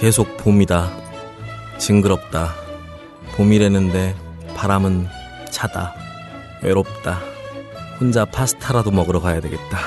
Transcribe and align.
계속 0.00 0.38
봄이다. 0.38 0.90
징그럽다. 1.76 2.54
봄이라는데 3.36 4.16
바람은 4.56 5.06
차다. 5.50 5.94
외롭다. 6.62 7.20
혼자 8.00 8.24
파스타라도 8.24 8.92
먹으러 8.92 9.20
가야 9.20 9.42
되겠다. 9.42 9.78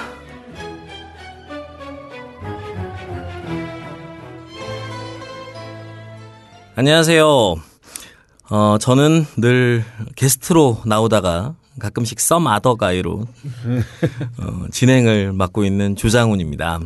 안녕하세요. 6.76 7.56
어, 8.52 8.78
저는 8.80 9.26
늘 9.38 9.84
게스트로 10.16 10.84
나오다가 10.86 11.56
가끔씩 11.80 12.20
썸 12.20 12.46
아더 12.46 12.76
가이로 12.76 13.26
어, 14.38 14.66
진행을 14.70 15.34
맡고 15.34 15.66
있는 15.66 15.96
조장훈입니다. 15.96 16.82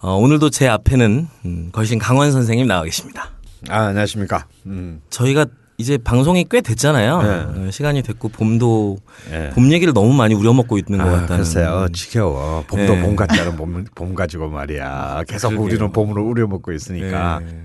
어, 0.00 0.14
오늘도 0.14 0.50
제 0.50 0.68
앞에는 0.68 1.28
음, 1.44 1.68
걸신 1.72 1.98
강원 1.98 2.30
선생님 2.30 2.66
나와 2.66 2.84
계십니다. 2.84 3.30
아, 3.68 3.86
안녕하십니까. 3.86 4.46
음. 4.66 5.00
저희가 5.10 5.46
이제 5.76 5.96
방송이 5.98 6.44
꽤 6.50 6.60
됐잖아요. 6.60 7.22
네. 7.22 7.28
어, 7.68 7.70
시간이 7.70 8.02
됐고 8.02 8.28
봄도 8.28 8.98
예. 9.32 9.50
봄 9.50 9.72
얘기를 9.72 9.92
너무 9.92 10.12
많이 10.12 10.34
우려먹고 10.34 10.78
있는 10.78 10.98
것 10.98 11.08
아, 11.08 11.20
같다는. 11.20 11.36
글쎄요. 11.44 11.88
지겨워. 11.92 12.64
봄도 12.66 12.94
네. 12.94 13.02
봄 13.02 13.16
같다는 13.16 13.56
봄, 13.56 13.84
봄 13.94 14.14
가지고 14.14 14.48
말이야. 14.48 15.24
계속 15.28 15.50
그러게요. 15.50 15.66
우리는 15.66 15.92
봄으로 15.92 16.24
우려먹고 16.28 16.72
있으니까 16.72 17.40
네. 17.44 17.64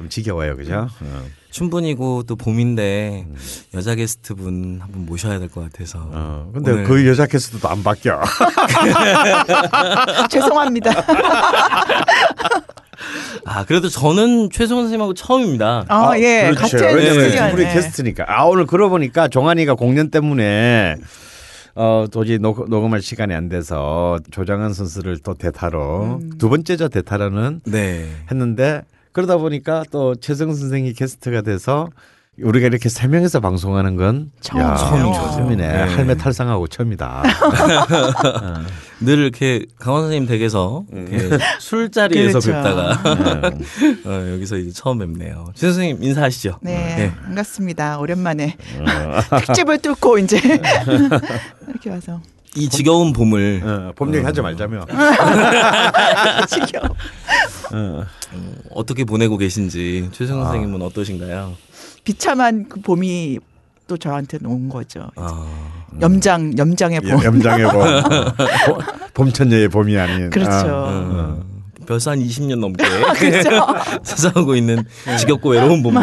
좀 0.00 0.08
지겨워요. 0.08 0.56
그죠? 0.56 0.88
어. 1.02 1.22
춘분이고 1.50 2.22
또 2.22 2.34
봄인데 2.34 3.26
여자 3.74 3.94
게스트 3.94 4.34
분 4.34 4.78
한번 4.80 5.04
모셔야 5.04 5.38
될 5.38 5.50
것 5.50 5.60
같아서. 5.70 5.98
어. 6.10 6.50
근데 6.54 6.72
오늘 6.72 6.84
그 6.84 7.06
여자 7.06 7.26
캐스트도 7.26 7.68
안 7.68 7.82
바뀌어. 7.82 8.18
죄송합니다. 10.30 10.90
아 13.44 13.64
그래도 13.66 13.90
저는 13.90 14.48
최성원 14.50 14.84
선생님하고 14.86 15.12
처음입니다. 15.12 15.84
아, 15.88 16.18
예. 16.18 16.50
그렇죠. 16.56 16.78
왜냐면. 16.78 17.52
우리 17.52 17.64
게스트니까. 17.64 18.24
아, 18.26 18.44
오늘 18.44 18.64
그러고 18.64 18.92
보니까 18.92 19.28
종환이가 19.28 19.74
공연 19.74 20.10
때문에 20.10 20.96
어, 21.74 22.06
도저히 22.10 22.38
녹, 22.38 22.70
녹음할 22.70 23.02
시간이 23.02 23.34
안 23.34 23.50
돼서 23.50 24.18
조장현 24.30 24.72
선수를 24.72 25.18
또 25.18 25.34
대타로 25.34 26.20
음. 26.22 26.30
두 26.38 26.48
번째죠 26.48 26.88
대타로는 26.88 27.60
네. 27.66 28.08
했는데 28.30 28.80
그러다 29.12 29.36
보니까 29.36 29.84
또 29.90 30.14
최성 30.14 30.54
선생이 30.54 30.92
게스트가 30.92 31.42
돼서 31.42 31.88
우리가 32.42 32.68
이렇게 32.68 32.88
세 32.88 33.06
명이서 33.06 33.40
방송하는 33.40 33.96
건 33.96 34.30
처음이죠. 34.40 35.30
처음이네. 35.32 35.66
네. 35.66 35.78
할매 35.94 36.16
탈상하고 36.16 36.68
처음이다. 36.68 37.22
늘 39.00 39.18
이렇게 39.18 39.66
강원 39.78 40.02
선생님 40.04 40.28
댁에서 40.28 40.84
이렇게 40.92 41.38
술자리에서 41.58 42.38
그렇죠. 42.40 42.52
뵙다가 42.52 43.50
네. 43.50 43.96
어, 44.08 44.32
여기서 44.32 44.56
이제 44.58 44.70
처음 44.72 44.98
뵙네요. 44.98 45.46
최 45.54 45.66
선생님 45.66 46.02
인사하시죠. 46.02 46.58
네, 46.62 47.12
반갑습니다. 47.24 47.98
오랜만에 47.98 48.56
어. 48.78 49.36
특집을 49.40 49.78
뚫고 49.78 50.18
이제 50.18 50.38
이렇게 51.68 51.90
와서 51.90 52.20
이 52.56 52.68
지겨운 52.68 53.12
봄 53.12 53.34
을 53.34 53.62
어, 53.64 53.92
봄 53.94 54.12
얘기 54.14 54.24
하지 54.24 54.40
말자며. 54.40 54.84
지겨워. 56.48 56.96
어. 57.72 58.04
어떻게 58.70 59.04
보내고 59.04 59.36
계신지 59.36 60.08
최성 60.12 60.42
선생님은 60.42 60.82
어떠신가요? 60.82 61.54
비참한 62.04 62.68
그 62.68 62.80
봄이 62.80 63.38
또 63.86 63.96
저한테는 63.96 64.46
온 64.46 64.68
거죠. 64.68 65.10
아, 65.16 65.46
염장 66.00 66.56
염장의 66.58 67.00
봄. 67.00 67.22
염장의 67.24 67.66
봄. 67.70 67.82
봄- 68.66 68.78
봄천녀의 69.14 69.68
봄이 69.68 69.96
아닌. 69.98 70.30
그렇죠. 70.30 70.50
아, 70.68 71.36
벌써 71.86 72.10
한 72.12 72.18
20년 72.20 72.58
넘게 72.58 72.84
그렇죠. 73.18 73.66
찾아오고 74.02 74.54
있는 74.56 74.84
지겹고 75.18 75.50
외로운 75.50 75.82
봄을 75.82 76.02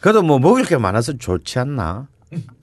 그래도 0.00 0.22
뭐 0.22 0.38
먹을 0.38 0.64
게 0.64 0.76
많아서 0.76 1.12
좋지 1.18 1.58
않나? 1.60 2.06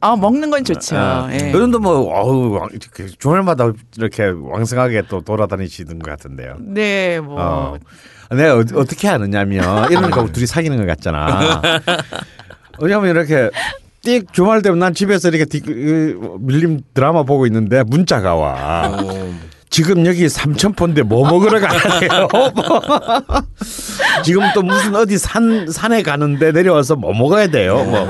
아 0.01 0.15
먹는 0.15 0.49
건 0.49 0.63
좋죠. 0.63 0.97
아, 0.97 1.29
예. 1.31 1.51
요즘도 1.51 1.79
뭐 1.79 2.13
어우 2.13 2.69
주말마다 3.17 3.71
이렇게 3.97 4.25
왕성하게 4.25 5.03
또 5.07 5.21
돌아다니시는 5.21 5.99
것 5.99 6.09
같은데요. 6.11 6.57
네, 6.59 7.19
뭐 7.19 7.37
어. 7.39 7.77
내가 8.29 8.55
어, 8.55 8.63
어떻게 8.75 9.07
아느냐면 9.07 9.89
이러니까 9.91 10.25
둘이 10.31 10.45
사귀는 10.45 10.77
것 10.77 10.85
같잖아. 10.87 11.61
왜냐면 12.79 13.09
이렇게 13.11 13.49
띡 14.03 14.33
주말 14.33 14.61
되면 14.61 14.79
난 14.79 14.93
집에서 14.93 15.29
이렇게 15.29 15.45
디, 15.45 15.61
그, 15.61 16.37
밀림 16.41 16.81
드라마 16.93 17.23
보고 17.23 17.45
있는데 17.45 17.83
문자가 17.83 18.35
와. 18.35 18.91
어, 19.73 19.75
지금 19.75 20.05
여기 20.05 20.29
삼천포인데 20.29 21.01
뭐 21.01 21.27
먹으러 21.27 21.59
가요? 21.59 21.79
지금 24.23 24.43
또 24.53 24.61
무슨 24.61 24.95
어디 24.95 25.17
산 25.17 25.67
산에 25.71 26.03
가는데 26.03 26.51
내려와서 26.51 26.95
뭐 26.95 27.11
먹어야 27.11 27.47
돼요? 27.47 27.83
뭐. 27.83 28.07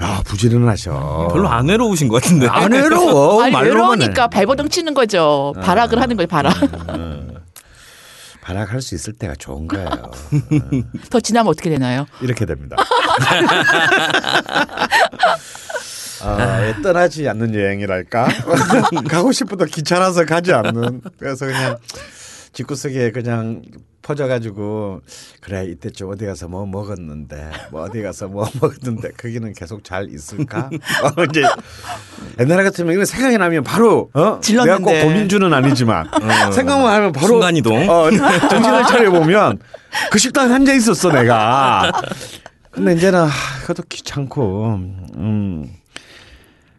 야 0.00 0.22
부지런하셔. 0.24 1.30
별로 1.32 1.48
안 1.48 1.68
외로우신 1.68 2.06
것 2.06 2.22
같은데. 2.22 2.46
안 2.46 2.70
외로워. 2.70 3.42
아니. 3.42 3.56
외로우니까 3.56 4.28
발버둥 4.28 4.68
치는 4.68 4.94
거죠. 4.94 5.52
발악을 5.60 6.00
하는 6.00 6.16
거예요. 6.16 6.28
발악. 6.28 6.54
발악할 8.40 8.80
수 8.80 8.94
있을 8.94 9.14
때가 9.14 9.34
좋은 9.34 9.66
거예요. 9.66 9.90
더 11.10 11.18
지나면 11.18 11.50
어떻게 11.50 11.70
되나요? 11.70 12.06
이렇게 12.22 12.46
됩니다. 12.46 12.76
아, 16.22 16.74
떠나지 16.82 17.28
않는 17.28 17.54
여행이랄까? 17.54 18.28
가고 19.08 19.32
싶어도 19.32 19.64
귀찮아서 19.64 20.24
가지 20.24 20.52
않는. 20.52 21.02
그래서 21.18 21.46
그냥 21.46 21.76
집구석에 22.52 23.12
그냥 23.12 23.62
퍼져가지고 24.02 25.02
그래 25.42 25.66
이때쯤 25.66 26.08
어디 26.08 26.24
가서 26.24 26.48
뭐 26.48 26.64
먹었는데 26.64 27.50
뭐 27.70 27.82
어디 27.82 28.00
가서 28.00 28.26
뭐 28.26 28.48
먹었는데 28.58 29.10
거기는 29.18 29.52
계속 29.52 29.84
잘 29.84 30.08
있을까? 30.08 30.70
어, 31.16 31.24
이제 31.24 31.42
옛날 32.40 32.64
같으면 32.64 32.94
이거 32.94 33.04
생각이 33.04 33.36
나면 33.36 33.64
바로 33.64 34.08
어? 34.14 34.20
내가 34.20 34.34
꼭 34.36 34.40
질렀는데. 34.42 35.04
고민주는 35.04 35.52
아니지만 35.52 36.08
생각만 36.54 36.94
하면 36.94 37.12
바로 37.12 37.26
순간 37.26 37.54
이동. 37.56 37.86
어, 37.88 38.10
정신을 38.10 38.86
차려 38.86 39.10
보면 39.10 39.58
그 40.10 40.18
식당에 40.18 40.54
앉아 40.54 40.72
있었어 40.72 41.12
내가. 41.12 41.92
근데 42.70 42.94
이제는 42.94 43.24
하, 43.24 43.60
그것도 43.62 43.82
귀찮고, 43.88 44.74
음, 45.16 45.66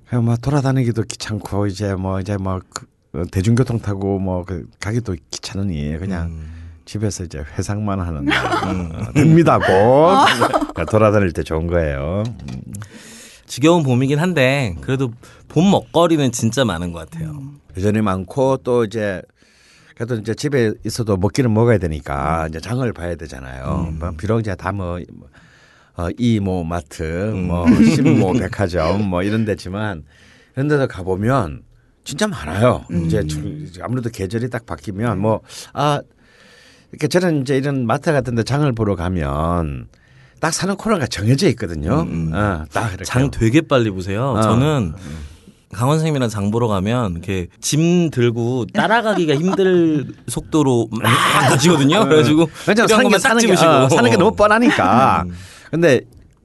그냥 0.09 0.25
뭐 0.25 0.36
돌아다니기도 0.38 1.03
귀찮고 1.03 1.68
이제 1.68 1.94
뭐 1.94 2.20
이제 2.20 2.36
뭐 2.38 2.59
그, 2.70 2.88
어, 3.14 3.24
대중교통 3.31 3.80
타고 3.80 4.20
뭐 4.20 4.44
그 4.44 4.68
가기도 4.80 5.16
귀찮으니 5.31 5.97
그냥 6.00 6.46
집에서 6.86 7.24
이제 7.24 7.44
회상만 7.58 8.00
하는 8.00 8.25
날 8.25 9.14
됩니다 9.14 9.59
곧 9.59 9.66
그러니까 10.74 10.86
돌아다닐 10.86 11.31
때 11.31 11.44
좋은 11.44 11.68
거예요. 11.68 12.24
지겨운 13.46 13.84
봄이긴 13.84 14.20
한데 14.20 14.75
그래도 14.81 15.12
봄 15.47 15.70
먹거리는 15.70 16.31
진짜 16.31 16.66
많은 16.66 16.91
것 16.91 17.09
같아요. 17.09 17.40
여전히 17.78 18.02
많고 18.02 18.58
또 18.58 18.84
이제 18.86 19.22
그래도 19.96 20.16
이제 20.16 20.34
집에 20.34 20.72
있어도 20.86 21.18
먹기는 21.18 21.53
먹어야 21.53 21.78
되니까 21.78 22.47
이제 22.50 22.59
장을 22.59 22.91
봐야 22.94 23.16
되잖아요. 23.16 23.94
뭐 24.00 24.12
비록 24.18 24.40
이제 24.40 24.56
다뭐 24.56 25.00
어, 26.00 26.08
이모 26.18 26.64
마트, 26.64 27.04
뭐 27.04 27.66
신모 27.84 28.34
백화점 28.34 29.10
뭐 29.10 29.22
이런 29.22 29.44
데지만 29.44 30.04
이런 30.56 30.70
데서 30.70 30.88
가 30.88 31.04
보면 31.04 31.64
진짜 32.06 32.26
많아요. 32.28 32.86
이제 33.06 33.26
주- 33.28 33.42
아무래도 33.82 34.09
계절이 34.09 34.50
딱 34.50 34.66
바뀌면 34.66 35.20
뭐아 35.20 36.02
이렇게 36.92 37.08
저는 37.09 37.42
이제 37.42 37.58
이런 37.58 37.86
마트 37.86 38.12
같은 38.14 38.36
데 38.36 38.44
장을 38.44 38.72
보러 38.72 38.96
가면 38.96 39.88
딱 40.40 40.54
사는 40.54 40.74
코너가 40.76 41.08
정해져 41.08 41.50
있거든요. 41.50 42.08
어, 42.34 42.64
딱 42.72 42.90
이렇게. 42.90 43.04
장 43.04 43.30
되게 43.30 43.59
빨리 43.59 43.90
보세요. 43.90 44.32
어. 44.32 44.42
저는 44.42 44.94
강원 45.72 45.98
선생님이랑 45.98 46.30
장 46.30 46.50
보러 46.50 46.68
가면 46.68 47.12
이렇게 47.12 47.48
짐 47.62 48.09
들고 48.09 48.66
따라가기가 48.74 49.36
힘들 49.36 50.08
속도로 50.28 50.88
막 50.92 51.04
가시거든요. 51.50 52.06
그래가지고 52.06 52.50
왜냐면 52.68 52.88
사는 52.88 53.09
게 53.09 53.20
사는 53.20 53.46
게, 53.46 53.52
어, 53.53 53.90
사는 53.90 54.09
게 54.09 54.18
너무 54.18 54.35
뻔하니까. 54.35 55.26
근데 55.72 56.02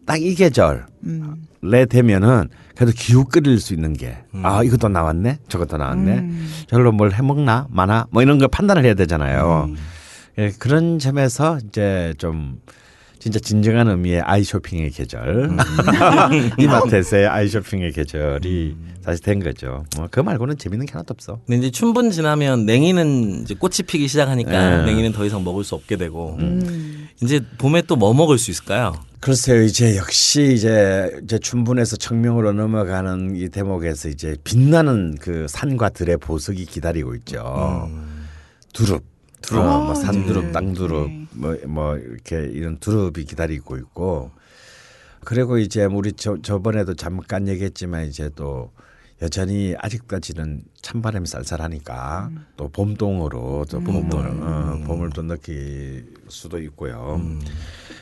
딱 0.07 0.19
이 0.21 0.35
계절에 0.35 0.81
음. 1.05 1.47
되면은 1.89 2.49
그래도 2.77 2.93
기웃 2.95 3.29
끓일 3.31 3.59
수 3.59 3.73
있는 3.73 3.95
게 3.95 4.19
아 4.43 4.63
이것도 4.63 4.89
나왔네 4.89 5.39
저것도 5.49 5.79
나왔네 5.79 6.13
음. 6.19 6.49
저걸로 6.67 6.93
뭘 6.93 7.13
해먹나 7.13 7.69
마나 7.71 8.07
뭐 8.11 8.23
이런 8.23 8.39
걸 8.39 8.49
판단을 8.49 8.85
해야 8.85 8.95
되잖아요. 8.95 9.71
예, 10.39 10.51
그런 10.59 10.99
점에서 10.99 11.59
이제 11.67 12.13
좀 12.19 12.61
진짜 13.19 13.39
진정한 13.39 13.89
의미의 13.89 14.21
아이 14.21 14.45
쇼핑의 14.45 14.91
계절 14.91 15.57
이마트에서의 16.59 17.27
아이 17.29 17.49
쇼핑의 17.49 17.93
계절이 17.93 18.77
다시 19.05 19.23
된 19.23 19.41
거죠. 19.41 19.85
뭐 19.97 20.09
그 20.11 20.21
말고는 20.21 20.59
재밌는 20.59 20.85
게 20.87 20.93
하나도 20.93 21.13
없어. 21.13 21.41
근데 21.47 21.59
이제 21.59 21.71
춘분 21.71 22.11
지나면 22.11 22.67
냉이는 22.67 23.43
이제 23.43 23.55
꽃이 23.55 23.77
피기 23.87 24.09
시작하니까 24.09 24.51
네. 24.51 24.85
냉이는 24.87 25.13
더 25.13 25.25
이상 25.25 25.43
먹을 25.45 25.65
수 25.65 25.75
없게 25.75 25.97
되고 25.97 26.37
음. 26.41 27.09
이제 27.23 27.41
봄에 27.59 27.83
또 27.83 27.97
뭐 27.97 28.13
먹을 28.13 28.37
수 28.39 28.51
있을까요? 28.51 28.93
글쎄요, 29.25 29.63
이제 29.63 29.97
역시 29.97 30.53
이제 30.53 31.19
이제 31.23 31.39
춘분에서 31.39 31.97
청명으로 31.97 32.53
넘어가는 32.53 33.35
이 33.37 33.49
대목에서 33.49 34.11
이제 34.11 34.37
빛나는 34.45 35.17
그 35.19 35.47
산과 35.49 35.89
들의 35.89 36.19
보석이 36.19 36.67
기다리고 36.67 37.15
있죠. 37.15 37.91
두릅. 38.75 39.03
두릅, 39.41 39.63
아, 39.63 39.79
뭐 39.79 39.95
산두릅, 39.95 40.45
네. 40.45 40.53
땅두릅, 40.53 41.09
네. 41.09 41.27
뭐, 41.33 41.57
뭐 41.67 41.97
이렇게 41.97 42.37
이런 42.53 42.77
두릅이 42.77 43.25
기다리고 43.25 43.79
있고 43.79 44.31
그리고 45.25 45.57
이제 45.57 45.87
우리 45.87 46.13
저 46.13 46.37
저번에도 46.43 46.93
잠깐 46.93 47.49
얘기했지만 47.49 48.05
이제 48.05 48.29
또 48.37 48.73
여전히 49.23 49.75
아직까지는 49.79 50.65
찬바람이 50.83 51.27
쌀쌀하니까 51.27 52.31
또 52.57 52.69
봄동으로 52.69 53.65
또 53.71 53.81
봄을 53.81 54.15
어, 54.43 54.83
봄을 54.87 55.11
또 55.11 55.23
느낄 55.23 56.13
수도 56.29 56.59
있고요. 56.59 57.21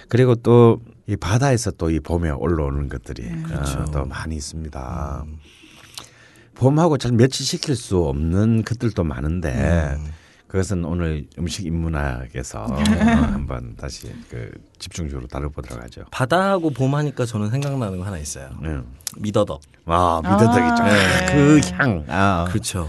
그리고 0.09 0.35
또 0.35 0.81
이 1.09 1.17
바다에서 1.17 1.73
또 1.73 1.91
이 1.91 1.99
봄에 2.01 2.31
올라오는 2.31 2.89
것들이 2.89 3.29
어, 3.29 3.85
또 3.93 4.05
많이 4.07 4.37
있습니다. 4.37 5.25
봄하고 6.55 6.97
잘 6.97 7.13
매치시킬 7.13 7.75
수 7.77 7.99
없는 8.05 8.63
것들도 8.65 9.03
많은데 9.05 9.97
그것은 10.53 10.85
오늘 10.85 11.27
음식 11.39 11.65
인문학에서 11.65 12.65
어, 12.65 12.77
한번 12.77 13.75
다시 13.75 14.13
그 14.29 14.51
집중적으로 14.79 15.27
다뤄보도록 15.27 15.83
하죠. 15.85 16.05
바다하고 16.11 16.69
봄 16.69 16.95
하니까 16.95 17.25
저는 17.25 17.49
생각나는 17.49 17.99
거 17.99 18.05
하나 18.05 18.19
있어요. 18.19 18.51
음. 18.63 18.85
미더덕. 19.17 19.63
아 19.87 20.21
미더덕이죠. 20.23 20.83
아, 20.83 20.89
네. 20.91 21.27
그 21.33 21.61
향. 21.73 22.05
아, 22.07 22.45
그렇죠. 22.51 22.87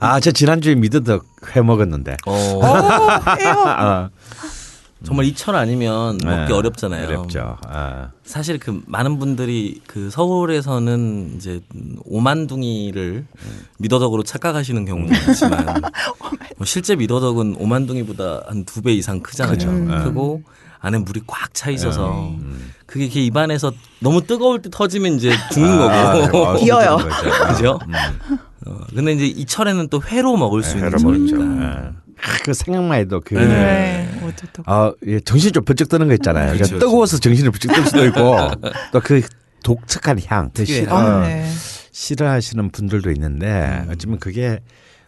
아, 0.00 0.20
저 0.20 0.30
지난주에 0.30 0.74
미더덕 0.74 1.24
회 1.56 1.62
먹었는데. 1.62 2.18
어, 2.26 2.32
해요. 3.38 3.54
아, 3.66 4.10
정말 5.04 5.26
이철 5.26 5.54
아니면 5.54 6.18
먹기 6.24 6.48
네, 6.48 6.52
어렵잖아요. 6.52 7.06
어렵죠. 7.06 7.56
아, 7.68 8.10
사실 8.24 8.58
그 8.58 8.82
많은 8.86 9.18
분들이 9.18 9.80
그 9.86 10.10
서울에서는 10.10 11.34
이제 11.36 11.60
오만둥이를 12.04 13.24
미더덕으로 13.78 14.22
착각하시는 14.24 14.84
경우도 14.84 15.14
있지만 15.30 15.64
뭐 16.58 16.64
실제 16.66 16.96
미더덕은 16.96 17.56
오만둥이보다 17.58 18.42
한 18.48 18.64
두 18.64 18.82
배 18.82 18.92
이상 18.92 19.20
크잖아요. 19.20 19.56
그렇죠. 19.56 20.04
크고 20.04 20.42
안에 20.80 20.98
물이 20.98 21.22
꽉 21.26 21.54
차 21.54 21.70
있어서 21.70 22.32
그게 22.86 23.04
이렇게 23.04 23.20
입안에서 23.24 23.72
너무 24.00 24.22
뜨거울 24.26 24.62
때 24.62 24.68
터지면 24.70 25.14
이제 25.14 25.32
죽는 25.52 25.78
거고. 25.78 26.46
아, 26.46 26.56
기어요. 26.58 26.96
거죠. 26.96 27.46
그죠? 27.48 27.78
어, 28.66 28.78
근데 28.94 29.12
이제 29.12 29.26
이철에는 29.26 29.88
또 29.88 30.00
회로 30.02 30.36
먹을 30.36 30.62
수 30.62 30.76
있는 30.76 30.88
회로 30.92 30.98
먹죠. 31.02 31.36
철이니까. 31.36 31.92
아, 32.22 32.38
그 32.44 32.52
생각만 32.52 32.98
해도 32.98 33.20
그 33.24 33.34
네. 33.34 34.08
또. 34.52 34.62
아, 34.66 34.92
예, 35.06 35.20
정신 35.20 35.52
좀 35.52 35.64
번쩍 35.64 35.88
드는 35.88 36.08
거 36.08 36.14
있잖아요. 36.14 36.52
그렇죠, 36.52 36.64
그러니까 36.64 36.86
뜨거워서 36.86 37.18
정신이 37.18 37.50
번쩍 37.50 37.72
들 37.74 37.84
수도 37.84 38.04
있고 38.06 38.18
또 38.92 39.00
그 39.00 39.22
독특한 39.64 40.18
향, 40.26 40.50
그 40.54 40.64
싫어, 40.64 40.96
아, 40.96 41.26
네. 41.26 41.50
싫어하시는 41.92 42.70
분들도 42.70 43.10
있는데 43.12 43.84
어쩌면 43.90 44.18
그게 44.18 44.60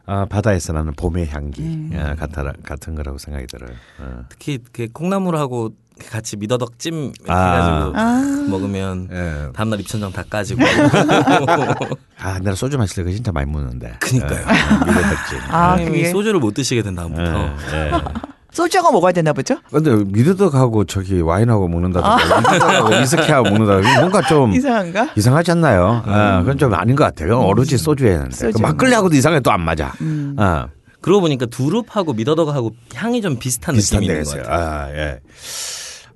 아, 0.06 0.26
바다에서 0.26 0.72
나는 0.72 0.92
봄의 0.94 1.28
향기 1.28 1.62
음. 1.62 1.90
아, 1.94 2.14
같아, 2.16 2.52
같은 2.64 2.94
거라고 2.94 3.18
생각이 3.18 3.46
들어요. 3.46 3.70
어. 4.00 4.24
특히 4.28 4.58
그 4.72 4.88
콩나물하고 4.92 5.70
같이 6.08 6.36
미더덕 6.36 6.78
찜 6.78 7.12
이렇게 7.18 7.32
아. 7.32 7.54
해가지고 7.54 7.98
아. 7.98 8.46
먹으면 8.48 9.08
예. 9.12 9.52
다음날 9.54 9.80
입천장 9.80 10.12
다 10.12 10.22
까지고. 10.28 10.62
아, 12.22 12.38
내가 12.38 12.54
소주 12.54 12.78
마실 12.78 12.96
때 12.96 13.02
그거 13.02 13.14
진짜 13.14 13.32
많이 13.32 13.50
먹는데. 13.50 13.94
그니까요. 14.00 14.40
미더덕지. 14.86 15.36
아, 15.48 15.72
형님이 15.72 15.90
그게 15.98 16.10
소주를 16.10 16.40
못 16.40 16.54
드시게 16.54 16.82
된 16.82 16.94
다음부터. 16.94 17.44
예. 17.72 17.90
소주하고 18.52 18.90
먹어야 18.90 19.12
되나 19.12 19.32
보죠? 19.32 19.58
근데 19.70 19.94
미더덕하고 19.94 20.84
저기 20.84 21.20
와인하고 21.20 21.68
먹는다든가 21.68 22.40
미더덕하고 22.40 22.96
위스키하고 22.96 23.44
먹는다든가 23.48 24.00
뭔가 24.00 24.22
좀 24.22 24.52
이상한가? 24.52 25.10
이상하지 25.16 25.52
않나요? 25.52 26.02
아, 26.04 26.40
그건 26.40 26.58
좀 26.58 26.74
아닌 26.74 26.96
것 26.96 27.04
같아요. 27.04 27.28
그건 27.28 27.44
오로지 27.46 27.78
소주에 27.78 28.14
하는데. 28.14 28.36
그 28.36 28.52
소주. 28.52 28.60
막걸리하고도 28.62 29.14
이상하게 29.14 29.40
또안 29.42 29.60
맞아. 29.60 29.92
음. 30.00 30.34
아, 30.36 30.66
그러고 31.00 31.20
보니까 31.22 31.46
두릅하고 31.46 32.12
미더덕하고 32.12 32.72
향이 32.94 33.22
좀 33.22 33.38
비슷한 33.38 33.76
비슷한 33.76 34.00
느낌이 34.00 34.18
있는 34.18 34.24
것. 34.30 34.42
같아요. 34.42 34.60
아, 34.60 34.90
예. 34.90 35.20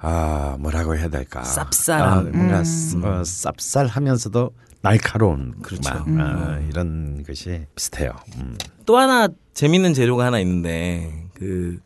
아, 0.06 0.56
뭐라고 0.60 0.96
해야 0.96 1.08
될까? 1.08 1.40
쌉쌀함. 1.42 2.00
아, 2.00 2.20
뭔가 2.20 2.58
음. 2.58 2.62
쌉- 2.62 3.04
어, 3.04 3.22
쌉쌀하면서도 3.22 4.50
날카로운 4.82 5.54
그렇죠. 5.62 5.94
맛. 5.94 6.06
음. 6.06 6.20
아, 6.20 6.58
이런 6.68 7.24
것이 7.26 7.62
비슷해요. 7.74 8.10
음. 8.38 8.56
또 8.84 8.98
하나 8.98 9.28
재밌는 9.54 9.94
재료가 9.94 10.26
하나 10.26 10.38
있는데 10.40 11.10
그 11.34 11.78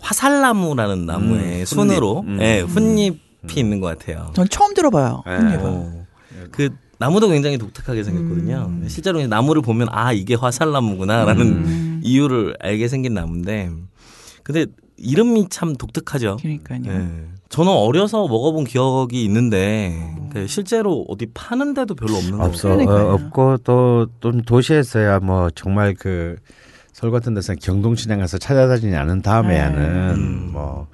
화살나무라는 0.00 1.06
나무의 1.06 1.60
음, 1.60 1.64
순으로 1.64 2.22
훗잎. 2.22 2.28
음. 2.28 2.40
예, 2.40 2.60
훗잎이 2.60 3.18
있는 3.56 3.80
것 3.80 3.98
같아요. 3.98 4.30
전 4.34 4.48
처음 4.48 4.72
들어봐요. 4.74 5.22
네. 5.26 5.32
깻잎은. 5.38 5.60
어, 5.64 6.04
그 6.52 6.70
나무도 6.98 7.28
굉장히 7.28 7.58
독특하게 7.58 8.02
생겼거든요. 8.04 8.66
음. 8.68 8.86
실제로 8.88 9.26
나무를 9.26 9.62
보면 9.62 9.88
아 9.90 10.12
이게 10.12 10.34
화살나무구나라는 10.34 11.46
음. 11.46 12.00
이유를 12.04 12.56
알게 12.60 12.88
생긴 12.88 13.14
나무인데, 13.14 13.70
근데 14.52 14.66
이름이 14.96 15.48
참 15.48 15.74
독특하죠. 15.76 16.36
그러니까요. 16.40 16.80
예. 16.86 17.08
저는 17.48 17.72
어려서 17.72 18.28
먹어본 18.28 18.64
기억이 18.64 19.24
있는데 19.24 20.14
그 20.32 20.46
실제로 20.46 21.04
어디 21.08 21.26
파는 21.32 21.74
데도 21.74 21.94
별로 21.94 22.14
없는 22.16 22.38
것 22.38 22.44
없어. 22.44 22.70
어, 22.74 23.14
없고 23.14 23.58
또 23.64 24.06
좀 24.20 24.42
도시에서야 24.42 25.20
뭐 25.20 25.50
정말 25.50 25.94
그 25.94 26.36
서울 26.92 27.12
같은 27.12 27.34
데서 27.34 27.54
경동시장 27.54 28.20
가서 28.20 28.38
찾아다니지 28.38 28.94
않은 28.94 29.22
다음에야는 29.22 30.14
음. 30.16 30.50
뭐 30.52 30.86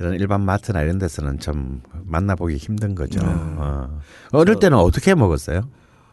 이런 0.00 0.14
일반 0.14 0.40
마트나 0.40 0.82
이런 0.82 0.98
데서는 0.98 1.38
좀 1.38 1.82
만나보기 2.06 2.56
힘든 2.56 2.94
거죠. 2.94 3.20
네. 3.20 3.26
어. 3.28 4.00
어릴 4.32 4.56
때는 4.56 4.78
어떻게 4.78 5.14
먹었어요? 5.14 5.68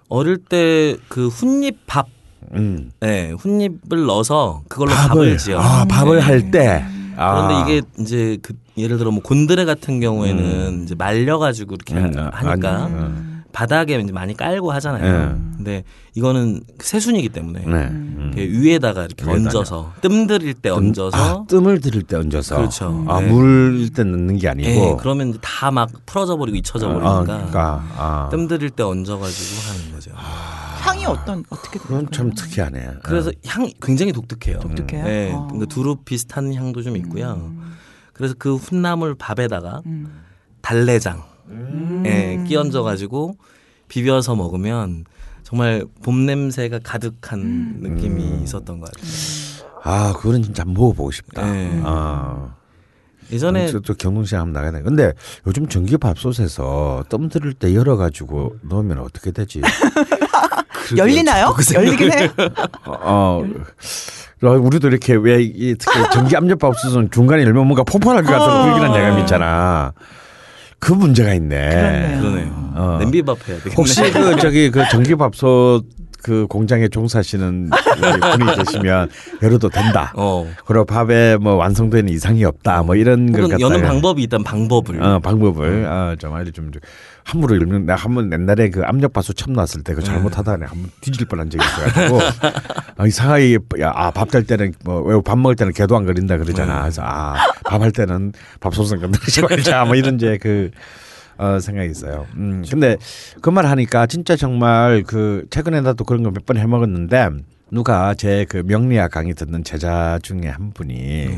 어릴 0.10 0.38
때그 0.38 1.28
훗잎 1.30 1.78
밥, 1.88 2.08
음. 2.54 2.92
예, 3.04 3.34
훗잎을 3.38 4.06
넣어서 4.06 4.62
그걸로 4.68 4.92
밥을, 4.92 5.38
지어. 5.38 5.60
아 5.60 5.86
밥을 5.86 6.20
할 6.22 6.52
때. 6.52 6.84
아. 7.18 7.48
그런데 7.48 7.72
이게 7.80 7.88
이제 8.00 8.38
그 8.42 8.54
예를 8.78 8.98
들어 8.98 9.10
뭐 9.12 9.22
곤드레 9.24 9.66
같은 9.66 10.00
경우에는 10.00 10.84
이제 10.84 10.94
말려가지고 10.96 11.76
이렇게 11.76 11.96
음, 11.96 12.30
하니까 12.32 12.84
아니, 12.86 12.94
음. 12.94 13.44
바닥에 13.52 14.00
이제 14.00 14.12
많이 14.12 14.38
깔고 14.38 14.72
하잖아요. 14.74 15.36
근데 15.58 15.84
이거는 16.14 16.62
새순이기 16.80 17.30
때문에 17.30 17.62
네. 17.62 17.74
음. 17.90 18.32
그 18.36 18.40
위에다가 18.42 19.06
이렇게 19.06 19.26
위에다가. 19.26 19.34
얹어서 19.50 19.94
뜸 20.02 20.28
들일 20.28 20.54
때 20.54 20.70
얹어서 20.70 21.18
아, 21.18 21.44
뜸을 21.48 21.82
들일 21.82 22.04
때 22.04 22.18
얹어서. 22.18 22.56
그렇죠. 22.56 23.04
아, 23.08 23.20
네. 23.20 23.32
물일 23.32 23.90
때 23.94 24.04
넣는 24.04 24.38
게 24.38 24.48
아니고. 24.50 24.70
예, 24.70 24.96
그러면 25.00 25.36
다 25.42 25.72
막 25.72 25.90
풀어져 26.06 26.38
버리고 26.38 26.56
잊혀져 26.56 26.88
아, 26.90 26.94
버리니까 26.94 27.24
그러니까 27.24 27.84
아. 27.98 28.28
뜸 28.30 28.48
들일 28.48 28.70
때 28.70 28.84
얹어가지고 28.84 29.62
하는 29.74 29.92
거죠. 29.92 30.12
향이 30.88 31.06
어떤 31.06 31.44
어떻게 31.50 31.80
그건 31.80 32.10
참 32.12 32.34
특이하네. 32.34 32.96
그래서 33.04 33.32
향 33.46 33.70
굉장히 33.82 34.12
독특해요. 34.12 34.60
독특해요? 34.60 35.04
네, 35.04 35.32
어. 35.34 35.48
그러니까 35.48 35.74
두릅 35.74 36.06
비슷한 36.06 36.54
향도 36.54 36.82
좀 36.82 36.98
있고요. 36.98 37.54
그래서 38.14 38.34
그 38.38 38.56
훗나물 38.56 39.16
밥에다가 39.16 39.82
음. 39.86 40.24
달래장 40.62 41.24
예, 42.06 42.44
끼얹어 42.48 42.84
가지고 42.84 43.38
비벼서 43.88 44.36
먹으면 44.36 45.06
정말 45.44 45.86
봄 46.04 46.26
냄새가 46.26 46.80
가득한 46.84 47.40
음. 47.40 47.80
느낌이 47.82 48.44
있었던 48.44 48.80
것 48.80 48.92
같아요. 48.92 49.08
아, 49.84 50.14
그거는 50.14 50.44
진짜 50.44 50.66
먹어보고 50.66 51.12
싶다. 51.12 51.50
네. 51.50 51.82
아. 51.86 52.56
예전에 53.32 53.68
저, 53.68 53.80
또 53.80 53.94
경동시장 53.94 54.42
한번 54.42 54.54
나가야 54.54 54.72
돼. 54.72 54.84
근데 54.84 55.14
요즘 55.46 55.68
전기 55.68 55.98
밥솥에서 55.98 57.06
뜸 57.10 57.30
들일 57.30 57.54
때 57.54 57.74
열어 57.76 57.98
가지고 57.98 58.56
넣으면 58.62 59.00
어떻게 59.00 59.32
되지? 59.32 59.62
열리나요? 60.96 61.56
열리긴 61.74 62.12
해요. 62.14 62.30
어, 62.86 63.44
어, 64.44 64.48
우리도 64.50 64.88
이렇게 64.90 65.16
왜 65.16 65.42
이 65.42 65.76
특히 65.80 66.00
전기 66.14 66.36
압력밥솥은 66.38 67.10
중간에 67.12 67.44
열면 67.44 67.66
뭔가 67.66 67.84
폭발할 67.84 68.24
것 68.24 68.32
같은 68.32 68.46
어. 68.48 68.64
불길한 68.66 68.96
예감이 68.96 69.22
있잖아. 69.22 69.94
그 70.80 70.94
문제가 70.94 71.34
있네. 71.34 71.70
그렇네요. 71.70 72.20
그러네요. 72.22 72.72
어. 72.76 72.98
냄비밥 73.00 73.38
해야 73.50 73.58
되겠네. 73.58 73.76
혹시 73.76 74.12
그 74.12 74.36
저기 74.40 74.70
그 74.70 74.84
전기밥솥 74.92 75.86
그 76.24 76.46
공장에 76.48 76.88
종사하시는 76.90 77.70
분이 77.70 78.56
계시면 78.58 79.10
열어도 79.42 79.70
된다. 79.70 80.12
어. 80.16 80.46
그리고 80.66 80.84
밥에 80.86 81.38
뭐 81.38 81.56
완성되는 81.56 82.12
이상이 82.12 82.44
없다. 82.44 82.84
뭐 82.84 82.96
이런 82.96 83.32
걸 83.32 83.44
갖다가 83.44 83.60
여는 83.62 83.82
방법이 83.82 84.24
있다면 84.24 84.44
방법을. 84.44 85.02
어, 85.02 85.20
방법을 85.20 85.86
어, 85.86 86.16
좀 86.20 86.34
알려주면 86.34 86.74
좋- 86.74 86.82
함부로 87.28 87.56
열면 87.58 87.86
내가 87.86 87.96
한 88.00 88.16
번 88.16 88.32
옛날에 88.32 88.70
그 88.70 88.84
압력밥솥 88.84 89.36
처음 89.36 89.54
나왔을 89.54 89.84
때 89.84 89.94
그 89.94 90.02
잘못하다가 90.02 90.58
내가 90.58 90.72
한 90.72 90.82
번 90.82 90.92
뒤질 91.02 91.28
뻔한 91.28 91.50
적이 91.50 91.66
있어가지고. 91.66 92.20
아, 92.98 93.06
이상하게 93.06 93.60
아밥 93.82 94.32
될 94.32 94.46
때는 94.46 94.74
뭐밥 94.86 95.38
먹을 95.38 95.56
때는 95.56 95.74
개도 95.74 95.98
안 95.98 96.06
걸린다 96.06 96.38
그러잖아. 96.38 96.82
그래서 96.84 97.02
아밥 97.04 97.82
할 97.82 97.92
때는 97.92 98.32
밥솥은 98.62 99.02
건드리지 99.02 99.42
말자. 99.42 99.84
뭐 99.86 99.96
이런 99.96 100.16
이제 100.16 100.38
그 100.42 100.72
어, 101.38 101.60
생각이 101.60 101.92
있어요. 101.92 102.26
음, 102.36 102.64
근데 102.70 102.98
그 103.42 103.52
말 103.52 103.66
하니까 103.68 104.08
진짜 104.08 104.36
정말 104.36 105.04
그 105.06 105.46
최근에 105.52 105.82
나도 105.82 106.04
그런 106.06 106.24
거 106.24 106.32
몇 106.32 106.46
번 106.46 106.58
해 106.58 106.66
먹었는데 106.66 107.30
누가 107.72 108.14
제 108.16 108.46
그 108.50 108.64
명리학 108.66 109.12
강의 109.12 109.34
듣는 109.36 109.64
제자 109.66 110.18
중에 110.24 110.48
한 110.48 110.72
분이 110.72 111.38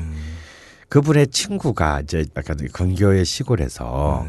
그분의 0.88 1.27
친구가 1.27 2.01
이제 2.01 2.25
약간 2.38 2.58
근교의 2.72 3.25
시골에서 3.25 4.25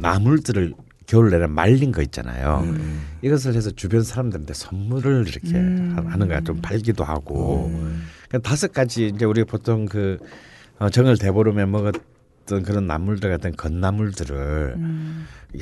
나물들을 0.00 0.74
겨울 1.06 1.30
내내 1.30 1.46
말린 1.46 1.92
거 1.92 2.02
있잖아요. 2.02 2.64
이것을 3.22 3.54
해서 3.54 3.70
주변 3.70 4.02
사람들한테 4.02 4.54
선물을 4.54 5.26
이렇게 5.28 5.54
음. 5.58 5.94
하- 5.96 6.12
하는 6.12 6.28
거야. 6.28 6.40
좀 6.40 6.60
팔기도 6.62 7.04
하고. 7.04 7.70
그 8.30 8.40
다섯 8.40 8.72
가지 8.72 9.08
이제 9.08 9.24
우리 9.24 9.44
보통 9.44 9.86
그 9.86 10.18
어, 10.78 10.88
정을 10.88 11.18
대보름에 11.18 11.66
먹었던 11.66 12.62
그런 12.64 12.86
나물들 12.86 13.30
같은 13.30 13.52
건나물들을 13.56 14.76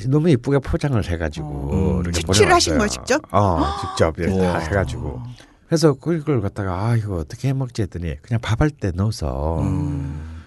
너무 0.07 0.29
이쁘게 0.29 0.59
포장을 0.59 1.03
해가지고 1.05 2.01
이렇게 2.03 2.21
직치를 2.21 2.49
음. 2.51 2.53
하신. 2.55 2.77
거예요, 2.77 2.87
직접? 2.89 3.21
어, 3.31 3.63
직접 3.81 4.17
이렇게 4.17 4.37
다 4.37 4.43
우와. 4.43 4.57
해가지고. 4.59 5.21
그래서 5.67 5.93
그걸 5.93 6.41
갖다가 6.41 6.87
아 6.87 6.95
이거 6.95 7.17
어떻게 7.17 7.49
해 7.49 7.53
먹지 7.53 7.81
했더니 7.83 8.15
그냥 8.21 8.39
밥할 8.41 8.69
때 8.69 8.91
넣어서 8.95 9.61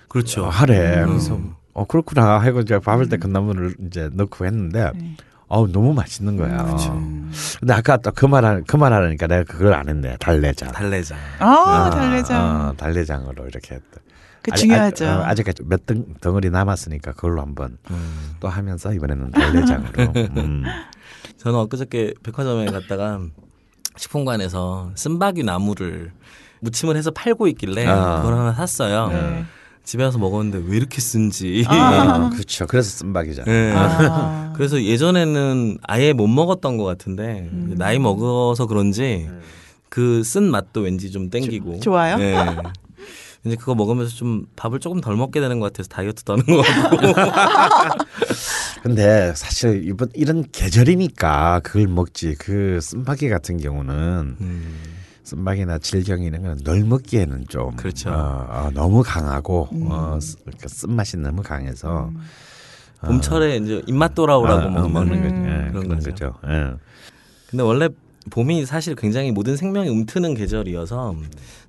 그렇죠. 0.08 0.44
어, 0.44 0.48
하래. 0.48 1.04
그래서 1.04 1.38
어 1.76 1.84
그렇구나 1.84 2.40
하고 2.40 2.60
이제 2.60 2.78
밥할 2.78 3.06
때 3.10 3.18
건나물을 3.18 3.74
이제 3.86 4.08
넣고 4.14 4.46
했는데 4.46 4.90
어우 5.48 5.70
너무 5.70 5.92
맛있는 5.92 6.38
거야. 6.38 6.74
근데 7.60 7.74
아까 7.74 7.98
또 7.98 8.10
그말그말 8.12 8.94
하니까 8.94 9.26
내가 9.26 9.44
그걸 9.44 9.74
안 9.74 9.86
했네. 9.86 10.16
달래장. 10.18 10.72
달래장. 10.72 11.18
아, 11.38 11.90
달래장. 11.90 12.68
어, 12.70 12.72
달래장으로 12.78 13.46
이렇게 13.46 13.74
했다. 13.74 14.00
그 14.40 14.52
아직- 14.52 14.62
중요하죠. 14.62 15.06
아, 15.06 15.28
아직까지 15.28 15.64
몇 15.66 15.84
덩, 15.84 16.06
덩어리 16.22 16.48
남았으니까 16.48 17.12
그걸로 17.12 17.42
한번 17.42 17.76
음. 17.90 18.36
또 18.40 18.48
하면서 18.48 18.94
이번에는 18.94 19.32
달래장으로. 19.32 20.12
음. 20.38 20.64
저는 21.36 21.58
엊그저께 21.58 22.14
백화점에 22.22 22.64
갔다가 22.66 23.20
식품관에서 23.96 24.92
쓴바귀 24.94 25.42
나무를 25.42 26.12
무침을 26.60 26.96
해서 26.96 27.10
팔고 27.10 27.48
있길래 27.48 27.86
아. 27.86 28.22
그걸 28.22 28.32
하나 28.38 28.52
샀어요. 28.54 29.08
네. 29.08 29.44
집에 29.86 30.04
와서 30.04 30.18
먹었는데 30.18 30.68
왜 30.68 30.76
이렇게 30.76 31.00
쓴지. 31.00 31.64
아, 31.68 32.28
그렇죠. 32.34 32.66
그래서 32.66 32.90
쓴박이잖아. 32.90 33.50
네. 33.50 33.72
아. 33.74 34.52
그래서 34.58 34.82
예전에는 34.82 35.78
아예 35.82 36.12
못 36.12 36.26
먹었던 36.26 36.76
것 36.76 36.84
같은데 36.84 37.48
음. 37.52 37.74
나이 37.78 37.98
먹어서 37.98 38.66
그런지 38.66 39.28
그 39.88 40.22
쓴 40.24 40.50
맛도 40.50 40.80
왠지 40.82 41.10
좀 41.10 41.30
땡기고. 41.30 41.80
좋아요? 41.80 42.16
네. 42.18 42.34
왠지 43.44 43.56
그거 43.56 43.76
먹으면서 43.76 44.12
좀 44.14 44.46
밥을 44.56 44.80
조금 44.80 45.00
덜 45.00 45.14
먹게 45.16 45.38
되는 45.40 45.60
것 45.60 45.72
같아서 45.72 45.88
다이어트도 45.88 46.32
하는 46.32 46.44
것 46.46 46.62
같고. 46.62 46.96
근데 48.82 49.32
사실 49.36 49.82
이번 49.88 50.08
이런 50.14 50.44
계절이니까 50.50 51.60
그걸 51.62 51.86
먹지. 51.86 52.34
그 52.38 52.80
쓴박이 52.82 53.28
같은 53.28 53.56
경우는 53.58 54.36
음. 54.40 54.80
쓴박이나 55.26 55.78
질경 55.78 56.22
이런 56.22 56.42
거는 56.42 56.58
널 56.62 56.84
먹기에는 56.84 57.46
좀 57.48 57.74
그렇죠. 57.74 58.10
어, 58.10 58.46
어, 58.48 58.70
너무 58.72 59.02
강하고 59.02 59.68
음. 59.72 59.88
어, 59.90 60.18
쓴맛이 60.20 61.16
너무 61.16 61.42
강해서 61.42 62.12
봄철에 63.00 63.56
이제 63.56 63.82
입맛 63.88 64.14
돌아오라고 64.14 64.62
어, 64.62 64.66
어, 64.66 64.70
먹는, 64.70 64.92
먹는 64.92 65.22
거죠. 65.22 65.34
음. 65.34 65.44
예, 65.46 65.70
그런 65.70 65.72
그런 65.72 65.88
거죠. 65.88 66.10
거죠. 66.10 66.34
예. 66.46 66.74
근데 67.50 67.62
원래 67.64 67.88
봄이 68.30 68.66
사실 68.66 68.94
굉장히 68.94 69.32
모든 69.32 69.56
생명이 69.56 69.88
움트는 69.88 70.34
계절이어서 70.34 71.16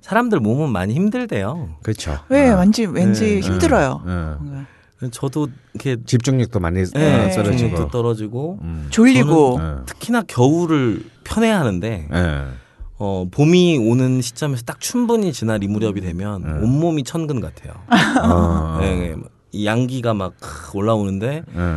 사람들 0.02 0.38
몸은 0.38 0.70
많이 0.70 0.94
힘들대요. 0.94 1.78
그렇죠. 1.82 2.16
왜 2.28 2.50
어, 2.50 2.60
왠지 2.60 2.86
왠지 2.86 3.24
네. 3.24 3.40
힘들어요. 3.40 4.02
어. 4.04 4.36
뭔가. 4.40 4.66
저도 5.10 5.48
이렇게 5.74 5.96
집중력도 6.04 6.58
많이 6.60 6.84
네, 6.84 7.26
어, 7.26 7.30
떨어지고. 7.30 7.56
집중력도 7.56 7.88
떨어지고 7.90 8.58
음. 8.62 8.86
졸리고 8.90 9.58
어. 9.60 9.82
특히나 9.86 10.22
겨울을 10.22 11.04
편해야 11.24 11.58
하는데 11.58 12.08
예. 12.12 12.67
어, 12.98 13.26
봄이 13.30 13.78
오는 13.78 14.20
시점에서 14.20 14.62
딱 14.64 14.80
충분히 14.80 15.32
지날 15.32 15.62
이 15.62 15.68
무렵이 15.68 16.00
되면 16.00 16.42
음. 16.44 16.62
온몸이 16.64 17.04
천근 17.04 17.40
같아요. 17.40 17.74
어. 18.22 18.78
네, 18.82 18.96
네. 18.96 19.16
이 19.52 19.66
양기가 19.66 20.14
막 20.14 20.34
올라오는데 20.74 21.42
예. 21.56 21.76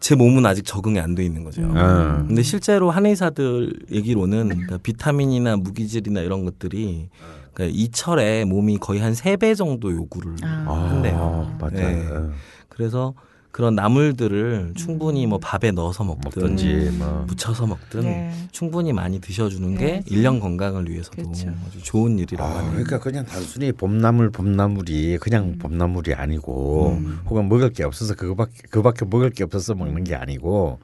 제 0.00 0.14
몸은 0.14 0.46
아직 0.46 0.64
적응이 0.64 1.00
안 1.00 1.14
돼 1.14 1.24
있는 1.24 1.44
거죠. 1.44 1.62
음. 1.62 2.24
근데 2.28 2.42
실제로 2.42 2.90
한의사들 2.90 3.72
얘기로는 3.92 4.48
그러니까 4.48 4.78
비타민이나 4.78 5.56
무기질이나 5.56 6.20
이런 6.20 6.44
것들이 6.44 7.08
그러니까 7.52 7.76
이 7.78 7.88
철에 7.90 8.44
몸이 8.44 8.78
거의 8.78 9.00
한 9.00 9.12
세 9.14 9.36
배 9.36 9.54
정도 9.54 9.92
요구를 9.92 10.36
아. 10.42 10.88
한대요. 10.90 11.56
맞아요. 11.60 11.72
네. 11.74 12.08
어. 12.10 12.30
그래서 12.68 13.14
그런 13.58 13.74
나물들을 13.74 14.74
충분히 14.76 15.26
뭐 15.26 15.40
밥에 15.40 15.72
넣어서 15.72 16.04
먹든 16.04 16.42
먹든지 16.42 16.96
뭐. 16.96 17.24
무쳐서 17.26 17.66
먹든 17.66 18.02
네. 18.02 18.32
충분히 18.52 18.92
많이 18.92 19.20
드셔주는 19.20 19.74
네. 19.74 19.80
게 19.80 20.02
일년 20.06 20.38
건강을 20.38 20.88
위해서도 20.88 21.16
그렇죠. 21.16 21.52
아주 21.66 21.82
좋은 21.82 22.20
일이라고 22.20 22.48
아, 22.48 22.58
하네요. 22.58 22.70
그러니까 22.70 23.00
그냥 23.00 23.26
단순히 23.26 23.72
봄나물 23.72 24.30
봄나물이 24.30 25.18
그냥 25.20 25.58
봄나물이 25.58 26.14
아니고 26.14 26.98
음. 27.00 27.18
혹은 27.28 27.48
먹을 27.48 27.72
게 27.72 27.82
없어서 27.82 28.14
그거밖에 28.14 28.52
그밖에 28.70 29.04
먹을 29.06 29.30
게 29.30 29.42
없어서 29.42 29.74
먹는 29.74 30.04
게 30.04 30.14
아니고 30.14 30.78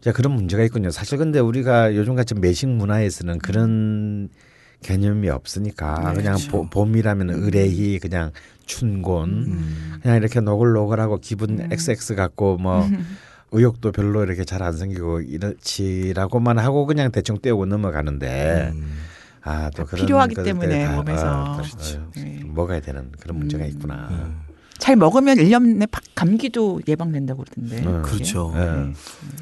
자 0.00 0.12
그런 0.12 0.32
문제가 0.32 0.62
있군요. 0.62 0.90
사실 0.90 1.18
근데 1.18 1.40
우리가 1.40 1.94
요즘 1.94 2.14
같이 2.14 2.34
매식 2.34 2.70
문화에서는 2.70 3.38
그런 3.40 4.30
개념이 4.82 5.28
없으니까 5.28 6.14
그냥 6.14 6.36
보- 6.50 6.68
봄이라면 6.68 7.30
의뢰히 7.30 7.98
그냥 7.98 8.32
춘곤 8.66 9.28
음. 9.30 9.92
그냥 10.02 10.16
이렇게 10.18 10.40
노글노글하고 10.40 11.18
기분 11.20 11.68
XX 11.70 12.14
같고 12.14 12.56
뭐 12.58 12.86
의욕도 13.52 13.92
별로 13.92 14.22
이렇게 14.24 14.44
잘 14.44 14.62
안 14.62 14.72
생기고 14.76 15.20
이렇지라고만 15.20 16.58
하고 16.58 16.86
그냥 16.86 17.12
대충 17.12 17.38
떼고 17.40 17.66
넘어가는데 17.66 18.70
음. 18.74 18.98
아또 19.42 19.84
그런 19.86 20.04
필요하기 20.06 20.36
때문에 20.36 20.86
다, 20.86 20.96
몸에서. 20.96 21.42
어, 21.42 21.56
또, 21.56 21.62
그렇죠. 21.62 21.98
어, 21.98 22.10
네. 22.16 22.40
먹어야 22.46 22.80
되는 22.80 23.10
그런 23.20 23.38
문제가 23.38 23.64
있구나. 23.66 24.08
음. 24.10 24.40
잘 24.78 24.96
먹으면 24.96 25.36
1년 25.36 25.76
내 25.76 25.86
팍- 25.86 26.02
감기도 26.14 26.80
예방된다고 26.88 27.44
그러던데. 27.44 27.86
음. 27.86 28.02
그렇죠. 28.02 28.52
예. 28.56 28.92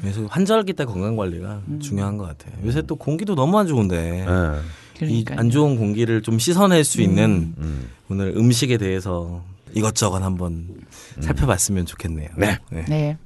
그래서 0.01 0.25
환절기 0.25 0.73
때 0.73 0.85
건강 0.85 1.15
관리가 1.15 1.61
음. 1.67 1.79
중요한 1.79 2.17
것 2.17 2.25
같아요. 2.27 2.53
요새 2.65 2.81
또 2.83 2.95
공기도 2.95 3.33
너무 3.35 3.57
안 3.57 3.65
좋은데 3.67 4.25
어, 4.27 4.59
이 4.59 4.80
그러니까요. 5.01 5.39
안 5.39 5.49
좋은 5.49 5.77
공기를 5.77 6.21
좀 6.21 6.37
씻어낼 6.37 6.83
수 6.83 7.01
있는 7.01 7.53
음. 7.57 7.89
오늘 8.09 8.33
음식에 8.37 8.77
대해서 8.77 9.43
이것저것 9.73 10.21
한번 10.21 10.67
살펴봤으면 11.19 11.85
좋겠네요. 11.85 12.29
네. 12.37 12.57
네. 12.69 13.17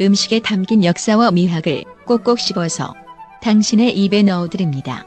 음식에 0.00 0.40
담긴 0.40 0.84
역사와 0.84 1.32
미학을 1.32 1.84
꼭꼭 2.04 2.38
씹어서 2.38 2.94
당신의 3.42 3.96
입에 3.98 4.22
넣어드립니다. 4.22 5.04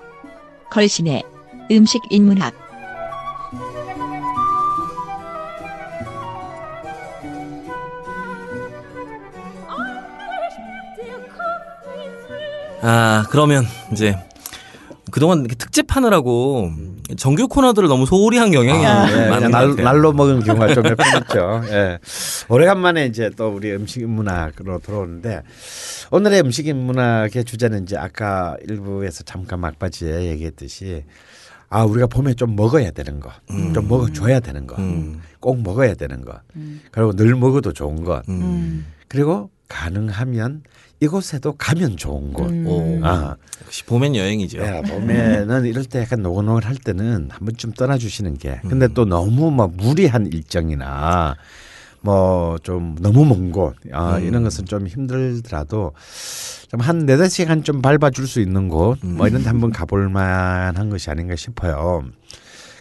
걸신의 0.69 1.23
음식 1.71 2.01
인문학 2.09 2.53
아 12.81 13.25
그러면 13.29 13.65
이제 13.91 14.15
그동안 15.11 15.39
이렇게 15.39 15.55
특집 15.55 15.95
하느라고 15.95 16.71
정규 17.17 17.47
코너들을 17.47 17.89
너무 17.89 18.05
소홀히 18.05 18.37
한 18.37 18.51
경향이 18.51 18.81
예, 19.13 19.29
많은 19.29 19.51
날. 19.51 19.75
날로 19.75 20.13
먹은 20.13 20.39
경우가 20.45 20.73
좀 20.73 20.83
몇 20.85 20.95
번 20.95 21.21
있죠. 21.21 21.61
예. 21.69 21.99
오래간만에 22.47 23.07
이제 23.07 23.29
또 23.35 23.49
우리 23.49 23.73
음식 23.73 24.05
문학으로 24.07 24.79
들어오는데 24.79 25.41
오늘의 26.11 26.41
음식 26.41 26.73
문학의 26.73 27.43
주제는 27.43 27.83
이제 27.83 27.97
아까 27.97 28.55
일부에서 28.67 29.23
잠깐 29.23 29.59
막바지에 29.59 30.23
얘기했듯이 30.27 31.03
아 31.69 31.83
우리가 31.83 32.07
봄에 32.07 32.33
좀 32.33 32.55
먹어야 32.55 32.91
되는 32.91 33.19
거, 33.21 33.31
좀 33.73 33.87
먹어줘야 33.87 34.41
되는 34.41 34.67
거, 34.67 34.75
음. 34.77 35.21
꼭 35.39 35.61
먹어야 35.61 35.93
되는 35.93 36.21
거, 36.25 36.37
그리고 36.91 37.13
늘 37.13 37.33
먹어도 37.35 37.71
좋은 37.71 38.03
것, 38.03 38.27
음. 38.27 38.41
음. 38.41 38.85
그리고 39.07 39.49
가능하면 39.69 40.63
이곳에도 41.01 41.53
가면 41.53 41.97
좋은 41.97 42.31
곳. 42.31 42.49
음. 42.49 42.65
오. 42.67 42.99
아, 43.05 43.35
역시 43.65 43.83
봄엔 43.85 44.15
여행이죠. 44.15 44.59
예, 44.59 44.81
봄에는 44.81 45.65
이럴 45.65 45.83
때 45.85 45.99
약간 45.99 46.21
노곤노곤 46.21 46.63
할 46.63 46.75
때는 46.75 47.29
한번 47.31 47.57
좀 47.57 47.73
떠나주시는 47.73 48.37
게. 48.37 48.61
근데 48.69 48.87
또 48.87 49.05
너무 49.05 49.51
뭐 49.51 49.67
무리한 49.67 50.27
일정이나 50.27 51.35
뭐 52.01 52.57
좀 52.63 52.95
너무 52.99 53.25
먼 53.25 53.51
곳, 53.51 53.75
아, 53.91 54.19
이런 54.19 54.43
것은 54.43 54.65
좀 54.65 54.87
힘들더라도 54.87 55.93
좀한 56.69 57.05
네다섯 57.05 57.31
시간 57.31 57.63
좀 57.63 57.81
밟아줄 57.81 58.27
수 58.27 58.39
있는 58.39 58.69
곳, 58.69 58.99
뭐 59.03 59.27
이런 59.27 59.41
데 59.43 59.49
한번 59.49 59.71
가볼 59.71 60.09
만한 60.09 60.89
것이 60.89 61.09
아닌가 61.09 61.35
싶어요. 61.35 62.03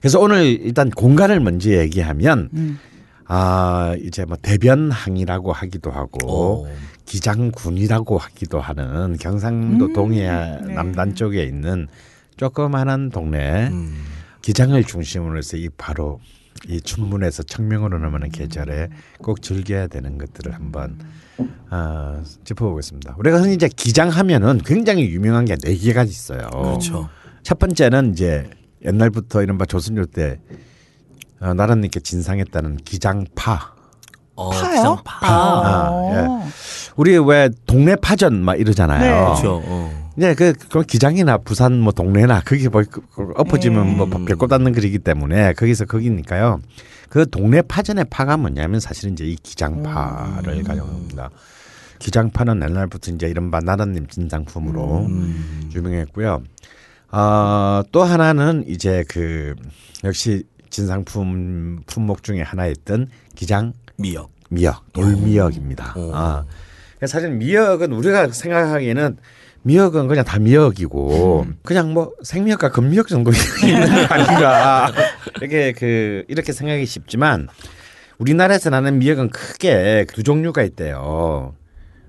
그래서 0.00 0.20
오늘 0.20 0.44
일단 0.46 0.90
공간을 0.90 1.40
먼저 1.40 1.70
얘기하면 1.70 2.50
음. 2.54 2.78
아, 3.26 3.94
이제 4.02 4.24
뭐 4.24 4.36
대변항이라고 4.40 5.52
하기도 5.52 5.90
하고 5.90 6.64
오. 6.64 6.68
기장군이라고 7.10 8.18
하기도 8.18 8.60
하는 8.60 9.16
경상도 9.18 9.86
음, 9.86 9.92
동해 9.92 10.28
네. 10.64 10.74
남단 10.74 11.16
쪽에 11.16 11.42
있는 11.42 11.88
조그마한 12.36 13.10
동네 13.10 13.66
음. 13.66 14.04
기장을 14.42 14.82
중심으로 14.84 15.36
해서 15.38 15.56
이 15.56 15.68
바로 15.76 16.20
이 16.68 16.80
춘문에서 16.80 17.42
청명으로 17.42 17.98
넘어가는 17.98 18.30
계절에 18.30 18.90
꼭 19.18 19.42
즐겨야 19.42 19.88
되는 19.88 20.18
것들을 20.18 20.54
한번 20.54 20.98
어, 21.70 22.22
짚어보겠습니다. 22.44 23.16
우리가 23.18 23.40
흔히 23.40 23.54
이제 23.54 23.68
기장하면은 23.68 24.58
굉장히 24.64 25.10
유명한 25.10 25.46
게 25.46 25.56
네 25.56 25.74
개가 25.74 26.04
있어요. 26.04 26.48
그렇죠. 26.50 27.08
첫 27.42 27.58
번째는 27.58 28.12
이제 28.12 28.48
옛날부터 28.84 29.42
이른바 29.42 29.64
조선조 29.64 30.06
때 30.06 30.38
어, 31.40 31.54
나라님께 31.54 31.98
진상했다는 32.00 32.76
기장파. 32.78 33.74
어, 34.36 34.50
파요? 34.50 34.70
기장파. 34.70 35.26
아, 35.26 35.88
어. 35.90 36.48
우리 37.00 37.16
왜 37.18 37.48
동네 37.66 37.96
파전 37.96 38.44
막 38.44 38.60
이러잖아요. 38.60 39.00
네. 39.00 39.08
그렇죠. 39.24 39.62
어. 39.64 40.12
네, 40.16 40.34
그 40.34 40.52
그럼 40.68 40.84
기장이나 40.86 41.38
부산 41.38 41.80
뭐 41.80 41.94
동네나 41.94 42.42
그게 42.42 42.68
뭐 42.68 42.82
그- 42.90 43.00
그 43.14 43.32
엎어지면 43.36 43.96
뭐 43.96 44.06
음. 44.06 44.26
배꼽 44.26 44.48
닿는 44.48 44.72
글이기 44.74 44.98
때문에 44.98 45.54
거기서 45.54 45.86
거기니까요. 45.86 46.60
그 47.08 47.24
동네 47.30 47.62
파전의 47.62 48.04
파가 48.10 48.36
뭐냐면 48.36 48.80
사실은 48.80 49.14
이제 49.14 49.24
이 49.24 49.34
기장파를 49.36 50.58
음. 50.58 50.62
가져옵니다. 50.62 51.30
기장파는 52.00 52.60
옛날부터 52.62 53.12
이제 53.12 53.28
이른바 53.28 53.60
나라님 53.60 54.06
진상품으로 54.06 55.06
음. 55.06 55.70
유명했고요. 55.74 56.42
어, 57.12 57.82
또 57.92 58.02
하나는 58.02 58.62
이제 58.68 59.04
그 59.08 59.54
역시 60.04 60.42
진상품 60.68 61.80
품목 61.86 62.22
중에 62.22 62.42
하나였던 62.42 63.08
기장 63.34 63.72
미역. 63.96 64.30
미역, 64.50 64.92
돌미역입니다. 64.92 65.94
오. 65.96 66.10
아, 66.12 66.44
사실 67.06 67.30
미역은 67.30 67.92
우리가 67.92 68.28
생각하기에는 68.28 69.16
미역은 69.62 70.08
그냥 70.08 70.24
다 70.24 70.38
미역이고 70.38 71.46
그냥 71.62 71.92
뭐 71.92 72.14
생미역과 72.22 72.70
금미역 72.70 73.08
정도 73.08 73.30
있는 73.62 74.06
거 74.08 74.14
아닌가 74.14 74.92
이렇게 75.40 75.72
그 75.72 76.24
이렇게 76.28 76.52
생각이 76.52 76.86
쉽지만 76.86 77.48
우리나라에서 78.18 78.70
나는 78.70 78.98
미역은 78.98 79.30
크게 79.30 80.06
두 80.12 80.22
종류가 80.22 80.62
있대요. 80.62 81.54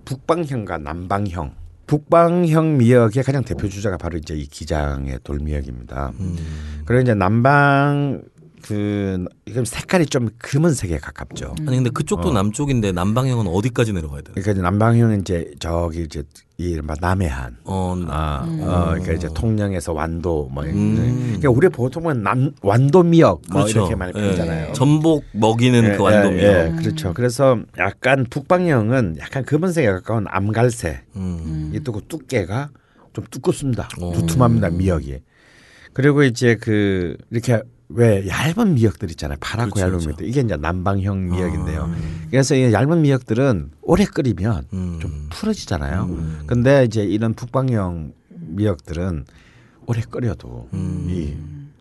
북방형과 0.05 0.77
남방형. 0.79 1.55
북방형 1.87 2.77
미역의 2.77 3.23
가장 3.23 3.43
대표 3.43 3.67
주자가 3.69 3.97
바로 3.97 4.17
이제 4.17 4.33
이 4.33 4.45
기장의 4.45 5.19
돌미역입니다. 5.23 6.11
음. 6.19 6.83
그리고 6.85 7.01
이제 7.01 7.13
남방 7.13 8.21
그 8.63 9.25
이건 9.45 9.65
색깔이 9.65 10.05
좀 10.05 10.29
검은색에 10.39 10.97
가깝죠. 10.97 11.55
아니 11.67 11.77
근데 11.77 11.89
그쪽도 11.89 12.29
어. 12.29 12.33
남쪽인데 12.33 12.91
남방향은 12.91 13.47
어디까지 13.47 13.93
내려가야 13.93 14.21
돼요? 14.21 14.33
그러니까 14.33 14.51
이제 14.51 14.61
남방형은 14.61 15.21
이제 15.21 15.51
저기 15.59 16.03
이제 16.03 16.23
이른바 16.57 16.93
남해안. 16.99 17.57
어, 17.65 17.95
아, 18.07 18.45
어, 18.45 18.89
그러니까 18.91 19.13
이제 19.13 19.27
통영에서 19.33 19.93
완도 19.93 20.49
뭐 20.51 20.63
음. 20.63 21.37
그러니까 21.39 21.49
우리 21.49 21.69
보통은 21.69 22.21
남 22.23 22.51
완도 22.61 23.03
미역 23.03 23.41
뭐 23.49 23.61
그렇죠. 23.61 23.79
이렇게 23.79 23.95
많이 23.95 24.13
예. 24.15 24.21
부르잖아요. 24.21 24.73
전복 24.73 25.23
먹이는 25.31 25.83
예, 25.83 25.97
그 25.97 26.03
완도 26.03 26.31
예, 26.33 26.35
미역. 26.35 26.53
예, 26.53 26.75
그렇죠. 26.77 27.13
그래서 27.13 27.59
약간 27.79 28.25
북방형은 28.29 29.17
약간 29.19 29.43
검은색에 29.45 29.87
가까운 29.87 30.25
암갈색. 30.27 31.05
음. 31.15 31.71
이 31.73 31.79
뜨고 31.79 32.01
두께가 32.07 32.69
좀 33.13 33.25
두껍습니다. 33.29 33.89
오. 33.99 34.13
두툼합니다 34.13 34.69
미역이. 34.69 35.19
그리고 35.93 36.23
이제 36.23 36.55
그 36.55 37.17
이렇게 37.31 37.61
왜 37.93 38.27
얇은 38.27 38.75
미역들 38.75 39.09
있잖아요. 39.11 39.37
파랗고 39.39 39.71
그렇죠, 39.71 39.81
얇은 39.81 39.91
그렇죠. 39.91 40.07
미역들 40.09 40.27
이게 40.27 40.41
이제 40.41 40.57
남방형 40.57 41.29
미역인데요. 41.31 41.83
아. 41.83 41.95
그래서 42.29 42.55
이 42.55 42.71
얇은 42.71 43.01
미역들은 43.01 43.71
오래 43.81 44.05
끓이면 44.05 44.65
음. 44.73 44.99
좀 45.01 45.27
풀어지잖아요. 45.31 46.03
음. 46.03 46.43
근데 46.47 46.85
이제 46.85 47.03
이런 47.03 47.33
북방형 47.33 48.13
미역들은 48.29 49.25
오래 49.87 50.01
끓여도 50.01 50.69
음. 50.73 51.07
이 51.09 51.35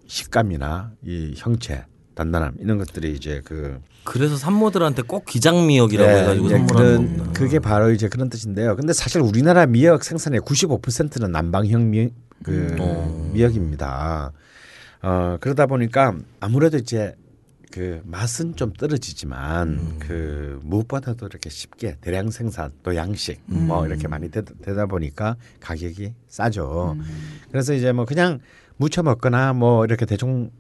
식감이나 0.07 0.93
이 1.05 1.35
형체 1.37 1.85
단단함 2.15 2.55
이런 2.59 2.79
것들이 2.79 3.15
이제 3.15 3.41
그 3.45 3.81
그래서 4.05 4.37
산모들한테 4.37 5.03
꼭 5.03 5.25
기장 5.25 5.67
미역이라고 5.67 6.11
네, 6.11 6.21
해가지고 6.21 6.49
선물하는 6.49 7.17
거구나. 7.19 7.33
그게 7.33 7.59
바로 7.59 7.91
이제 7.93 8.09
그런 8.09 8.29
뜻인데요. 8.29 8.75
근데 8.77 8.93
사실 8.93 9.21
우리나라 9.21 9.67
미역 9.67 10.03
생산의 10.03 10.41
95%는 10.41 11.31
남방형 11.31 11.91
미, 11.91 12.11
그 12.43 12.77
어. 12.81 13.31
미역입니다. 13.33 14.33
어 15.03 15.39
그러다 15.41 15.67
보니까 15.67 16.17
아무래도 16.41 16.77
이제 16.77 17.15
그 17.71 18.03
맛은 18.05 18.57
좀 18.57 18.73
떨어지지만 18.73 19.69
음. 19.69 19.97
그 20.01 20.61
무엇보다도 20.65 21.27
이렇게 21.27 21.49
쉽게 21.49 21.97
대량 22.01 22.31
생산 22.31 22.73
또 22.83 22.97
양식 22.97 23.41
음. 23.51 23.69
뭐 23.69 23.87
이렇게 23.87 24.09
많이 24.09 24.31
되, 24.31 24.43
다 24.43 24.87
보니까 24.87 25.37
가격이 25.61 26.15
싸죠. 26.27 26.97
음. 26.99 27.05
그래서 27.51 27.73
이제 27.73 27.93
뭐 27.93 28.05
그냥 28.05 28.41
무쳐 28.77 29.03
먹거나 29.03 29.53
뭐 29.53 29.85
이렇게 29.85 30.05
대충 30.05 30.51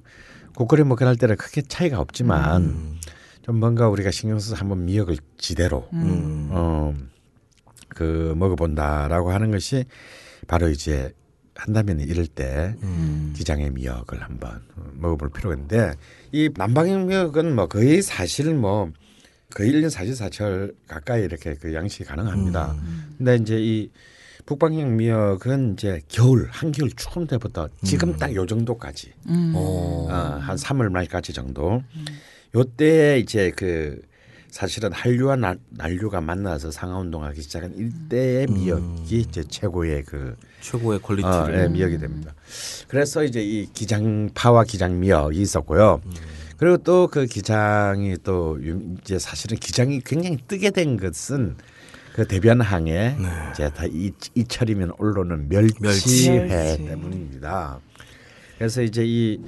국거리 0.54 0.84
먹거나 0.84 1.10
할 1.10 1.16
때는 1.16 1.36
크게 1.36 1.62
차이가 1.62 2.00
없지만 2.00 2.62
음. 2.62 3.00
좀 3.42 3.58
뭔가 3.58 3.88
우리가 3.88 4.10
신경 4.10 4.38
써서 4.38 4.54
한번 4.56 4.84
미역을 4.84 5.16
지대로 5.36 5.88
음. 5.92 6.48
어, 6.50 6.94
그 7.88 8.34
먹어본다라고 8.36 9.32
하는 9.32 9.50
것이 9.50 9.84
바로 10.46 10.68
이제 10.68 11.12
한다면 11.64 12.00
이럴 12.00 12.26
때 12.26 12.74
음. 12.82 13.32
기장의 13.36 13.70
미역을 13.72 14.22
한번 14.22 14.62
먹어볼 14.94 15.30
필요가 15.30 15.54
있는데 15.54 15.92
이 16.32 16.48
남방의 16.56 17.04
미역은 17.04 17.54
뭐 17.54 17.66
거의 17.66 18.00
사실 18.02 18.54
뭐 18.54 18.90
거의 19.50 19.72
1년 19.72 19.90
사시사철 19.90 20.72
가까이 20.88 21.22
이렇게 21.22 21.54
그 21.54 21.74
양식이 21.74 22.04
가능합니다. 22.04 22.72
음. 22.72 23.14
근데 23.18 23.36
이제 23.36 23.56
이 23.60 23.90
북방형 24.46 24.96
미역은 24.96 25.74
이제 25.74 26.00
겨울 26.08 26.48
한겨울 26.50 26.90
추운 26.96 27.26
때부터 27.26 27.68
지금 27.84 28.16
딱 28.16 28.34
요 28.34 28.46
정도까지 28.46 29.12
음. 29.28 29.52
어. 29.54 30.06
어, 30.08 30.38
한 30.40 30.56
3월 30.56 30.88
말까지 30.90 31.32
정도. 31.34 31.82
요때 32.54 33.18
이제 33.18 33.52
그 33.54 34.00
사실은 34.50 34.92
한류와 34.92 35.36
나- 35.36 35.54
난류가 35.70 36.20
만나서 36.22 36.70
상하 36.72 36.98
운동하기 36.98 37.42
시작한 37.42 37.72
이때의 37.76 38.46
미역이 38.48 39.20
이제 39.20 39.44
최고의 39.44 40.02
그 40.04 40.34
최고의 40.60 40.98
어, 40.98 41.02
퀄리티를. 41.02 41.58
예, 41.64 41.68
미역이 41.68 41.98
됩니다. 41.98 42.34
그래서 42.88 43.24
이제 43.24 43.42
이 43.42 43.66
기장파와 43.72 44.64
기장미역이 44.64 45.40
있었고요. 45.40 46.00
그리고 46.56 46.76
또 46.78 47.08
그 47.08 47.26
기장이 47.26 48.16
또 48.22 48.58
유- 48.62 48.94
이제 49.00 49.18
사실은 49.18 49.56
기장이 49.58 50.00
굉장히 50.04 50.36
뜨게 50.46 50.70
된 50.70 50.96
것은 50.98 51.56
그 52.14 52.26
대변항에 52.26 53.16
이제 53.52 53.70
다 53.70 53.84
이, 53.86 54.12
이철이면 54.34 54.92
올라오는 54.98 55.48
멸치회 55.48 56.46
멸치. 56.46 56.84
때문입니다. 56.86 57.78
그래서 58.58 58.82
이제 58.82 59.02
이 59.06 59.40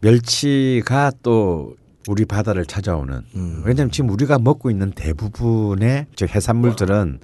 멸치가 0.00 1.10
또 1.22 1.76
우리 2.06 2.24
바다를 2.24 2.66
찾아오는 2.66 3.22
음. 3.34 3.62
왜냐하면 3.64 3.90
지금 3.90 4.10
우리가 4.10 4.38
먹고 4.38 4.70
있는 4.70 4.90
대부분의 4.92 6.06
저 6.16 6.26
해산물들은 6.26 7.20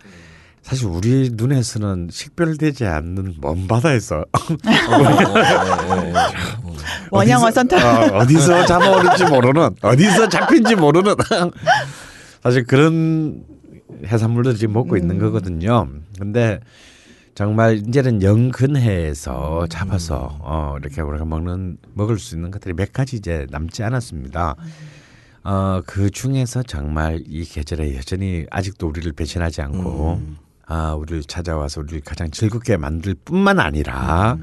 사실 0.62 0.86
우리 0.86 1.30
눈에서는 1.32 2.08
식별되지 2.10 2.86
않는 2.86 3.36
먼 3.40 3.66
바다에서 3.66 4.24
원양어 7.10 7.50
선택. 7.50 7.82
어, 7.82 8.18
어디서 8.18 8.66
잡아오는지 8.66 9.24
모르는 9.24 9.70
어디서 9.82 10.28
잡힌지 10.28 10.76
모르는 10.76 11.14
사실 12.42 12.64
그런 12.66 13.44
해산물들 14.06 14.54
지금 14.56 14.74
먹고 14.74 14.96
있는 14.96 15.18
거거든요. 15.18 15.88
근데 16.18 16.60
정말 17.34 17.76
이제는 17.78 18.22
연근해에서 18.22 19.66
잡아서 19.68 20.38
어, 20.40 20.76
이렇게 20.80 21.00
우리가 21.00 21.24
먹는 21.24 21.78
먹을 21.94 22.18
수 22.18 22.34
있는 22.36 22.50
것들이 22.50 22.74
몇 22.74 22.92
가지 22.92 23.16
이제 23.16 23.46
남지 23.50 23.82
않았습니다. 23.82 24.56
어, 25.42 25.80
그 25.86 26.10
중에서 26.10 26.62
정말 26.62 27.22
이 27.26 27.44
계절에 27.44 27.96
여전히 27.96 28.44
아직도 28.50 28.88
우리를 28.88 29.10
배신하지 29.12 29.62
않고 29.62 30.20
아, 30.72 30.94
우리를 30.94 31.24
찾아와서 31.24 31.80
우리를 31.80 32.00
가장 32.04 32.30
즐겁게 32.30 32.76
만들 32.76 33.16
뿐만 33.24 33.58
아니라 33.58 34.38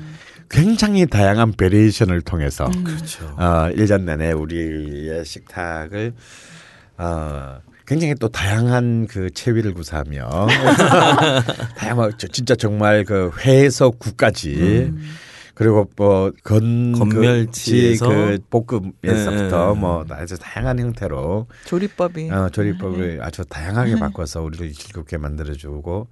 굉장히 0.49 1.05
다양한 1.05 1.53
variation을 1.53 2.21
통해서 2.21 2.69
그렇죠. 2.83 3.25
어, 3.37 3.69
1년 3.73 4.01
내내 4.03 4.33
우리의 4.33 5.23
식탁을 5.23 6.13
어, 6.97 7.59
굉장히 7.85 8.13
또 8.15 8.27
다양한 8.27 9.07
그 9.07 9.29
체위를 9.29 9.73
구사하며 9.73 10.47
다양한 11.77 12.11
저- 12.17 12.27
진짜 12.27 12.55
정말 12.55 13.05
그 13.05 13.31
회에서 13.39 13.91
국까지 13.91 14.91
그리고 15.57 15.89
뭐 15.95 16.31
건 16.43 16.91
건멸치에서 16.91 18.07
그 18.07 18.37
볶음에서부터 18.51 19.73
네. 19.73 19.79
뭐 19.79 20.05
아주 20.11 20.37
다양한 20.37 20.77
형태로 20.77 21.47
조리법이. 21.65 22.29
어, 22.29 22.49
조리법을 22.49 23.21
아주 23.23 23.43
다양하게 23.43 23.95
바꿔서 23.95 24.43
우리를 24.43 24.71
즐겁게 24.73 25.17
만들어주고 25.17 26.09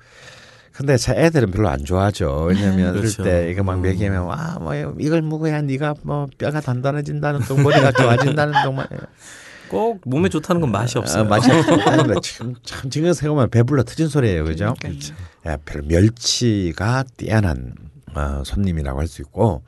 근데 0.71 0.97
제 0.97 1.13
애들은 1.13 1.51
별로 1.51 1.69
안 1.69 1.85
좋아하죠. 1.85 2.45
왜냐하면 2.49 2.93
그렇죠. 2.95 3.21
어릴 3.21 3.31
때 3.31 3.51
이거 3.51 3.61
막 3.63 3.79
먹이면 3.81 4.23
와뭐 4.23 4.95
이걸 4.99 5.21
먹어야 5.21 5.61
네가 5.61 5.93
뭐 6.01 6.25
뼈가 6.39 6.59
단단해진다는 6.59 7.41
동 7.41 7.61
머리가 7.61 7.91
좋아진다는 7.91 8.53
동꼭 9.69 10.01
몸에 10.05 10.27
좋다는 10.27 10.59
건 10.59 10.71
맛이 10.71 10.97
없어요. 10.97 11.21
아, 11.21 11.25
맛이 11.27 11.51
없는데 11.51 12.15
지금 12.23 12.55
참 12.63 12.89
지금 12.89 13.13
생각하면 13.13 13.51
배불러 13.51 13.83
터진 13.83 14.07
소리예요, 14.07 14.43
그죠? 14.43 14.73
그러니까요. 14.79 15.15
예, 15.45 15.57
별 15.65 15.83
멸치가 15.83 17.03
뛰어난 17.15 17.75
어, 18.15 18.43
손님이라고 18.45 18.99
할 18.99 19.07
수 19.07 19.21
있고 19.21 19.63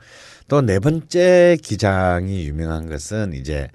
또 0.48 0.62
네 0.62 0.78
번째 0.78 1.56
기장이 1.62 2.46
유명한 2.46 2.88
것은 2.88 3.32
이제 3.34 3.68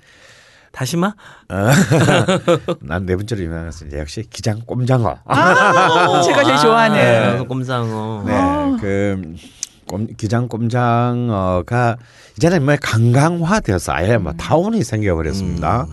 다시마? 0.71 1.13
난 2.81 3.05
네 3.05 3.15
번째로 3.15 3.41
유명한 3.43 3.65
것은 3.67 3.87
이제 3.87 3.99
역시 3.99 4.23
기장 4.29 4.61
꼼장어. 4.65 5.17
아, 5.25 6.21
제가 6.23 6.43
제일 6.43 6.57
좋아하는. 6.57 7.39
아, 7.39 7.43
꼼장어. 7.43 8.23
네, 8.25 8.33
아. 8.33 8.77
그 8.81 9.35
꼼, 9.87 10.07
기장 10.17 10.47
꼼장어가 10.47 11.97
이제는 12.37 12.65
뭐 12.65 12.75
관광화되어서 12.81 13.91
아예 13.93 14.17
뭐 14.17 14.33
타운이 14.33 14.83
생겨버렸습니다. 14.83 15.87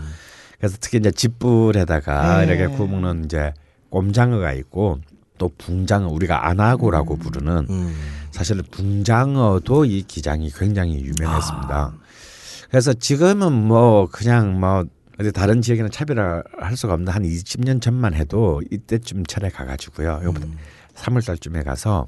그래서 0.58 0.76
특히 0.80 0.98
이제 0.98 1.10
집불에다가 1.10 2.44
네. 2.44 2.46
이렇게 2.54 2.66
구워 2.74 2.88
먹는 2.88 3.24
이제 3.26 3.52
꼼장어가 3.90 4.52
있고 4.54 4.98
또 5.38 5.50
붕장어 5.58 6.08
우리가 6.08 6.46
안하고라고 6.48 7.16
부르는 7.16 7.66
음. 7.70 7.96
사실은 8.30 8.62
붕장어도 8.70 9.84
이 9.84 10.02
기장이 10.02 10.50
굉장히 10.50 11.00
유명했습니다. 11.04 11.92
그래서 12.70 12.92
지금은 12.92 13.52
뭐 13.52 14.08
그냥 14.10 14.58
뭐 14.60 14.84
어디 15.18 15.32
다른 15.32 15.60
지역에는 15.60 15.90
차별할 15.90 16.76
수가 16.76 16.94
없는 16.94 17.12
한 17.12 17.22
20년 17.22 17.80
전만 17.80 18.14
해도 18.14 18.62
이때쯤 18.70 19.26
철에 19.26 19.50
가가지고요. 19.50 20.20
요번 20.24 20.56
3월달쯤에 20.94 21.64
가서 21.64 22.06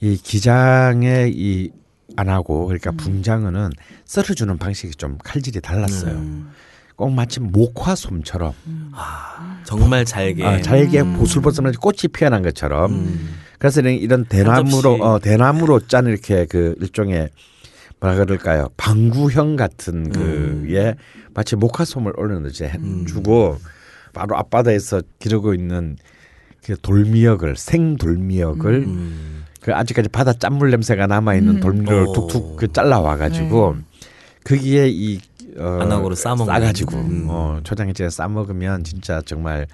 이 0.00 0.16
기장의 0.16 1.32
이 1.34 1.86
안 2.14 2.28
하고 2.28 2.66
그러니까 2.66 2.92
붕장어는 2.92 3.70
썰어주는 4.04 4.58
방식이 4.58 4.94
좀 4.94 5.18
칼질이 5.22 5.60
달랐어요. 5.60 6.12
음. 6.12 6.50
꼭 6.94 7.10
마치 7.12 7.40
목화솜처럼 7.40 8.54
아, 8.92 9.60
정말 9.64 10.04
잘게. 10.04 10.44
아, 10.44 10.60
잘게 10.62 11.00
음. 11.02 11.18
보슬보슬하게 11.18 11.76
꽃이 11.78 12.08
피어난 12.12 12.42
것처럼 12.42 12.92
음. 12.92 13.34
그래서 13.58 13.80
이런- 13.80 14.24
대나무로. 14.24 14.94
어, 15.02 15.18
대나무로 15.18 15.80
짠 15.86 16.06
이렇게 16.06 16.44
그 16.46 16.74
일종의 16.80 17.30
뭐라 18.00 18.16
그럴까요 18.16 18.68
방구형 18.76 19.56
같은 19.56 20.10
그에 20.10 20.94
마치 21.34 21.56
목화솜을 21.56 22.12
올려놓지 22.16 22.64
해주고 22.64 23.58
바로 24.12 24.36
앞바다에서 24.36 25.02
기르고 25.18 25.54
있는 25.54 25.96
그 26.64 26.76
돌미역을 26.80 27.56
생 27.56 27.96
돌미역을 27.96 28.74
음. 28.84 29.44
그 29.60 29.74
아직까지 29.74 30.08
바다 30.10 30.32
짠물 30.32 30.70
냄새가 30.70 31.06
남아 31.06 31.34
있는 31.36 31.56
음. 31.56 31.60
돌미역을 31.60 32.06
오. 32.08 32.12
툭툭 32.12 32.56
그 32.56 32.72
잘라 32.72 33.00
와가지고 33.00 33.76
거기에 34.44 34.88
이 34.90 35.20
어, 35.58 35.78
아나고를 35.80 36.16
싸먹는. 36.16 36.46
싸가지고 36.52 36.96
음. 36.96 37.26
어, 37.30 37.60
초장에 37.64 37.92
찍어 37.94 38.10
싸 38.10 38.28
먹으면 38.28 38.84
진짜 38.84 39.22
정말 39.24 39.66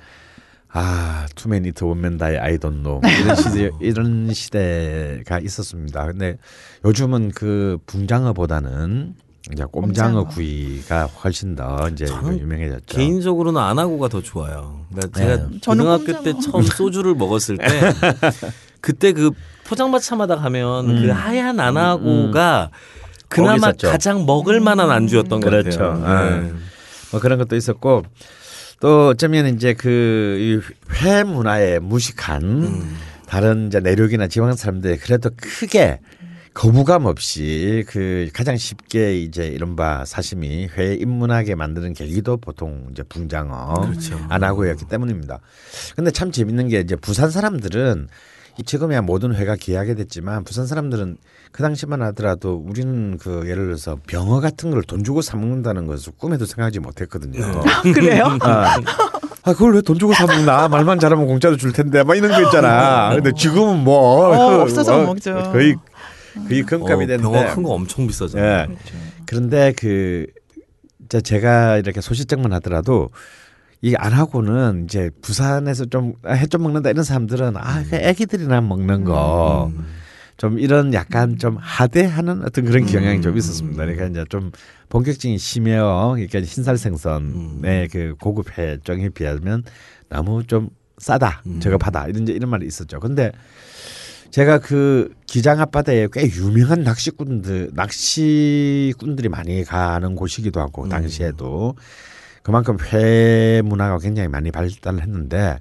아 0.74 1.26
투맨이트 1.34 1.84
원맨다이 1.84 2.38
아이돈노 2.38 3.02
이런 3.20 3.36
시대 3.36 3.70
이런 3.80 4.32
시대가 4.32 5.38
있었습니다. 5.38 6.06
근데 6.06 6.38
요즘은 6.84 7.32
그 7.34 7.78
붕장어보다는 7.86 9.14
이제 9.52 9.64
꼼장어. 9.70 10.24
구이가 10.28 11.06
훨씬 11.06 11.56
더 11.56 11.88
이제 11.92 12.06
유명해졌죠. 12.06 12.84
개인적으로는 12.86 13.60
아나고가 13.60 14.08
더 14.08 14.22
좋아요. 14.22 14.86
그러니까 14.94 15.18
제가 15.18 15.48
네. 15.48 15.58
고등학교 15.66 16.22
때. 16.22 16.32
처음 16.40 16.62
소주를 16.62 17.14
먹었을 17.16 17.58
때 17.58 17.66
그때 18.80 19.12
그 19.12 19.30
포장마차마다 19.64 20.36
가면 20.36 20.88
음. 20.90 21.02
그 21.02 21.08
하얀 21.10 21.60
안하고가 21.60 22.70
꼭 22.72 23.28
그나마. 23.28 23.72
가장 23.72 24.24
먹을 24.26 24.60
만한 24.60 24.90
안주였던 24.90 25.40
것 25.40 25.50
그렇죠. 25.50 25.78
같아요. 25.78 26.40
네. 26.42 26.52
뭐 27.10 27.20
그런 27.20 27.38
것도 27.38 27.56
있었고 27.56 28.04
또 28.82 29.08
어쩌면 29.10 29.46
이제 29.54 29.74
그 29.74 30.60
회 31.02 31.24
문화에 31.24 31.78
무식한 31.78 32.42
음. 32.42 32.96
다른 33.26 33.68
이제 33.68 33.80
내륙이나 33.80 34.28
지방 34.28 34.54
사람들이 34.54 34.98
그래도 34.98 35.30
크게 35.36 36.00
거부감 36.54 37.06
없이 37.06 37.82
그 37.88 38.28
가장 38.34 38.56
쉽게 38.58 39.18
이제 39.22 39.46
이른바 39.46 40.04
사시미 40.04 40.68
회 40.76 40.94
입문하게 40.94 41.54
만드는 41.54 41.94
계기도 41.94 42.36
보통 42.36 42.88
이제 42.92 43.02
붕장어 43.02 43.86
그렇죠. 43.86 44.20
안 44.28 44.44
하고였기 44.44 44.84
때문입니다. 44.86 45.40
근데 45.96 46.10
참 46.10 46.30
재밌는 46.30 46.68
게 46.68 46.80
이제 46.80 46.94
부산 46.94 47.30
사람들은 47.30 48.08
이 48.58 48.62
지금이야 48.62 49.00
모든 49.02 49.34
회가 49.34 49.56
귀하게 49.56 49.94
됐지만 49.94 50.44
부산 50.44 50.66
사람들은 50.66 51.16
그 51.52 51.62
당시만 51.62 52.02
하더라도 52.02 52.54
우리는 52.66 53.16
그 53.18 53.42
예를 53.48 53.66
들어서 53.66 53.96
병어 54.06 54.40
같은 54.40 54.70
걸 54.70 54.82
돈 54.82 55.04
주고 55.04 55.22
사 55.22 55.36
먹는다는 55.36 55.86
것을 55.86 56.12
꿈에도 56.18 56.44
생각하지 56.44 56.80
못했거든요. 56.80 57.44
아, 57.44 57.82
그래요? 57.82 58.36
아, 58.42 58.76
아, 59.44 59.52
그걸 59.52 59.74
왜 59.74 59.80
돈 59.80 59.98
주고 59.98 60.12
사 60.12 60.26
먹나? 60.26 60.68
말만 60.68 60.98
잘하면 60.98 61.26
공짜로 61.26 61.56
줄 61.56 61.72
텐데, 61.72 62.02
막 62.02 62.14
이런 62.16 62.30
거 62.30 62.42
있잖아. 62.42 63.14
근데 63.14 63.32
지금은 63.36 63.78
뭐 63.84 64.28
어, 64.28 64.62
없어서 64.62 64.98
못 64.98 65.06
먹죠. 65.06 65.34
거의 65.52 65.74
거의 66.48 66.62
금값이 66.62 66.92
어, 67.04 67.06
됐는데. 67.06 67.22
병어 67.22 67.54
큰 67.54 67.62
거 67.62 67.70
엄청 67.72 68.06
비싸잖아요. 68.06 68.62
예. 68.62 68.66
그렇죠. 68.66 68.94
그런데 69.26 69.72
그 69.78 70.26
제가 71.22 71.78
이렇게 71.78 72.00
소시적만 72.00 72.52
하더라도 72.54 73.10
이 73.84 73.94
안 73.98 74.12
하고는 74.12 74.84
이제 74.84 75.10
부산에서 75.22 75.86
좀 75.86 76.14
해좀 76.26 76.62
먹는다 76.62 76.90
이런 76.90 77.02
사람들은 77.04 77.56
아, 77.56 77.82
그 77.90 77.96
애기들이나 77.96 78.60
먹는 78.60 79.04
거. 79.04 79.72
좀 80.36 80.58
이런 80.58 80.94
약간 80.94 81.36
좀 81.38 81.56
하대하는 81.60 82.42
어떤 82.44 82.64
그런 82.64 82.86
경향이 82.86 83.20
좀 83.22 83.36
있었습니다. 83.36 83.84
그러니까 83.84 84.06
이제 84.06 84.24
좀 84.28 84.50
본격적인 84.88 85.36
심해어, 85.38 86.12
그러니까 86.14 86.40
흰살 86.40 86.78
생선의 86.78 87.88
그 87.88 88.14
고급 88.20 88.56
회정에 88.56 89.08
비하면 89.08 89.62
너무 90.08 90.44
좀 90.44 90.70
싸다, 90.98 91.42
저급하다 91.60 92.06
이런 92.08 92.26
이런 92.28 92.50
말이 92.50 92.66
있었죠. 92.66 92.98
근데 93.00 93.32
제가 94.30 94.58
그 94.58 95.12
기장 95.26 95.60
앞바다에 95.60 96.08
꽤 96.12 96.22
유명한 96.26 96.82
낚시꾼들 96.84 97.70
낚시꾼들이 97.74 99.28
많이 99.28 99.64
가는 99.64 100.14
곳이기도 100.14 100.60
하고 100.60 100.88
당시에도 100.88 101.74
그만큼 102.42 102.76
회 102.92 103.62
문화가 103.64 103.98
굉장히 103.98 104.28
많이 104.28 104.50
발달을 104.50 105.00
했는데 105.00 105.58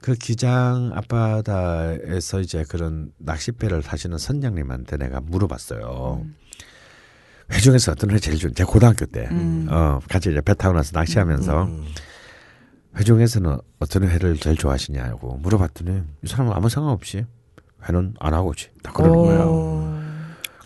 그 0.00 0.14
기장 0.14 0.92
앞바다에서 0.94 2.40
이제 2.40 2.64
그런 2.68 3.10
낚싯배를 3.18 3.82
타시는 3.82 4.18
선장님한테 4.18 4.96
내가 4.96 5.20
물어봤어요. 5.20 6.24
회 7.50 7.58
중에서 7.58 7.92
어떤 7.92 8.10
회 8.10 8.18
제일 8.18 8.38
좋은? 8.38 8.54
제가 8.54 8.70
고등학교 8.70 9.06
때, 9.06 9.26
음. 9.30 9.66
어 9.70 9.98
같이 10.08 10.30
이제 10.30 10.40
배 10.40 10.54
타고 10.54 10.74
나서 10.74 10.90
낚시하면서 10.94 11.64
음. 11.64 11.86
회 12.96 13.04
중에서는 13.04 13.58
어떤 13.78 14.08
회를 14.08 14.36
제일 14.36 14.56
좋아하시냐고 14.56 15.38
물어봤더니 15.38 16.02
이 16.22 16.26
사람은 16.26 16.52
아무 16.52 16.68
상관 16.68 16.92
없이 16.92 17.24
회는 17.88 18.14
안 18.18 18.34
하고지 18.34 18.70
다 18.82 18.92
그러는 18.92 19.16
거예요. 19.16 19.97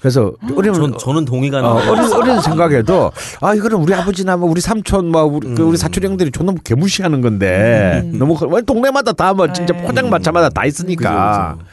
오. 0.02 0.04
그래서 0.04 0.32
어린 0.56 0.74
전, 0.74 0.98
저는 0.98 1.24
동의가 1.24 1.60
어. 1.60 1.74
어린 1.90 2.12
어린 2.12 2.40
생각에도 2.42 3.12
아 3.40 3.54
이거는 3.54 3.76
우리 3.78 3.94
아버지나 3.94 4.36
뭐 4.36 4.50
우리 4.50 4.60
삼촌 4.60 5.08
뭐 5.08 5.22
우리, 5.22 5.54
그 5.54 5.62
우리 5.62 5.76
사촌 5.76 6.02
형들이 6.04 6.30
존나 6.32 6.52
개무시하는 6.64 7.20
건데 7.20 8.02
너무 8.12 8.34
그- 8.36 8.46
왜 8.46 8.62
동네마다 8.62 9.12
다 9.12 9.32
뭐 9.32 9.50
진짜 9.52 9.72
네. 9.74 9.82
포장마차마다 9.86 10.48
다 10.50 10.64
있으니까 10.66 11.56
그죠, 11.58 11.66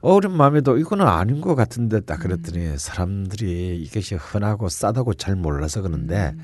어린 0.00 0.30
마음에도 0.32 0.78
이거는 0.78 1.06
아닌 1.08 1.40
것 1.40 1.54
같은데 1.56 2.00
딱 2.00 2.20
그랬더니 2.20 2.74
사람들이 2.76 3.78
이것이 3.82 4.14
흔하고 4.14 4.68
싸다고 4.68 5.14
잘 5.14 5.34
몰라서 5.34 5.82
그런데 5.82 6.34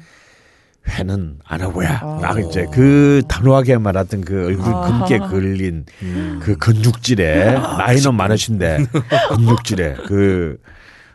회는 0.89 1.39
안 1.47 1.61
하고야. 1.63 2.01
어. 2.03 2.19
나 2.21 2.39
이제 2.41 2.67
그 2.73 3.23
단호하게 3.29 3.79
말하던 3.79 4.23
그 4.23 4.47
얼굴 4.47 4.75
아. 4.75 4.81
금게 5.07 5.19
그을린 5.19 5.87
음. 6.03 6.41
그 6.43 6.57
건죽질에 6.57 7.53
나이는 7.79 8.15
많으신데 8.15 8.87
건죽질에 9.29 9.95
그 10.09 10.59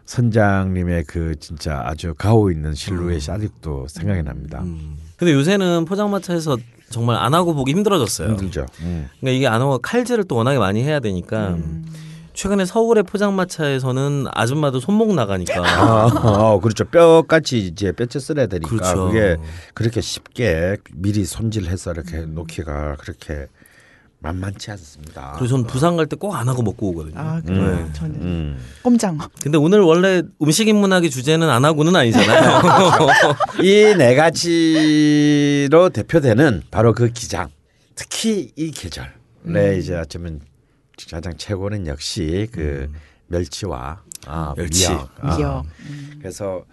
선장님의 0.10 1.04
그 1.04 1.36
진짜 1.40 1.84
아주 1.86 2.16
가오 2.18 2.50
있는 2.50 2.74
실루엣이 2.74 3.30
아직도 3.30 3.86
생각이 3.88 4.24
납니다. 4.24 4.62
음. 4.64 4.98
근데 5.18 5.34
요새는 5.34 5.86
포장마차에서 5.86 6.58
정말 6.90 7.18
안 7.18 7.36
하고 7.36 7.54
보기 7.54 7.72
힘들어졌어요. 7.74 8.30
힘들죠. 8.30 8.66
음. 8.82 9.08
그러니까 9.20 9.38
이게 9.38 9.48
안 9.48 9.62
하고 9.62 9.78
칼질을 9.78 10.24
또 10.24 10.36
워낙에 10.38 10.58
많이 10.58 10.82
해야 10.82 11.00
되니까 11.00 11.50
음. 11.50 11.86
최근에 12.34 12.66
서울의 12.66 13.04
포장마차에서는 13.04 14.26
아줌마도 14.32 14.80
손목 14.80 15.14
나가니까 15.14 15.62
아, 15.64 16.06
어, 16.08 16.60
그렇죠. 16.60 16.86
뼈같이 16.86 17.60
이제 17.60 17.92
뼈째 17.92 18.18
썰어야 18.18 18.48
되니까 18.48 18.68
그렇죠. 18.68 19.06
그게 19.10 19.38
그렇게 19.76 20.02
쉽게 20.02 20.78
미리 20.96 21.24
손질해서 21.24 21.92
이렇게 21.92 22.22
놓기가 22.22 22.96
그렇게 22.96 23.46
만만치 24.22 24.70
않습니다. 24.72 25.34
그래서 25.38 25.52
저는 25.52 25.66
부산 25.68 25.96
갈 25.96 26.06
때 26.08 26.16
꼭 26.18 26.34
안 26.36 26.50
하고 26.50 26.62
먹고 26.62 26.90
오거든요. 26.90 27.18
아 27.18 27.42
그래요. 27.42 27.76
네. 27.86 27.94
저는 27.94 28.16
음. 28.22 28.60
꼼장어. 28.84 29.30
근데 29.42 29.58
오늘 29.58 29.80
원래 29.82 30.22
음식 30.42 30.68
인문학의 30.68 31.10
주제는 31.10 31.50
안 31.50 31.64
하고는 31.66 31.96
아니잖아요. 31.96 32.62
이 33.64 33.96
네 33.98 34.16
가지로 34.16 35.90
대표되는 35.90 36.64
바로 36.72 36.94
그 36.94 37.10
기장. 37.12 37.50
특히 37.96 38.52
이 38.56 38.72
계절에 38.72 39.78
이제 39.78 39.96
어쩌면 39.96 40.42
가장 41.10 41.34
최고는 41.38 41.88
역시 41.88 42.48
그 42.52 42.90
멸치와 43.28 44.02
아, 44.30 44.54
멸치. 44.56 44.88
미역. 44.88 45.10
아. 45.22 45.36
미역. 45.38 45.66
그래서 46.20 46.64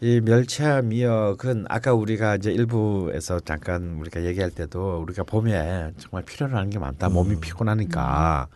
이 0.00 0.20
멸치와 0.20 0.82
미역은 0.82 1.66
아까 1.68 1.92
우리가 1.94 2.36
이제 2.36 2.50
일부에서 2.52 3.40
잠깐 3.40 3.96
우리가 4.00 4.24
얘기할 4.24 4.50
때도 4.50 5.00
우리가 5.02 5.22
봄에 5.24 5.92
정말 5.98 6.24
필요로 6.24 6.56
하는 6.56 6.70
게 6.70 6.78
많다. 6.78 7.08
몸이 7.08 7.40
피곤하니까 7.40 8.48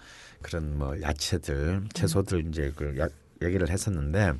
그런 0.42 0.78
뭐 0.78 0.94
야채들, 1.02 1.84
채소들 1.92 2.46
이제 2.48 2.72
그 2.76 2.96
야- 2.98 3.08
얘기를 3.42 3.68
했었는데 3.68 4.32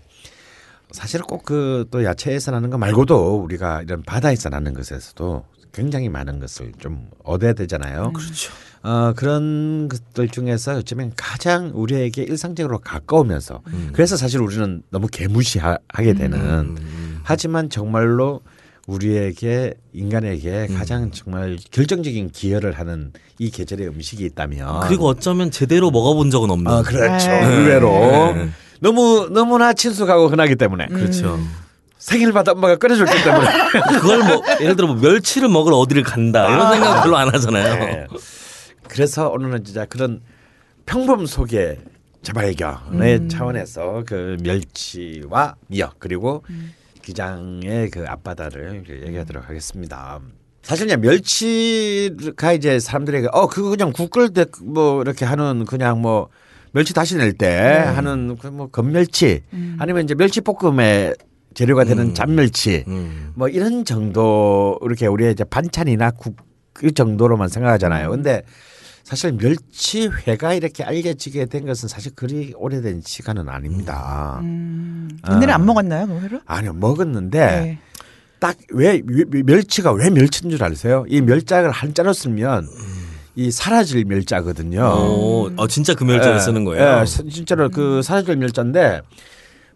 사실 0.92 1.20
꼭 1.22 1.44
그 1.44 1.86
또 1.90 2.04
야채에서 2.04 2.52
나는 2.52 2.70
거 2.70 2.78
말고도 2.78 3.38
우리가 3.42 3.82
이런 3.82 4.02
바다에서 4.02 4.48
나는 4.50 4.72
것에서도 4.74 5.44
굉장히 5.76 6.08
많은 6.08 6.40
것을 6.40 6.72
좀 6.78 7.10
얻어야 7.22 7.52
되잖아요. 7.52 8.12
그렇죠. 8.14 8.50
어, 8.82 9.12
그런 9.14 9.88
것들 9.88 10.28
중에서 10.28 10.78
어쩌면 10.78 11.12
가장 11.16 11.70
우리에게 11.74 12.22
일상적으로 12.22 12.78
가까우면서 12.78 13.60
음. 13.66 13.90
그래서 13.92 14.16
사실 14.16 14.40
우리는 14.40 14.82
너무 14.90 15.06
개무시하게 15.08 16.14
되는 16.14 16.38
음. 16.40 17.20
하지만 17.22 17.68
정말로 17.68 18.40
우리에게 18.86 19.74
인간에게 19.92 20.68
가장 20.68 21.10
정말 21.10 21.58
결정적인 21.72 22.30
기여를 22.30 22.78
하는 22.78 23.12
이 23.38 23.50
계절의 23.50 23.88
음식이 23.88 24.24
있다면 24.24 24.80
그리고 24.86 25.08
어쩌면 25.08 25.50
제대로 25.50 25.90
먹어본 25.90 26.30
적은 26.30 26.50
없는. 26.50 26.72
어, 26.72 26.82
그렇죠. 26.82 27.28
네. 27.28 27.44
의외로 27.44 27.90
네. 27.90 28.48
너무 28.80 29.28
너무나 29.30 29.74
친숙하고 29.74 30.28
흔하기 30.28 30.56
때문에 30.56 30.86
그렇죠. 30.86 31.38
생일마다 32.10 32.52
엄마가 32.52 32.76
끓여줬기 32.76 33.24
때문에 33.24 33.48
그걸 34.00 34.18
뭐 34.22 34.42
예를 34.60 34.76
들어 34.76 34.86
뭐 34.86 34.96
멸치를 34.96 35.48
먹으러 35.48 35.76
어디를 35.76 36.04
간다 36.04 36.46
이런 36.48 36.72
생각 36.72 37.02
별로 37.02 37.16
안 37.16 37.34
하잖아요. 37.34 37.74
네. 37.84 38.06
그래서 38.88 39.28
오늘은 39.28 39.64
진짜 39.64 39.86
그런 39.86 40.20
평범 40.86 41.26
속의 41.26 41.78
재발견의 42.22 43.28
차원에서 43.28 44.04
그 44.06 44.36
멸치와 44.40 45.56
미역 45.66 45.96
그리고 45.98 46.44
기장의 47.02 47.90
그 47.90 48.04
앞바다를 48.06 48.84
이렇게 48.86 49.04
얘기하도록 49.08 49.48
하겠습니다. 49.48 50.20
사실 50.62 50.86
이제 50.86 50.96
멸치가 50.96 52.52
이제 52.52 52.78
사람들에게 52.78 53.28
어 53.32 53.48
그거 53.48 53.70
그냥 53.70 53.92
국 53.92 54.10
끓일 54.10 54.32
때 54.32 54.44
뭐 54.62 55.02
이렇게 55.02 55.24
하는 55.24 55.64
그냥 55.64 56.00
뭐 56.02 56.28
멸치 56.72 56.94
다시 56.94 57.16
낼때 57.16 57.48
하는 57.94 58.36
그뭐 58.36 58.68
건멸치 58.68 59.42
아니면 59.78 60.04
이제 60.04 60.14
멸치 60.14 60.40
볶음의 60.40 61.14
재료가 61.56 61.84
되는 61.84 62.14
잡멸치 62.14 62.84
음. 62.86 63.32
뭐 63.34 63.48
이런 63.48 63.84
정도 63.84 64.78
이렇게 64.84 65.06
우리의 65.06 65.32
이제 65.32 65.42
반찬이나 65.44 66.12
국 66.12 66.36
그 66.78 66.92
정도로만 66.92 67.48
생각하잖아요. 67.48 68.10
근데 68.10 68.42
사실 69.02 69.32
멸치회가 69.32 70.52
이렇게 70.52 70.84
알려지게 70.84 71.46
된 71.46 71.64
것은 71.64 71.88
사실 71.88 72.12
그리 72.14 72.52
오래된 72.54 73.00
시간은 73.02 73.48
아닙니다. 73.48 74.40
음. 74.42 75.08
옛날에 75.30 75.52
안 75.52 75.64
먹었나요, 75.64 76.06
그 76.06 76.20
회를? 76.20 76.40
아니요 76.44 76.74
먹었는데 76.74 77.38
네. 77.38 77.78
딱왜 78.40 79.00
멸치가 79.46 79.90
왜 79.92 80.10
멸치인 80.10 80.50
줄 80.50 80.62
아세요? 80.62 81.06
이 81.08 81.22
멸자를 81.22 81.70
한자로 81.70 82.12
쓰면 82.12 82.68
이 83.34 83.50
사라질 83.50 84.04
멸자거든요. 84.04 84.82
오, 84.82 85.50
어, 85.56 85.66
진짜 85.68 85.94
그 85.94 86.04
멸자를 86.04 86.34
예, 86.36 86.40
쓰는 86.40 86.64
거예요. 86.64 87.00
예, 87.00 87.06
사- 87.06 87.22
진짜로 87.22 87.70
그 87.70 88.02
사라질 88.02 88.36
멸자인데 88.36 89.00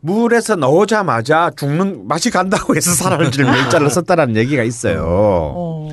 물에서 0.01 0.57
넣오자마자 0.57 1.51
죽는 1.57 2.09
맛이 2.09 2.31
간다고 2.31 2.75
해서 2.75 2.91
사라질 2.93 3.45
멸자를 3.45 3.89
썼다라는 3.91 4.37
얘기가 4.37 4.63
있어요. 4.63 5.05
어. 5.07 5.89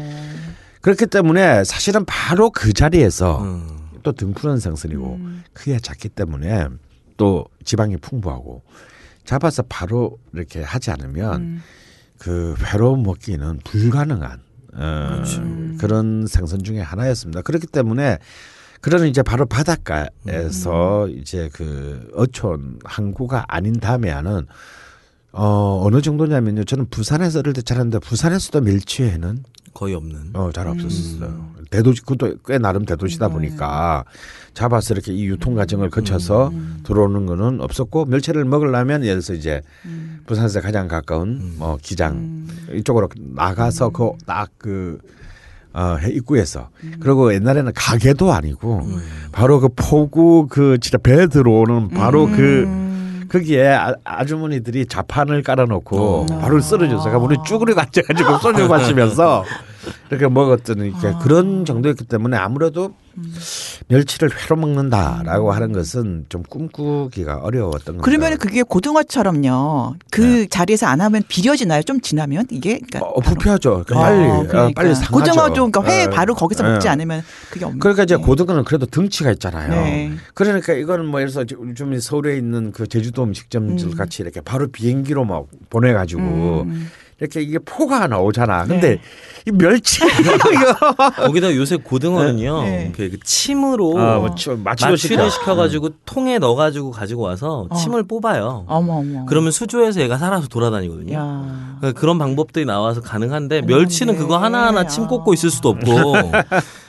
그렇기 0.81 1.07
때문에 1.07 1.63
사실은 1.63 2.05
바로 2.05 2.49
그 2.49 2.71
자리에서 2.71 3.41
음. 3.41 3.77
또 4.03 4.13
등푸른 4.13 4.59
생선이고 4.59 5.19
크기가 5.53 5.79
작기 5.81 6.07
때문에 6.07 6.67
또 7.17 7.45
지방이 7.65 7.97
풍부하고 7.97 8.63
잡아서 9.25 9.63
바로 9.67 10.17
이렇게 10.33 10.61
하지 10.61 10.91
않으면 10.91 11.61
그 12.17 12.55
회로 12.63 12.95
먹기는 12.95 13.59
불가능한 13.65 14.39
어, 14.73 15.23
그런 15.79 16.25
생선 16.27 16.63
중에 16.63 16.79
하나였습니다. 16.79 17.41
그렇기 17.41 17.67
때문에 17.67 18.19
그런 18.87 19.05
이제 19.05 19.21
바로 19.21 19.45
바닷가에서 19.45 21.09
이제 21.09 21.49
그 21.51 22.09
어촌 22.15 22.79
항구가 22.85 23.43
아닌 23.49 23.73
다음에는 23.73 24.47
어 25.33 25.81
어느 25.83 26.01
정도냐면요. 26.01 26.63
저는 26.63 26.87
부산에서 26.89 27.39
어릴 27.39 27.51
때 27.51 27.61
자랐는데 27.61 27.99
부산에서도 27.99 28.61
멸치회는 28.61 29.43
거의 29.73 29.93
없는. 29.93 30.29
어, 30.35 30.51
잘 30.53 30.67
없었어요. 30.67 31.51
대도시, 31.69 32.01
그것도 32.03 32.37
꽤 32.45 32.59
나름 32.59 32.85
대도시다 32.85 33.27
보니까 33.27 34.05
잡아서 34.53 34.93
이렇게 34.93 35.13
이 35.13 35.25
유통 35.25 35.55
과정을 35.55 35.89
거쳐서 35.89 36.53
들어오는 36.83 37.25
거는 37.25 37.59
없었고 37.59 38.05
멸치를 38.05 38.45
먹으려면 38.45 39.03
예를 39.03 39.15
들어서 39.15 39.33
이제 39.33 39.61
부산에서 40.27 40.61
가장 40.61 40.87
가까운 40.87 41.55
뭐 41.57 41.77
기장 41.81 42.47
이쪽으로 42.73 43.09
나가서 43.17 43.89
그 43.89 44.11
딱그 44.25 44.99
어, 45.77 45.97
해 45.97 46.09
입구에서. 46.09 46.69
그리고 46.99 47.31
옛날에는 47.31 47.71
가게도 47.75 48.33
아니고 48.33 48.81
바로 49.31 49.59
그 49.59 49.69
포구 49.75 50.47
그 50.49 50.79
진짜 50.79 50.97
배 50.97 51.27
들어오는 51.27 51.89
바로 51.89 52.25
그 52.25 52.67
거기에 53.29 53.67
아, 53.67 53.93
아주머니들이 54.03 54.87
자판을 54.87 55.43
깔아놓고 55.43 56.25
바로 56.41 56.59
쓰러져서 56.59 57.15
우리 57.19 57.37
쭈그리고 57.45 57.79
앉아가지고 57.79 58.37
소주 58.39 58.67
마시면서 58.67 59.43
이렇게 60.09 60.27
먹었던 60.27 60.79
이렇게 60.79 61.13
그런 61.21 61.65
정도였기 61.65 62.05
때문에 62.05 62.37
아무래도 62.37 62.93
멸치를 63.87 64.29
회로 64.29 64.55
먹는다라고 64.57 65.51
하는 65.51 65.71
것은 65.71 66.25
좀 66.29 66.43
꿈꾸기가 66.43 67.37
어려웠던 67.37 67.97
거죠. 67.97 68.01
그러면 68.03 68.37
그게 68.37 68.61
고등어처럼요. 68.61 69.95
그 70.11 70.47
자리에서 70.47 70.85
안 70.85 71.01
하면 71.01 71.23
비려지나요? 71.27 71.81
좀 71.81 71.99
지나면 71.99 72.45
이게? 72.51 72.79
그러니까 72.79 72.99
어, 72.99 73.19
부패하죠. 73.19 73.83
그러니까 73.87 73.97
어, 73.97 74.01
빨리 74.03 74.27
그러니까. 74.27 74.65
어, 74.65 74.71
빨리 74.75 74.95
상하죠. 74.95 75.11
고등어 75.11 75.53
좀 75.53 75.71
그러니까 75.71 75.91
회 75.91 76.03
예. 76.03 76.09
바로 76.09 76.35
거기서 76.35 76.63
먹지 76.63 76.87
예. 76.87 76.91
않으면 76.91 77.23
그게 77.49 77.65
없는. 77.65 77.79
그러니까 77.79 78.03
이제 78.03 78.15
예. 78.19 78.23
고등어는 78.23 78.63
그래도 78.65 78.85
덩치가 78.85 79.31
있잖아요. 79.31 79.69
네. 79.69 80.11
그러니까 80.35 80.73
이거는 80.73 81.05
뭐 81.05 81.19
예를 81.19 81.31
들어서 81.31 81.73
좀 81.73 81.99
서울에 81.99 82.37
있는 82.37 82.71
그 82.71 82.87
제주도 82.87 83.23
음식점들 83.23 83.95
같이 83.95 84.21
이렇게 84.21 84.41
바로 84.41 84.67
비행기로 84.67 85.25
막 85.25 85.47
보내가지고 85.69 86.21
음. 86.21 86.89
이렇게 87.19 87.41
이게 87.41 87.57
포가 87.59 88.07
나오잖아. 88.07 88.65
근데 88.65 88.89
네. 88.95 89.01
이 89.47 89.51
멸치 89.51 90.01
거기다 91.17 91.55
요새 91.55 91.75
고등어는요. 91.77 92.61
네. 92.63 92.91
그, 92.95 93.09
그 93.09 93.19
침으로 93.23 93.97
아, 93.97 94.17
뭐 94.19 94.35
치- 94.35 94.49
마취도 94.51 94.95
시켜. 94.95 95.15
마취를 95.15 95.31
시켜 95.31 95.55
가지고 95.55 95.89
통에 96.05 96.37
넣어 96.37 96.55
가지고 96.55 96.91
가지고 96.91 97.23
와서 97.23 97.67
침을 97.75 98.03
뽑아요. 98.03 98.65
어머 98.67 98.97
어머. 98.99 99.25
그러면 99.25 99.51
수조에서 99.51 100.01
얘가 100.01 100.17
살아서 100.17 100.47
돌아다니거든요. 100.47 101.13
야. 101.15 101.75
그러니까 101.79 101.99
그런 101.99 102.17
방법들이 102.19 102.65
나와서 102.65 103.01
가능한데 103.01 103.61
멸치는 103.61 104.13
가능한데. 104.13 104.17
그거 104.21 104.37
하나하나 104.43 104.85
침 104.85 105.05
아. 105.05 105.07
꽂고 105.07 105.33
있을 105.33 105.49
수도 105.49 105.69
없고 105.69 105.85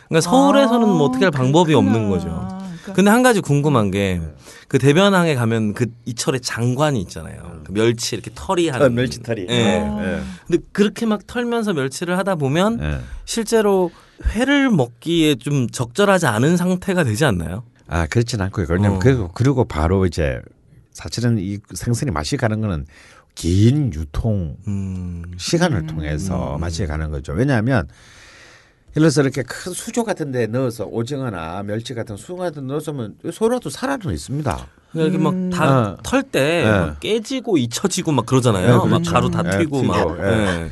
그러니까 0.09 0.21
서울에서는 0.21 0.89
뭐 0.89 1.07
어떻게 1.09 1.25
할 1.25 1.31
방법이 1.33 1.73
없는 1.75 2.11
거죠. 2.11 2.58
그러니까 2.93 2.95
근데 2.95 3.11
한 3.11 3.23
가지 3.23 3.41
궁금한 3.41 3.91
게 3.91 4.21
그 4.69 4.79
대변항에 4.79 5.35
가면 5.35 5.73
그 5.73 5.87
이철에 6.05 6.41
장관이 6.41 7.01
있잖아요. 7.03 7.63
그 7.65 7.73
멸치 7.73 8.15
이렇게 8.15 8.31
털이 8.35 8.69
하는 8.69 8.87
어, 8.87 8.89
멸치 8.91 9.23
털이. 9.23 9.47
예. 9.49 9.55
예. 9.55 10.23
근데 10.47 10.63
그렇게 10.73 11.07
막 11.07 11.27
털면서 11.27 11.73
멸치를 11.73 12.19
하다 12.19 12.35
보면 12.35 12.79
예. 12.83 13.01
실제로 13.25 13.91
회를 14.27 14.69
먹기에 14.71 15.37
좀 15.37 15.69
적절하지 15.71 16.27
않은 16.27 16.59
상태가 16.59 17.03
되지 17.03 17.25
않나요? 17.25 17.65
아 17.87 18.07
그렇진 18.07 18.43
않고요. 18.43 18.67
왜냐면 18.69 18.97
어. 18.97 18.99
그 18.99 19.29
그리고 19.33 19.65
바로 19.65 20.05
이제 20.05 20.39
사실은 20.93 21.39
이 21.39 21.59
생선이 21.73 22.11
맛이 22.11 22.37
가는 22.37 22.61
거는 22.61 22.85
긴 23.35 23.91
유통 23.95 24.59
음. 24.67 25.25
시간을 25.39 25.87
통해서 25.87 26.59
맛이 26.59 26.85
가는 26.87 27.11
거죠. 27.11 27.33
왜냐하면 27.33 27.89
예를 28.97 29.11
들어서 29.11 29.23
이렇게 29.23 29.43
큰 29.43 29.73
수조 29.73 30.05
같은 30.05 30.33
데 30.33 30.47
넣어서 30.47 30.85
오징어나 30.85 31.63
멸치 31.63 31.95
같은 31.95 32.17
수조 32.17 32.37
같은 32.37 32.67
데 32.67 32.73
넣었으면 32.73 33.17
소라도 33.33 33.71
살아는 33.71 34.13
있습니다. 34.13 34.67
이렇게 34.95 35.17
어. 35.17 35.21
막다 35.21 35.97
털때 36.03 36.65
네. 36.65 36.93
깨지고 37.01 37.59
잊혀지고 37.59 38.13
막 38.13 38.27
그러잖아요. 38.27 38.67
네, 38.67 38.73
막 38.73 38.85
그렇죠. 38.85 39.13
가루 39.13 39.31
다 39.31 39.43
네, 39.43 39.59
튀고 39.59 39.83
막. 39.83 40.19
예. 40.19 40.23
네. 40.23 40.71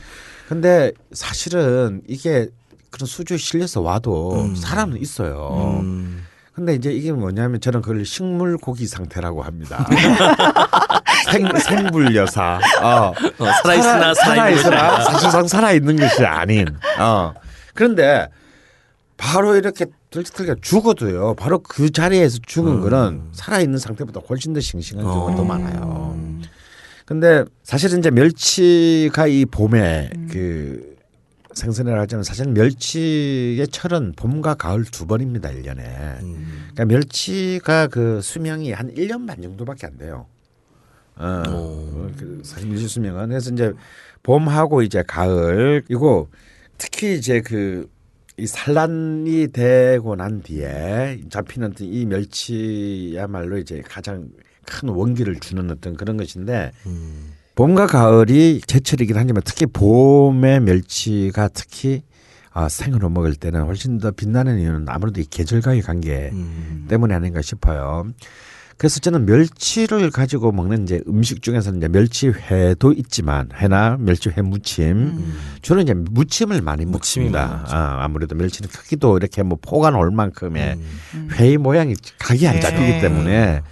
근데 0.49 0.93
사실은 1.13 2.03
이게 2.09 2.49
그런 2.91 3.07
수조에 3.07 3.37
실려서 3.37 3.83
와도 3.83 4.55
살아는 4.55 4.97
있어요. 5.01 5.81
음. 5.83 6.25
근데 6.55 6.75
이제 6.75 6.91
이게 6.91 7.13
뭐냐면 7.13 7.61
저는 7.61 7.83
그걸 7.83 8.07
식물 8.07 8.57
고기 8.57 8.87
상태라고 8.87 9.43
합니다. 9.43 9.87
생, 11.31 11.47
생불 11.59 12.15
여사. 12.17 12.59
어. 12.81 13.13
어, 13.13 13.53
살아있으나 13.63 14.15
살아있으나. 14.15 15.01
사실상 15.03 15.47
살아있는 15.47 15.97
것이 15.97 16.25
아닌. 16.25 16.67
어. 16.99 17.35
그런데 17.77 18.29
바로 19.17 19.57
이렇게 19.57 19.87
들기가 20.11 20.57
죽어도요. 20.61 21.35
바로 21.35 21.61
그 21.61 21.91
자리에서 21.91 22.39
죽은 22.45 22.81
거는 22.81 23.29
살아있는 23.33 23.79
상태보다 23.79 24.21
훨씬 24.29 24.53
더 24.53 24.61
싱싱한 24.61 25.05
경우가 25.05 25.37
더 25.37 25.45
많아요. 25.45 26.19
근데 27.07 27.45
사실은 27.63 28.01
이제 28.01 28.11
멸치가 28.11 29.27
이 29.27 29.45
봄에 29.45 30.11
그 30.31 30.97
생선을 31.55 31.99
하자면 32.01 32.23
사실 32.25 32.49
멸치의 32.49 33.67
철은 33.69 34.13
봄과 34.17 34.55
가을 34.55 34.85
두 34.85 35.07
번입니다, 35.07 35.51
일년에 35.51 35.83
음. 36.23 36.69
그러니까 36.75 36.85
멸치가 36.85 37.87
그 37.87 38.21
수명이 38.21 38.73
한 38.73 38.93
1년 38.93 39.27
반 39.27 39.41
정도밖에 39.41 39.87
안 39.87 39.97
돼요. 39.97 40.27
어, 41.17 41.43
오. 41.49 42.11
그 42.19 42.43
사실 42.45 42.69
멸치 42.69 42.89
수명은 42.89 43.29
그래서 43.29 43.51
이제 43.51 43.73
봄하고 44.23 44.83
이제 44.83 45.03
가을 45.07 45.83
이거 45.89 46.29
특히 46.79 47.17
이제 47.17 47.41
그 47.41 47.89
이 48.39 48.47
산란이 48.47 49.49
되고 49.49 50.15
난 50.15 50.43
뒤에 50.43 51.21
잡히는 51.31 51.75
이 51.81 52.05
멸치야말로 52.05 53.57
이제 53.59 53.83
가장 53.87 54.29
큰 54.67 54.91
원기를 54.91 55.37
주는 55.37 55.71
어떤 55.71 55.97
그런 55.97 56.19
것인데 56.19 56.73
음. 56.85 57.33
봄과 57.55 57.87
가을이 57.87 58.61
제철이긴 58.67 59.17
하지만 59.17 59.43
특히 59.43 59.65
봄의 59.65 60.61
멸치가 60.61 61.49
특히 61.49 62.03
아, 62.53 62.69
생으로 62.69 63.09
먹을 63.09 63.35
때는 63.35 63.65
훨씬 63.65 63.99
더 63.99 64.11
빛나는 64.11 64.59
이유는 64.59 64.87
아무래도 64.89 65.21
이 65.21 65.25
계절과의 65.25 65.81
관계 65.81 66.31
음. 66.33 66.87
때문이 66.89 67.15
아닌가 67.15 67.41
싶어요. 67.41 68.07
그래서 68.79 69.01
저는 69.01 69.25
멸치를 69.25 70.11
가지고 70.11 70.53
먹는 70.53 70.83
이제 70.83 71.01
음식 71.09 71.43
중에서는 71.43 71.79
이제 71.79 71.89
멸치회도 71.89 72.93
있지만 72.93 73.49
회나 73.55 73.97
멸치회 73.99 74.43
무침 74.43 75.35
주로 75.63 75.81
이제 75.81 75.95
무침을 75.95 76.61
많이 76.61 76.85
먹습니다. 76.85 77.65
아, 77.69 78.05
아무래도 78.05 78.35
멸치는 78.35 78.69
크기도 78.71 79.17
이렇게 79.17 79.43
뭐 79.43 79.59
포가 79.61 79.91
나올 79.91 80.11
만큼의 80.11 80.79
음. 81.15 81.29
회의 81.33 81.57
모양이 81.57 81.95
각이 82.19 82.47
안 82.47 82.57
네. 82.57 82.61
잡히기 82.61 83.01
때문에 83.01 83.63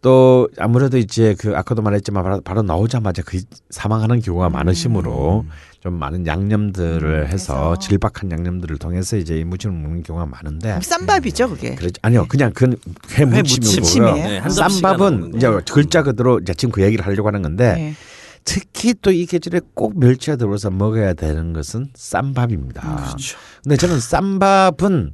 또 0.00 0.48
아무래도 0.58 0.96
이제 0.98 1.34
그 1.38 1.56
아까도 1.56 1.82
말했지만 1.82 2.22
바로, 2.22 2.40
바로 2.40 2.62
나오자마자 2.62 3.22
그 3.22 3.40
사망하는 3.70 4.20
경우가 4.20 4.48
많으시므로 4.48 5.44
좀 5.80 5.94
많은 5.94 6.26
양념들을 6.26 7.28
해서 7.28 7.74
해서. 7.74 7.78
질박한 7.78 8.30
양념들을 8.30 8.78
통해서 8.78 9.16
이제 9.16 9.38
이 9.38 9.44
무침을 9.44 9.74
먹는 9.76 10.02
경우가 10.02 10.26
많은데 10.26 10.80
쌈밥이죠 10.80 11.50
그게. 11.50 11.74
그렇죠. 11.74 11.94
아니요, 12.02 12.26
그냥 12.28 12.52
그건 12.52 12.76
회 13.16 13.24
무침이고요. 13.24 14.14
네, 14.14 14.42
쌈밥은 14.48 15.34
이제 15.36 15.48
거. 15.48 15.60
글자 15.72 16.02
그대로 16.02 16.38
이제 16.38 16.54
지금 16.54 16.72
그 16.72 16.82
얘기를 16.82 17.04
하려고 17.06 17.28
하는 17.28 17.42
건데 17.42 17.74
네. 17.74 17.94
특히 18.44 18.94
또 18.94 19.10
이 19.10 19.26
계절에 19.26 19.60
꼭 19.74 19.98
멸치가 19.98 20.36
들어서 20.36 20.70
먹어야 20.70 21.12
되는 21.14 21.52
것은 21.52 21.88
쌈밥입니다. 21.94 22.80
그렇죠. 23.06 23.36
근데 23.62 23.76
저는 23.76 24.00
쌈밥은 24.00 25.12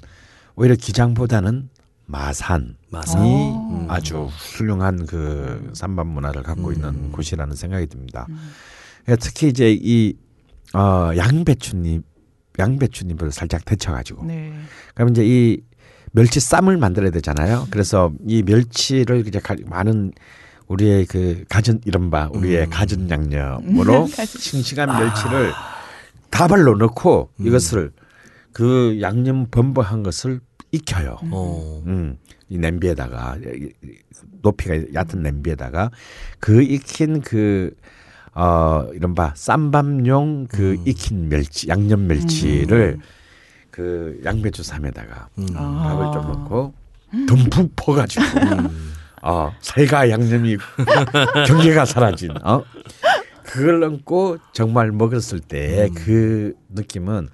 오히려 0.56 0.76
기장보다는 0.76 1.68
마산이 2.06 2.74
마산. 2.94 3.22
음. 3.22 3.86
아주 3.88 4.28
훌륭한 4.56 5.06
그 5.06 5.70
쌈밥 5.74 6.06
문화를 6.06 6.42
갖고 6.42 6.68
음. 6.68 6.72
있는 6.74 7.12
곳이라는 7.12 7.54
생각이 7.56 7.86
듭니다. 7.88 8.26
예, 9.08 9.16
특히 9.16 9.48
이제 9.48 9.76
이 9.78 10.14
어, 10.72 11.10
양배추잎 11.16 12.02
양배추잎을 12.58 13.32
살짝 13.32 13.64
데쳐가지고 13.64 14.24
네. 14.26 14.52
그럼 14.94 15.10
이제 15.10 15.22
이 15.26 15.60
멸치 16.12 16.38
쌈을 16.40 16.76
만들어야 16.76 17.10
되잖아요. 17.10 17.66
그래서 17.70 18.12
이 18.26 18.42
멸치를 18.42 19.26
이제 19.26 19.40
가- 19.40 19.56
많은 19.66 20.12
우리의 20.68 21.06
그 21.06 21.44
가진 21.48 21.80
이른바 21.84 22.28
우리의 22.32 22.64
음. 22.66 22.70
가진 22.70 23.10
양념으로 23.10 24.06
싱싱한 24.24 24.88
멸치를 24.88 25.52
다발로 26.30 26.76
넣고 26.76 27.30
이것을 27.40 27.92
그 28.52 28.98
양념 29.02 29.46
범벅한 29.50 30.02
것을 30.04 30.40
익혀요. 30.74 31.18
어. 31.30 31.82
음, 31.86 32.16
이 32.48 32.58
냄비에다가 32.58 33.36
높이가 34.42 34.74
얕은 34.92 35.22
냄비에다가 35.22 35.90
그 36.40 36.62
익힌 36.62 37.20
그 37.20 37.74
어, 38.34 38.86
이른바 38.92 39.32
쌈밥용 39.36 40.48
그 40.48 40.76
익힌 40.84 41.28
멸치, 41.28 41.68
양념 41.68 42.06
멸치를 42.08 42.98
그 43.70 44.20
양배추 44.24 44.62
쌈에다가 44.62 45.28
음. 45.38 45.46
아. 45.54 45.84
밥을 45.88 46.12
좀 46.12 46.32
넣고 46.32 46.74
듬뿍 47.28 47.70
퍼가지고 47.76 48.24
어, 49.22 49.52
살과 49.60 50.10
양념이 50.10 50.56
경계가 51.46 51.84
사라진 51.84 52.30
어? 52.42 52.62
그걸 53.44 53.80
넣고 53.80 54.38
정말 54.52 54.90
먹었을 54.90 55.38
때 55.40 55.88
그 55.94 56.54
느낌은 56.70 57.28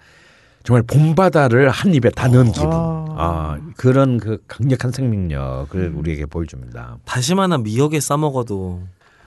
정말 0.63 0.83
봄바다를 0.83 1.71
한 1.71 1.95
입에 1.95 2.11
다 2.11 2.29
넣은 2.29 2.53
기분 2.53 2.71
어. 2.73 3.07
아, 3.17 3.59
그런 3.77 4.19
그 4.19 4.43
강력한 4.47 4.93
생명력을 4.93 5.93
우리에게 5.95 6.27
보여줍니다. 6.27 6.99
다시마나 7.05 7.59
미역에 7.59 8.01
싸 8.01 8.17
먹어도 8.17 8.83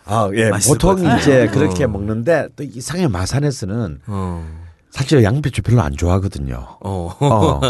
아, 0.05 0.29
예, 0.33 0.51
보통. 0.67 0.99
이제 1.17 1.47
어. 1.47 1.51
그렇게 1.51 1.87
먹는데 1.87 2.49
또 2.55 2.63
이상하게 2.63 3.07
마산에서는 3.07 4.01
어. 4.07 4.45
사실 4.91 5.23
양배추 5.23 5.61
별로 5.63 5.81
안 5.81 5.93
좋아하거든요. 5.95 6.77
어. 6.81 7.09
어. 7.19 7.61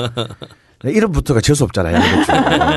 이름부터가 0.86 1.40
재수 1.40 1.64
없잖아요, 1.64 1.96
양배추. 1.96 2.32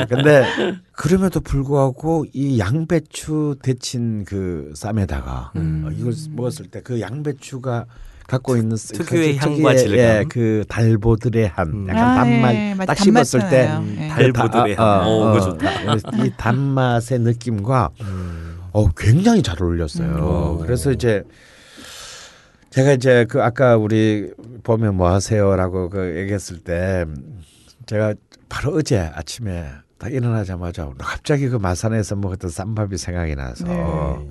근데 0.15 0.45
그럼에도 0.93 1.41
불구하고 1.41 2.25
이 2.33 2.59
양배추 2.61 3.57
데친 3.63 4.25
그 4.25 4.73
쌈에다가 4.77 5.51
어, 5.57 5.89
이걸 5.99 6.13
먹었을 6.31 6.67
때 6.67 6.81
그 6.83 7.01
양배추가 7.01 7.87
갖고 8.27 8.57
있는 8.57 8.71
그 8.77 8.77
특유의 9.05 9.37
특유의, 9.37 9.39
향과 9.39 9.77
질감. 9.77 9.99
예, 9.99 10.25
그 10.29 10.65
달보들의 10.69 11.49
한 11.49 11.69
음. 11.69 11.89
약간 11.89 12.05
아, 12.05 12.15
단맛 12.17 12.55
예. 12.55 12.75
딱 12.87 12.99
씹었을 12.99 13.49
때. 13.49 13.69
음, 13.69 13.97
예. 14.01 14.09
달보들의 14.09 14.75
그 14.75 14.83
다- 14.83 15.01
향. 15.01 15.07
어, 15.07 15.33
그거 15.33 15.41
좋다. 15.41 16.25
이 16.25 16.33
단맛의 16.37 17.21
느낌과 17.21 17.91
어, 18.73 18.89
굉장히 18.97 19.43
잘 19.43 19.63
어울렸어요. 19.63 20.59
음. 20.61 20.63
그래서 20.67 20.91
이제 20.93 21.23
제가 22.71 22.93
이제 22.93 23.25
그 23.29 23.43
아까 23.43 23.77
우리 23.77 24.31
보면 24.63 24.97
뭐 24.97 25.11
하세요라고 25.11 25.89
그 25.89 26.17
얘기했을 26.19 26.59
때 26.59 27.05
제가 27.87 28.15
바로 28.49 28.75
어제 28.75 28.99
아침에 28.99 29.67
딱 29.99 30.13
일어나자마자 30.13 30.91
갑자기 30.99 31.49
그 31.49 31.57
마산에서 31.57 32.17
먹었던 32.17 32.51
쌈밥이 32.51 32.99
생각이 32.99 33.35
나서 33.35 33.65
네. 33.67 34.29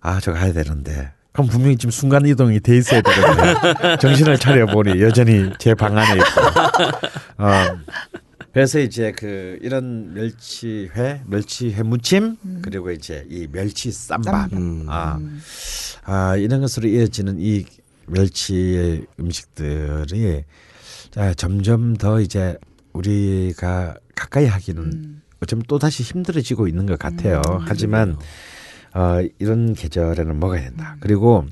아저 0.00 0.32
가야 0.34 0.52
되는데 0.52 1.12
그럼 1.38 1.48
분명히 1.50 1.76
지금 1.76 1.92
순간 1.92 2.26
이동이 2.26 2.58
돼 2.58 2.76
있어야 2.78 3.00
되는데 3.00 3.96
정신을 4.02 4.38
차려 4.38 4.66
보니 4.66 5.00
여전히 5.00 5.52
제 5.60 5.72
방 5.72 5.96
안에 5.96 6.14
있고. 6.16 6.40
어, 7.38 7.78
그래서 8.52 8.80
이제 8.80 9.12
그 9.16 9.56
이런 9.62 10.14
멸치회, 10.14 11.22
멸치회 11.26 11.84
무침 11.84 12.36
그리고 12.60 12.90
이제 12.90 13.24
이 13.30 13.46
멸치 13.52 13.92
쌈밥. 13.92 14.52
음. 14.52 14.86
아, 14.88 15.20
아 16.02 16.34
이런 16.36 16.60
것으로 16.60 16.88
이어지는 16.88 17.36
이 17.38 17.64
멸치의 18.08 19.06
음식들이 19.20 20.42
자, 21.12 21.34
점점 21.34 21.94
더 21.96 22.20
이제 22.20 22.56
우리가 22.94 23.94
가까이 24.16 24.46
하기는 24.46 25.20
어쩌면 25.40 25.62
또 25.68 25.78
다시 25.78 26.02
힘들어지고 26.02 26.66
있는 26.66 26.84
것 26.86 26.98
같아요. 26.98 27.40
하지만 27.60 28.16
어, 28.98 29.20
이런 29.38 29.74
계절에는 29.74 30.40
먹어야 30.40 30.62
된다. 30.62 30.96
그리고 30.98 31.44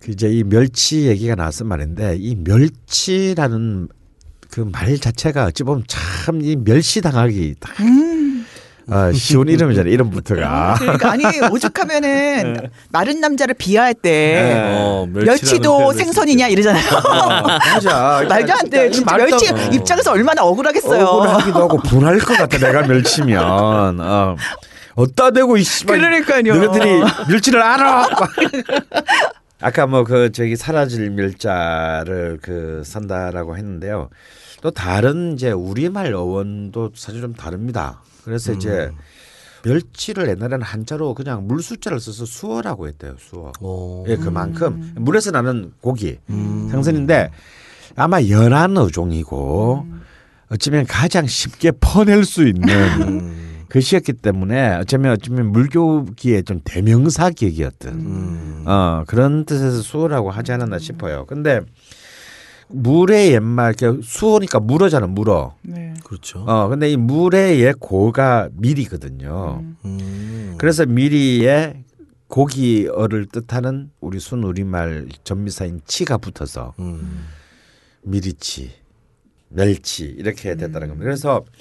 그 0.00 0.10
이제 0.10 0.28
이 0.28 0.42
멸치 0.42 1.06
얘기가 1.06 1.34
나와서 1.36 1.62
말인데 1.64 2.16
이 2.18 2.34
멸치라는 2.36 3.88
그 4.50 4.64
말 4.64 4.98
자체가 4.98 5.44
어찌 5.44 5.62
보면 5.62 5.84
참 5.86 6.40
이 6.42 6.56
멸시 6.56 7.00
당하기 7.00 7.54
딱 7.60 7.74
어, 8.90 9.12
쉬운 9.12 9.46
이름이잖아요. 9.48 9.92
이름부터가. 9.92 10.76
그러니까 10.78 11.12
아니 11.12 11.24
오죽하면은 11.52 12.70
마른 12.90 13.20
남자를 13.20 13.54
비하할 13.54 13.92
때 13.94 14.54
어, 14.74 15.06
멸치라는 15.12 15.26
멸치도 15.26 15.92
생선이냐 15.92 16.48
이러잖아요. 16.48 16.82
맞아. 17.74 18.24
말도 18.28 18.52
안 18.54 18.70
돼. 18.70 18.90
진짜 18.90 19.16
멸치 19.16 19.46
입장에서 19.74 20.10
얼마나 20.12 20.42
억울하겠어요. 20.42 21.04
억울하기도 21.04 21.58
하고 21.60 21.76
분할 21.82 22.18
것 22.18 22.36
같아. 22.38 22.56
내가 22.58 22.86
멸치면. 22.86 24.00
어. 24.00 24.36
어따 24.98 25.30
대고 25.30 25.56
이 25.56 25.62
씨발. 25.62 25.98
그러니까요. 25.98 26.54
너희들이 26.56 27.02
멸치를 27.28 27.62
알아. 27.62 28.08
아까 29.62 29.86
뭐 29.86 30.02
그 30.04 30.30
저기 30.32 30.56
사라질 30.56 31.10
멸자를 31.10 32.38
그 32.42 32.82
산다라고 32.84 33.56
했는데요. 33.56 34.08
또 34.60 34.70
다른 34.72 35.34
이제 35.34 35.52
우리말 35.52 36.12
어원도 36.14 36.90
사실 36.96 37.20
좀 37.20 37.32
다릅니다. 37.34 38.02
그래서 38.24 38.52
이제 38.52 38.90
멸치를 39.64 40.28
옛날에는 40.30 40.62
한자로 40.62 41.14
그냥 41.14 41.46
물 41.46 41.62
숫자를 41.62 42.00
써서 42.00 42.24
수어라고 42.24 42.88
했대요. 42.88 43.14
수어. 43.18 43.52
어. 43.60 44.04
예, 44.08 44.16
그만큼 44.16 44.94
물에서 44.96 45.30
나는 45.30 45.72
고기 45.80 46.18
음. 46.30 46.68
생선인데 46.72 47.30
아마 47.94 48.20
연한 48.28 48.76
어종이고 48.76 49.86
어쩌면 50.50 50.86
가장 50.86 51.26
쉽게 51.26 51.72
퍼낼 51.80 52.24
수 52.24 52.46
있는 52.46 53.47
음. 53.68 53.72
것이었기 53.72 54.14
때문에 54.14 54.76
어쩌면 54.76 55.12
어쩌면 55.12 55.52
물교기의 55.52 56.44
좀 56.44 56.60
대명사 56.64 57.30
기억이었던 57.30 57.94
음. 57.94 58.64
어, 58.66 59.04
그런 59.06 59.44
뜻에서 59.44 59.80
수어라고 59.82 60.30
하지 60.30 60.52
않았나 60.52 60.78
싶어요. 60.78 61.26
근데 61.26 61.60
물의 62.70 63.32
옛말 63.32 63.74
그 63.74 64.00
수어니까 64.02 64.60
물어잖아 64.60 65.06
물어. 65.06 65.54
네. 65.62 65.94
그렇죠. 66.04 66.40
어 66.46 66.68
근데 66.68 66.90
이 66.90 66.96
물의 66.96 67.60
옛 67.60 67.74
고가 67.78 68.48
미리거든요. 68.52 69.62
음. 69.84 70.54
그래서 70.58 70.84
미리에 70.84 71.84
고기어를 72.28 73.26
뜻하는 73.26 73.90
우리 74.00 74.20
순 74.20 74.44
우리말 74.44 75.08
전미사인 75.24 75.80
치가 75.86 76.18
붙어서 76.18 76.74
음. 76.78 77.24
미리치, 78.02 78.70
멸치 79.48 80.04
이렇게 80.04 80.54
됐다는 80.54 80.88
겁니다. 80.88 81.04
그래서 81.04 81.44
스- 81.46 81.60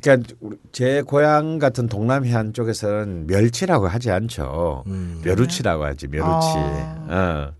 그러니까 0.00 0.34
우리- 0.40 0.56
제 0.72 1.02
고향 1.02 1.58
같은 1.58 1.86
동남 1.88 2.24
해안 2.24 2.52
쪽에서는 2.52 3.26
멸치라고 3.26 3.86
하지 3.88 4.10
않죠. 4.10 4.84
음. 4.86 5.20
멸우치라고 5.24 5.84
하지 5.84 6.08
멸우치. 6.08 6.26
아. 6.28 7.06
어. 7.08 7.52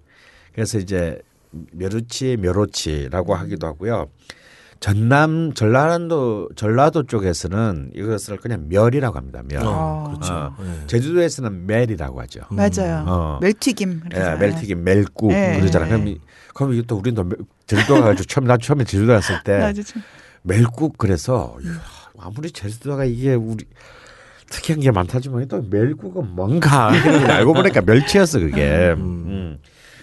그래서 0.55 0.79
이제 0.79 1.19
멸우치, 1.73 2.37
멸우치라고 2.41 3.35
하기도 3.35 3.67
하고요. 3.69 4.09
전남 4.81 5.55
전라도 5.55 6.49
전라도 6.57 7.05
쪽에서는 7.05 7.93
이것을 7.95 8.37
그냥 8.37 8.67
멸이라고 8.69 9.17
합니다. 9.17 9.43
멸. 9.49 9.63
어, 9.65 10.05
그렇죠. 10.09 10.35
어. 10.35 10.57
예. 10.61 10.87
제주도에서는 10.87 11.67
멜이라고 11.67 12.21
하죠. 12.23 12.41
맞아요. 12.51 13.05
어. 13.07 13.39
멜튀김. 13.41 14.03
예. 14.15 14.37
멜튀김, 14.39 14.85
멜국 14.85 15.29
네. 15.33 15.59
그러잖아. 15.59 15.87
그럼 15.87 16.09
이- 16.09 16.21
그럼 16.53 16.75
이것도 16.75 16.97
우리는 16.97 17.15
또 17.15 17.25
멜- 17.25 17.37
제주도 17.67 17.95
가가지고 17.95 18.25
처음 18.25 18.47
나 18.47 18.59
처음에 18.59 18.85
제주도 18.85 19.13
갔을 19.13 19.37
때. 19.43 19.59
멜국 20.45 20.99
그래서 20.99 21.57
아무리 22.19 22.51
제주도가 22.51 23.05
이게 23.05 23.35
우리 23.35 23.65
특이한 24.51 24.81
게 24.81 24.91
많다지만 24.91 25.49
또 25.49 25.65
멸국은 25.69 26.35
뭔가 26.37 26.93
알고 26.93 27.55
보니까 27.55 27.81
멸치였어 27.81 28.39
그게. 28.39 28.95
음. 28.97 29.25
음. 29.27 29.59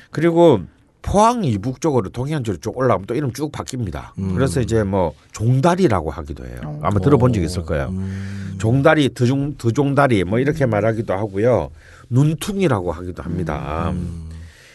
그리고 0.09 0.61
포항 1.03 1.43
이북 1.43 1.79
쪽으로 1.79 2.09
동해안 2.09 2.43
쪽으로 2.43 2.59
쭉 2.59 2.77
올라가면 2.77 3.05
또 3.05 3.15
이름 3.15 3.31
쭉 3.33 3.51
바뀝니다. 3.51 4.09
음. 4.17 4.33
그래서 4.33 4.61
이제 4.61 4.83
뭐 4.83 5.13
종다리라고 5.31 6.09
하기도 6.09 6.45
해요. 6.45 6.79
아마 6.81 6.99
들어본 6.99 7.33
적 7.33 7.41
있을 7.41 7.63
거예요. 7.63 7.89
음. 7.89 8.55
종다리, 8.59 9.13
드종, 9.13 9.57
드종다리 9.57 10.23
뭐 10.23 10.39
이렇게 10.39 10.65
말하기도 10.65 11.13
하고요. 11.13 11.69
눈퉁이라고 12.09 12.91
하기도 12.91 13.23
합니다. 13.23 13.91
음. 13.91 14.30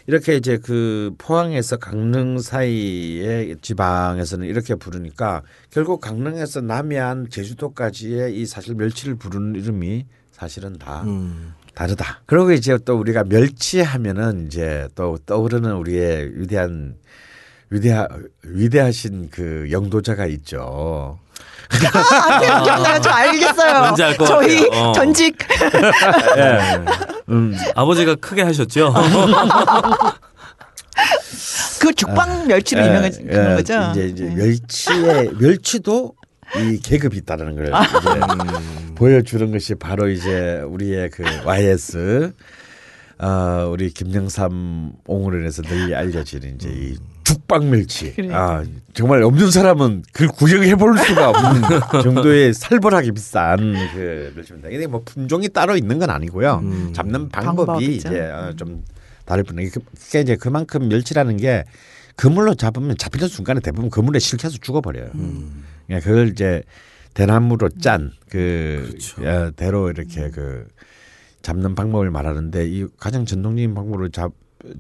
이렇게 0.07 0.37
이제 0.37 0.57
그 0.59 1.15
포항에서 1.19 1.77
강릉 1.79 2.39
사이의 2.39 3.57
지방에서는 3.61 4.47
이렇게 4.47 4.75
부르니까 4.77 5.43
결국 5.71 6.01
강릉에서 6.01 6.61
남해안 6.61 7.29
제주도까지의 7.29 8.39
이 8.39 8.47
사실 8.47 8.75
멸치를 8.75 9.17
부르는 9.17 9.57
이름이 9.57 10.07
사실은 10.31 10.79
다 10.79 11.03
음. 11.03 11.55
다르다. 11.75 12.23
그리고 12.27 12.53
이제 12.53 12.79
또 12.85 12.99
우리가 12.99 13.25
멸치 13.25 13.81
하면은 13.81 14.47
이제 14.47 14.89
또 14.95 15.19
떠오르는 15.27 15.73
우리의 15.75 16.41
위대한 16.41 16.97
위대하 17.69 18.09
위대하신 18.43 19.29
그 19.31 19.69
영도자가 19.71 20.27
있죠. 20.27 21.19
아, 21.69 22.41
기억- 22.41 22.63
기억나요. 22.65 23.01
저 23.01 23.11
알겠어요. 23.11 23.79
뭔지 23.81 24.03
알것 24.05 24.27
저희 24.29 24.65
같아요. 24.69 24.83
어. 24.83 24.93
전직 24.93 25.37
음. 27.29 27.57
아버지가 27.75 28.15
크게 28.17 28.43
하셨죠. 28.43 28.95
그 31.81 31.93
죽방 31.95 32.47
멸치로 32.47 32.81
예, 32.83 32.87
유명한 32.87 33.13
예, 33.15 33.25
그런 33.25 33.57
거죠. 33.57 33.89
이제 33.93 34.07
이제 34.07 34.25
네. 34.25 34.35
멸치의 34.35 35.31
멸치도 35.39 36.15
이 36.57 36.79
계급이 36.83 37.17
있다는 37.19 37.55
걸 37.57 37.75
아. 37.75 37.83
이제 37.85 38.95
보여주는 38.95 39.51
것이 39.53 39.75
바로 39.75 40.09
이제 40.09 40.63
우리의 40.67 41.11
그 41.11 41.23
YS 41.45 42.33
어, 43.19 43.69
우리 43.71 43.91
김영삼 43.91 44.93
옹으로 45.07 45.39
인해서 45.39 45.63
널리 45.63 45.95
알려지는 45.95 46.55
이제 46.57 46.69
이 46.71 46.97
죽방멸치. 47.27 48.15
그래. 48.15 48.33
아 48.33 48.65
정말 48.95 49.23
없는 49.23 49.51
사람은 49.51 50.05
그걸 50.13 50.29
구경해 50.29 50.77
볼 50.77 50.97
수가 50.97 51.31
없는 51.31 51.63
정도의 52.03 52.55
살벌하게 52.55 53.11
비싼 53.13 53.57
그 53.93 54.33
멸치입니다. 54.37 54.69
근데 54.71 54.87
뭐 54.87 55.03
품종이 55.05 55.49
따로 55.49 55.77
있는 55.77 55.99
건 55.99 56.11
아니고요. 56.11 56.61
음. 56.63 56.93
잡는 56.93 57.29
방법이 57.31 57.67
방법이죠. 57.67 58.09
이제 58.09 58.21
어, 58.21 58.53
좀 58.57 58.85
다를 59.25 59.43
뿐이에요. 59.43 59.71
그- 59.75 59.81
그게 59.99 60.21
이제 60.21 60.37
그만큼 60.37 60.89
멸치라는 60.89 61.37
게 61.39 61.65
그물로 62.15 62.55
잡으면 62.55 62.97
잡히는 62.97 63.27
순간에 63.29 63.59
대부분 63.61 63.91
그물에 63.91 64.21
실켜서 64.21 64.57
죽어버려요. 64.61 65.11
음. 65.17 65.65
그러니까 65.87 66.09
그걸 66.09 66.29
이제 66.29 66.63
대나무로 67.15 67.71
짠그 67.81 68.87
그렇죠. 68.89 69.51
대로 69.57 69.91
이렇게 69.91 70.31
그 70.31 70.67
잡는 71.43 71.75
방법을 71.75 72.11
말하는데 72.11 72.69
이 72.69 72.87
가장 72.99 73.25
전통적인 73.27 73.75
방법으로 73.75 74.11
잡 74.11 74.33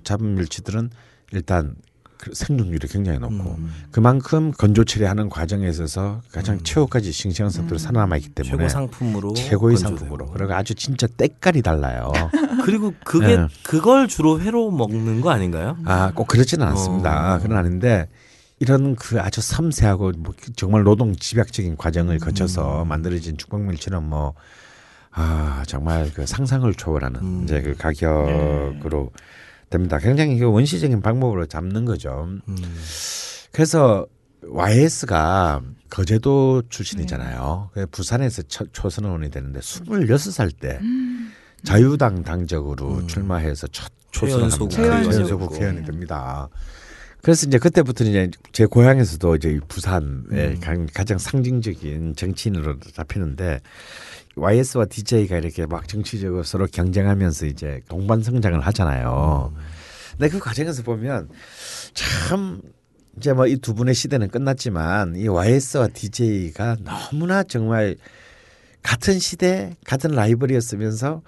잡은 0.04 0.34
멸치들은 0.36 0.90
일단 1.32 1.74
그 1.74 1.85
생존율이 2.32 2.88
굉장히 2.88 3.18
높고 3.18 3.56
음. 3.58 3.72
그만큼 3.90 4.52
건조 4.52 4.84
처리하는 4.84 5.28
과정에 5.28 5.68
있어서 5.68 6.22
가장 6.32 6.58
최후까지 6.62 7.12
싱싱한 7.12 7.50
상태로 7.50 7.78
살아남아 7.78 8.16
있기 8.16 8.30
때문에 8.30 8.56
최고 8.56 8.68
상품으로 8.68 9.34
최고의 9.34 9.76
건조되고. 9.76 9.98
상품으로 9.98 10.30
그리고 10.32 10.54
아주 10.54 10.74
진짜 10.74 11.06
때깔이 11.06 11.62
달라요. 11.62 12.12
그리고 12.64 12.92
그게 13.04 13.36
네. 13.36 13.48
그걸 13.62 14.08
주로 14.08 14.40
회로 14.40 14.70
먹는 14.70 15.20
거 15.20 15.30
아닌가요? 15.30 15.76
아, 15.84 16.12
꼭 16.14 16.26
그렇지는 16.26 16.66
않습니다. 16.68 17.34
어. 17.34 17.38
그건 17.38 17.58
아닌데 17.58 18.08
이런 18.58 18.96
그 18.96 19.20
아주 19.20 19.40
섬세하고 19.40 20.12
뭐 20.18 20.34
정말 20.56 20.82
노동 20.82 21.14
집약적인 21.14 21.76
과정을 21.76 22.18
거쳐서 22.18 22.82
음. 22.82 22.88
만들어진 22.88 23.36
죽방멸치는 23.36 24.02
뭐 24.02 24.34
아, 25.12 25.62
정말 25.66 26.10
그 26.12 26.26
상상을 26.26 26.72
초월하는 26.74 27.20
음. 27.20 27.40
이제 27.44 27.62
그 27.62 27.74
가격으로 27.74 29.10
됩니다. 29.70 29.98
굉장히 29.98 30.38
그 30.38 30.46
원시적인 30.46 31.00
방법으로 31.02 31.46
잡는 31.46 31.84
거죠. 31.84 32.28
음. 32.48 32.56
그래서 33.52 34.06
YS가 34.42 35.62
거제도 35.90 36.62
출신이잖아요. 36.68 37.70
그래서 37.72 37.88
부산에서 37.90 38.42
첫 38.42 38.68
초선 38.72 39.04
의원이 39.06 39.30
되는데 39.30 39.60
26살 39.60 40.52
때 40.60 40.78
자유당 41.64 42.22
당적으로 42.22 42.98
음. 42.98 43.06
출마해서 43.06 43.66
첫 43.68 43.90
최연소 44.12 44.38
초선을 44.38 44.42
합니다. 44.52 44.58
국회의원이 44.58 45.12
최연소. 45.12 45.38
국회의원이 45.38 45.84
됩니다. 45.84 46.48
그래서 47.22 47.46
이제 47.48 47.58
그때부터 47.58 48.04
이제 48.04 48.30
제 48.52 48.66
고향에서도 48.66 49.36
이제 49.36 49.50
이 49.50 49.58
부산의 49.66 50.12
음. 50.30 50.60
가- 50.60 50.76
가장 50.94 51.18
상징적인 51.18 52.14
정치인으로 52.14 52.76
잡히는데 52.94 53.60
YS와 54.46 54.84
DJ가 54.84 55.38
이렇게 55.38 55.64
막 55.66 55.88
정치적으로 55.88 56.42
서로 56.42 56.66
경쟁하면서 56.70 57.46
이제 57.46 57.80
동반 57.88 58.22
성장을 58.22 58.58
하잖아요. 58.60 59.52
근데 60.12 60.28
그 60.28 60.38
과정에서 60.38 60.82
보면 60.82 61.28
참 61.94 62.60
이제 63.16 63.32
뭐 63.32 63.46
이 63.46 63.56
두 63.56 63.74
분의 63.74 63.94
시대는 63.94 64.28
끝났지만 64.28 65.16
이 65.16 65.26
YS와 65.26 65.88
DJ가 65.88 66.76
너무나 66.84 67.42
정말 67.42 67.96
같은 68.82 69.18
시대 69.18 69.74
같은 69.86 70.10
라이벌이었으면서 70.10 71.22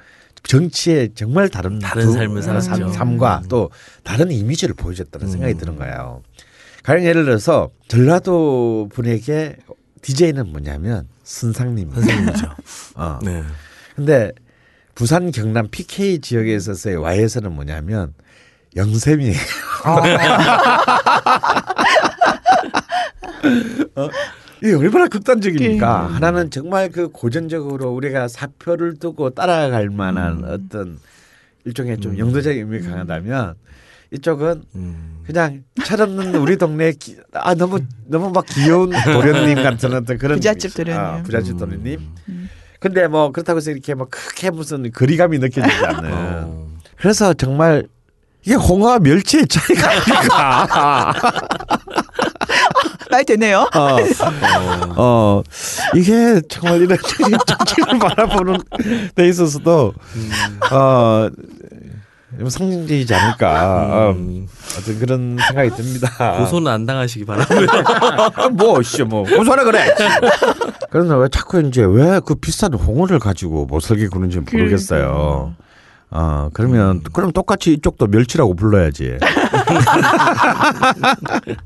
정치에 0.45 1.09
정말 1.15 1.49
다른 1.49 1.79
다른 1.79 2.05
두- 2.05 2.13
삶을 2.13 2.43
삶- 2.43 2.61
살았죠. 2.61 2.93
삶과 2.93 3.41
음. 3.45 3.49
또 3.49 3.71
다른 4.05 4.31
이미지를 4.31 4.75
보여줬다는 4.75 5.29
생각이 5.29 5.55
음. 5.55 5.59
드는 5.59 5.77
거예요. 5.77 6.23
가령 6.85 7.05
예를 7.05 7.25
들어서 7.25 7.71
전라도 7.89 8.89
분에게 8.93 9.57
DJ는 10.03 10.49
뭐냐면 10.49 11.07
선상님. 11.25 11.93
선생님이죠. 11.93 12.55
어. 12.97 13.19
네. 13.23 13.43
근데 13.95 14.33
부산 14.95 15.31
경남 15.31 15.69
PK 15.71 16.21
지역에 16.21 16.55
있어서의 16.55 16.97
Y에서는 16.97 17.53
뭐냐면 17.53 18.15
영샘이에요. 18.77 19.35
어? 23.95 24.09
이게 24.63 24.75
얼마나 24.75 25.07
극단적입니까? 25.07 26.09
음. 26.09 26.15
하나는 26.15 26.51
정말 26.51 26.91
그 26.91 27.09
고전적으로 27.09 27.93
우리가 27.93 28.29
사표를 28.29 28.99
두고 28.99 29.31
따라갈 29.31 29.89
만한 29.91 30.39
음. 30.39 30.45
어떤 30.49 30.99
일종의 31.65 32.01
좀 32.01 32.19
영도적인 32.19 32.59
의미 32.59 32.83
가 32.83 32.91
강하다면 32.91 33.55
이쪽은 34.13 34.63
음. 34.75 35.23
그냥 35.27 35.65
철없는 35.85 36.35
우리 36.37 36.57
동네 36.57 36.93
기, 36.93 37.17
아 37.35 37.55
너무 37.55 37.81
너무 38.07 38.31
막 38.31 38.47
귀여운 38.47 38.91
도련님 38.91 39.63
같은 39.63 39.93
어떤 39.95 40.17
그런 40.19 40.37
부잣집 40.39 40.71
이미지. 40.79 40.93
아, 40.93 40.95
도련님. 41.23 41.23
부잣집 41.25 41.53
음. 41.55 41.59
도련님. 41.59 42.11
근데 42.81 43.09
뭐 43.09 43.31
그렇다고 43.33 43.59
해서 43.59 43.71
이렇게 43.71 43.95
뭐 43.95 44.07
크게 44.11 44.51
무슨 44.51 44.91
거리감이 44.91 45.39
느껴지지 45.39 45.77
않는. 45.85 46.11
어. 46.13 46.69
그래서 46.97 47.35
정말 47.35 47.87
이게 48.45 48.55
홍어와 48.55 49.01
멸치의 49.01 49.47
차이가 49.49 49.91
아닐까. 49.91 51.15
말 53.11 53.25
되네요. 53.25 53.69
어, 53.75 53.97
어, 54.97 55.43
이게 55.95 56.41
정말 56.49 56.83
이런 56.83 56.97
정치를 57.47 57.99
바라보는 57.99 58.59
데 59.15 59.29
있어서도 59.29 59.95
어, 60.71 61.29
좀 62.39 62.49
상징적이지 62.49 63.13
않을까. 63.15 64.11
음. 64.13 64.47
어, 64.49 64.79
어떤 64.79 64.99
그런 65.01 65.37
생각이 65.49 65.71
듭니다. 65.71 66.39
고소는 66.39 66.71
안 66.71 66.87
당하시기 66.87 67.25
바라고요. 67.25 67.67
뭐, 68.55 68.81
씨, 68.83 69.03
뭐, 69.03 69.25
고소하라 69.25 69.65
그래. 69.65 69.87
그래서 70.91 71.19
왜 71.19 71.29
자꾸 71.29 71.61
이제 71.63 71.83
왜 71.85 72.21
그 72.25 72.35
비싼 72.37 72.75
홍어를 72.75 73.19
가지고 73.19 73.67
모슬게 73.67 74.07
구는지 74.09 74.39
모르겠어요. 74.41 75.55
어, 76.11 76.49
그러면, 76.55 77.03
그럼 77.13 77.33
똑같이 77.33 77.73
이쪽도 77.75 78.07
멸치라고 78.07 78.55
불러야지. 78.55 79.19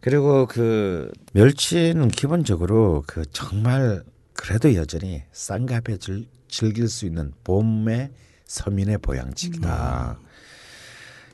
그리고 0.00 0.46
그 0.46 1.10
멸치는 1.32 2.08
기본적으로 2.08 3.02
그 3.06 3.22
정말 3.32 4.02
그래도 4.34 4.74
여전히 4.74 5.22
쌍갑에 5.32 5.96
즐, 5.98 6.26
즐길 6.48 6.88
수 6.88 7.06
있는 7.06 7.32
봄의 7.44 8.10
서민의 8.50 8.98
보양식이다. 8.98 10.18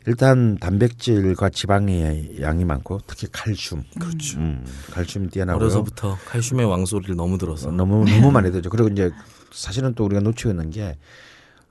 일단 0.07 0.57
단백질과 0.59 1.49
지방의 1.49 2.41
양이 2.43 2.64
많고 2.64 3.01
특히 3.07 3.27
칼슘. 3.33 3.83
그렇죠. 3.99 4.39
음, 4.39 4.64
칼슘이 4.93 5.31
뛰어나고요. 5.31 5.64
어려서부터 5.64 6.17
칼슘의 6.27 6.67
왕소리를 6.67 7.17
너무 7.17 7.39
들어서. 7.39 7.71
어, 7.71 7.73
너무 7.73 8.05
너무 8.05 8.31
많이 8.31 8.53
되죠. 8.53 8.69
그리고 8.69 8.89
이제 8.89 9.11
사실은 9.51 9.95
또 9.95 10.05
우리가 10.05 10.21
놓치고 10.21 10.51
있는 10.51 10.71
게 10.71 10.97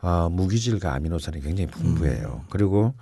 어, 0.02 0.30
무기질과 0.30 0.94
아미노산이 0.96 1.42
굉장히 1.42 1.70
풍부해요. 1.70 2.44
그리고 2.50 2.96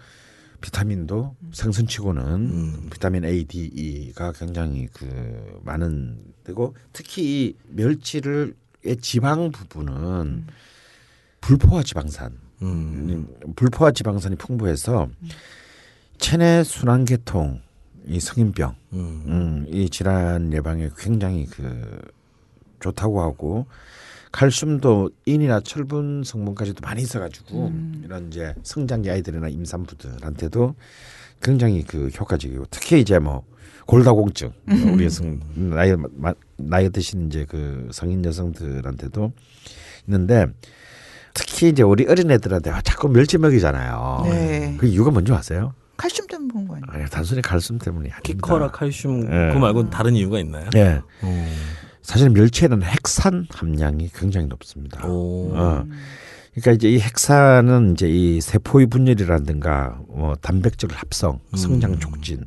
비타민도 0.59 1.35
생선치고는 1.53 2.23
음. 2.23 2.89
비타민 2.91 3.23
A, 3.25 3.45
D, 3.45 3.71
E가 3.73 4.33
굉장히 4.33 4.87
그 4.93 5.61
많은 5.63 6.19
되고 6.43 6.75
특히 6.91 7.23
이 7.23 7.55
멸치를 7.69 8.53
의 8.85 8.97
지방 8.97 9.51
부분은 9.51 10.45
불포화 11.47 11.83
지방산, 11.83 12.37
음. 12.61 13.27
불포화 13.55 13.91
지방산이 13.91 14.37
풍부해서 14.37 15.09
체내 16.17 16.63
순환 16.63 17.03
계통, 17.05 17.61
이 18.05 18.19
성인병, 18.19 18.75
음. 18.93 19.23
음, 19.27 19.65
이 19.69 19.89
질환 19.89 20.53
예방에 20.53 20.89
굉장히 20.97 21.45
그 21.45 22.01
좋다고 22.79 23.21
하고 23.21 23.65
칼슘도 24.31 25.11
인이나 25.25 25.59
철분 25.59 26.23
성분까지도 26.25 26.81
많이 26.81 27.01
있어가지고 27.01 27.67
음. 27.67 28.01
이런 28.05 28.27
이제 28.29 28.55
성장기 28.63 29.09
아이들이나 29.11 29.47
임산부들한테도 29.49 30.75
굉장히 31.41 31.83
그 31.83 32.07
효과적이고 32.07 32.65
특히 32.71 33.01
이제 33.01 33.19
뭐 33.19 33.43
골다공증 33.85 34.51
음. 34.69 34.93
우리 34.93 35.09
성 35.09 35.39
나이 35.55 35.93
마- 36.15 36.33
나이 36.57 36.89
드신 36.89 37.27
이제 37.27 37.45
그 37.47 37.89
성인 37.91 38.23
여성들한테도 38.23 39.33
있는데 40.07 40.47
특히 41.33 41.69
이제 41.69 41.83
우리 41.83 42.05
어린 42.07 42.29
애들한테 42.31 42.71
자꾸 42.83 43.09
멸치 43.09 43.37
먹이잖아요. 43.37 44.21
네. 44.25 44.75
그 44.79 44.85
이유가 44.85 45.11
뭔지 45.11 45.33
아세요? 45.33 45.73
칼슘 45.97 46.27
때문에 46.27 46.51
그런 46.51 46.67
거 46.67 46.75
아니에요? 46.75 46.85
아니 46.89 47.09
단순히 47.09 47.41
칼슘 47.41 47.79
때문이 47.79 48.09
아닙니다. 48.09 48.21
키커라 48.23 48.71
칼슘 48.71 49.23
예. 49.23 49.47
그거 49.49 49.59
말고 49.59 49.89
다른 49.89 50.15
이유가 50.15 50.39
있나요? 50.39 50.69
예. 50.75 51.01
오. 51.23 51.45
사실 52.01 52.29
멸치에는 52.29 52.83
핵산 52.83 53.47
함량이 53.49 54.09
굉장히 54.13 54.47
높습니다. 54.47 55.05
오. 55.07 55.51
어. 55.55 55.85
그러니까 56.53 56.71
이제 56.73 56.89
이 56.89 56.99
핵산은 56.99 57.93
이제 57.93 58.07
이 58.07 58.41
세포의 58.41 58.87
분열이라든가 58.87 59.99
뭐 60.09 60.35
단백질 60.35 60.91
합성, 60.91 61.39
성장 61.55 61.97
촉진, 61.97 62.45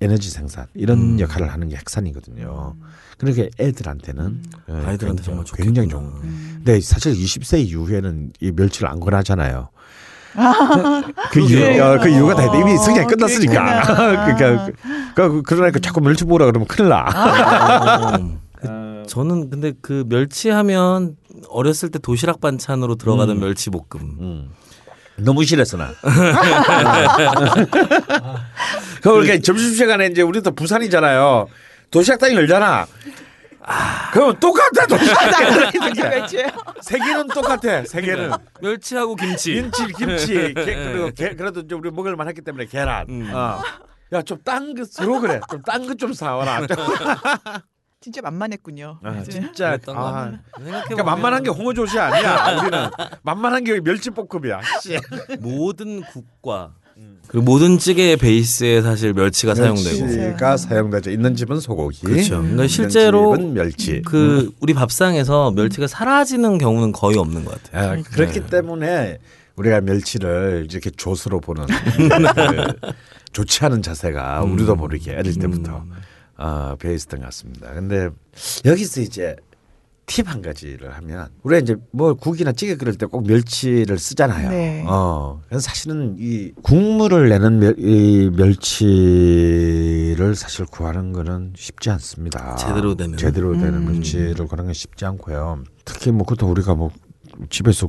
에너지 0.00 0.30
생산 0.30 0.66
이런 0.74 0.98
음. 0.98 1.20
역할을 1.20 1.52
하는 1.52 1.68
게 1.68 1.76
핵산이거든요. 1.76 2.74
그러니까 3.18 3.48
애들한테는 3.58 4.42
예, 4.68 4.72
아이들한테 4.72 5.06
굉장히- 5.06 5.22
정말 5.24 5.44
굉장히 5.56 5.88
좋겠구나. 5.88 6.10
좋은. 6.20 6.54
근데 6.64 6.80
사실 6.80 7.12
20세 7.14 7.58
이후에는 7.66 8.32
이 8.40 8.52
멸치를 8.52 8.88
안 8.88 9.00
권하잖아요. 9.00 9.70
그 11.32 11.40
이유, 11.40 11.48
그래요? 11.58 11.84
어, 11.84 11.98
그 11.98 12.08
이유가 12.08 12.34
다 12.36 12.44
이미 12.56 12.76
성장이 12.76 13.06
어, 13.06 13.08
끝났으니까. 13.08 13.82
그러니까 14.36 14.72
그- 15.16 15.42
그러니까 15.42 15.78
자꾸 15.80 16.00
멸치 16.00 16.24
먹으라 16.24 16.46
그러면 16.46 16.68
큰일 16.68 16.90
나. 16.90 17.06
어. 18.14 18.38
그- 18.54 19.04
저는 19.08 19.50
근데 19.50 19.72
그 19.80 20.04
멸치하면 20.08 21.16
어렸을 21.48 21.90
때 21.90 21.98
도시락 21.98 22.40
반찬으로 22.40 22.96
들어가던 22.96 23.40
멸치 23.40 23.70
볶음. 23.70 24.50
음. 25.18 25.24
너무 25.24 25.44
싫었어 25.44 25.76
나. 25.76 25.94
그러니까 29.02 29.38
점심시간에 29.42 30.06
이제 30.06 30.22
우리도 30.22 30.52
부산이잖아요. 30.52 31.48
도시락 31.90 32.20
땅이 32.20 32.34
열잖아. 32.34 32.86
그럼 34.12 34.38
똑같아 34.40 34.86
도시락 34.86 36.10
멸치예요? 36.10 36.48
세 36.80 36.98
개는 36.98 37.28
똑같아 37.28 37.84
세 37.84 38.00
개는 38.00 38.30
멸치하고 38.60 39.14
김치. 39.16 39.54
김치 39.54 39.86
김치 39.92 40.54
게, 40.54 40.74
그리고 40.74 41.10
게, 41.10 41.34
그래도 41.34 41.60
이제 41.60 41.74
우리 41.74 41.90
먹을 41.90 42.16
만했기 42.16 42.40
때문에 42.40 42.66
계란. 42.66 43.06
음. 43.08 43.30
어. 43.34 43.60
야좀 44.12 44.38
딴거 44.42 44.84
서로 44.84 45.20
그래 45.20 45.40
좀딴거좀 45.50 46.14
사와라. 46.14 46.62
진짜 48.00 48.20
만만했군요. 48.22 49.00
아. 49.02 49.22
진짜 49.24 49.70
그랬던 49.70 49.96
거 49.96 50.08
아, 50.08 50.38
그러니까 50.54 51.02
만만한 51.02 51.42
게 51.42 51.50
홍어조시 51.50 51.98
아니야 51.98 52.60
우리는 52.62 52.88
만만한 53.22 53.64
게 53.64 53.80
멸치볶음이야. 53.80 54.60
씨. 54.80 54.98
모든 55.40 56.02
국과 56.02 56.74
그리고 57.28 57.44
모든 57.44 57.78
찌개의 57.78 58.16
베이스에 58.16 58.82
사실 58.82 59.12
멸치가 59.12 59.54
사용되고 59.54 60.06
멸치가 60.06 60.56
사용되죠. 60.56 61.10
있는 61.10 61.34
집은 61.34 61.60
소고기. 61.60 62.06
그렇죠. 62.06 62.42
있는 62.42 62.66
실제로 62.68 63.36
집은 63.36 63.54
멸치. 63.54 64.02
그 64.02 64.52
우리 64.60 64.74
밥상에서 64.74 65.50
멸치가 65.52 65.86
사라지는 65.86 66.58
경우는 66.58 66.92
거의 66.92 67.18
없는 67.18 67.44
것 67.44 67.62
같아요. 67.62 68.00
아, 68.00 68.02
그렇기 68.02 68.46
때문에 68.46 69.18
우리가 69.56 69.80
멸치를 69.80 70.68
이렇게 70.70 70.90
조수로 70.90 71.40
보는 71.40 71.66
그 71.98 72.92
좋지 73.32 73.64
않은 73.64 73.82
자세가 73.82 74.42
우리도 74.42 74.76
모르게 74.76 75.16
어릴 75.16 75.34
때부터 75.38 75.84
어, 76.38 76.74
있었던 76.84 77.20
것 77.20 77.26
같습니다. 77.26 77.72
근데 77.74 78.08
여기서 78.64 79.00
이제 79.02 79.36
팁 80.06 80.26
한 80.26 80.40
가지를 80.40 80.96
하면 80.96 81.28
우리가 81.42 81.60
이제 81.60 81.76
뭐 81.90 82.14
국이나 82.14 82.50
찌개 82.52 82.76
끓일 82.76 82.96
때 82.96 83.04
꼭 83.04 83.26
멸치를 83.26 83.98
쓰잖아요. 83.98 84.48
네. 84.48 84.82
어, 84.86 85.42
그래서 85.48 85.60
사실은 85.68 86.16
이 86.18 86.52
국물을 86.62 87.28
내는 87.28 87.58
멸, 87.58 87.74
이 87.78 88.30
멸치를 88.34 90.34
사실 90.34 90.64
구하는 90.66 91.12
거는 91.12 91.52
쉽지 91.56 91.90
않습니다. 91.90 92.56
제대로 92.56 92.94
되는. 92.94 93.16
제대로 93.18 93.52
되는 93.54 93.74
음. 93.86 93.92
멸치를 93.92 94.46
구하는 94.46 94.64
건 94.66 94.72
쉽지 94.74 95.04
않고요. 95.04 95.62
특히 95.84 96.10
뭐 96.10 96.24
그것도 96.26 96.50
우리가 96.50 96.74
뭐 96.74 96.90
집에서 97.50 97.86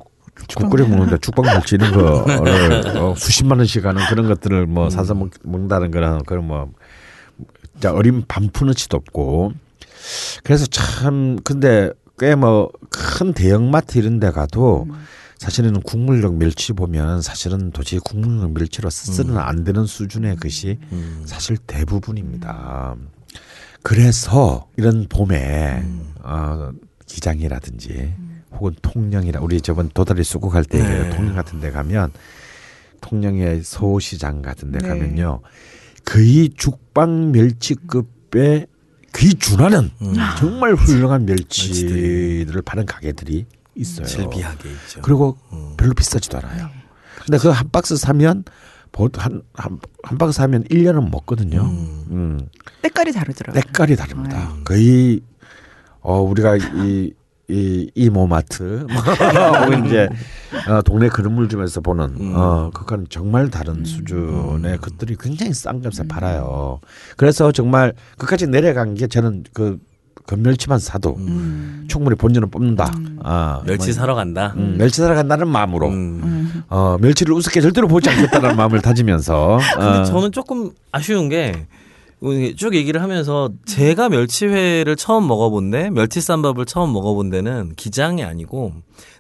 국 0.55 0.69
끓여 0.69 0.87
먹는데 0.87 1.17
죽방 1.23 1.45
멸치 1.45 1.75
이런 1.75 1.91
거를 1.91 2.97
어, 2.97 3.13
수십만 3.15 3.57
원씩 3.59 3.85
하는 3.85 4.01
그런 4.09 4.27
것들을 4.27 4.67
뭐 4.67 4.89
사서 4.89 5.13
먹, 5.13 5.29
먹는다는 5.43 5.91
거는 5.91 6.23
그런 6.25 6.47
뭐 6.47 6.69
어린 7.87 8.23
반푼어치도 8.27 8.97
없고 8.97 9.53
그래서 10.43 10.65
참 10.65 11.37
근데 11.43 11.91
꽤 12.17 12.35
뭐 12.35 12.69
큰 12.89 13.33
대형마트 13.33 13.97
이런 13.97 14.19
데 14.19 14.31
가도 14.31 14.87
사실은 15.37 15.79
국물용 15.81 16.37
멸치 16.37 16.73
보면 16.73 17.21
사실은 17.21 17.71
도저히 17.71 17.99
국물용 18.03 18.53
멸치로 18.53 18.89
쓰는 18.89 19.37
안 19.37 19.63
되는 19.63 19.85
수준의 19.85 20.35
것이 20.37 20.79
음. 20.91 21.23
사실 21.25 21.55
대부분입니다. 21.57 22.95
그래서 23.83 24.67
이런 24.75 25.07
봄에 25.07 25.83
어, 26.23 26.71
기장이라든지 27.05 28.13
혹은 28.51 28.75
통영이라 28.81 29.39
우리 29.39 29.61
저번 29.61 29.89
도다리 29.93 30.23
쑥국 30.25 30.55
할때 30.55 30.79
네. 30.79 31.09
통영 31.15 31.35
같은 31.35 31.61
데 31.61 31.71
가면 31.71 32.11
통영의 32.99 33.61
서시장 33.63 34.41
같은 34.41 34.71
데 34.71 34.79
네. 34.79 34.87
가면요. 34.89 35.39
거의 36.09 36.49
죽방 36.57 37.31
멸치급에 37.31 38.65
거의 39.13 39.33
준하는 39.35 39.91
음. 40.01 40.13
정말 40.37 40.73
훌륭한 40.75 41.25
멸치들을 41.25 42.61
파는 42.63 42.85
가게들이 42.85 43.45
있어요. 43.75 44.05
질비하게 44.05 44.69
있죠. 44.71 45.01
그리고 45.01 45.37
음. 45.53 45.73
별로 45.77 45.93
비싸지도 45.93 46.37
않아요. 46.39 46.69
근데 47.25 47.37
그 47.37 47.51
한 47.51 47.69
박스 47.71 47.95
사면 47.97 48.43
한한 48.93 49.41
한 49.53 50.17
박스 50.17 50.37
사면 50.37 50.63
1년은 50.65 51.11
먹거든요. 51.11 51.61
음. 51.61 52.05
음. 52.09 52.47
때깔이 52.81 53.11
다르더라고요. 53.13 53.61
때깔이 53.61 53.95
다릅니다. 53.95 54.53
음. 54.55 54.63
거의 54.63 55.21
어 56.01 56.19
우리가 56.21 56.57
이 56.57 57.13
이 57.49 57.89
이모마트 57.95 58.85
뭐 58.87 59.75
이제 59.85 60.07
어, 60.67 60.81
동네 60.83 61.09
그릇물점에서 61.09 61.81
보는 61.81 62.03
음. 62.19 62.33
어 62.35 62.69
그건 62.73 63.07
정말 63.09 63.49
다른 63.49 63.83
수준의 63.83 64.77
것들이 64.77 65.15
굉장히 65.19 65.53
싼 65.53 65.81
값에 65.81 66.07
팔아요. 66.07 66.79
그래서 67.17 67.51
정말 67.51 67.93
그까지 68.17 68.47
내려간 68.47 68.93
게 68.93 69.07
저는 69.07 69.45
그 69.53 69.79
건멸치만 70.27 70.77
사도 70.77 71.15
음. 71.17 71.85
충분히 71.87 72.15
본전을 72.15 72.49
뽑는다. 72.49 72.91
아, 73.23 73.63
멸치 73.65 73.87
뭐, 73.87 73.93
사러 73.93 74.13
간다. 74.13 74.53
음, 74.57 74.75
멸치 74.77 75.01
사러 75.01 75.15
간다는 75.15 75.47
마음으로 75.47 75.87
음. 75.87 76.21
음. 76.23 76.63
어, 76.69 76.97
멸치를 77.01 77.33
우습게 77.33 77.61
절대로 77.61 77.87
보지 77.87 78.11
않겠다는 78.11 78.53
마음을 78.57 78.79
다지면서 78.79 79.57
근데 79.73 79.87
어, 79.87 80.03
저는 80.03 80.31
조금 80.31 80.69
아쉬운 80.91 81.29
게 81.29 81.65
쭉 82.57 82.75
얘기를 82.75 83.01
하면서 83.01 83.49
제가 83.65 84.09
멸치회를 84.09 84.95
처음 84.95 85.27
먹어본데 85.27 85.91
멸치쌈밥을 85.91 86.65
처음 86.65 86.91
먹어본 86.91 87.29
데는 87.29 87.73
기장이 87.75 88.23
아니고 88.23 88.73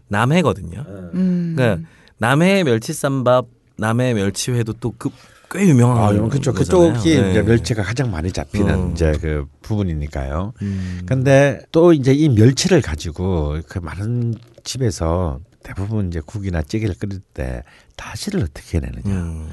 남해거든요. 0.09 0.83
음. 1.13 1.53
그러니까 1.55 1.87
남해 2.17 2.63
멸치쌈밥, 2.63 3.47
남해 3.77 4.13
멸치회도 4.15 4.73
또꽤 4.73 5.67
유명한 5.67 5.97
아, 5.97 6.07
거잖아요. 6.07 6.29
그쪽이 6.29 7.15
네. 7.15 7.31
이제 7.31 7.41
멸치가 7.41 7.83
가장 7.83 8.11
많이 8.11 8.31
잡히는 8.31 8.75
어. 8.75 8.91
이제 8.91 9.13
그 9.21 9.45
부분이니까요. 9.61 10.53
음. 10.61 11.01
근데 11.05 11.61
또 11.71 11.93
이제 11.93 12.13
이 12.13 12.27
멸치를 12.27 12.81
가지고 12.81 13.59
그 13.67 13.79
많은 13.79 14.35
집에서 14.63 15.39
대부분 15.75 16.07
이제 16.07 16.19
국이나 16.25 16.63
찌개를 16.63 16.95
끓일 16.97 17.19
때 17.33 17.63
다시를 17.95 18.41
어떻게 18.41 18.77
해내느냐. 18.79 19.13
음. 19.13 19.49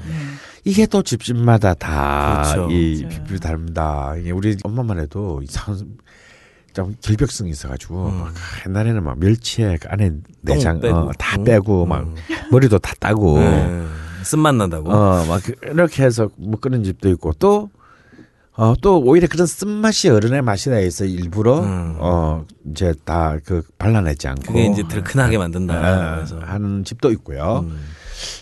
이게 0.63 0.87
또 0.87 1.03
집집마다 1.03 1.75
다 1.75 2.41
그렇죠. 2.43 2.71
이 2.71 3.03
맞아요. 3.03 3.09
비법이 3.09 3.39
다릅니다. 3.39 4.15
이게 4.17 4.31
우리 4.31 4.57
엄마만 4.63 4.99
해도 4.99 5.41
이상한 5.43 5.97
좀 6.73 6.95
결벽성이 7.01 7.51
있어가지고 7.51 8.07
음. 8.07 8.19
막 8.19 8.33
옛날에는 8.67 9.03
막 9.03 9.19
멸치에 9.19 9.77
그 9.79 9.87
안에 9.89 10.11
내장 10.41 10.79
빼고. 10.79 10.97
어, 10.97 11.11
다 11.19 11.37
음. 11.37 11.43
빼고 11.43 11.85
막 11.85 12.01
음. 12.01 12.15
머리도 12.51 12.79
다 12.79 12.93
따고 12.99 13.37
네. 13.39 13.85
쓴맛 14.23 14.55
난다고. 14.55 14.91
어, 14.91 15.23
막 15.25 15.41
그- 15.43 15.53
이렇게 15.63 16.03
해서 16.03 16.29
먹는 16.37 16.83
집도 16.83 17.09
있고 17.09 17.33
또 17.33 17.69
어, 18.57 18.73
또 18.81 18.99
오히려 18.99 19.27
그런 19.27 19.45
쓴맛이 19.45 20.09
어른의 20.09 20.41
맛이라 20.41 20.77
해서 20.77 21.05
일부러 21.05 21.59
음. 21.59 21.95
어, 21.99 22.43
이제 22.69 22.93
다 23.05 23.37
그 23.45 23.61
발라내지 23.77 24.27
않고 24.27 24.41
그게 24.53 24.65
이제 24.65 24.83
들큰하게 24.87 25.37
만든다. 25.37 25.73
아, 25.75 26.15
그래서. 26.15 26.39
하는 26.39 26.83
집도 26.83 27.11
있고요. 27.11 27.65
음. 27.69 27.77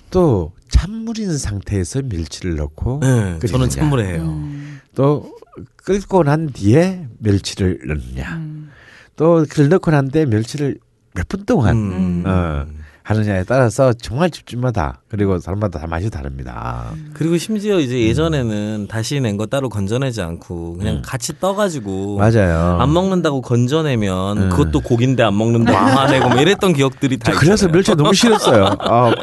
또 0.09 0.53
찬물인 0.69 1.37
상태에서 1.37 2.01
멸치를 2.03 2.55
넣고 2.55 2.99
네. 3.01 3.39
저는 3.45 3.69
찬물에 3.69 4.07
해요. 4.13 4.21
음. 4.23 4.79
또 4.95 5.35
끓고 5.83 6.23
난 6.23 6.47
뒤에 6.51 7.07
멸치를 7.19 7.79
넣느냐. 7.85 8.35
음. 8.37 8.71
또 9.17 9.45
그걸 9.49 9.67
넣고 9.69 9.91
난 9.91 10.09
뒤에 10.09 10.25
멸치를 10.25 10.77
몇 11.13 11.27
분 11.27 11.45
동안 11.45 11.75
음. 11.77 12.23
어, 12.25 12.65
하느냐에 13.07 13.43
따라서 13.43 13.93
정말 13.93 14.31
집집마다 14.31 14.99
그리고 15.09 15.37
사람마다 15.37 15.77
다 15.79 15.85
맛이 15.85 16.09
다릅니다. 16.09 16.85
그리고 17.13 17.37
심지어 17.37 17.79
이제 17.79 17.99
예전에는 18.01 18.87
다시 18.89 19.19
낸 19.21 19.37
거 19.37 19.45
따로 19.45 19.69
건져내지 19.69 20.21
않고 20.23 20.77
그냥 20.77 21.03
같이 21.05 21.39
떠가지고 21.39 22.17
맞아요. 22.17 22.77
안 22.81 22.91
먹는다고 22.91 23.41
건져내면 23.41 24.37
음. 24.43 24.49
그것도 24.49 24.81
고긴데 24.81 25.21
안 25.21 25.37
먹는다고 25.37 25.77
화내고 25.77 26.29
뭐 26.29 26.41
이랬던 26.41 26.73
기억들이 26.73 27.17
다저 27.17 27.37
그래서. 27.37 27.67
멸치 27.67 27.93
너무 27.93 28.11
싫었어요. 28.15 28.75
아, 28.79 29.13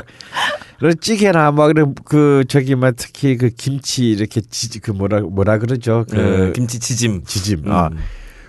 그런 0.78 0.94
찌개나 1.00 1.50
막 1.50 1.66
그런 1.68 1.94
그 2.04 2.44
저기 2.48 2.76
막 2.76 2.94
특히 2.96 3.36
그 3.36 3.48
김치 3.50 4.10
이렇게 4.10 4.40
지, 4.42 4.78
그 4.78 4.92
뭐라 4.92 5.20
뭐라 5.22 5.58
그러죠? 5.58 6.04
그그 6.08 6.52
김치 6.54 6.78
지짐. 6.78 7.24
지짐. 7.24 7.64
아, 7.72 7.88
음. 7.90 7.98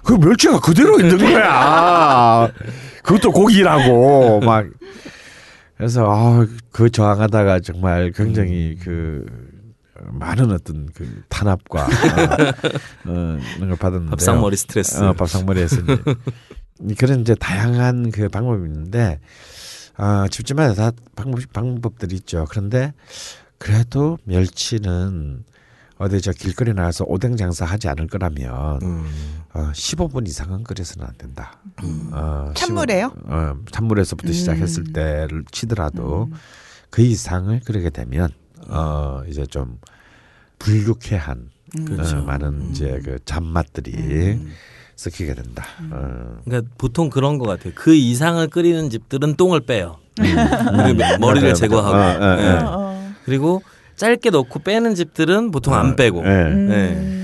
그 0.04 0.14
멸치가 0.14 0.60
그대로 0.60 1.00
있는 1.00 1.18
거야. 1.18 2.52
그것도 3.02 3.32
고기라고 3.32 4.42
막. 4.42 4.66
그래서 5.84 6.10
아, 6.10 6.48
그 6.72 6.90
저항하다가 6.90 7.60
정말 7.60 8.14
굉장히 8.14 8.78
그 8.82 9.26
많은 10.12 10.50
어떤 10.52 10.88
그 10.94 11.24
탄압과 11.28 11.84
어, 11.84 11.90
어, 13.12 13.38
이런 13.58 13.68
걸 13.68 13.78
받았는데 13.78 14.12
밥상머리 14.12 14.56
스트레스. 14.56 15.04
어, 15.04 15.12
밥상머리에서 15.12 15.82
이제 16.86 16.96
그런 16.98 17.20
이제 17.20 17.36
다양한 17.36 18.12
그 18.12 18.30
방법이 18.30 18.66
있는데 18.66 19.20
아, 19.98 20.26
집집마다 20.32 20.74
다 20.74 20.92
방법 21.18 21.42
방법들이 21.52 22.16
있죠. 22.16 22.46
그런데 22.50 22.94
그래도 23.58 24.18
멸치는 24.24 25.44
어디 25.98 26.22
저 26.22 26.32
길거리 26.32 26.74
나가서 26.74 27.04
오뎅 27.10 27.36
장사하지 27.36 27.90
않을 27.90 28.08
거라면 28.08 28.80
음. 28.84 29.06
어, 29.54 29.72
15분 29.72 30.28
이상은 30.28 30.64
끓여서는 30.64 31.08
안 31.08 31.14
된다. 31.18 31.60
어, 32.12 32.52
찬물에요? 32.56 33.12
15 33.16 33.36
어, 33.36 33.58
찬물에서부터 33.72 34.30
음. 34.30 34.34
시작했을 34.34 34.94
때를 34.94 35.44
치더라도 35.52 36.30
그 36.90 37.02
이상을 37.04 37.60
끓이게 37.62 37.92
되면 37.92 38.30
어, 38.68 39.22
이제 39.28 39.46
좀 39.46 39.80
불육해한 40.58 41.50
그렇죠. 41.86 42.18
어, 42.18 42.22
많은 42.22 42.72
이제 42.72 43.00
그 43.04 43.20
잡맛들이 43.26 44.40
섞이게 44.96 45.36
된다. 45.36 45.66
어. 45.92 46.40
그러니까 46.46 46.72
보통 46.78 47.10
그런 47.10 47.38
것 47.38 47.48
같아요. 47.48 47.74
그 47.76 47.94
이상을 47.94 48.46
끓이는 48.48 48.90
집들은 48.90 49.36
똥을 49.36 49.62
빼요. 49.62 49.98
그리고 50.16 51.18
머리를. 51.20 51.54
제거하고. 51.56 51.96
어, 51.96 52.28
어, 52.28 52.40
예. 52.40 52.50
어. 52.50 52.72
어. 52.78 53.14
그리고 53.26 53.62
짧게 53.96 54.30
넣고 54.32 54.60
빼는 54.60 54.96
집들은 54.96 55.52
보통 55.52 55.74
안 55.74 55.96
빼고. 55.96 56.24
예. 56.24 56.30
음. 56.30 56.68
네. 56.70 57.23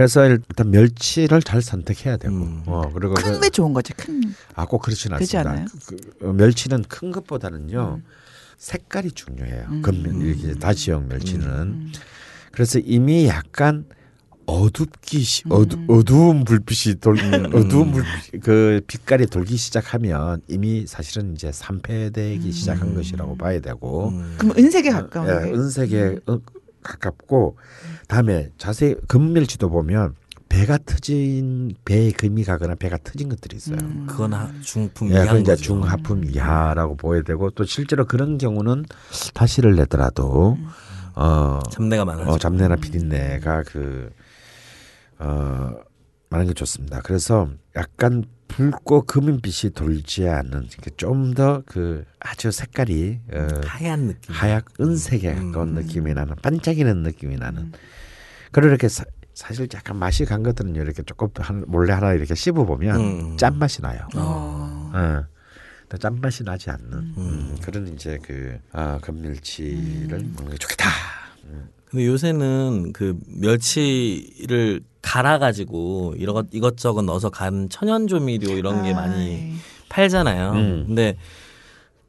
그래서 0.00 0.26
일단 0.26 0.70
멸치를 0.70 1.42
잘 1.42 1.60
선택해야 1.60 2.16
되고, 2.16 2.34
음. 2.34 2.62
어 2.64 2.90
그리고 2.90 3.12
그, 3.12 3.22
큰게 3.22 3.50
좋은 3.50 3.74
거지. 3.74 3.92
큰. 3.92 4.32
아, 4.54 4.64
꼭 4.64 4.80
그렇지는 4.80 5.18
그렇지 5.18 5.36
않습니다. 5.36 5.50
않아요? 5.50 5.66
그, 5.86 5.96
그, 6.18 6.26
어, 6.26 6.32
멸치는 6.32 6.84
큰 6.84 7.10
것보다는요 7.10 8.00
색깔이 8.56 9.10
중요해요. 9.10 9.66
음. 9.68 9.82
건면 9.82 10.22
이렇게 10.22 10.54
다지형 10.54 11.08
멸치는 11.08 11.46
음. 11.46 11.92
그래서 12.50 12.78
이미 12.78 13.26
약간 13.26 13.84
어둡기 14.46 15.20
시, 15.20 15.42
음. 15.48 15.52
어두, 15.52 15.78
어두운 15.88 16.44
불빛이 16.44 16.94
돌 17.02 17.18
어두운 17.54 17.92
불빛 17.92 18.42
그 18.42 18.80
빛깔이 18.86 19.26
돌기 19.26 19.58
시작하면 19.58 20.40
이미 20.48 20.86
사실은 20.86 21.34
이제 21.34 21.52
산패되기 21.52 22.50
시작한 22.52 22.94
것이라고 22.94 23.36
봐야 23.36 23.60
되고 23.60 24.08
음. 24.08 24.34
그럼 24.38 24.56
은색에 24.56 24.88
가까운 24.90 25.28
예, 25.28 25.46
게. 25.50 25.54
은색에 25.54 26.20
어, 26.26 26.38
가깝고 26.82 27.56
다음에 28.08 28.50
자세히 28.58 28.94
금멸치도 29.08 29.70
보면 29.70 30.14
배가 30.48 30.78
터진 30.78 31.74
배에 31.84 32.10
금이 32.10 32.42
가거나 32.44 32.74
배가 32.74 32.98
터진 33.04 33.28
것들이 33.28 33.56
있어요. 33.56 33.76
음. 33.82 34.06
그건 34.08 34.32
하- 34.34 34.50
중품 34.62 35.10
예, 35.12 35.22
이제. 35.40 35.54
중하품 35.56 36.24
이하라고 36.24 36.96
보여야 36.96 37.22
되고 37.22 37.50
또 37.50 37.64
실제로 37.64 38.04
그런 38.04 38.36
경우는 38.36 38.84
다시를 39.32 39.76
내더라도 39.76 40.58
어, 41.14 41.60
잡내가 41.70 42.04
많아져. 42.04 42.30
어 42.32 42.38
잡내나 42.38 42.76
비린내가 42.76 43.62
그 43.66 44.10
어, 45.18 45.70
많은 46.30 46.46
게 46.46 46.54
좋습니다. 46.54 47.00
그래서 47.02 47.48
약간 47.76 48.24
붉고 48.56 49.02
금은빛이 49.02 49.72
돌지 49.74 50.28
않는 50.28 50.68
좀 50.96 51.34
더 51.34 51.62
그 51.66 52.04
아주 52.18 52.50
색깔이 52.50 53.20
어, 53.32 53.48
하얀 53.64 54.08
느낌. 54.08 54.34
하얗 54.34 54.64
은색에 54.80 55.32
음. 55.32 55.52
가까운 55.52 55.74
느낌이 55.74 56.12
나는 56.14 56.34
반짝이는 56.42 57.02
느낌이 57.02 57.36
나는 57.36 57.72
그리고 58.52 58.68
이렇게 58.68 58.88
사, 58.88 59.04
사실 59.34 59.68
약간 59.74 59.96
맛이 59.96 60.24
간 60.24 60.42
것들은 60.42 60.74
이렇게 60.76 61.02
조금 61.02 61.28
한, 61.38 61.64
몰래 61.66 61.92
하나 61.92 62.12
이렇게 62.12 62.34
씹어 62.34 62.64
보면 62.64 63.00
음. 63.00 63.36
짠 63.36 63.58
맛이 63.58 63.80
나요. 63.82 64.06
어. 64.16 64.90
어. 64.94 65.24
근데 65.82 65.98
짠 65.98 66.20
맛이 66.20 66.44
나지 66.44 66.70
않는 66.70 66.92
음, 67.16 67.56
그런 67.62 67.88
이제 67.88 68.18
그 68.22 68.58
아, 68.72 68.98
건멸치를 69.02 70.08
먹는 70.36 70.50
게 70.52 70.56
좋겠다. 70.58 70.88
근데 71.90 72.06
요새는 72.06 72.92
그 72.92 73.18
멸치를 73.26 74.80
갈아가지고 75.02 76.14
이것 76.18 76.46
이것저것 76.52 77.02
넣어서 77.02 77.30
간 77.30 77.68
천연 77.68 78.06
조미료 78.06 78.52
이런 78.52 78.84
게 78.84 78.92
아, 78.92 78.94
많이 78.94 79.32
예. 79.32 79.52
팔잖아요. 79.88 80.52
음. 80.52 80.84
근데 80.86 81.16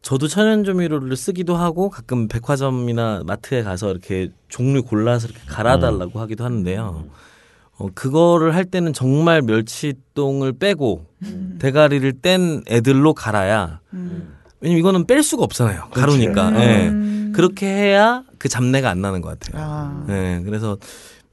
저도 0.03 0.27
천연 0.27 0.63
조미료를 0.63 1.15
쓰기도 1.15 1.55
하고 1.55 1.89
가끔 1.89 2.27
백화점이나 2.27 3.23
마트에 3.25 3.63
가서 3.63 3.89
이렇게 3.91 4.29
종류 4.49 4.83
골라서 4.83 5.27
이렇게 5.27 5.41
갈아달라고 5.47 6.19
하기도 6.19 6.43
하는데요. 6.43 7.05
어, 7.77 7.87
그거를 7.95 8.53
할 8.53 8.65
때는 8.65 8.93
정말 8.93 9.41
멸치똥을 9.41 10.53
빼고 10.53 11.05
대가리를 11.59 12.13
뗀 12.21 12.63
애들로 12.69 13.13
갈아야 13.13 13.79
음. 13.93 14.35
왜냐면 14.61 14.79
이거는 14.79 15.07
뺄 15.07 15.23
수가 15.23 15.43
없잖아요. 15.43 15.89
가루니까. 15.91 16.53
예. 16.63 16.87
음. 16.87 17.33
그렇게 17.35 17.67
해야 17.67 18.23
그 18.37 18.47
잡내가 18.49 18.89
안 18.89 19.01
나는 19.01 19.21
것 19.21 19.39
같아요. 19.39 19.63
아. 19.63 20.03
네, 20.07 20.41
그래서 20.45 20.77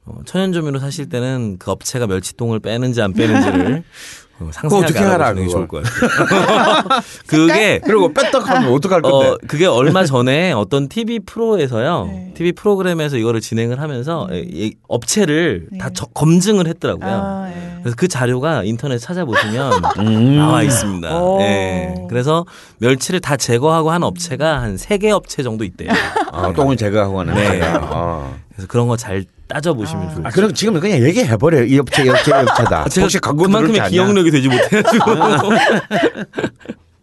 어, 0.05 0.19
천연조미료 0.25 0.79
사실 0.79 1.07
때는 1.09 1.57
그 1.59 1.71
업체가 1.71 2.07
멸치똥을 2.07 2.59
빼는지 2.59 3.01
안 3.01 3.13
빼는지를 3.13 3.83
어, 4.41 4.49
상세하게 4.51 4.99
알아, 4.99 5.13
알아보시는 5.27 5.35
게 5.35 5.45
그거? 5.45 5.51
좋을 5.51 5.67
것 5.67 5.83
같아요. 5.83 7.01
그게 7.27 7.79
그리고 7.83 8.13
뺐다 8.13 8.39
하면 8.39 8.71
어떡할 8.73 9.01
건데? 9.01 9.27
어 9.29 9.37
그게 9.47 9.65
얼마 9.65 10.05
전에 10.05 10.51
어떤 10.51 10.87
TV 10.87 11.19
프로에서요. 11.19 12.05
네. 12.11 12.31
TV 12.35 12.51
프로그램에서 12.53 13.17
이거를 13.17 13.41
진행을 13.41 13.81
하면서 13.81 14.27
이- 14.31 14.47
이 14.49 14.75
업체를 14.87 15.67
네. 15.71 15.77
다 15.77 15.89
저- 15.93 16.05
검증을 16.07 16.67
했더라고요. 16.67 17.09
아, 17.09 17.49
예. 17.53 17.79
그래서 17.81 17.95
그 17.97 18.07
자료가 18.07 18.63
인터넷 18.63 18.97
찾아보시면 18.99 19.81
음. 19.99 20.37
나와 20.37 20.63
있습니다. 20.63 21.17
오. 21.17 21.41
예. 21.41 21.93
그래서 22.09 22.45
멸치를 22.79 23.19
다 23.19 23.35
제거하고 23.37 23.91
한 23.91 24.03
업체가 24.03 24.61
한 24.61 24.75
세 24.77 24.97
개 24.97 25.11
업체 25.11 25.43
정도 25.43 25.63
있대요. 25.63 25.89
아, 26.31 26.51
똥을 26.53 26.77
제거하고 26.77 27.19
하는 27.21 27.33
네. 27.35 27.61
어. 27.81 28.35
그래서 28.53 28.67
그런 28.67 28.87
거 28.87 28.95
잘 28.97 29.25
따져 29.49 29.73
보시면 29.73 30.09
좋을 30.11 30.19
아, 30.21 30.29
것 30.29 30.35
그럼 30.35 30.53
지금 30.53 30.79
그냥 30.79 31.03
얘기해 31.03 31.35
버려요. 31.35 31.65
이 31.65 31.77
업체, 31.79 32.05
이 32.05 32.09
업체, 32.09 32.31
이 32.31 32.33
업체다. 32.33 32.87
제가 32.87 33.05
혹시 33.05 33.19
광고 33.19 33.43
그만큼의? 33.43 33.89
기억력이 33.89 34.31
되지 34.31 34.47
못해가지고. 34.47 35.05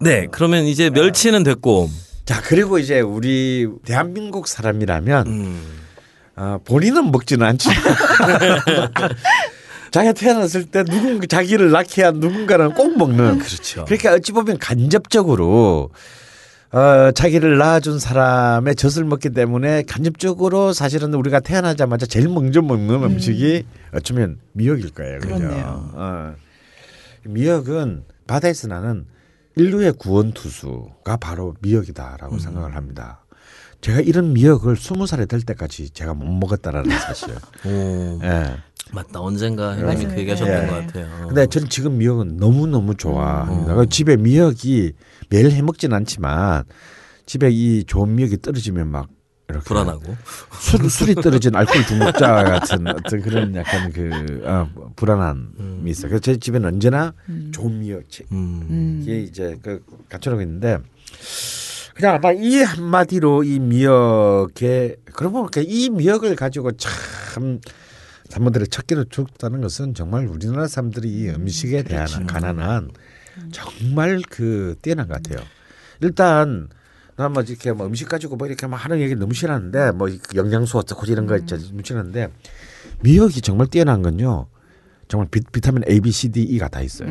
네, 0.00 0.28
그러면 0.30 0.64
이제 0.64 0.88
멸치는 0.88 1.42
됐고, 1.42 1.90
자 2.24 2.40
그리고 2.42 2.78
이제 2.78 3.00
우리 3.00 3.66
대한민국 3.84 4.46
사람이라면 4.46 5.26
음, 5.26 5.60
어, 6.36 6.58
본인은 6.64 7.10
먹지는 7.10 7.44
않지만 7.46 7.76
자기가 9.90 10.12
태어났을 10.12 10.66
때 10.66 10.84
누군 10.84 11.20
자기를 11.26 11.70
낳게 11.70 12.02
한 12.02 12.20
누군가는 12.20 12.72
꼭 12.74 12.96
먹는 12.96 13.38
그렇죠. 13.38 13.84
그러니까 13.86 14.14
어찌 14.14 14.32
보면 14.32 14.58
간접적으로 14.58 15.90
어, 16.76 17.10
자기를 17.10 17.56
낳아준 17.56 17.98
사람의 17.98 18.76
젖을 18.76 19.04
먹기 19.06 19.30
때문에 19.30 19.84
간접적으로 19.84 20.74
사실은 20.74 21.14
우리가 21.14 21.40
태어나자마자 21.40 22.04
제일 22.04 22.28
먼저 22.28 22.60
먹는 22.60 23.02
음. 23.02 23.18
식이 23.18 23.64
어쩌면 23.94 24.38
미역일 24.52 24.90
거예요. 24.90 25.20
그죠? 25.20 25.36
그렇네요. 25.36 25.90
어. 25.94 26.34
미역은 27.24 28.04
바다에서 28.26 28.68
나는 28.68 29.06
인류의 29.56 29.94
구원 29.94 30.32
투수가 30.32 31.16
바로 31.16 31.54
미역이다라고 31.62 32.38
생각을 32.38 32.76
합니다. 32.76 33.24
제가 33.80 34.00
이런 34.00 34.34
미역을 34.34 34.76
스무 34.76 35.06
살이 35.06 35.24
될 35.24 35.40
때까지 35.40 35.90
제가 35.90 36.12
못 36.12 36.26
먹었다라는 36.26 36.90
사실. 36.98 37.30
오, 37.64 38.20
예. 38.22 38.58
맞다. 38.92 39.20
언젠가 39.20 39.76
형님이. 39.76 40.14
그 40.14 40.20
얘기하셨던 40.20 40.62
예. 40.62 40.66
것 40.68 40.86
같아요. 40.86 41.26
근데 41.26 41.46
저는 41.46 41.68
지금 41.68 41.98
미역은 41.98 42.36
너무 42.36 42.66
너무 42.66 42.94
좋아합니다. 42.94 43.72
음. 43.72 43.76
그 43.76 43.88
집에 43.88 44.16
미역이 44.16 44.92
매일 45.28 45.50
해 45.50 45.62
먹진 45.62 45.92
않지만 45.92 46.64
집에 47.26 47.50
이 47.50 47.84
좋은 47.84 48.14
미역이 48.14 48.40
떨어지면 48.42 48.88
막 48.88 49.08
이렇게 49.48 49.64
불안하고. 49.64 50.16
술, 50.60 50.90
술이 50.90 51.14
떨어진 51.16 51.54
알코올 51.54 51.86
중독자 51.86 52.44
같은 52.44 52.86
어떤 52.88 53.22
그런 53.22 53.54
약간 53.54 53.92
그 53.92 54.42
어, 54.44 54.68
불안함이 54.96 55.90
있어요. 55.90 56.08
그래서 56.08 56.20
제 56.20 56.36
집에는 56.36 56.68
언제나 56.68 57.12
좋은 57.52 57.80
미역 57.80 58.02
음. 58.32 58.66
음. 58.70 58.98
이게 59.02 59.20
이제 59.20 59.56
그 59.62 59.84
갖춰놓고 60.08 60.42
있는데 60.42 60.78
그냥 61.94 62.16
아마 62.16 62.32
이 62.32 62.58
한마디로 62.62 63.44
이 63.44 63.58
미역에 63.58 64.96
그러면 65.12 65.48
이 65.58 65.90
미역을 65.90 66.36
가지고 66.36 66.72
참 66.72 67.60
사람들의 68.36 68.68
첫 68.68 68.86
끼를 68.86 69.06
줬다는 69.06 69.62
것은 69.62 69.94
정말 69.94 70.26
우리나라 70.26 70.66
사람들이 70.66 71.08
이 71.08 71.28
음식에 71.30 71.82
대한 71.82 72.26
가난한 72.26 72.90
정말 73.50 74.20
그 74.28 74.76
뛰어난 74.82 75.08
것 75.08 75.14
같아요. 75.14 75.44
일단 76.00 76.68
난뭐 77.16 77.44
이렇게 77.44 77.72
뭐 77.72 77.86
음식 77.86 78.08
가지고 78.08 78.36
뭐 78.36 78.46
이렇게 78.46 78.66
막 78.66 78.76
하는 78.76 79.00
얘기 79.00 79.14
너무 79.14 79.32
싫어하는데 79.32 79.92
뭐 79.92 80.08
영양소 80.34 80.78
어쩌고 80.78 81.06
이런 81.06 81.26
거 81.26 81.36
있잖아 81.38 81.62
너무 81.62 81.80
싫어하는데 81.82 82.28
미역이 83.00 83.40
정말 83.40 83.68
뛰어난 83.68 84.02
건요. 84.02 84.46
정말 85.08 85.28
비, 85.30 85.40
비타민 85.40 85.84
A, 85.88 86.00
B, 86.00 86.10
C, 86.10 86.28
D, 86.30 86.42
E가 86.42 86.68
다 86.68 86.82
있어요. 86.82 87.08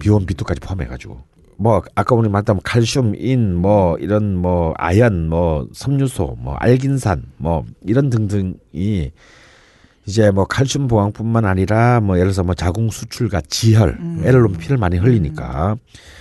B1, 0.00 0.26
B2까지 0.26 0.60
포함해가지고. 0.60 1.22
뭐 1.56 1.82
아까 1.94 2.14
우리 2.14 2.28
말했던 2.28 2.60
칼슘, 2.64 3.14
인, 3.16 3.54
뭐 3.54 3.96
이런 3.98 4.36
뭐 4.36 4.74
아연, 4.76 5.28
뭐 5.28 5.68
섬유소, 5.72 6.36
뭐 6.38 6.54
알긴산, 6.56 7.22
뭐 7.36 7.64
이런 7.82 8.10
등등이 8.10 9.12
이제 10.06 10.30
뭐 10.30 10.44
칼슘 10.44 10.88
보강뿐만 10.88 11.44
아니라 11.44 12.00
뭐 12.00 12.16
예를 12.16 12.28
들어서 12.28 12.42
뭐 12.42 12.54
자궁 12.54 12.90
수출과 12.90 13.42
지혈, 13.48 13.98
애를 14.24 14.40
놓으면 14.40 14.58
피를 14.58 14.76
많이 14.76 14.96
흘리니까. 14.96 15.76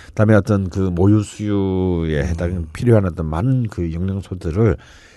그다음에 0.07 0.35
어떤 0.35 0.69
그 0.69 0.79
모유 0.79 1.23
수유에 1.23 2.23
해당 2.23 2.67
필요한 2.73 3.05
어떤 3.05 3.25
많은 3.25 3.67
그 3.69 3.93
영양소들을 3.93 4.75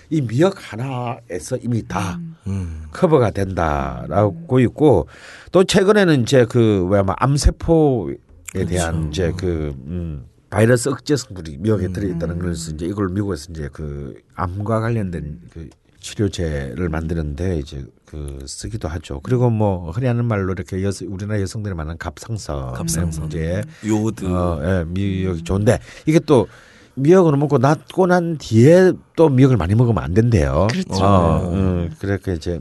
이 0.09 0.21
미역 0.21 0.55
하나에서 0.71 1.57
이미 1.57 1.85
다 1.87 2.19
음. 2.47 2.83
커버가 2.91 3.31
된다라고 3.31 4.59
있고 4.61 5.07
또 5.51 5.63
최근에는 5.63 6.21
이제 6.21 6.45
그 6.45 6.85
왜냐 6.85 7.15
암세포에 7.17 8.65
대한 8.67 9.09
이제 9.09 9.33
그 9.35 9.73
음, 9.87 10.25
바이러스 10.49 10.89
억제 10.89 11.15
성분이 11.15 11.57
미역에 11.57 11.91
들어있다는 11.91 12.37
그래서 12.37 12.71
이제 12.71 12.85
이걸 12.85 13.09
미국에서 13.09 13.51
이제 13.51 13.69
그 13.73 14.21
암과 14.35 14.81
관련된 14.81 15.39
그 15.51 15.69
치료제를 16.03 16.89
만드는데 16.89 17.57
이제 17.57 17.83
그 18.05 18.39
쓰기도 18.45 18.87
하죠. 18.89 19.21
그리고 19.21 19.49
뭐 19.49 19.89
흔히 19.89 20.05
하는 20.05 20.25
말로 20.25 20.51
이렇게 20.51 20.83
여성 20.83 21.07
우리나라 21.11 21.41
여성들이 21.41 21.73
말하는 21.73 21.97
갑상선 21.97 22.73
갑상선. 22.73 23.21
문제 23.23 23.63
요오드. 23.87 24.25
어, 24.25 24.59
예, 24.63 24.83
미역이 24.85 25.43
좋은데 25.43 25.79
이게 26.05 26.19
또 26.19 26.47
미역을 26.95 27.35
먹고 27.37 27.57
낫고 27.57 28.05
난 28.05 28.37
뒤에 28.37 28.91
또 29.15 29.29
미역을 29.29 29.57
많이 29.57 29.73
먹으면 29.73 30.03
안 30.03 30.13
된대요. 30.13 30.67
그렇죠. 30.69 31.03
어, 31.03 31.49
음, 31.51 31.91
그렇게 31.97 32.33
이제 32.33 32.59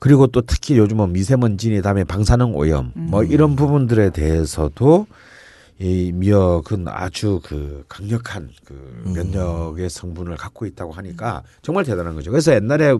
그리고 0.00 0.26
또 0.26 0.40
특히 0.40 0.78
요즘은 0.78 1.12
미세먼지니 1.12 1.82
다음에 1.82 2.02
방사능 2.04 2.56
오염 2.56 2.92
뭐 2.94 3.22
이런 3.22 3.54
부분들에 3.56 4.10
대해서도 4.10 5.06
이 5.80 6.10
미역은 6.12 6.88
아주 6.88 7.40
그 7.44 7.84
강력한 7.88 8.50
그 8.64 9.02
면역의 9.14 9.88
성분을 9.88 10.36
갖고 10.36 10.66
있다고 10.66 10.92
하니까 10.92 11.42
정말 11.62 11.84
대단한 11.84 12.14
거죠. 12.14 12.30
그래서 12.32 12.52
옛날에 12.52 12.96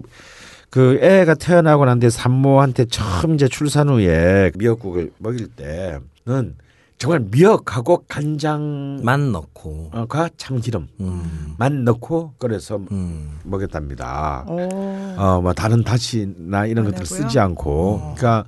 그 0.70 0.98
애가 1.02 1.34
태어나고 1.34 1.86
난 1.86 1.98
뒤에 1.98 2.10
산모한테 2.10 2.84
처음 2.86 3.34
이제 3.34 3.48
출산 3.48 3.88
후에 3.88 4.52
미역국을 4.56 5.12
먹일 5.18 5.48
때는 5.48 6.54
정말 6.98 7.20
미역하고 7.30 8.04
간장과 8.08 9.02
만 9.04 9.32
넣고. 9.32 9.90
참기름만 10.36 10.88
음. 11.00 11.84
넣고 11.84 12.34
끓여서 12.38 12.80
음. 12.90 13.38
먹였답니다. 13.44 14.44
어. 14.46 15.14
어, 15.16 15.40
뭐 15.40 15.52
다른 15.52 15.84
다시나 15.84 16.66
이런 16.66 16.86
안 16.86 16.92
것들 16.92 17.04
하고요? 17.04 17.28
쓰지 17.28 17.38
않고, 17.38 18.14
그러니까 18.16 18.44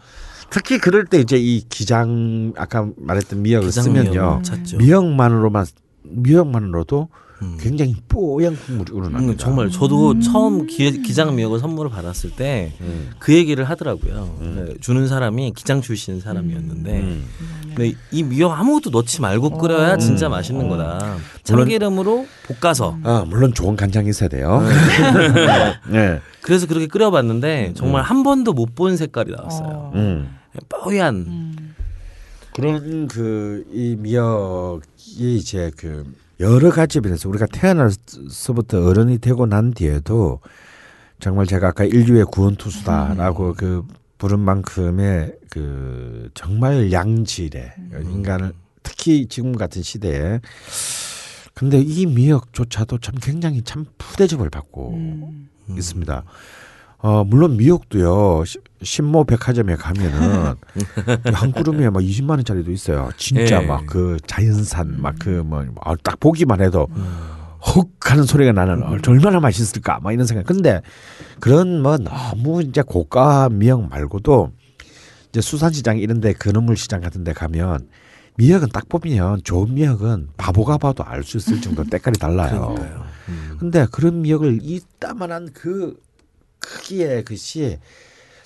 특히 0.51 0.79
그럴 0.79 1.05
때 1.05 1.19
이제 1.21 1.37
이 1.37 1.65
기장 1.69 2.53
아까 2.57 2.89
말했던 2.97 3.43
미역을 3.43 3.71
쓰면요, 3.73 4.41
찾죠. 4.43 4.79
미역만으로만 4.79 5.67
미역만으로도 6.03 7.09
음. 7.43 7.57
굉장히 7.59 7.97
뽀얀 8.09 8.55
국물이 8.55 8.93
우러납니다. 8.93 9.33
음, 9.33 9.37
정말 9.39 9.71
저도 9.71 10.21
처음 10.21 10.67
기, 10.67 11.01
기장 11.03 11.35
미역을 11.37 11.59
선물을 11.59 11.91
받았을 11.91 12.31
때그 12.33 12.75
음. 12.83 13.11
얘기를 13.31 13.65
하더라고요. 13.65 14.37
네, 14.41 14.75
주는 14.81 15.09
사람이 15.09 15.53
기장 15.57 15.81
출신 15.81 16.21
사람이었는데 16.21 17.01
음. 17.01 17.25
근데 17.75 17.95
이 18.11 18.23
미역 18.25 18.51
아무것도 18.53 18.91
넣지 18.91 19.23
말고 19.23 19.57
끓여야 19.57 19.97
진짜 19.97 20.29
맛있는 20.29 20.69
거다. 20.69 21.17
참기름으로 21.45 22.27
볶아서 22.61 22.99
아, 23.05 23.25
물론 23.27 23.55
좋은 23.55 23.75
간장이 23.77 24.11
있어야 24.11 24.29
돼요. 24.29 24.61
네. 25.89 26.21
그래서 26.43 26.67
그렇게 26.67 26.87
끓여봤는데 26.89 27.73
정말 27.75 28.03
한 28.03 28.23
번도 28.23 28.53
못 28.53 28.75
본 28.75 28.97
색깔이 28.97 29.31
나왔어요. 29.33 29.69
어. 29.95 30.40
음. 30.61 30.67
뽀얀. 30.69 31.15
음. 31.15 31.75
그런 32.55 33.07
그 33.09 33.65
이 33.71 33.97
미역이 33.97 35.37
이제 35.37 35.71
그 35.77 36.05
여러 36.41 36.71
가지 36.71 37.01
면에서 37.01 37.29
우리가 37.29 37.47
태어나서부터 37.47 38.85
어른이 38.87 39.19
되고 39.19 39.47
난 39.47 39.73
뒤에도 39.73 40.41
정말 41.21 41.47
제가 41.47 41.69
아까 41.69 41.85
인류의 41.85 42.25
구원 42.33 42.57
투수다라고 42.57 43.55
그 43.55 43.87
부른 44.19 44.41
만큼의 44.41 45.37
그 45.51 46.31
정말 46.35 46.93
양질의 46.93 47.73
인간을 48.03 48.53
특히 48.83 49.27
지금 49.27 49.57
같은 49.57 49.83
시대에 49.83 50.41
근데 51.55 51.79
이 51.79 52.07
미역조차도 52.07 52.99
참 52.99 53.15
굉장히 53.21 53.63
참 53.63 53.85
푸대접을 53.99 54.49
받고 54.51 54.95
음. 54.95 55.49
있습니다. 55.69 56.25
어, 57.03 57.25
물론 57.25 57.57
미역도요, 57.57 58.45
시- 58.45 58.59
신모 58.83 59.25
백화점에 59.25 59.77
가면은 59.77 60.55
한 61.33 61.53
그루미에 61.53 61.89
막 61.91 62.01
20만 62.03 62.31
원짜리도 62.31 62.71
있어요. 62.73 63.11
진짜 63.17 63.63
예. 63.63 63.67
막그 63.67 64.19
자연산 64.27 65.01
막 65.01 65.19
그뭐딱 65.19 66.21
보기만 66.21 66.61
해도 66.61 66.89
헉 67.67 67.89
하는 68.05 68.25
소리가 68.25 68.53
나는 68.53 68.83
어, 68.83 68.97
얼마나 69.09 69.41
맛있을까 69.41 70.01
막 70.03 70.13
이런 70.13 70.27
생각. 70.27 70.45
근데 70.45 70.83
그런 71.41 71.83
뭐 71.83 71.97
너무 71.97 72.63
이제 72.63 72.83
고가 72.83 73.49
미역 73.51 73.89
말고도 73.89 74.53
이제 75.31 75.41
수산시장 75.41 75.99
이런데 75.99 76.33
근어물 76.35 76.77
시장 76.77 77.01
같은데 77.01 77.33
가면 77.33 77.89
미역은 78.37 78.69
딱 78.73 78.89
보면 78.89 79.41
좋은 79.45 79.75
미역은 79.75 80.29
바보가 80.37 80.79
봐도 80.79 81.03
알 81.05 81.23
수 81.23 81.37
있을 81.39 81.61
정도 81.63 81.83
때깔이 81.89 82.19
달라요. 82.19 82.75
음. 83.29 83.57
근데 83.59 83.87
그런 83.91 84.23
미역을 84.23 84.59
이따만한 84.63 85.51
그 85.55 85.97
크기의 86.61 87.25
것이 87.25 87.79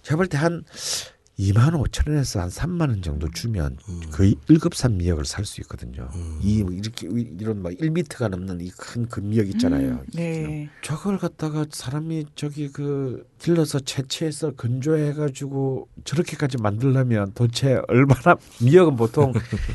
제가 0.02 0.16
볼 0.16 0.28
때 0.28 0.36
한 0.38 0.64
2만 1.36 1.72
5천 1.72 2.10
원에서 2.10 2.40
한 2.42 2.48
3만 2.48 2.82
원 2.90 3.02
정도 3.02 3.28
주면 3.28 3.76
거의 4.12 4.36
1급산 4.48 4.92
미역을 4.94 5.24
살 5.24 5.44
수 5.44 5.60
있거든요. 5.62 6.08
이 6.40 6.64
이렇게 6.70 7.08
이런 7.10 7.60
막 7.60 7.72
1미터가 7.72 8.28
넘는 8.28 8.60
이 8.60 8.70
큰 8.70 9.08
그 9.08 9.18
미역 9.18 9.48
있잖아요. 9.48 10.00
네. 10.14 10.68
저걸 10.82 11.18
갖다가 11.18 11.66
사람이 11.68 12.26
저기 12.36 12.68
그 12.68 13.26
길러서 13.40 13.80
채취해서 13.80 14.52
건조해 14.52 15.14
가지고 15.14 15.88
저렇게까지 16.04 16.58
만들려면 16.58 17.32
도대체 17.34 17.80
얼마나 17.88 18.36
미역은 18.62 18.94
보통 18.94 19.32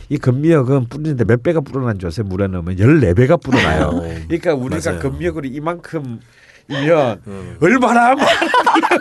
이 0.08 0.18
건미역은 0.18 0.88
뿌리는데 0.88 1.26
몇 1.26 1.44
배가 1.44 1.60
불어난 1.60 2.00
줄 2.00 2.08
아세요? 2.08 2.26
물에 2.26 2.48
넣으면 2.48 2.78
14배가 2.78 3.42
불어나요. 3.44 4.00
그러니까 4.30 4.54
우리가 4.56 4.92
맞아요. 4.92 5.02
건미역으로 5.02 5.50
이만큼 5.50 6.22
이면 6.70 7.22
얼마나 7.61 8.13
많은 8.15 8.28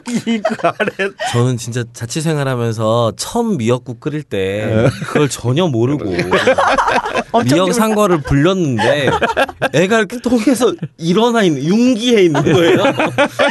미역이 0.06 0.42
그 0.42 0.56
안에 0.66 1.10
저는 1.32 1.56
진짜 1.58 1.84
자취 1.92 2.20
생활하면서 2.20 3.12
처음 3.16 3.56
미역국 3.58 4.00
끓일 4.00 4.22
때 4.22 4.66
네. 4.66 4.88
그걸 5.06 5.28
전혀 5.28 5.66
모르고 5.66 6.04
미역 7.44 7.72
산 7.74 7.94
거를 7.94 8.18
불렸는데 8.22 9.10
애가 9.74 9.98
이렇게 9.98 10.18
통해서 10.18 10.72
일어나 10.96 11.42
있는 11.42 11.62
융기해 11.62 12.22
있는 12.24 12.42
거예요. 12.42 12.84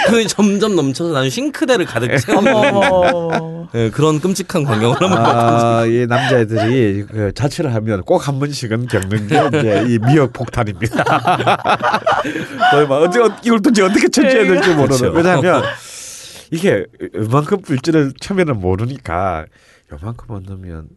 그 0.08 0.26
점점 0.28 0.76
넘쳐서 0.76 1.14
나중에 1.14 1.30
싱크대를 1.30 1.86
가득 1.86 2.10
어머. 2.36 3.68
네, 3.74 3.90
그런 3.90 4.22
끔찍한 4.22 4.64
광경을 4.64 4.96
한번 5.02 5.26
아, 5.26 5.84
이 5.86 6.06
남자애들이 6.08 7.06
그 7.06 7.32
자취를 7.36 7.74
하면 7.76 8.02
꼭 8.04 8.18
한 8.28 8.40
번씩은 8.40 8.88
겪는 8.88 9.28
게 9.28 9.60
이제 9.60 9.86
이 9.88 10.00
미역 10.00 10.34
폭탄입니다. 10.34 11.04
거의 12.72 12.88
막 12.88 12.96
어째 13.04 13.20
이걸 13.44 13.62
도대체 13.62 13.84
어떻게 13.84 14.07
처치해야 14.10 14.46
될지 14.46 14.70
모르는. 14.70 14.98
그렇죠. 14.98 15.12
왜냐하면 15.12 15.64
이게 16.52 16.86
요만큼 17.16 17.62
불줄을 17.62 18.14
처음에는 18.20 18.60
모르니까 18.60 19.46
요만큼 19.92 20.44
넣으면 20.44 20.88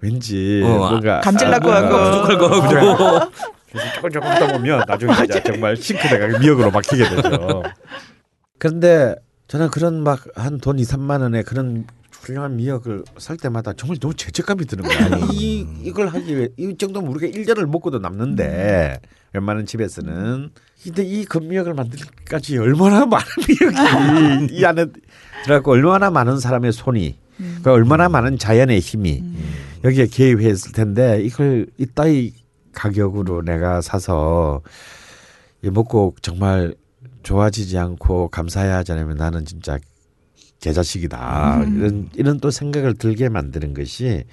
왠지 0.00 0.62
어, 0.64 0.84
아, 0.86 0.90
뭔가 0.90 1.20
감질 1.20 1.50
날것 1.50 1.72
아, 1.72 1.80
같고. 1.82 2.10
부족할 2.10 2.38
것 2.38 2.48
같고 2.48 3.30
그래서 3.70 3.92
조금 3.94 4.10
조금 4.10 4.28
하다 4.28 4.52
보면 4.52 4.84
나중에 4.86 5.12
이제 5.24 5.42
정말 5.42 5.76
싱크대가 5.76 6.38
미역으로 6.38 6.70
막히게 6.70 7.08
되죠. 7.08 7.62
그런데 8.58 9.16
저는 9.48 9.70
그런 9.70 10.02
막 10.02 10.24
한돈 10.36 10.78
2, 10.78 10.82
3만 10.82 11.20
원에 11.20 11.42
그런 11.42 11.86
훌륭한 12.12 12.56
미역을 12.56 13.04
살 13.18 13.36
때마다 13.36 13.72
정말 13.74 13.98
너무 13.98 14.14
죄책감이 14.14 14.64
드는 14.66 14.84
거야. 14.84 15.18
이 15.32 15.66
이걸 15.82 16.06
하기 16.08 16.36
위해 16.36 16.48
이 16.56 16.76
정도면 16.78 17.10
우리가 17.10 17.26
1년을 17.36 17.66
먹고도 17.66 17.98
남는데 17.98 19.00
웬만한 19.32 19.66
집에서는 19.66 20.50
근데 20.84 21.02
이 21.02 21.24
건미역을 21.24 21.72
만들기까지 21.74 22.58
얼마나 22.58 23.06
많은 23.06 23.26
미역이 23.48 24.54
이 24.54 24.64
안에 24.64 24.86
들어가고 25.44 25.72
얼마나 25.72 26.10
많은 26.10 26.38
사람의 26.38 26.72
손이 26.72 27.18
그 27.62 27.70
얼마나 27.70 28.08
많은 28.08 28.38
자연의 28.38 28.80
힘이 28.80 29.24
여기에 29.82 30.06
개입했을 30.08 30.72
텐데 30.72 31.20
이걸 31.22 31.66
이따위 31.78 32.34
가격으로 32.72 33.42
내가 33.42 33.80
사서 33.80 34.62
이 35.62 35.70
먹고 35.70 36.14
정말 36.20 36.74
좋아지지 37.22 37.78
않고 37.78 38.28
감사해야 38.28 38.82
않으면 38.86 39.16
나는 39.16 39.46
진짜 39.46 39.78
개자식이다. 40.60 41.64
이런 41.76 42.08
이런 42.14 42.40
또 42.40 42.50
생각을 42.50 42.94
들게 42.94 43.28
만드는 43.28 43.74
것이 43.74 44.24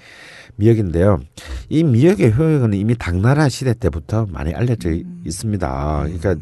미역인데요. 0.56 1.20
이 1.68 1.82
미역의 1.82 2.36
효용은 2.36 2.74
이미 2.74 2.96
당나라 2.96 3.48
시대 3.48 3.74
때부터 3.74 4.26
많이 4.26 4.52
알려져 4.52 4.90
있습니다. 5.24 6.02
그러니까 6.04 6.36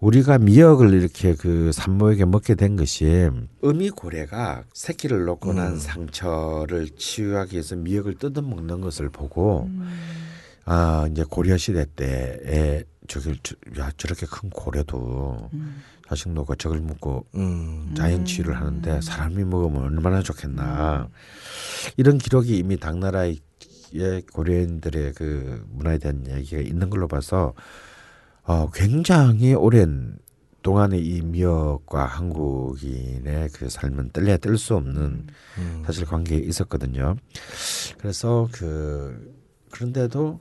우리가 0.00 0.38
미역을 0.38 0.92
이렇게 0.92 1.34
그 1.34 1.72
산모에게 1.72 2.24
먹게 2.24 2.54
된 2.54 2.76
것이 2.76 3.30
어미 3.62 3.90
고래가 3.90 4.62
새끼를 4.72 5.24
놓고 5.24 5.54
난 5.54 5.72
음. 5.72 5.78
상처를 5.78 6.90
치유하기 6.90 7.54
위해서 7.54 7.74
미역을 7.74 8.14
뜯어 8.14 8.42
먹는 8.42 8.80
것을 8.80 9.08
보고 9.08 9.68
아 10.64 11.08
이제 11.10 11.24
고려 11.28 11.56
시대 11.56 11.84
때에 11.96 12.84
저기 13.08 13.40
저, 13.42 13.56
야 13.80 13.90
저렇게 13.96 14.26
큰 14.26 14.50
고래도 14.50 15.50
자식 16.08 16.30
놓고 16.30 16.54
저걸 16.54 16.80
먹고 16.80 17.26
음. 17.34 17.92
자연 17.94 18.24
치유를 18.24 18.56
하는데 18.56 19.00
사람이 19.02 19.44
먹으면 19.44 19.82
얼마나 19.82 20.22
좋겠나 20.22 21.08
이런 21.96 22.16
기록이 22.16 22.56
이미 22.56 22.78
당나라의 22.78 23.38
고려인들의 24.32 25.12
그 25.14 25.66
문화에 25.70 25.98
대한 25.98 26.24
얘기가 26.26 26.62
있는 26.62 26.88
걸로 26.88 27.08
봐서 27.08 27.52
어 28.44 28.70
굉장히 28.70 29.52
오랜 29.52 30.16
동안에 30.62 30.98
이 30.98 31.20
미역과 31.20 32.06
한국인의 32.06 33.50
그 33.52 33.68
삶은 33.68 34.10
뗄래야 34.12 34.38
뗄 34.38 34.56
수 34.56 34.76
없는 34.76 35.26
음. 35.58 35.82
사실 35.84 36.06
관계에 36.06 36.38
있었거든요. 36.38 37.16
그래서 37.98 38.48
그 38.52 39.34
그런데도 39.70 40.40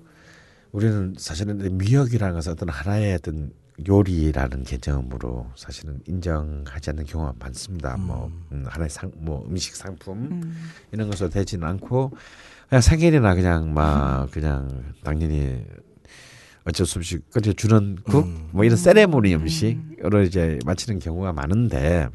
우리는 0.71 1.13
사실은 1.17 1.77
미역이라는 1.77 2.35
것은 2.35 2.53
어떤 2.53 2.69
하나의 2.69 3.15
어떤 3.15 3.51
요리라는 3.87 4.63
개념으로 4.63 5.47
사실은 5.55 5.99
인정하지 6.07 6.89
않는 6.91 7.05
경우가 7.05 7.33
많습니다. 7.39 7.95
뭐 7.97 8.31
음, 8.51 8.65
하나의 8.67 8.89
상, 8.89 9.11
뭐 9.17 9.45
음식 9.47 9.75
상품 9.75 10.23
음. 10.31 10.69
이런 10.91 11.09
것으로 11.09 11.29
되지는 11.29 11.67
않고 11.67 12.11
그냥 12.69 12.81
생일이나 12.81 13.35
그냥 13.35 13.73
막 13.73 14.31
그냥 14.31 14.93
당연히 15.03 15.63
어쩔 16.65 16.85
수 16.85 16.99
없이 16.99 17.19
끓여 17.31 17.53
주는 17.53 17.97
국? 18.03 18.27
뭐 18.51 18.65
이런 18.65 18.75
세레모니 18.75 19.35
음식으로 19.35 20.23
이제 20.23 20.59
마치는 20.65 20.99
경우가 20.99 21.31
많은데 21.31 22.09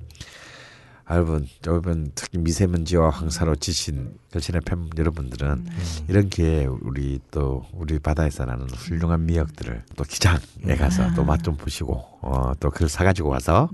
여러분 1.11 1.47
여러분 1.67 2.11
특히 2.15 2.39
미세먼지와 2.39 3.11
황사로 3.11 3.57
지친 3.57 4.15
결신 4.31 4.57
FM 4.57 4.91
여러분들은 4.97 5.67
이런 6.09 6.29
기회에 6.29 6.67
우리 6.67 7.19
또 7.31 7.67
우리 7.73 7.99
바다에서 7.99 8.45
나는 8.45 8.67
훌륭한 8.71 9.27
미역들을 9.27 9.85
또 9.97 10.05
기장에 10.05 10.77
가서 10.79 11.13
또맛 11.15 11.43
좀 11.43 11.57
보시고 11.57 11.95
어, 12.23 12.53
또 12.61 12.71
그걸 12.71 12.89
사가지고 12.89 13.29
와서 13.29 13.69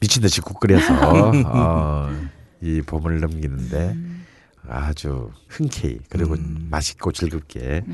미친 0.00 0.22
듯이 0.22 0.40
국 0.40 0.60
끓여서 0.60 0.94
어, 1.46 2.10
이 2.60 2.80
봄을 2.82 3.20
넘기는데 3.20 3.96
아주 4.68 5.30
흔쾌히 5.48 5.98
그리고 6.08 6.36
맛있고 6.70 7.12
즐겁게 7.12 7.84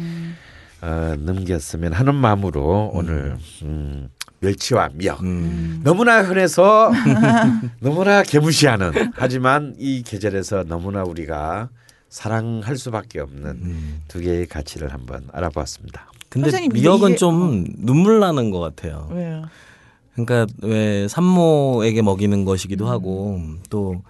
어, 0.82 1.14
넘겼으면 1.18 1.92
하는 1.92 2.14
마음으로 2.14 2.90
오늘 2.94 3.36
음, 3.62 4.08
멸치와 4.40 4.90
미역 4.94 5.22
음. 5.22 5.80
너무나 5.84 6.22
흔해서 6.22 6.90
너무나 7.80 8.22
개무시하는 8.22 8.92
하지만 9.14 9.74
이 9.78 10.02
계절에서 10.02 10.64
너무나 10.64 11.02
우리가 11.02 11.68
사랑할 12.08 12.76
수밖에 12.76 13.20
없는 13.20 13.44
음. 13.62 14.02
두 14.08 14.18
개의 14.20 14.46
가치를 14.46 14.92
한번 14.92 15.24
알아보았습니다. 15.32 16.10
근데 16.28 16.68
미역은 16.68 17.10
이게- 17.10 17.16
좀 17.18 17.64
눈물 17.76 18.18
나는 18.20 18.50
것 18.50 18.60
같아요. 18.60 19.08
왜요? 19.12 19.44
그러니까 20.14 20.46
왜 20.62 21.06
산모에게 21.08 22.02
먹이는 22.02 22.44
것이기도 22.44 22.88
하고 22.88 23.40
또 23.68 24.02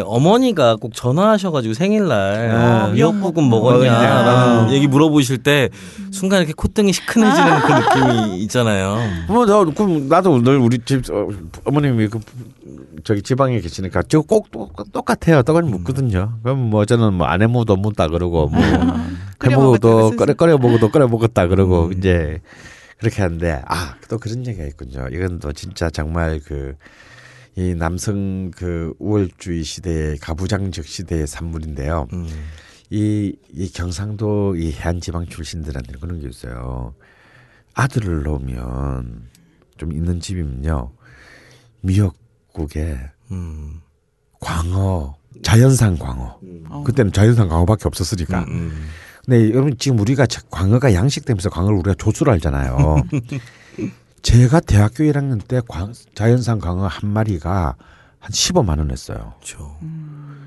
어머니가 0.00 0.76
꼭 0.76 0.94
전화하셔가지고 0.94 1.74
생일날 1.74 2.50
아, 2.50 2.88
미역국은 2.88 3.48
먹었냐. 3.48 3.90
먹었냐라는 3.90 4.68
아. 4.68 4.72
얘기 4.72 4.86
물어보실 4.86 5.38
때 5.38 5.68
순간 6.10 6.40
이렇게 6.40 6.52
콧등이 6.54 6.92
시큰해지는 6.92 7.58
그 7.60 7.72
느낌이 7.72 8.38
있잖아요. 8.42 8.98
뭐, 9.28 9.44
나, 9.46 9.64
그럼 9.64 10.08
나도 10.08 10.42
늘 10.42 10.58
우리 10.58 10.78
집 10.84 11.10
어, 11.10 11.28
어머님이 11.64 12.08
그 12.08 12.18
저기 13.04 13.20
지방에 13.22 13.60
계시니까 13.60 14.02
저거 14.04 14.24
꼭 14.26 14.50
똑- 14.50 14.92
똑같아요. 14.92 15.42
떡을 15.42 15.62
묻거든요. 15.62 16.34
그럼 16.42 16.70
뭐 16.70 16.84
저는 16.84 17.14
뭐 17.14 17.28
묻어 17.48 17.76
묻다 17.76 18.08
그러고 18.08 18.48
뭐 18.48 18.60
끓여 19.38 19.50
해먹어도 19.56 20.10
끓여 20.16 20.34
끓여 20.34 20.58
먹어도 20.58 20.90
끓여 20.90 21.06
먹었다 21.08 21.46
그러고 21.48 21.90
이제 21.96 22.40
그렇게 22.98 23.20
하는데 23.22 23.62
아 23.66 23.94
또 24.08 24.18
그런 24.18 24.46
얘기가 24.46 24.64
있군요. 24.66 25.08
이건 25.12 25.38
또 25.40 25.52
진짜 25.52 25.90
정말 25.90 26.40
그 26.44 26.74
이 27.56 27.74
남성 27.74 28.50
그 28.50 28.94
우월주의 28.98 29.62
시대의 29.62 30.18
가부장적 30.18 30.86
시대의 30.86 31.26
산물인데요. 31.26 32.08
음. 32.12 32.28
이, 32.90 33.34
이 33.52 33.70
경상도 33.72 34.56
이 34.56 34.72
해안 34.72 35.00
지방 35.00 35.26
출신들한테 35.26 35.94
그런 36.00 36.20
게 36.20 36.28
있어요. 36.28 36.94
아들을 37.74 38.22
놓으면 38.22 39.28
좀 39.76 39.92
있는 39.92 40.20
집이면요. 40.20 40.92
미역국에 41.82 42.98
음. 43.30 43.80
광어, 44.40 45.16
자연산 45.42 45.98
광어. 45.98 46.38
어. 46.68 46.82
그때는 46.84 47.12
자연산 47.12 47.48
광어밖에 47.48 47.82
없었으니까. 47.86 48.40
음, 48.40 48.48
음. 48.48 48.86
근데 49.24 49.50
여러분 49.50 49.74
지금 49.78 49.98
우리가 50.00 50.26
자- 50.26 50.42
광어가 50.50 50.92
양식 50.92 51.24
되면서 51.24 51.48
광어를 51.50 51.78
우리가 51.78 51.94
조수로 51.94 52.30
알잖아요. 52.32 52.96
제가 54.24 54.60
대학교 54.60 55.04
1학년 55.04 55.46
때 55.46 55.60
광, 55.68 55.92
자연산 56.14 56.58
광어 56.58 56.86
한 56.86 57.10
마리가 57.10 57.76
한 58.18 58.30
15만 58.32 58.78
원 58.78 58.90
했어요. 58.90 59.34
그렇죠. 59.36 59.76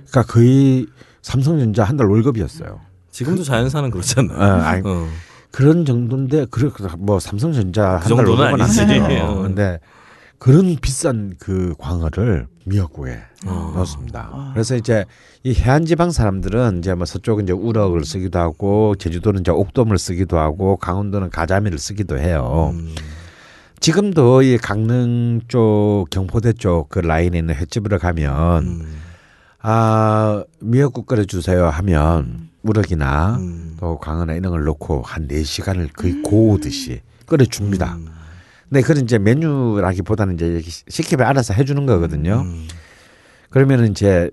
그러니까 0.09 0.23
거의 0.33 0.87
삼성전자 1.21 1.83
한 1.83 1.95
달 1.95 2.07
월급이었어요. 2.07 2.79
지금도 3.11 3.43
자연사는 3.43 3.89
그렇잖아요. 3.91 4.37
어, 4.37 4.43
아니, 4.63 4.81
어. 4.83 5.07
그런 5.51 5.85
정도인데 5.85 6.47
그래 6.49 6.69
뭐 6.97 7.19
삼성전자 7.19 7.99
그 8.01 8.09
한달 8.09 8.25
정도는 8.25 8.39
월급은 8.39 8.61
아니지. 8.61 8.81
아니죠. 8.81 9.25
어. 9.25 9.41
근데 9.43 9.79
그런 10.39 10.75
비싼 10.81 11.35
그 11.39 11.75
광어를 11.77 12.47
미역국에 12.65 13.19
어. 13.45 13.71
넣었습니다. 13.75 14.29
아. 14.33 14.49
그래서 14.53 14.75
이제 14.75 15.05
이 15.43 15.53
해안 15.53 15.85
지방 15.85 16.09
사람들은 16.09 16.79
이제 16.79 16.95
뭐 16.95 17.05
서쪽은 17.05 17.43
이제 17.43 17.53
우럭을 17.53 18.05
쓰기도 18.05 18.39
하고 18.39 18.95
제주도는 18.97 19.41
이제 19.41 19.51
옥돔을 19.51 19.99
쓰기도 19.99 20.39
하고 20.39 20.77
강원도는 20.77 21.29
가자미를 21.29 21.77
쓰기도 21.77 22.17
해요. 22.17 22.71
음. 22.73 22.95
지금도 23.79 24.41
이 24.41 24.57
강릉 24.57 25.41
쪽 25.47 26.05
경포대 26.09 26.53
쪽 26.53 26.89
그 26.89 26.99
라인에 26.99 27.39
있는 27.39 27.55
횟집으로 27.55 27.99
가면 27.99 28.63
음. 28.63 28.95
아 29.59 30.43
미역국 30.59 31.05
끓여 31.05 31.23
주세요 31.25 31.67
하면 31.67 32.49
우럭이나 32.63 33.37
음. 33.37 33.77
또 33.79 33.97
광어나 33.99 34.33
이런 34.33 34.51
걸 34.51 34.63
넣고 34.65 35.03
한 35.03 35.27
네시간을 35.27 35.89
거의 35.95 36.21
고우듯이 36.21 37.01
끓여 37.25 37.45
줍니다. 37.45 37.95
음. 37.95 38.07
근데 38.69 38.81
그런 38.81 39.03
이제 39.03 39.17
메뉴라기보다는 39.17 40.35
이제 40.35 40.61
시키면 40.89 41.25
알아서 41.25 41.53
해 41.53 41.63
주는 41.63 41.85
거거든요. 41.85 42.41
음. 42.41 42.67
그러면은 43.49 43.91
이제 43.91 44.29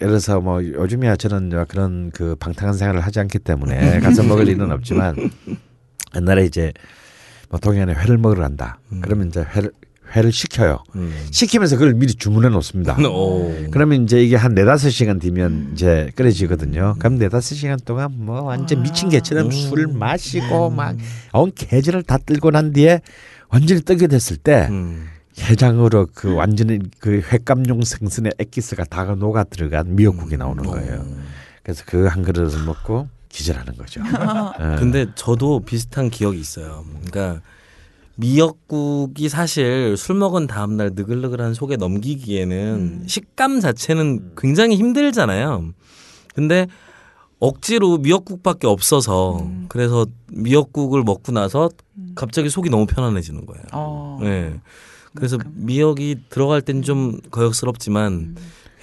예를 0.00 0.12
들어서 0.12 0.40
뭐 0.40 0.62
요즘이야 0.64 1.16
저는 1.16 1.64
그런 1.68 2.10
그 2.12 2.36
방탕한 2.36 2.74
생활을 2.74 3.00
하지 3.00 3.20
않기 3.20 3.40
때문에 3.40 4.00
가서 4.00 4.22
먹을 4.22 4.48
일은 4.48 4.70
없지만 4.70 5.16
옛날에 6.14 6.44
이제 6.44 6.72
뭐 6.72 6.72
동해안에 7.60 7.94
회를 7.94 8.18
먹으러 8.18 8.42
간다. 8.42 8.78
그러면 9.02 9.28
이제 9.28 9.40
회를 9.54 9.70
회를 10.14 10.30
시켜요. 10.30 10.78
음. 10.94 11.12
시키면서 11.32 11.76
그걸 11.76 11.94
미리 11.94 12.14
주문해 12.14 12.48
놓습니다. 12.50 12.96
오. 13.10 13.52
그러면 13.72 14.04
이제 14.04 14.22
이게 14.22 14.36
한 14.36 14.54
네다섯 14.54 14.92
시간 14.92 15.18
뒤면 15.18 15.70
이제 15.72 16.10
끓여지거든요. 16.14 16.94
그럼 17.00 17.18
네다섯 17.18 17.58
시간 17.58 17.76
동안 17.84 18.12
뭐 18.16 18.42
완전 18.42 18.82
미친 18.82 19.08
개처럼 19.08 19.50
술 19.50 19.88
마시고 19.88 20.70
막온 20.70 21.52
계절을 21.54 22.04
다 22.04 22.18
들고 22.18 22.52
난 22.52 22.72
뒤에 22.72 23.00
완전히 23.48 23.80
뜨게 23.82 24.06
됐을 24.06 24.36
때 24.36 24.68
음. 24.70 25.06
해장으로 25.40 26.06
그 26.14 26.34
완전히 26.34 26.78
그 27.00 27.20
횟감용 27.32 27.82
생선의 27.82 28.32
액기스가 28.38 28.84
다 28.84 29.04
녹아 29.04 29.44
들어간 29.44 29.94
미역국이 29.96 30.36
나오는 30.36 30.62
거예요. 30.64 31.04
그래서 31.64 31.82
그 31.84 32.06
한 32.06 32.22
그릇을 32.22 32.64
먹고 32.64 33.08
기절하는 33.36 33.76
거죠. 33.76 34.00
예. 34.60 34.76
근데 34.78 35.06
저도 35.14 35.60
비슷한 35.60 36.08
기억이 36.08 36.40
있어요. 36.40 36.84
그러니까 37.04 37.42
미역국이 38.16 39.28
사실 39.28 39.94
술 39.98 40.16
먹은 40.16 40.46
다음날 40.46 40.92
느글느글한 40.94 41.52
속에 41.52 41.76
넘기기에는 41.76 43.04
식감 43.06 43.60
자체는 43.60 44.32
굉장히 44.38 44.76
힘들잖아요. 44.76 45.72
근데 46.34 46.66
억지로 47.38 47.98
미역국밖에 47.98 48.66
없어서 48.66 49.46
그래서 49.68 50.06
미역국을 50.32 51.02
먹고 51.02 51.32
나서 51.32 51.68
갑자기 52.14 52.48
속이 52.48 52.70
너무 52.70 52.86
편안해지는 52.86 53.44
거예요. 53.44 53.62
어. 53.72 54.18
네. 54.22 54.58
그래서 55.14 55.36
미역이 55.52 56.22
들어갈 56.30 56.62
땐 56.62 56.80
좀 56.80 57.20
거역스럽지만 57.30 58.36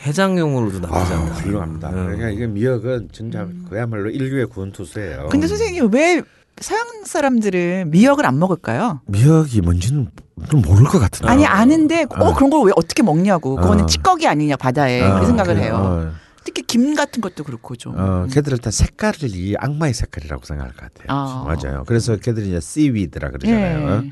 해장용으로도 0.03 0.79
나쁘지 0.79 1.13
아, 1.13 1.17
않다. 1.19 1.33
훌륭합니다. 1.35 1.89
음. 1.89 2.05
그러니까 2.05 2.29
이게 2.29 2.47
미역은 2.47 3.09
진짜 3.11 3.47
그야말로 3.69 4.09
인류의 4.09 4.47
구원 4.47 4.71
투수예요. 4.71 5.27
근데 5.31 5.47
선생님 5.47 5.89
왜 5.93 6.21
서양 6.59 6.85
사람들은 7.05 7.89
미역을 7.91 8.25
안 8.25 8.37
먹을까요? 8.37 9.01
미역이 9.07 9.61
뭔지는 9.61 10.09
좀 10.49 10.61
모를 10.61 10.85
것 10.85 10.99
같은데. 10.99 11.31
아니 11.31 11.45
아는데 11.45 12.03
어, 12.03 12.25
어. 12.29 12.33
그런 12.33 12.49
걸 12.49 12.63
왜 12.63 12.71
어떻게 12.75 13.01
먹냐고. 13.03 13.55
그거는 13.55 13.83
어. 13.83 13.87
찌꺼기 13.87 14.27
아니냐 14.27 14.55
바다에 14.57 15.01
어, 15.01 15.19
그 15.19 15.25
생각을 15.25 15.55
그, 15.55 15.61
해요. 15.61 15.75
어, 15.75 16.11
특히 16.43 16.61
김 16.63 16.93
같은 16.95 17.21
것도 17.21 17.43
그렇고 17.43 17.75
좀. 17.75 17.95
어, 17.97 18.27
걔들 18.29 18.51
일단 18.53 18.71
색깔을 18.71 19.29
이 19.33 19.55
악마의 19.57 19.93
색깔이라고 19.93 20.43
생각할 20.45 20.73
것 20.73 20.81
같아요. 20.93 21.05
아. 21.07 21.45
맞아요. 21.47 21.83
그래서 21.87 22.17
걔들이 22.17 22.49
이제 22.49 22.59
씨위드라 22.59 23.29
그러잖아요. 23.31 24.03
예. 24.05 24.11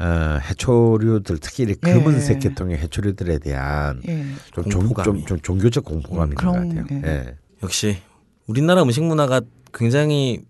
어, 0.00 0.38
해초류들 0.40 1.38
특히 1.38 1.64
이 1.64 1.74
예. 1.86 1.92
검은색 1.92 2.40
계통의 2.40 2.78
해초류들에 2.78 3.38
대한 3.38 4.00
예. 4.08 4.24
좀, 4.52 4.70
종, 4.70 4.80
공포감이. 4.86 5.18
좀, 5.20 5.26
좀 5.26 5.40
종교적 5.40 5.84
공포감이 5.84 6.32
있는 6.32 6.34
것 6.36 6.52
그런, 6.52 6.68
같아요. 6.74 7.00
예. 7.04 7.08
예. 7.08 7.34
역시 7.62 7.98
우리나라 8.46 8.82
음식 8.82 9.04
문화가 9.04 9.42
굉장히 9.74 10.40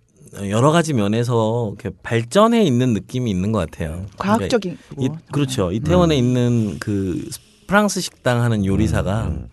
여러 0.49 0.71
가지 0.71 0.95
면에서 0.95 1.75
이렇게 1.77 1.91
발전해 2.05 2.63
있는 2.63 2.95
느낌이 2.95 3.29
있는 3.29 3.51
것 3.51 3.59
같아요. 3.59 4.07
과학적인 4.17 4.79
그러니까 4.91 5.05
이, 5.05 5.09
거. 5.09 5.33
그렇죠. 5.33 5.73
이태원에 5.73 6.17
있는 6.17 6.79
그 6.79 7.29
프랑스 7.67 8.01
식당 8.01 8.43
하는 8.43 8.65
요리사가 8.65 9.25
음, 9.27 9.49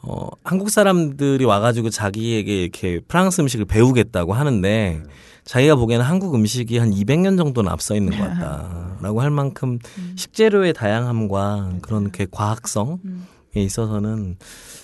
어, 0.00 0.28
한국 0.42 0.70
사람들이 0.70 1.44
와가지고 1.44 1.90
자기에게 1.90 2.62
이렇게 2.62 3.00
프랑스 3.06 3.42
음식을 3.42 3.66
배우겠다고 3.66 4.32
하는데 4.32 5.02
자기가 5.48 5.76
보기에는 5.76 6.04
한국 6.04 6.34
음식이 6.34 6.76
한 6.76 6.90
200년 6.90 7.38
정도는 7.38 7.72
앞서 7.72 7.96
있는 7.96 8.16
것 8.18 8.22
같다라고 8.22 9.20
할 9.22 9.30
만큼 9.30 9.78
식재료의 10.14 10.74
다양함과 10.74 11.78
그런 11.80 12.02
이렇게 12.02 12.26
과학성에 12.30 12.98
있어서는 13.56 14.36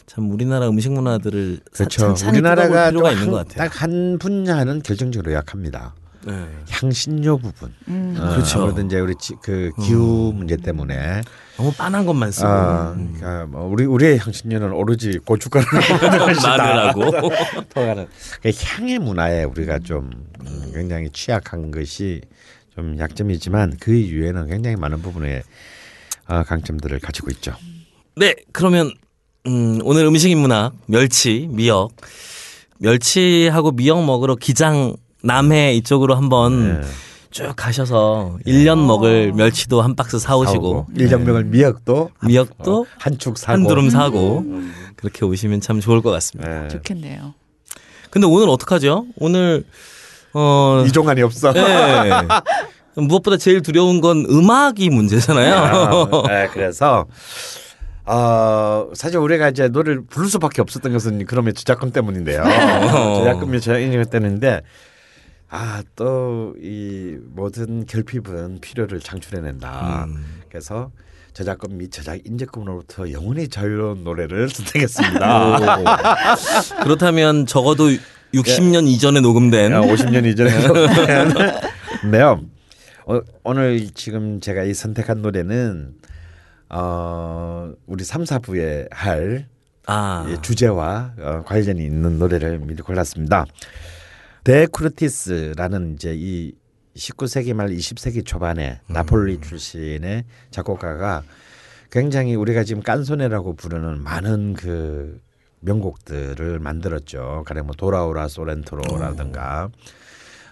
참 0.07 0.31
우리나라 0.31 0.69
음식 0.71 0.91
문화들을 0.91 1.61
그렇죠. 1.71 2.15
우리나라가 2.29 2.89
필요가 2.89 3.12
있는 3.12 3.31
것 3.31 3.47
같아요. 3.47 3.69
딱 3.69 3.83
한 3.83 4.19
분야는 4.19 4.81
결정적으로 4.83 5.33
약합니다. 5.35 5.95
네. 6.27 6.47
향신료 6.70 7.39
부분. 7.39 7.72
음. 7.89 8.16
어, 8.18 8.31
그렇죠. 8.35 8.61
아무래도 8.62 8.83
이제 8.87 8.99
우리 9.01 9.14
지- 9.16 9.35
그 9.43 9.70
기후 9.83 10.33
문제 10.35 10.57
때문에 10.57 11.20
너무 11.57 11.72
빤한 11.72 12.07
것만 12.07 12.33
쓰고 12.33 12.49
아, 12.49 12.95
그러니까 12.95 13.47
뭐 13.47 13.64
우리 13.66 13.85
우리의 13.85 14.18
향신료는 14.18 14.72
오로지 14.72 15.18
고춧가루 15.18 15.64
마늘하고 16.43 17.11
통하는 17.75 18.07
그 18.43 18.51
향의 18.55 18.99
문화에 18.99 19.45
우리가 19.45 19.79
좀 19.81 20.11
음, 20.47 20.70
굉장히 20.75 21.11
취약한 21.11 21.70
것이 21.70 22.20
좀 22.75 22.99
약점이지만 22.99 23.77
그 23.79 23.95
이외에는 23.95 24.49
굉장히 24.49 24.77
많은 24.77 25.01
부분에 25.03 25.43
어, 26.27 26.43
강점들을 26.43 26.99
가지고 27.01 27.31
있죠. 27.33 27.55
네, 28.16 28.35
그러면 28.53 28.91
음, 29.47 29.79
오늘 29.85 30.07
음식 30.07 30.31
인문학 30.31 30.72
멸치, 30.87 31.47
미역, 31.51 31.91
멸치하고 32.79 33.72
미역 33.72 34.05
먹으러 34.05 34.35
기장 34.37 34.97
남해 35.25 35.75
이쪽으로 35.75 36.14
한번 36.14 36.81
네. 36.81 36.87
쭉 37.31 37.53
가셔서 37.57 38.39
일 38.45 38.64
1년 38.64 38.87
먹을 38.87 39.33
멸치도 39.33 39.83
한 39.83 39.97
박스 39.97 40.18
사오시고 40.18 40.87
네. 40.91 41.05
일정명을 41.05 41.45
미역도 41.45 42.11
미역도 42.25 42.87
한축 42.99 43.39
사고 43.39 43.53
한 43.53 43.66
두름 43.66 43.91
사고 43.91 44.45
그렇게 44.95 45.25
오시면 45.25 45.61
참 45.61 45.81
좋을 45.81 46.01
것 46.01 46.11
같습니다. 46.11 46.62
네. 46.62 46.68
좋겠네요. 46.68 47.35
근데 48.11 48.27
오늘 48.29 48.49
어떡하죠? 48.49 49.07
오늘 49.16 49.64
어 50.33 50.85
이종환이 50.87 51.22
없어. 51.22 51.53
네. 51.53 51.62
무엇보다 52.97 53.37
제일 53.37 53.61
두려운 53.62 54.01
건 54.01 54.25
음악이 54.29 54.89
문제잖아요. 54.91 55.55
아, 55.55 56.22
네, 56.29 56.49
그래서 56.53 57.07
어, 58.07 58.91
사실 58.95 59.18
우리가 59.18 59.49
이제 59.49 59.68
노래를 59.68 60.05
부를 60.07 60.29
수밖에 60.29 60.61
없었던 60.62 60.93
것은 60.93 61.25
그러면 61.27 61.55
저작권 61.55 61.91
때문인데요. 61.91 62.45
저작권이 62.45 63.61
저작권 63.61 64.05
때문인데 64.05 64.61
아 65.55 65.83
또 65.97 66.55
이 66.61 67.17
모든 67.35 67.87
결핍은 67.87 68.61
필요를 68.61 69.01
창출해낸다. 69.01 70.07
그래서 70.49 70.91
저작권 71.33 71.79
및 71.79 71.91
저작 71.93 72.19
인재권으로부터 72.25 73.11
영원히 73.13 73.49
자유로운 73.49 74.05
노래를 74.05 74.49
선택했습니다. 74.51 75.59
그렇다면 76.83 77.47
적어도 77.47 77.89
60년 78.35 78.89
이전에 78.89 79.21
녹음된 79.21 79.73
50년 79.73 80.27
이전에 80.27 80.51
네요. 82.11 82.41
어, 83.07 83.21
오늘 83.45 83.91
지금 83.95 84.41
제가 84.41 84.63
이 84.65 84.75
선택한 84.75 85.23
노래는 85.23 85.95
어, 86.71 87.73
우리 87.87 88.03
3, 88.03 88.25
4부에 88.25 88.89
할아이 88.91 90.41
주제와 90.43 91.13
어, 91.21 91.43
관련이 91.47 91.85
있는 91.85 92.19
노래를 92.19 92.59
미리 92.61 92.83
골랐습니다. 92.83 93.45
데크루티스라는 94.45 95.95
이제 95.95 96.14
이 96.14 96.53
19세기 96.97 97.55
말 97.55 97.70
20세기 97.70 98.24
초반에 98.24 98.80
나폴리 98.88 99.40
출신의 99.40 100.24
작곡가가 100.51 101.22
굉장히 101.90 102.34
우리가 102.34 102.64
지금 102.64 102.82
깐소네라고 102.82 103.55
부르는 103.55 104.03
많은 104.03 104.55
그 104.55 105.20
명곡들을 105.61 106.59
만들었죠. 106.59 107.45
가령 107.47 107.66
뭐 107.66 107.74
돌아오라 107.75 108.29
소렌토로라든가 108.28 109.70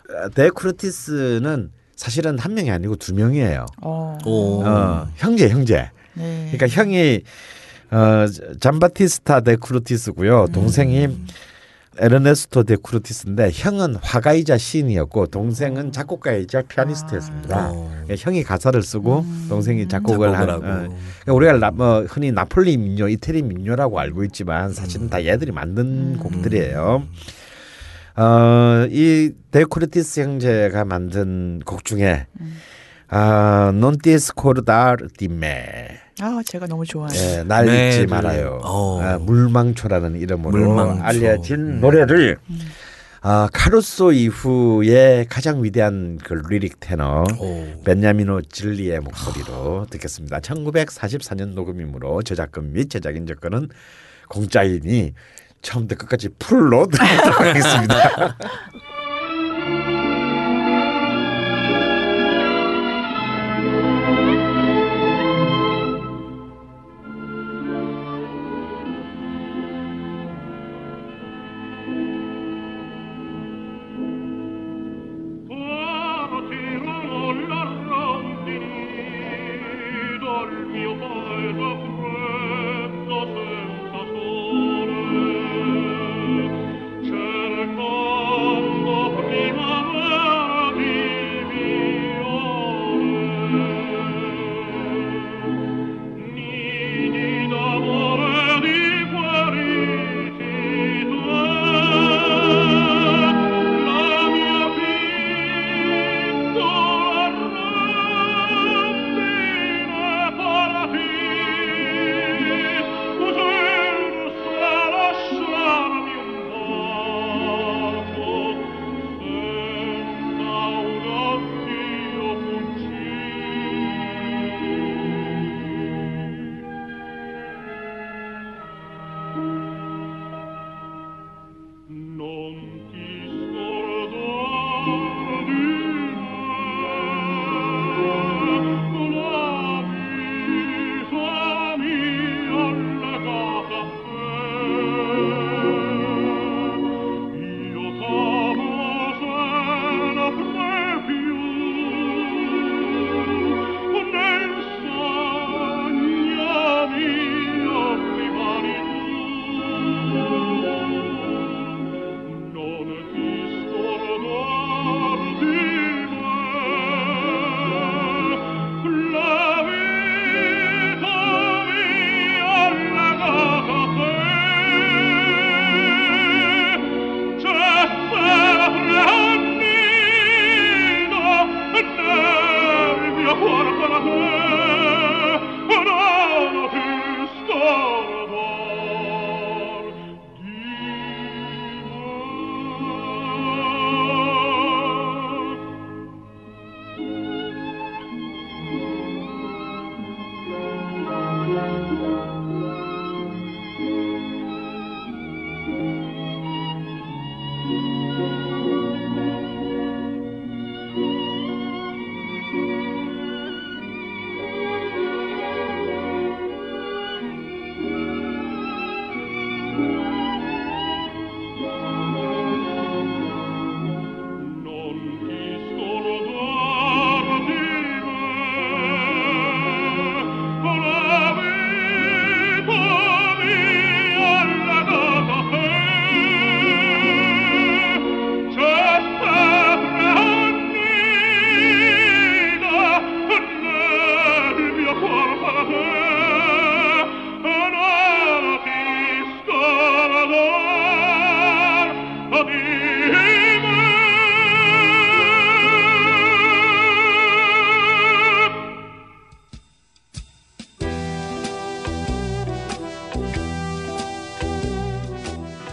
어, 0.09 0.29
데 0.31 0.48
쿠르티스는 0.48 1.71
사실은 1.95 2.39
한 2.39 2.55
명이 2.55 2.71
아니고 2.71 2.97
두 2.97 3.15
명이에요. 3.15 3.67
어. 3.83 4.19
오. 4.25 4.65
어, 4.65 5.07
형제 5.17 5.49
형제. 5.49 5.91
네. 6.15 6.51
그러니까 6.53 6.69
형이 6.69 7.23
어 7.91 8.27
잠바티스타 8.59 9.41
데 9.41 9.57
쿠르티스고요. 9.57 10.47
동생이 10.53 11.09
에르네스토 11.99 12.65
데 12.65 12.77
쿠르티스인데 12.83 13.51
형은 13.53 13.97
화가이자 13.97 14.57
시인이었고 14.59 15.27
동생은 15.27 15.93
작곡가이자 15.93 16.63
피아니스트였습니다. 16.63 17.71
어. 17.71 17.91
그러니까 18.05 18.15
형이 18.19 18.43
가사를 18.45 18.83
쓰고 18.83 19.25
동생이 19.49 19.89
작곡을 19.89 20.37
한. 20.37 20.49
하고. 20.49 20.65
어. 20.65 20.69
그러니까 20.69 21.33
우리가 21.33 21.53
나, 21.59 21.71
뭐 21.71 22.05
흔히 22.09 22.33
나폴리 22.33 22.77
민요, 22.77 23.09
이태리 23.09 23.43
민요라고 23.43 24.01
알고 24.01 24.25
있지만 24.25 24.73
사실은 24.73 25.11
다 25.11 25.25
얘들이 25.25 25.53
만든 25.53 26.19
곡들이에요. 26.19 27.03
어, 28.17 28.87
이 28.91 29.33
데 29.51 29.62
쿠르티스 29.62 30.21
형제가 30.21 30.85
만든 30.85 31.61
곡 31.65 31.85
중에 31.85 32.27
아, 33.09 33.73
Non 33.75 34.11
ti 34.11 34.35
scordar 34.35 35.09
di 35.17 35.51
me. 35.51 36.02
아 36.21 36.41
제가 36.45 36.67
너무 36.67 36.85
좋아해요. 36.85 37.39
예, 37.39 37.43
날 37.43 37.67
네, 37.67 37.89
잊지 37.89 38.01
네. 38.01 38.07
말아요. 38.07 38.61
어. 38.63 39.01
아, 39.01 39.19
물망초라는 39.19 40.17
이름으로 40.21 40.51
물망초. 40.51 41.03
알려진 41.03 41.57
음. 41.57 41.81
노래를 41.81 42.39
아, 43.23 43.49
카루소 43.53 44.13
이후에 44.13 45.27
가장 45.29 45.63
위대한 45.63 46.19
그 46.23 46.35
lyric 46.49 46.81
테너 46.81 47.25
오. 47.39 47.83
베냐미노 47.85 48.43
질리의 48.43 49.01
목소리로 49.01 49.87
듣겠습니다. 49.91 50.41
1944년 50.41 51.55
녹음이므로 51.55 52.23
저작권 52.23 52.73
및 52.73 52.91
저작인접권은 52.91 53.69
공짜이니 54.29 55.15
처음부터 55.63 56.01
끝까지 56.01 56.31
풀로 56.39 56.87
듣도록 56.91 57.41
하겠습니다. 57.41 58.37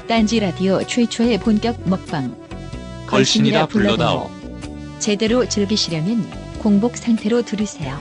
딴지 0.10 0.40
라디오 0.40 0.84
최초의 0.84 1.40
본격 1.40 1.88
먹방. 1.88 2.36
걸신이라 3.08 3.68
불러다오. 3.68 4.30
제대로 5.00 5.48
즐기시려면 5.48 6.28
공복 6.60 6.98
상태로 6.98 7.44
들으세요. 7.44 7.98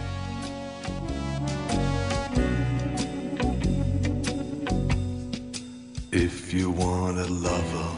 If 6.12 6.52
you 6.54 6.70
want 6.70 7.18
a 7.18 7.26
lover, 7.28 7.90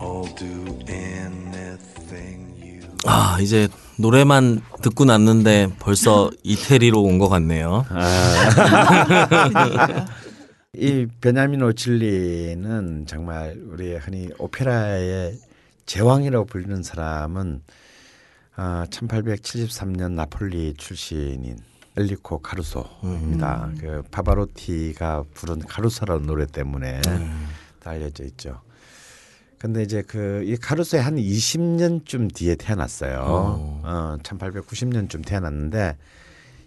I'll 0.00 0.26
do 0.36 0.76
anything 0.88 2.54
you. 2.60 2.80
아 3.06 3.38
이제 3.40 3.68
노래만 3.96 4.60
듣고 4.82 5.04
났는데 5.04 5.68
벌써 5.78 6.30
이태리로 6.42 7.00
온 7.02 7.18
것 7.18 7.28
같네요. 7.28 7.84
이 10.80 11.06
베냐미노 11.20 11.72
진리는 11.72 13.04
정말 13.06 13.60
우리 13.66 13.96
흔히 13.96 14.28
오페라의 14.38 15.36
제왕이라고 15.86 16.44
불리는 16.46 16.82
사람은 16.84 17.62
아, 18.54 18.86
1873년 18.90 20.12
나폴리 20.12 20.74
출신인 20.76 21.58
엘리코 21.96 22.38
카루소입니다. 22.38 23.70
그 23.80 24.02
파바로티가 24.12 25.24
부른 25.34 25.60
카루소라는 25.60 26.26
노래 26.26 26.46
때문에 26.46 27.00
다 27.80 27.90
알려져 27.90 28.22
있죠. 28.24 28.60
근데 29.58 29.82
이제 29.82 30.02
그 30.02 30.44
이 30.46 30.56
카루소의 30.56 31.02
한 31.02 31.16
20년쯤 31.16 32.32
뒤에 32.32 32.54
태어났어요. 32.54 33.18
어, 33.82 34.16
1890년쯤 34.22 35.26
태어났는데 35.26 35.96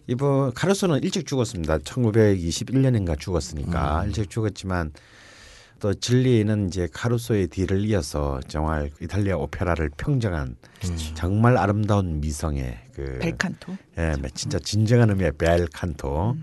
이분 0.07 0.53
카루소는 0.53 1.03
일찍 1.03 1.25
죽었습니다. 1.25 1.79
1921년인가 1.79 3.19
죽었으니까 3.19 4.05
일찍 4.05 4.29
죽었지만 4.29 4.91
또 5.79 5.93
질리는 5.93 6.67
이제 6.67 6.87
카루소의 6.93 7.47
뒤를 7.47 7.83
이어서 7.85 8.39
정말 8.47 8.91
이탈리아 9.01 9.35
오페라를 9.37 9.89
평정한 9.97 10.55
정말 11.15 11.57
아름다운 11.57 12.21
미성의 12.21 12.77
그 12.93 13.19
벨칸토. 13.19 13.77
예, 13.97 14.13
진짜 14.35 14.59
진정한 14.59 15.09
의미의 15.09 15.31
벨 15.37 15.67
칸토. 15.67 16.37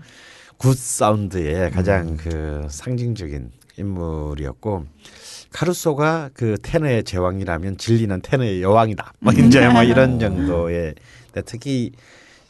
good 0.57 0.77
sound의 0.77 1.71
가장 1.71 2.17
그 2.17 2.67
상징적인 2.69 3.51
인물이었고 3.77 4.85
카루소가 5.51 6.31
그 6.33 6.57
테너의 6.61 7.05
제왕이라면 7.05 7.77
질리는 7.77 8.21
테너의 8.21 8.61
여왕이다. 8.61 9.13
뭐 9.19 9.31
이제 9.31 9.69
뭐 9.69 9.83
이런 9.83 10.19
정도의 10.19 10.95
근데 11.31 11.41
특히 11.45 11.91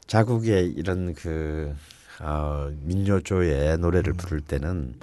자국의 0.10 0.74
이런 0.76 1.14
그 1.14 1.74
어, 2.20 2.70
민요조의 2.82 3.78
노래를 3.78 4.14
부를 4.14 4.42
때는 4.42 4.96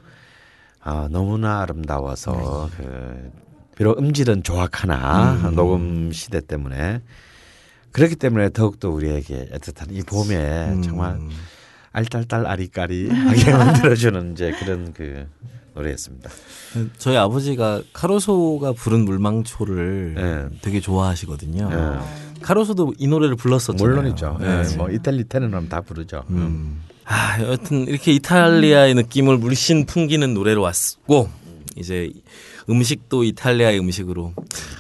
아, 0.83 1.09
너무나 1.11 1.61
아름다워서 1.63 2.69
그 2.77 3.31
비록 3.77 3.99
음질은 3.99 4.43
조악하나 4.43 5.51
녹음 5.55 6.11
시대 6.13 6.41
때문에 6.41 7.03
그렇기 7.93 8.17
때문에 8.17 8.51
더욱더 8.51 8.91
우리에게 8.91 9.49
애틋한 9.53 9.93
이 9.93 10.03
봄에 10.03 10.81
정말 10.83 11.21
알딸딸 11.93 12.45
아리까리 12.45 13.09
하게 13.09 13.53
만들어주는 13.55 14.33
이제 14.33 14.53
그런 14.59 14.93
그 14.93 15.29
노래였습니다. 15.75 16.31
저희 16.99 17.17
아버지가 17.17 17.83
카루소가 17.93 18.73
부른 18.73 19.05
물망초를 19.05 20.15
네. 20.15 20.59
되게 20.63 20.81
좋아하시거든요. 20.81 21.69
네. 21.69 22.26
카루소도 22.47 22.95
이 22.99 23.09
노래를 23.09 23.35
불렀었잖아요. 23.35 23.83
물론이죠. 23.83 24.37
네. 24.41 24.63
예, 24.65 24.77
뭐 24.77 24.89
이탈리 24.89 25.25
테너는 25.25 25.69
다 25.69 25.81
부르죠. 25.81 26.23
음. 26.31 26.81
아, 27.05 27.41
여튼 27.43 27.89
이렇게 27.89 28.13
이탈리아의 28.13 28.95
느낌을 28.95 29.39
물씬 29.39 29.85
풍기는 29.85 30.33
노래로 30.33 30.63
왔고 30.63 31.29
이제 31.75 32.13
음식도 32.71 33.25
이탈리아의 33.25 33.81
음식으로 33.81 34.33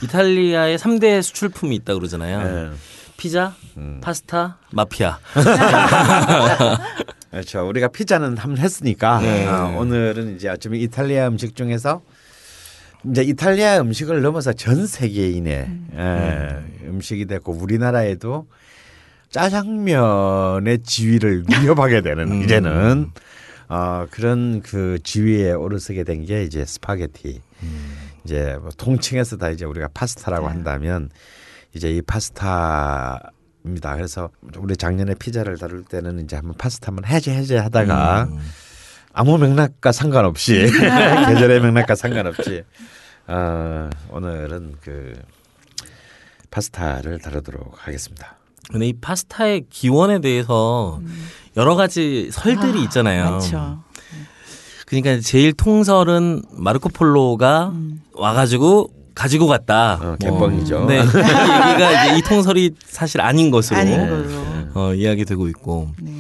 이탈리아의 0.05 0.79
3대 0.79 1.21
수출품이 1.23 1.75
있다 1.77 1.95
그러잖아요. 1.95 2.71
예. 2.71 2.71
피자, 3.17 3.57
파스타, 4.01 4.59
마피아. 4.71 5.19
그렇죠. 7.33 7.67
우리가 7.69 7.89
피자는 7.89 8.37
한번 8.37 8.59
했으니까 8.59 9.21
네. 9.21 9.45
어, 9.47 9.77
오늘은 9.79 10.37
이제 10.37 10.49
어쩌면 10.49 10.81
이탈리아 10.81 11.27
음식 11.27 11.57
중에서 11.57 12.03
이제 13.11 13.23
이탈리아 13.23 13.81
음식을 13.81 14.23
넘어서 14.23 14.53
전 14.53 14.87
세계인의 14.87 15.71
예, 15.95 16.57
음식이 16.87 17.27
됐고 17.27 17.53
우리나라에도 17.53 18.47
짜장면의 19.31 20.79
지위를 20.83 21.45
위협하게 21.63 22.01
되는 22.03 22.43
이제는 22.43 23.11
어, 23.69 24.07
그런 24.11 24.63
그 24.63 24.99
지위에 25.03 25.53
올라서게 25.53 26.05
된 26.05 26.25
게 26.25 26.45
이제 26.45 26.65
스파게티. 26.65 27.41
이제 28.25 28.57
뭐 28.61 28.71
통칭해서 28.77 29.37
다 29.37 29.51
이제 29.51 29.65
우리가 29.65 29.89
파스타라고 29.95 30.49
한다면 30.49 31.11
이제 31.75 31.91
이 31.91 32.01
파스타입니다. 32.03 33.95
그래서 33.95 34.31
우리 34.59 34.77
작년에 34.77 35.15
피자를 35.15 35.59
다룰 35.59 35.85
때는 35.85 36.21
이제 36.25 36.37
한번 36.37 36.55
파스타 36.57 36.89
한번 36.89 37.05
해제 37.07 37.33
해제 37.35 37.57
하다가 37.59 38.29
아무 39.13 39.39
맥락과 39.39 39.93
상관없이 39.93 40.67
계절의 41.29 41.61
맥락과 41.61 41.95
상관없이 41.95 42.63
어, 43.29 43.91
오늘은 44.11 44.77
그 44.83 45.15
파스타를 46.51 47.19
다루도록 47.19 47.87
하겠습니다. 47.87 48.37
근데 48.71 48.89
이 48.89 48.93
파스타의 48.93 49.67
기원에 49.71 50.21
대해서 50.21 51.01
여러 51.57 51.75
가지 51.77 52.31
설들이 52.33 52.81
아, 52.81 52.83
있잖아요. 52.85 53.31
많죠. 53.31 53.83
그러니까 54.87 55.21
제일 55.21 55.53
통설은 55.53 56.43
마르코 56.53 56.89
폴로가 56.89 57.73
와가지고 58.13 58.91
가지고 59.15 59.47
갔다. 59.47 59.95
어, 59.95 60.17
개뻥이죠. 60.21 60.85
네. 60.87 60.99
이 61.01 61.01
얘기가 61.01 62.05
이제 62.05 62.19
이 62.19 62.23
통설이 62.23 62.73
사실 62.87 63.21
아닌 63.21 63.51
것으로 63.51 63.79
아닌 63.79 64.09
걸로. 64.09 64.29
어, 64.75 64.95
이야기되고 64.95 65.49
있고. 65.49 65.89
네. 66.01 66.13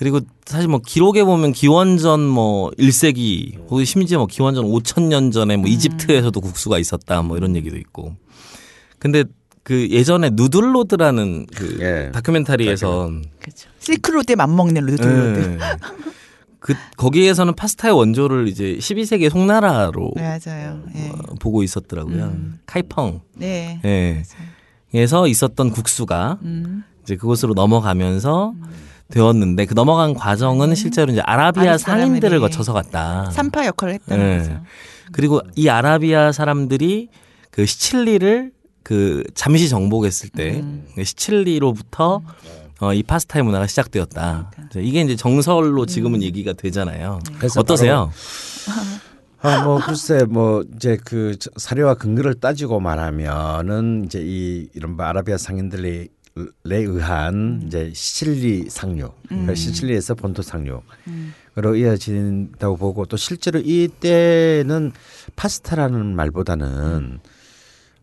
그리고 0.00 0.20
사실 0.46 0.66
뭐 0.66 0.80
기록에 0.80 1.24
보면 1.24 1.52
기원전 1.52 2.26
뭐 2.26 2.70
1세기 2.70 3.58
혹은 3.68 3.84
심지어 3.84 4.16
뭐 4.16 4.26
기원전 4.26 4.64
5천년 4.64 5.30
전에 5.30 5.58
뭐 5.58 5.68
이집트에서도 5.68 6.40
국수가 6.40 6.78
있었다 6.78 7.20
뭐 7.20 7.36
이런 7.36 7.54
얘기도 7.54 7.76
있고. 7.76 8.16
근데 8.98 9.24
그 9.62 9.90
예전에 9.90 10.30
누들로드라는 10.32 11.48
그 11.54 11.78
예. 11.82 12.10
다큐멘터리에서 12.12 13.10
그렇죠. 13.40 13.68
실크로드에 13.80 14.36
맞먹는 14.36 14.86
누들로드. 14.86 15.38
네. 15.38 15.58
그 16.60 16.72
거기에서는 16.96 17.54
파스타의 17.54 17.94
원조를 17.94 18.48
이제 18.48 18.78
12세기 18.80 19.28
송나라로 19.28 20.12
네, 20.16 20.22
맞아요. 20.22 20.82
예. 20.96 21.10
어, 21.10 21.34
보고 21.40 21.62
있었더라고요. 21.62 22.36
카이펑. 22.64 23.20
네. 23.36 23.82
예. 23.84 24.22
에서 24.94 25.26
있었던 25.26 25.72
국수가 25.72 26.38
음. 26.40 26.84
이제 27.02 27.16
그곳으로 27.16 27.52
넘어가면서 27.52 28.54
되었는데 29.10 29.66
그 29.66 29.74
넘어간 29.74 30.14
과정은 30.14 30.74
실제로 30.74 31.12
이제 31.12 31.20
아라비아 31.24 31.78
상인들을 31.78 32.40
거쳐서 32.40 32.72
갔다. 32.72 33.30
산파 33.30 33.66
역할을 33.66 33.94
했다는 33.94 34.24
네. 34.24 34.38
거죠. 34.38 34.60
그리고 35.12 35.40
이 35.56 35.68
아라비아 35.68 36.32
사람들이 36.32 37.08
그 37.50 37.66
시칠리를 37.66 38.52
그 38.82 39.24
잠시 39.34 39.68
정복했을 39.68 40.30
때 40.30 40.60
음. 40.60 40.86
그 40.94 41.04
시칠리로부터 41.04 42.22
어, 42.80 42.94
이 42.94 43.02
파스타의 43.02 43.44
문화가 43.44 43.66
시작되었다. 43.66 44.50
그러니까. 44.52 44.80
이게 44.80 45.02
이제 45.02 45.14
정설로 45.14 45.82
음. 45.82 45.86
지금은 45.86 46.22
얘기가 46.22 46.54
되잖아요. 46.54 47.18
그래서 47.36 47.60
어떠세요? 47.60 48.10
아, 49.42 49.62
뭐 49.64 49.78
글쎄 49.78 50.24
뭐 50.24 50.64
이제 50.76 50.98
그 51.04 51.36
사료와 51.56 51.94
근거를 51.94 52.34
따지고 52.34 52.80
말하면은 52.80 54.04
이제 54.06 54.20
이 54.22 54.68
이른바 54.74 55.08
아라비아 55.08 55.36
상인들에 55.36 56.08
의한 56.64 57.62
이제 57.66 57.92
시칠리 57.94 58.70
상류, 58.70 59.10
그러니까 59.28 59.54
시칠리에서 59.54 60.14
본토 60.14 60.42
상류로 60.42 61.76
이어진다고 61.76 62.76
보고 62.76 63.06
또 63.06 63.16
실제로 63.16 63.58
이때는 63.58 64.92
파스타라는 65.36 66.14
말보다는 66.16 67.20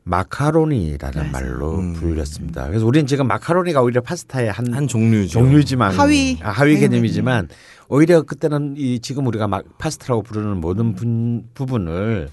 마카로니라는 0.04 1.32
말로 1.32 1.78
불렸습니다. 1.94 2.68
그래서 2.68 2.86
우리는 2.86 3.06
지금 3.08 3.28
마카로니가 3.28 3.82
오히려 3.82 4.02
파스타의 4.02 4.52
한, 4.52 4.74
한 4.74 4.88
종류죠. 4.88 5.40
종류지만 5.40 5.92
하위. 5.92 6.40
아, 6.42 6.50
하위 6.50 6.80
개념이지만 6.80 7.50
오히려 7.90 8.22
그때는 8.22 8.76
이 8.78 9.00
지금 9.00 9.28
우리가 9.28 9.48
막 9.48 9.66
파스타라고 9.78 10.24
부르는 10.24 10.62
모든 10.62 10.96
분, 10.96 11.50
부분을 11.54 12.30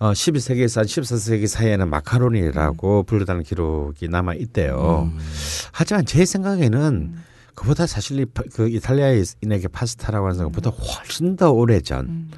어 0.00 0.12
12세기에서 0.12 0.76
한 0.78 0.84
14세기 0.86 1.46
사이에는 1.48 1.88
마카로니라고 1.90 3.02
부르다는 3.02 3.42
기록이 3.42 4.08
남아 4.08 4.34
있대요. 4.34 5.10
하지만 5.72 6.06
제 6.06 6.24
생각에는 6.24 7.14
그보다 7.54 7.86
사실 7.88 8.24
그 8.54 8.68
이탈리아인에게 8.68 9.68
파스타라고 9.72 10.28
하는 10.28 10.44
것보다 10.44 10.70
훨씬 10.70 11.36
더 11.36 11.50
오래 11.50 11.80
전 11.80 12.30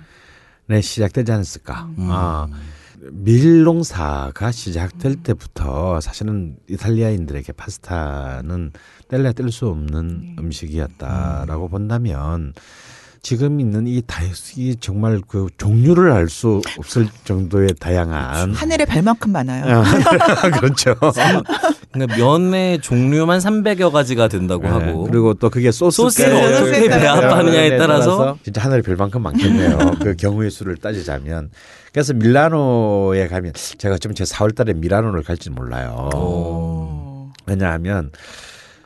에 0.73 0.81
시작되지 0.81 1.32
않았을까. 1.32 1.89
아, 1.99 2.47
밀농사가 3.11 4.53
시작될 4.53 5.16
때부터 5.16 6.01
사실은 6.01 6.57
이탈리아인들에게 6.69 7.53
파스타는 7.55 8.70
뗄래야 9.09 9.32
뗄 9.32 9.51
수 9.51 9.66
없는 9.66 10.37
음식이었다라고 10.39 11.69
본다면 11.70 12.53
지금 13.22 13.60
있는 13.60 13.86
이 13.86 14.02
다이 14.06 14.30
정말 14.80 15.20
그 15.26 15.48
종류를 15.59 16.12
알 16.12 16.28
수 16.30 16.62
없을 16.78 17.09
정도의 17.24 17.74
다양한 17.78 18.52
하늘에 18.52 18.84
별만큼 18.84 19.32
많아요. 19.32 19.64
아, 19.80 19.82
그렇죠. 20.60 20.94
그러니까 21.92 22.16
면의 22.16 22.80
종류만 22.80 23.40
300여 23.40 23.90
가지가 23.90 24.28
된다고 24.28 24.62
네, 24.62 24.68
하고 24.68 25.05
그리고 25.05 25.34
또 25.34 25.51
그게 25.51 25.72
소스를 25.72 26.32
어떻게 26.34 26.88
배합하느냐에 26.88 27.76
따라서 27.78 28.38
진짜 28.44 28.62
하늘이 28.62 28.82
별만큼 28.82 29.22
많겠네요. 29.22 29.78
그 30.01 30.14
경우의 30.16 30.51
수를 30.51 30.76
따지자면 30.76 31.51
그래서 31.92 32.14
밀라노에 32.14 33.26
가면 33.26 33.52
제가 33.78 33.98
좀제 33.98 34.24
4월달에 34.24 34.76
밀라노를 34.76 35.24
갈지 35.24 35.51
몰라요. 35.51 36.10
오. 36.14 37.28
왜냐하면 37.47 38.12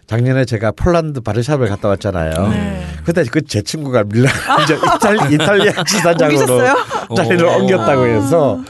작년에 0.06 0.44
제가 0.44 0.72
폴란드 0.72 1.20
바르샤베 1.20 1.66
갔다 1.68 1.88
왔잖아요. 1.88 2.48
네. 2.48 2.86
그때 3.04 3.22
그 3.24 3.40
제 3.42 3.62
친구가 3.62 4.04
밀라노 4.04 4.62
이제 4.62 4.74
이탈, 4.76 5.32
이탈리아 5.32 5.84
지사장으로? 5.84 6.60
자리를 7.16 7.44
오. 7.44 7.50
옮겼다고 7.60 8.06
해서 8.06 8.60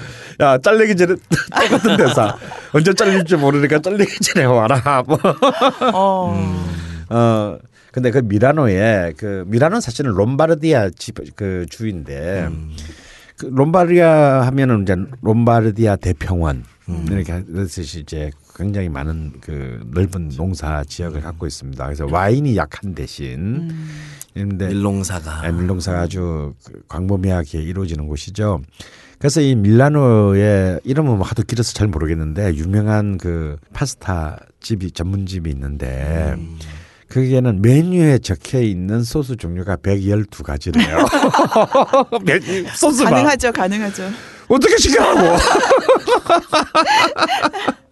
야 0.40 0.58
잘리기 0.58 0.96
전에 0.96 1.14
똑같은 1.70 1.96
데서 1.96 2.36
언제 2.72 2.92
잘릴지 2.92 3.36
모르니까 3.36 3.78
잘리기 3.80 4.18
전에 4.20 4.44
와라. 4.46 5.02
뭐. 5.06 5.18
어. 5.92 6.64
어 7.10 7.58
근데 7.92 8.10
그 8.10 8.18
미라노에 8.18 9.12
그 9.16 9.44
미라노는 9.46 9.80
사실은 9.80 10.12
롬바르디아 10.12 10.90
집 10.98 11.14
그 11.36 11.66
주인데 11.70 12.48
그 13.38 13.46
롬바르디아 13.52 14.42
하면은 14.46 14.82
이제 14.82 14.96
롬바르디아 15.22 15.96
대평원 15.96 16.64
이렇게 17.10 17.32
해서 17.32 17.80
이제 17.80 18.30
굉장히 18.54 18.88
많은 18.88 19.32
그 19.40 19.80
넓은 19.92 20.30
농사 20.36 20.84
지역을 20.84 21.20
갖고 21.20 21.46
있습니다. 21.46 21.84
그래서 21.84 22.06
와인이 22.10 22.56
약한 22.56 22.94
대신 22.94 23.70
근데 24.32 24.68
밀농사가 24.68 25.42
네, 25.42 25.52
밀농사가 25.52 26.00
아주 26.00 26.54
그 26.64 26.82
광범위하게 26.88 27.62
이루어지는 27.62 28.06
곳이죠. 28.06 28.60
그래서 29.18 29.40
이 29.40 29.54
밀라노의 29.54 30.80
이름은 30.84 31.18
뭐 31.18 31.26
하도 31.26 31.42
길어서 31.42 31.72
잘 31.72 31.88
모르겠는데 31.88 32.54
유명한 32.54 33.16
그 33.16 33.56
파스타 33.72 34.38
집이 34.60 34.90
전문집이 34.90 35.48
있는데 35.50 36.36
거기에는 37.10 37.62
메뉴에 37.62 38.18
적혀 38.18 38.60
있는 38.60 39.04
소스 39.04 39.36
종류가 39.36 39.76
112가지래요. 39.76 41.06
메뉴 42.26 42.66
소스만 42.74 43.12
가능하죠, 43.12 43.52
가능하죠. 43.52 44.10
어떻게 44.48 44.76
시켜라고? 44.76 45.38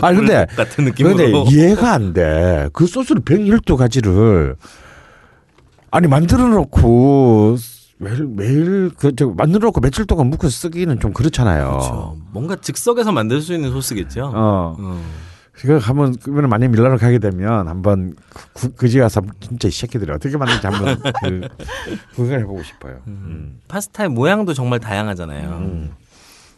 아 0.00 0.12
근데 0.12 0.46
같은 0.56 0.84
근데 0.92 1.04
느낌으로 1.04 1.44
이해가 1.48 1.92
안 1.92 2.12
돼. 2.12 2.68
그 2.72 2.86
소스를 2.86 3.22
112가지를 3.22 4.56
아니 5.90 6.08
만들어 6.08 6.46
놓고 6.48 7.56
매일 7.98 8.26
매일 8.26 8.90
그저 8.90 9.28
만들어 9.36 9.66
놓고 9.68 9.80
며칠 9.80 10.04
동안 10.06 10.28
묵혀서 10.28 10.50
쓰기는 10.50 11.00
좀 11.00 11.12
그렇잖아요. 11.12 11.70
그렇죠. 11.70 12.16
뭔가 12.32 12.56
즉석에서 12.56 13.12
만들 13.12 13.40
수 13.40 13.54
있는 13.54 13.70
소스겠죠. 13.70 14.32
어. 14.34 14.76
음. 14.78 15.02
그거 15.52 15.78
한번 15.78 16.14
그러면 16.22 16.50
만약 16.50 16.68
밀라노 16.68 16.98
가게 16.98 17.18
되면 17.18 17.66
한번 17.66 18.14
그, 18.52 18.74
그지 18.74 18.98
가서 18.98 19.22
진짜 19.40 19.68
이 19.68 19.70
새끼들이 19.70 20.12
어떻게 20.12 20.36
만드는지 20.36 20.66
한번 20.66 21.12
그 21.22 21.48
구경해 22.14 22.44
보고 22.44 22.62
싶어요. 22.62 23.00
음. 23.06 23.58
파스타의 23.66 24.10
모양도 24.10 24.52
정말 24.52 24.80
다양하잖아요. 24.80 25.48
음. 25.48 25.92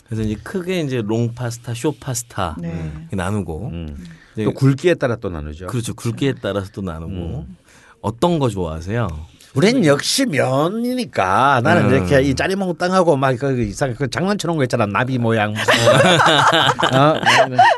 그래서 0.08 0.22
이제 0.22 0.36
크게 0.42 0.80
이제 0.80 1.02
롱 1.04 1.34
파스타, 1.34 1.74
쇼 1.74 1.92
파스타 1.92 2.56
네. 2.58 2.90
이렇게 3.00 3.16
나누고 3.16 3.68
음. 3.72 4.06
또 4.36 4.54
굵기에 4.54 4.94
따라 4.94 5.16
또 5.16 5.28
나누죠. 5.28 5.66
그렇죠. 5.66 5.94
굵기에 5.94 6.34
따라서 6.40 6.70
또 6.72 6.80
나누고 6.80 7.12
음. 7.12 7.56
어떤 8.00 8.38
거 8.38 8.48
좋아하세요? 8.48 9.08
우린 9.54 9.84
역시 9.84 10.24
면이니까 10.26 11.62
나는 11.64 11.86
음. 11.86 11.90
이렇게 11.90 12.22
이 12.22 12.34
짜리몽땅하고 12.34 13.16
막그 13.16 13.60
이상 13.62 13.94
그 13.94 14.08
장난쳐놓은 14.08 14.56
거 14.58 14.62
있잖아 14.64 14.86
나비 14.86 15.18
모양 15.18 15.52
어? 16.94 17.14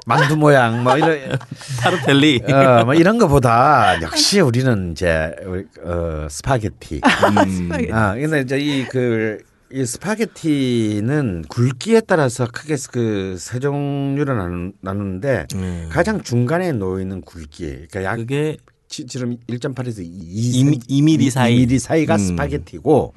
만두 0.04 0.36
모양 0.36 0.82
뭐 0.82 0.96
이런 0.98 1.38
tortelli. 1.80 2.42
어, 2.52 2.84
뭐 2.84 2.94
이런 2.94 3.18
거보다 3.18 4.00
역시 4.02 4.40
우리는 4.40 4.92
이제 4.92 5.34
어, 5.82 6.26
스파게티. 6.28 7.00
스파게티. 7.00 7.92
아 7.92 8.14
근데 8.14 8.40
이제 8.40 8.58
이그 8.58 9.38
이 9.72 9.84
스파게티는 9.86 11.44
굵기에 11.48 12.00
따라서 12.00 12.46
크게 12.46 12.74
그세 12.90 13.60
종류를 13.60 14.36
나누, 14.36 14.72
나누는데 14.80 15.46
음. 15.54 15.88
가장 15.92 16.22
중간에 16.22 16.72
놓이는 16.72 17.20
굵기 17.20 17.86
그러니까 17.88 18.02
약 18.02 18.16
그게 18.16 18.56
지- 18.88 19.06
지름 19.06 19.36
1.8에서 19.48 20.00
2, 20.00 20.04
2, 20.08 20.78
2mm 20.80 21.30
사이 21.30 21.64
2mm 21.66 21.78
사이가 21.78 22.14
음. 22.14 22.18
스파게티고 22.18 23.14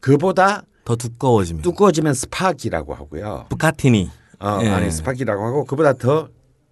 그보다 0.00 0.64
더 0.84 0.96
두꺼워지면 0.96 1.62
두꺼워지면 1.62 2.14
스파기라고 2.14 2.94
하고요. 2.94 3.46
bucatini. 3.50 4.10
어, 4.40 4.58
예. 4.62 4.68
아니 4.68 4.90
스파기라고 4.90 5.44
하고 5.46 5.64
그보다 5.66 5.92
더 5.92 6.28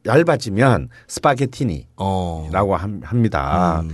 얇아지면 0.07 0.89
spaghettini라고 1.07 1.87
어. 1.97 2.77
함- 2.77 3.01
합니다. 3.05 3.83
음. 3.85 3.91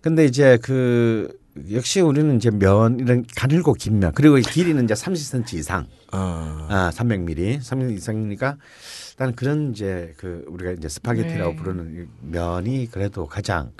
근데 0.00 0.26
이제 0.26 0.58
그 0.62 1.28
역시 1.72 2.00
우리는 2.00 2.36
이제 2.36 2.50
면 2.50 2.98
이런 2.98 3.24
가늘고 3.36 3.74
긴 3.74 3.98
면 4.00 4.12
그리고 4.14 4.38
이 4.38 4.42
길이는 4.42 4.84
이제 4.84 4.94
30cm 4.94 5.54
이상, 5.54 5.86
어. 6.12 6.66
아 6.68 6.90
300mm, 6.92 7.60
300 7.62 7.92
이상이니까 7.92 8.56
일단 9.12 9.34
그런 9.34 9.70
이제 9.70 10.14
그 10.16 10.44
우리가 10.48 10.72
이제 10.72 10.88
스파게티라고 10.88 11.50
네. 11.50 11.56
부르는 11.56 11.94
이 12.02 12.26
면이 12.32 12.88
그래도 12.90 13.26
가장 13.26 13.70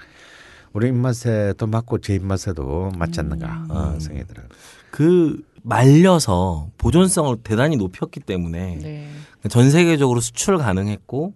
우리 0.73 0.89
입맛에도 0.89 1.67
맞고 1.67 1.99
제 1.99 2.15
입맛에도 2.15 2.93
맞지 2.97 3.21
않는가 3.21 3.67
어, 3.69 3.99
생각이 3.99 4.27
들어요. 4.29 4.47
그 4.91 5.43
말려서 5.63 6.71
보존성을 6.79 7.37
대단히 7.43 7.77
높였기 7.77 8.21
때문에 8.21 8.79
네. 8.83 9.09
전 9.49 9.71
세계적으로 9.71 10.21
수출 10.21 10.59
가능했고 10.59 11.35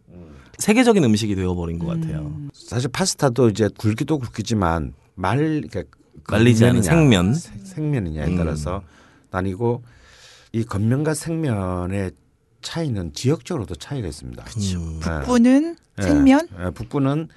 세계적인 0.59 1.03
음식이 1.05 1.35
되어버린 1.35 1.79
것 1.79 1.87
같아요. 1.87 2.33
사실 2.53 2.89
파스타도 2.91 3.49
이제 3.49 3.69
굵기도 3.77 4.19
굵기지만 4.19 4.93
말 5.15 5.37
그러니까 5.39 5.83
말리지 6.29 6.65
않은 6.65 6.83
생면. 6.83 7.35
세- 7.35 7.53
생면이냐에 7.65 8.27
음. 8.29 8.37
따라서 8.37 8.83
나뉘고 9.31 9.83
이 10.53 10.65
겉면과 10.65 11.15
생면의 11.15 12.13
차이는 12.63 13.13
지역적으로도 13.13 13.77
차이가 13.77 14.09
있습니다. 14.09 14.43
음. 14.45 15.01
네. 15.01 15.21
북부는 15.21 15.77
예, 15.99 16.03
생면, 16.03 16.49
예, 16.65 16.71
북부는 16.71 17.29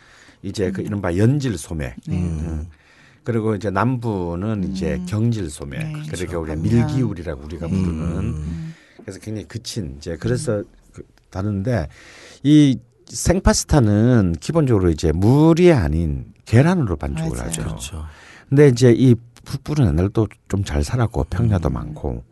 이제 0.44 0.72
그 0.72 0.82
이른바 0.82 1.16
연질 1.18 1.58
소매. 1.58 1.95
음. 2.10 2.68
그리고 3.24 3.53
이제 3.56 3.70
남부는 3.70 4.72
이제 4.72 4.99
경질 5.08 5.49
소매. 5.52 5.78
네, 5.78 5.91
그러니까 5.91 6.16
그렇죠. 6.18 6.40
우리가 6.41 6.56
밀기울이라고 6.56 7.44
우리가 7.44 7.68
부르는. 7.68 8.18
음. 8.18 8.74
그래서 9.02 9.20
굉장히 9.20 9.48
그친 9.48 9.95
이제 9.98 10.18
그래서 10.18 10.64
그 10.91 11.03
다른데 11.30 11.88
이 12.44 12.80
생파스타는 13.08 14.36
기본적으로 14.40 14.90
이제 14.90 15.12
물이 15.12 15.72
아닌 15.72 16.34
계란으로 16.45 16.95
반죽을 16.98 17.32
맞아요. 17.38 17.48
하죠. 17.48 17.62
그렇죠. 17.64 18.06
근데 18.52 18.68
이제 18.68 18.94
이 18.95 19.15
북부는 19.45 19.88
옛날도 19.88 20.28
좀 20.49 20.64
잘 20.65 20.84
살았고 20.84 21.26
평야도 21.30 21.69
많고 21.69 22.23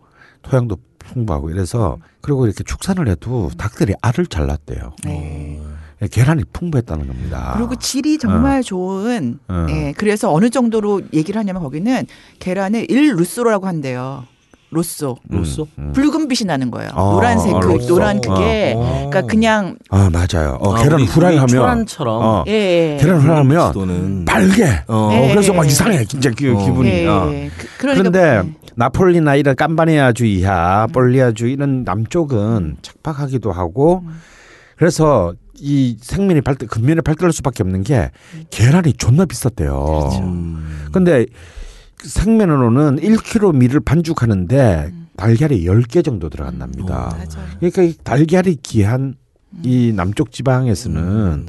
토양도 0.44 0.78
풍부하고 1.00 1.50
이래서 1.50 1.98
그리고 2.22 2.46
이렇게 2.46 2.64
축산을 2.64 3.08
해도 3.08 3.50
닭들이 3.58 3.94
알을 4.02 4.28
잘 4.28 4.46
낳대요. 4.46 4.94
네. 5.06 5.60
예, 6.02 6.08
계란이 6.08 6.44
풍부했다는 6.54 7.08
겁니다. 7.08 7.54
그리고 7.58 7.76
질이 7.76 8.18
정말 8.20 8.62
좋은. 8.62 9.40
어. 9.48 9.66
예. 9.70 9.94
그래서 9.98 10.32
어느 10.32 10.50
정도로 10.50 11.02
얘기를 11.14 11.40
하냐면 11.40 11.62
거기는 11.64 12.06
계란을 12.40 12.92
일 12.92 13.16
루쏘라고 13.16 13.66
한대요. 13.66 14.26
로쏘. 14.72 15.18
로쏘? 15.30 15.68
음. 15.80 15.92
붉은 15.94 16.28
빛이 16.28 16.46
나는 16.46 16.70
거예요. 16.70 16.92
어, 16.94 17.14
노란색 17.14 17.56
어, 17.56 17.60
그 17.60 17.68
로쏘. 17.68 17.88
노란 17.88 18.22
그게 18.22 18.74
어. 18.78 19.08
그러니까 19.10 19.22
그냥 19.22 19.78
아 19.90 20.10
맞아요. 20.12 20.58
어, 20.62 20.76
아, 20.76 20.84
계란 20.84 21.02
후라이 21.02 21.38
하면 21.38 21.48
초란처럼. 21.48 22.22
어, 22.22 22.44
예. 22.48 22.52
예. 22.52 22.98
계란 23.00 23.20
후라이 23.20 23.38
하면 23.38 23.72
또는 23.74 24.26
빨개. 24.26 24.64
어. 24.88 25.10
어, 25.10 25.12
예. 25.14 25.30
그래서 25.30 25.54
막 25.54 25.66
이상해 25.66 26.06
진짜 26.06 26.30
그 26.38 26.56
어. 26.56 26.66
기분이. 26.66 26.90
예, 26.90 27.08
어. 27.08 27.30
예. 27.32 27.50
그, 27.58 27.68
그러니까 27.80 28.10
그런데 28.10 28.54
나폴리나 28.76 29.36
이런 29.36 29.56
깜바니아주 29.56 30.26
이하, 30.26 30.88
볼리아주 30.94 31.48
이런 31.48 31.84
남쪽은 31.84 32.78
척박하기도 32.82 33.52
하고 33.52 34.04
그래서 34.78 35.34
이 35.62 35.98
생면이 36.00 36.42
발달 36.42 36.70
근면에 36.70 37.02
발달할 37.02 37.34
수밖에 37.34 37.64
없는 37.64 37.84
게 37.84 38.12
계란이 38.50 38.94
존나 38.94 39.26
비쌌대요. 39.26 40.10
음. 40.22 40.88
근데 40.94 41.26
생면으로는 42.04 42.98
1kg 42.98 43.56
밀을 43.56 43.80
반죽하는데 43.82 44.92
달걀이 45.18 45.66
10개 45.66 46.04
정도 46.04 46.30
들어간답니다. 46.30 47.08
어. 47.08 47.10
맞아요. 47.10 47.50
그러니까 47.60 47.84
이 47.84 47.94
달걀이 48.04 48.56
귀한 48.64 49.16
이 49.64 49.92
남쪽 49.94 50.32
지방에서는 50.32 51.48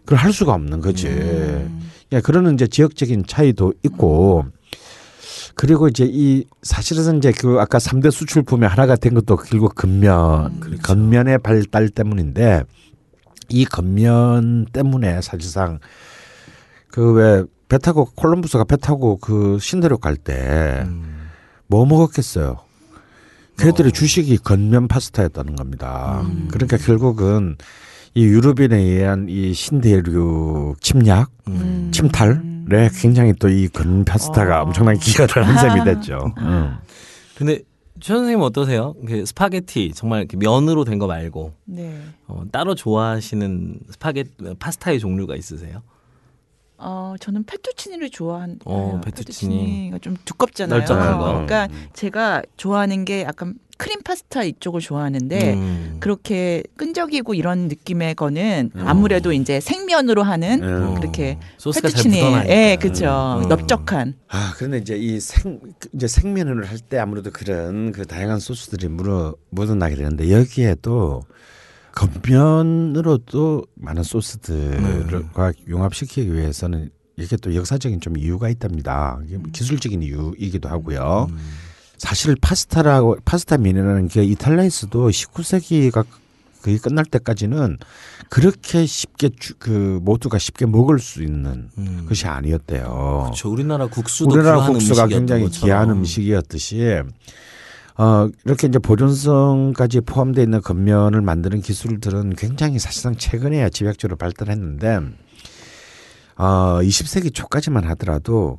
그걸 0.00 0.18
할 0.18 0.32
수가 0.32 0.54
없는 0.54 0.80
거지. 0.80 1.06
예, 1.06 2.20
그러는 2.20 2.54
이제 2.54 2.66
지역적인 2.66 3.24
차이도 3.26 3.74
있고 3.84 4.44
그리고 5.54 5.88
이제 5.88 6.08
이 6.08 6.44
사실은 6.62 7.18
이제 7.18 7.32
그 7.32 7.58
아까 7.60 7.78
삼대 7.78 8.10
수출품의 8.10 8.68
하나가 8.68 8.96
된 8.96 9.14
것도 9.14 9.36
결국 9.36 9.74
겉면, 9.74 10.80
겉면의 10.82 11.38
발달 11.38 11.88
때문인데 11.88 12.64
이 13.48 13.64
건면 13.64 14.66
때문에 14.72 15.20
사실상 15.20 15.78
그왜 16.90 17.44
배 17.72 17.78
타고 17.78 18.04
콜럼부스가 18.14 18.64
배 18.64 18.76
타고 18.76 19.16
그 19.16 19.56
신대륙 19.58 20.02
갈 20.02 20.14
때뭐 20.14 20.84
음. 20.84 21.28
먹었겠어요. 21.70 22.58
걔들의 23.56 23.88
어. 23.88 23.92
주식이 23.92 24.36
건면 24.38 24.88
파스타였다는 24.88 25.56
겁니다. 25.56 26.20
음. 26.26 26.48
그러니까 26.50 26.76
결국은 26.76 27.56
이 28.12 28.24
유럽인에 28.24 28.76
의한 28.76 29.26
이 29.30 29.54
신대륙 29.54 30.82
침략, 30.82 31.30
음. 31.48 31.88
침탈에 31.94 32.90
굉장히 33.00 33.32
또 33.38 33.48
이건 33.48 34.04
파스타가 34.04 34.60
어. 34.60 34.64
엄청나게 34.66 34.98
기여를 34.98 35.46
한 35.46 35.56
셈이 35.56 35.84
됐죠. 35.84 36.34
음. 36.40 36.76
근데 37.38 37.60
최 38.00 38.12
선생님 38.12 38.42
어떠세요? 38.42 38.92
그 39.06 39.24
스파게티 39.24 39.92
정말 39.94 40.26
면으로 40.36 40.84
된 40.84 40.98
거 40.98 41.06
말고 41.06 41.54
네. 41.64 42.02
어, 42.26 42.42
따로 42.52 42.74
좋아하시는 42.74 43.78
스파게 43.92 44.24
파스타의 44.58 44.98
종류가 44.98 45.36
있으세요? 45.36 45.80
어, 46.82 47.14
저는 47.20 47.44
페투치니를 47.44 48.10
좋아한. 48.10 48.58
어, 48.64 48.76
해요. 48.92 49.00
페투치니. 49.04 49.54
페투치니가 49.56 49.98
좀 49.98 50.16
두껍잖아요. 50.24 50.80
거. 51.18 51.24
그러니까 51.32 51.68
제가 51.94 52.42
좋아하는 52.56 53.04
게 53.04 53.22
약간 53.22 53.54
크림 53.78 54.00
파스타 54.02 54.44
이쪽을 54.44 54.80
좋아하는데 54.80 55.54
음. 55.54 55.96
그렇게 55.98 56.62
끈적이고 56.76 57.34
이런 57.34 57.66
느낌의 57.66 58.14
거는 58.14 58.70
음. 58.76 58.84
아무래도 58.86 59.32
이제 59.32 59.58
생면으로 59.60 60.22
하는 60.22 60.62
음. 60.62 60.94
그렇게 60.94 61.38
페투치니. 61.82 62.20
예, 62.48 62.76
그렇죠. 62.80 63.40
음. 63.42 63.48
넓적한. 63.48 64.14
아, 64.28 64.54
그런데 64.56 64.78
이제 64.78 64.96
이 64.96 65.18
생, 65.18 65.58
이제 65.94 66.06
생면을 66.06 66.64
할 66.64 66.78
때 66.78 66.98
아무래도 66.98 67.30
그런 67.32 67.90
그 67.92 68.06
다양한 68.06 68.38
소스들이 68.38 68.88
묻어, 68.88 69.34
묻어나게 69.50 69.96
되는데 69.96 70.30
여기에 70.30 70.76
또 70.82 71.22
겉면으로도 71.94 73.64
많은 73.74 74.02
소스들과 74.02 75.52
융합시키기 75.68 76.32
위해서는 76.32 76.90
이게 77.16 77.36
또 77.36 77.54
역사적인 77.54 78.00
좀 78.00 78.16
이유가 78.16 78.48
있답니다. 78.48 79.18
이게 79.26 79.38
기술적인 79.52 80.02
이유이기도 80.02 80.68
하고요. 80.68 81.28
사실 81.98 82.34
파스타라고 82.40 83.18
파스타 83.24 83.58
면이라는 83.58 84.08
게 84.08 84.24
이탈리아에서도 84.24 85.08
19세기가 85.10 86.04
거의 86.62 86.78
끝날 86.78 87.04
때까지는 87.04 87.78
그렇게 88.28 88.86
쉽게 88.86 89.30
주- 89.38 89.54
그 89.58 89.98
모두가 90.02 90.38
쉽게 90.38 90.64
먹을 90.66 90.98
수 91.00 91.22
있는 91.22 91.68
음. 91.76 92.06
것이 92.08 92.26
아니었대요. 92.26 93.22
그렇죠. 93.24 93.50
우리나라 93.50 93.86
국수도 93.88 94.30
우리나라 94.32 94.64
국수가 94.66 95.06
굉장히 95.08 95.44
것처럼. 95.44 95.66
귀한 95.66 95.90
음식이었듯이 95.90 97.02
어 98.02 98.28
이렇게 98.44 98.66
이제 98.66 98.80
보존성까지 98.80 100.00
포함되어 100.00 100.42
있는 100.42 100.60
겉면을 100.60 101.20
만드는 101.20 101.60
기술들은 101.60 102.34
굉장히 102.34 102.80
사실상 102.80 103.14
최근에야 103.14 103.68
집약적으로 103.68 104.16
발달했는데 104.16 104.98
어 106.36 106.80
20세기 106.82 107.32
초까지만 107.32 107.84
하더라도 107.90 108.58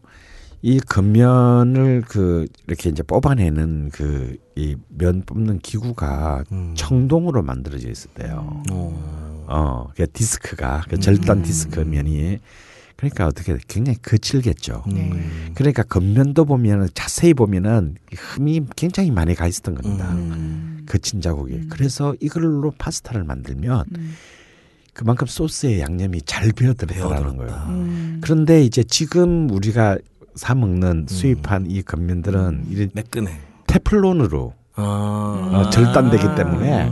이 0.61 0.80
겉면을 0.80 2.03
그 2.07 2.45
이렇게 2.68 2.90
이제 2.90 3.03
뽑아내는 3.03 3.90
그 3.90 4.38
이 4.56 4.76
면 4.90 5.24
뽑는 5.26 5.60
기구가 5.60 6.44
음. 6.52 6.74
청동으로 6.78 7.41
만들어져 7.41 7.90
있었대요. 7.90 8.61
어. 8.70 9.44
어, 9.48 9.90
그 9.95 10.10
디스크가 10.11 10.84
그 10.88 10.99
절단 10.99 11.40
음. 11.40 11.44
디스크 11.44 11.80
면이 11.80 12.38
그러니까 13.03 13.27
어떻게 13.27 13.57
굉장히 13.67 13.97
거칠겠죠. 14.01 14.84
네. 14.88 15.11
음. 15.11 15.51
그러니까 15.55 15.84
겉면도 15.84 16.45
보면은 16.45 16.88
자세히 16.93 17.34
보면은 17.34 17.95
흠이 18.15 18.61
굉장히 18.77 19.11
많이 19.11 19.35
가 19.35 19.45
있었던 19.45 19.75
겁니다. 19.75 20.09
음. 20.13 20.85
거친 20.88 21.19
자국이. 21.19 21.67
그래서 21.67 22.15
이걸로 22.21 22.71
파스타를 22.77 23.25
만들면 23.25 23.85
음. 23.97 24.15
그만큼 24.93 25.27
소스의 25.27 25.81
양념이 25.81 26.21
잘 26.21 26.53
배어들었다는 26.53 27.35
거예요. 27.35 27.35
배어들었다. 27.35 27.69
음. 27.71 28.19
그런데 28.23 28.63
이제 28.63 28.84
지금 28.84 29.49
우리가 29.49 29.97
사 30.35 30.55
먹는 30.55 31.07
수입한 31.09 31.65
이 31.69 31.81
겉면들은 31.81 32.67
이 32.69 32.88
매끈해. 32.93 33.38
테플론으로 33.67 34.53
아. 34.75 35.49
어, 35.53 35.69
절단되기 35.71 36.23
때문에 36.38 36.89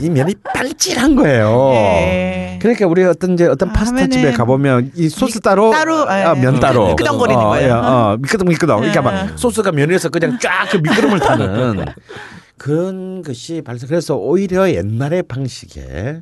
이 0.00 0.10
면이 0.10 0.34
빨질한 0.54 1.16
거예요. 1.16 1.70
예. 1.74 2.58
그러니까 2.60 2.86
우리 2.86 3.04
어떤 3.04 3.34
이제 3.34 3.46
어떤 3.46 3.70
아, 3.70 3.72
파스타 3.72 4.06
집에 4.06 4.32
가보면 4.32 4.92
이 4.94 5.08
소스 5.08 5.40
따로, 5.40 5.70
따로, 5.70 6.08
아, 6.08 6.36
예. 6.36 6.40
면 6.40 6.60
따로 6.60 6.88
미끄덩거리는 6.88 7.40
어, 7.40 7.48
거예요. 7.48 7.68
예, 7.68 7.70
어, 7.72 8.16
미끄덩 8.20 8.48
미끄덩. 8.48 8.80
그러니까 8.80 9.00
예. 9.00 9.04
막 9.04 9.38
소스가 9.38 9.72
면에서 9.72 10.08
그냥 10.08 10.38
쫙 10.40 10.68
그 10.70 10.76
미끄럼을 10.76 11.20
타는 11.20 11.84
그런 12.58 13.22
것이 13.22 13.62
발생. 13.62 13.88
그래서 13.88 14.16
오히려 14.16 14.70
옛날의 14.70 15.22
방식에 15.22 16.20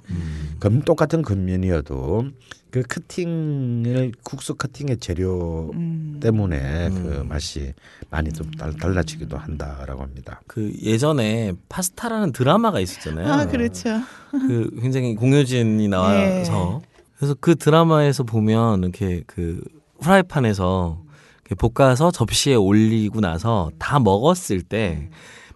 검 0.60 0.82
똑같은 0.82 1.22
겉면이어도 1.22 2.26
그 2.76 2.82
커팅을 2.82 4.12
국수 4.22 4.54
커팅의 4.54 4.98
재료 4.98 5.70
음. 5.72 6.18
때문에 6.20 6.90
그 6.90 7.24
맛이 7.26 7.72
많이 8.10 8.30
좀 8.30 8.50
달, 8.50 8.74
달라지기도 8.74 9.38
한다라고 9.38 10.02
합니다. 10.02 10.42
그 10.46 10.74
예전에 10.82 11.54
파스타라는 11.70 12.32
드라마가 12.32 12.78
있었잖아요. 12.80 13.32
아, 13.32 13.46
그렇죠. 13.46 13.98
그 14.30 14.78
굉장히 14.82 15.14
공효진이 15.14 15.88
나와서 15.88 16.82
그래서 17.16 17.34
그 17.40 17.56
드라마에서 17.56 18.24
보면 18.24 18.82
이렇게 18.82 19.22
그 19.26 19.62
후라이팬에서 20.00 21.02
이렇게 21.46 21.54
볶아서 21.54 22.10
접시에 22.10 22.56
올리고 22.56 23.20
나서 23.22 23.70
다 23.78 23.98
먹었을 23.98 24.60
때 24.60 25.08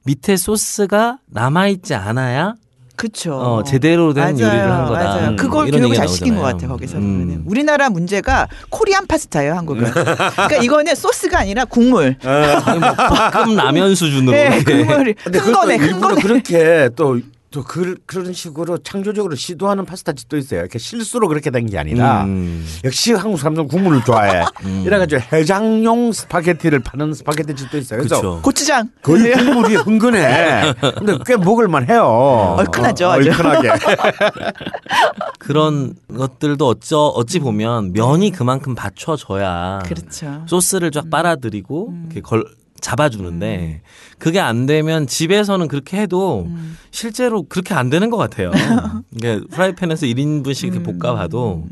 밑에 0.06 0.38
소스가 0.38 1.18
남아 1.26 1.68
있지 1.68 1.92
않아야 1.92 2.55
그렇죠. 3.01 3.35
어, 3.35 3.62
제대로 3.62 4.12
된 4.12 4.36
맞아요. 4.36 4.47
요리를 4.47 4.70
한 4.72 4.86
거다. 4.86 5.05
맞아요. 5.05 5.28
음, 5.31 5.36
그걸 5.36 5.70
교육을 5.70 5.97
잘 5.97 6.06
시킨 6.06 6.35
것 6.35 6.43
나오잖아요. 6.43 6.56
같아 6.59 6.68
거기서 6.68 6.98
음. 6.98 7.02
보면은 7.02 7.43
우리나라 7.47 7.89
문제가 7.89 8.47
코리안 8.68 9.06
파스타예요 9.06 9.55
한국은. 9.55 9.90
그러니까 9.90 10.56
이거는 10.56 10.94
소스가 10.94 11.39
아니라 11.39 11.64
국물. 11.64 12.16
아니, 12.22 12.78
뭐 12.78 12.93
볶음 12.93 13.56
라면 13.56 13.94
수준으로 13.94 14.32
네, 14.32 14.56
이렇게 14.56 14.85
국물이 14.85 15.14
근데 15.14 15.39
일부러 15.77 16.09
거네. 16.09 16.20
그렇게 16.20 16.90
또, 16.94 17.18
또 17.51 17.64
그, 17.64 17.97
그런 18.06 18.32
식으로 18.32 18.78
창조적으로 18.78 19.35
시도하는 19.35 19.85
파스타 19.85 20.12
집도 20.12 20.36
있어요. 20.36 20.60
이렇게 20.60 20.78
실수로 20.78 21.27
그렇게 21.27 21.51
된 21.51 21.66
게 21.66 21.78
아니라 21.78 22.24
음. 22.24 22.66
역시 22.85 23.12
한국 23.12 23.39
사람들은 23.39 23.66
국물을 23.68 24.02
좋아해. 24.05 24.44
이래가지고 24.85 25.20
해장용 25.32 26.12
스파게티를 26.12 26.78
파는 26.81 27.12
스파게티 27.12 27.55
집도 27.56 27.78
있어요. 27.78 27.98
그래서 28.01 28.20
그렇죠. 28.20 28.43
고추장. 28.43 28.89
거의 29.02 29.32
국물이 29.36 29.74
흥건해. 29.77 30.74
근데 30.97 31.18
꽤 31.27 31.36
먹을만 31.36 31.89
해요. 31.89 32.55
얼큰하죠, 32.59 33.06
어, 33.06 33.10
아주. 33.12 33.28
얼큰하게. 33.31 33.68
그런 35.39 35.94
것들도 36.16 36.66
어쩌 36.66 36.98
어찌 36.98 37.39
보면 37.40 37.93
면이 37.93 38.31
그만큼 38.31 38.74
받쳐져야 38.74 39.81
그렇죠. 39.85 40.44
소스를 40.47 40.90
쫙 40.90 41.10
빨아들이고 41.10 41.94
이렇게 42.06 42.20
걸 42.20 42.44
잡아주는데 42.81 43.82
그게 44.19 44.40
안 44.40 44.66
되면 44.66 45.07
집에서는 45.07 45.69
그렇게 45.69 46.01
해도 46.01 46.48
실제로 46.90 47.43
그렇게 47.44 47.74
안 47.74 47.90
되는 47.90 48.11
것 48.11 48.16
같아요. 48.16 48.51
그러니까 49.19 49.47
프라이팬에서 49.55 50.07
1인분씩 50.07 50.73
이렇게 50.73 50.82
볶아봐도 50.82 51.66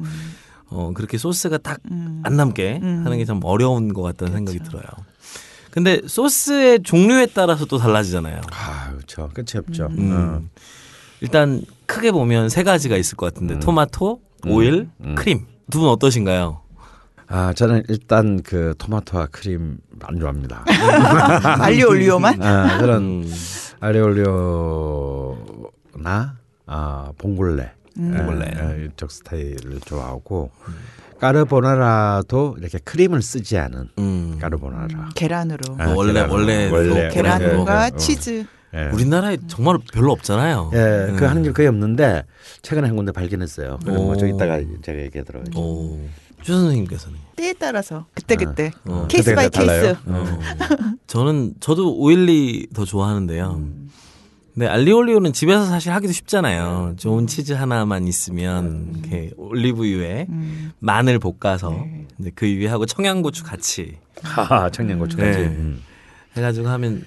어 0.70 0.92
그렇게 0.94 1.16
소스가 1.18 1.58
딱 1.58 1.80
안 2.24 2.36
남게 2.36 2.80
하는 2.82 3.16
게 3.18 3.24
참 3.24 3.40
어려운 3.42 3.92
것 3.94 4.02
같다는 4.02 4.32
생각이 4.34 4.58
들어요. 4.60 4.82
근데 5.70 6.00
소스의 6.06 6.82
종류에 6.82 7.26
따라서 7.34 7.64
또 7.66 7.78
달라지잖아요. 7.78 8.40
아, 8.50 8.90
그렇죠. 8.92 9.30
끝이 9.34 9.46
없죠. 9.56 9.88
음. 9.98 10.12
어. 10.12 10.42
일단 11.20 11.62
크게 11.86 12.10
보면 12.12 12.48
세 12.48 12.62
가지가 12.62 12.96
있을 12.96 13.16
것 13.16 13.26
같은데 13.32 13.58
토마토, 13.60 14.20
오일, 14.46 14.88
크림. 15.16 15.46
두 15.70 15.80
분 15.80 15.88
어떠신가요? 15.90 16.62
아, 17.30 17.52
저는 17.52 17.82
일단 17.88 18.42
그 18.42 18.74
토마토와 18.78 19.26
크림 19.30 19.78
안 20.00 20.18
좋아합니다. 20.18 20.64
알리오 21.62 21.90
올리오만. 21.90 22.42
아, 22.42 22.78
저는 22.78 22.94
음, 22.96 23.30
아레올리오나 23.80 25.36
아, 26.66 27.12
봉골레, 27.18 27.70
봉골레. 27.96 28.46
에, 28.46 28.50
에, 28.50 28.86
이쪽 28.86 29.10
스타일을 29.10 29.80
좋아하고 29.84 30.50
까르보나라도 31.20 32.56
이렇게 32.60 32.78
크림을 32.78 33.20
쓰지 33.22 33.58
않은 33.58 33.88
음. 33.98 34.38
까르보나라. 34.40 35.10
계란으로. 35.14 35.76
아, 35.78 35.88
원래- 35.94 36.12
계란으로. 36.14 36.34
원래 36.34 36.70
원래 36.70 37.08
계란과 37.10 37.84
예, 37.84 37.90
예, 37.92 37.96
치즈. 37.98 38.46
예. 38.74 38.84
우리나라에 38.92 39.38
정말 39.48 39.78
별로 39.92 40.12
없잖아요. 40.12 40.70
예, 40.74 41.12
그 41.16 41.24
음. 41.24 41.28
하는 41.28 41.42
게 41.42 41.52
거의 41.52 41.68
없는데 41.68 42.24
최근에 42.62 42.86
한 42.88 42.96
군데 42.96 43.12
발견했어요. 43.12 43.78
그럼 43.82 43.98
오. 43.98 44.04
뭐좀 44.06 44.28
이따가 44.28 44.60
제가 44.82 44.98
얘기하도록 45.02 45.46
하죠. 45.46 45.58
오. 45.60 45.98
최 46.48 46.54
선생님께서는 46.54 47.18
때에 47.36 47.52
따라서 47.52 48.06
그때 48.14 48.34
그때 48.34 48.70
어. 48.86 49.06
case 49.06 49.34
by 49.34 49.50
case. 49.50 49.66
달라요. 49.66 49.96
어. 50.06 50.38
저는 51.06 51.56
저도 51.60 51.94
oily 51.94 52.68
더 52.72 52.86
좋아하는데요. 52.86 53.62
근데 54.54 54.66
알리올리오는 54.66 55.30
집에서 55.34 55.66
사실 55.66 55.92
하기도 55.92 56.14
쉽잖아요. 56.14 56.94
좋은 56.96 57.26
치즈 57.26 57.52
하나만 57.52 58.08
있으면 58.08 58.94
이렇게 58.94 59.30
올리브유에 59.36 60.26
음. 60.30 60.72
마늘 60.78 61.18
볶아서 61.18 61.84
이제 62.18 62.32
그 62.34 62.46
위에 62.46 62.66
하고 62.68 62.86
청양고추 62.86 63.44
같이 63.44 63.98
하하, 64.22 64.70
청양고추까지. 64.70 65.38
네. 65.38 65.44
음. 65.48 65.82
해가지고 66.34 66.68
하면 66.68 67.04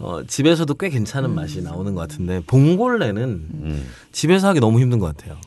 어, 0.00 0.24
집에서도 0.26 0.74
꽤 0.74 0.88
괜찮은 0.88 1.32
맛이 1.32 1.62
나오는 1.62 1.94
것 1.94 2.00
같은데 2.00 2.40
봉골레는 2.48 3.22
음. 3.22 3.86
집에서 4.10 4.48
하기 4.48 4.58
너무 4.58 4.80
힘든 4.80 4.98
것 4.98 5.16
같아요. 5.16 5.38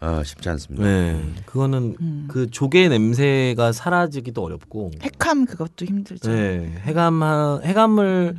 어, 0.00 0.22
쉽지 0.24 0.48
않습니다. 0.48 0.84
네, 0.84 1.22
그거는 1.44 1.96
음. 2.00 2.28
그 2.28 2.50
조개 2.50 2.88
냄새가 2.88 3.72
사라지기도 3.72 4.42
어렵고, 4.42 4.92
핵함 5.02 5.44
그것도 5.44 5.84
힘들죠. 5.84 6.30
네, 6.30 6.72
해감 6.84 7.22
해감을 7.62 8.36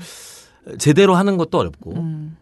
제대로 0.80 1.16
하는 1.16 1.38
것도 1.38 1.60
어렵고, 1.60 1.94
음. 1.96 2.38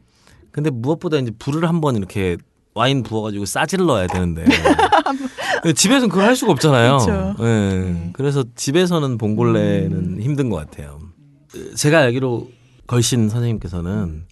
근데 0.51 0.69
무엇보다 0.69 1.17
이제 1.17 1.31
불을 1.37 1.67
한번 1.67 1.95
이렇게 1.95 2.37
와인 2.73 3.03
부어가지고 3.03 3.45
싸질러야 3.45 4.07
되는데 4.07 4.45
집에서는 5.75 6.09
그걸 6.09 6.25
할 6.25 6.35
수가 6.35 6.51
없잖아요. 6.53 6.97
그쵸. 6.97 7.35
네. 7.39 8.09
그래서 8.13 8.43
집에서는 8.55 9.17
봉골레는 9.17 10.21
힘든 10.21 10.49
것 10.49 10.57
같아요. 10.57 10.99
제가 11.75 11.99
알기로 11.99 12.49
걸신 12.87 13.27
선생님께서는 13.29 14.25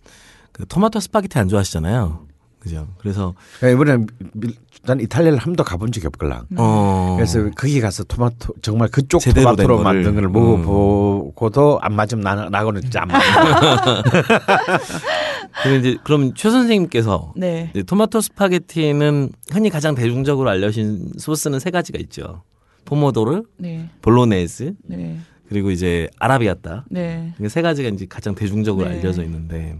그 0.52 0.66
토마토 0.68 1.00
스파게티 1.00 1.38
안 1.40 1.50
좋아하시잖아요. 1.50 2.27
그죠? 2.68 2.88
그래서 3.00 3.34
그러니까 3.60 3.84
이번에 3.94 4.06
밀- 4.34 4.56
난 4.86 5.00
이탈리아를 5.02 5.38
한 5.40 5.46
번도 5.48 5.64
가본 5.64 5.92
적이 5.92 6.08
없걸랑. 6.08 6.46
어 6.58 7.16
그래서 7.18 7.50
거기 7.56 7.82
가서 7.82 8.04
토마토 8.04 8.54
정말 8.62 8.88
그쪽 8.90 9.20
토마토로 9.24 9.78
거를. 9.78 9.80
음. 9.80 9.84
만든 9.84 10.16
걸 10.16 10.30
먹어보고도 10.30 11.80
안 11.82 11.94
맞으면 11.96 12.24
나, 12.24 12.50
나고는 12.50 12.82
진짜 12.84 13.02
안 13.02 13.08
맞아. 13.10 14.04
근데 15.64 15.78
이제 15.80 15.98
그럼 16.04 16.34
최 16.36 16.50
선생님께서 16.50 17.34
네. 17.36 17.72
이제 17.74 17.84
토마토 17.84 18.22
스파게티는 18.22 19.32
흔히 19.52 19.70
가장 19.70 19.96
대중적으로 19.96 20.50
알려진 20.50 21.10
소스는 21.18 21.60
세 21.60 21.72
가지가 21.72 21.98
있죠. 22.00 22.44
포모도르, 22.86 23.44
네. 23.58 23.90
볼로네즈, 24.02 24.74
네. 24.86 25.20
그리고 25.50 25.72
이제 25.72 26.10
아라비아따. 26.20 26.86
네. 26.90 27.34
세 27.50 27.62
가지가 27.62 27.90
이제 27.90 28.06
가장 28.08 28.36
대중적으로 28.36 28.88
네. 28.88 28.96
알려져 29.00 29.24
있는데 29.24 29.78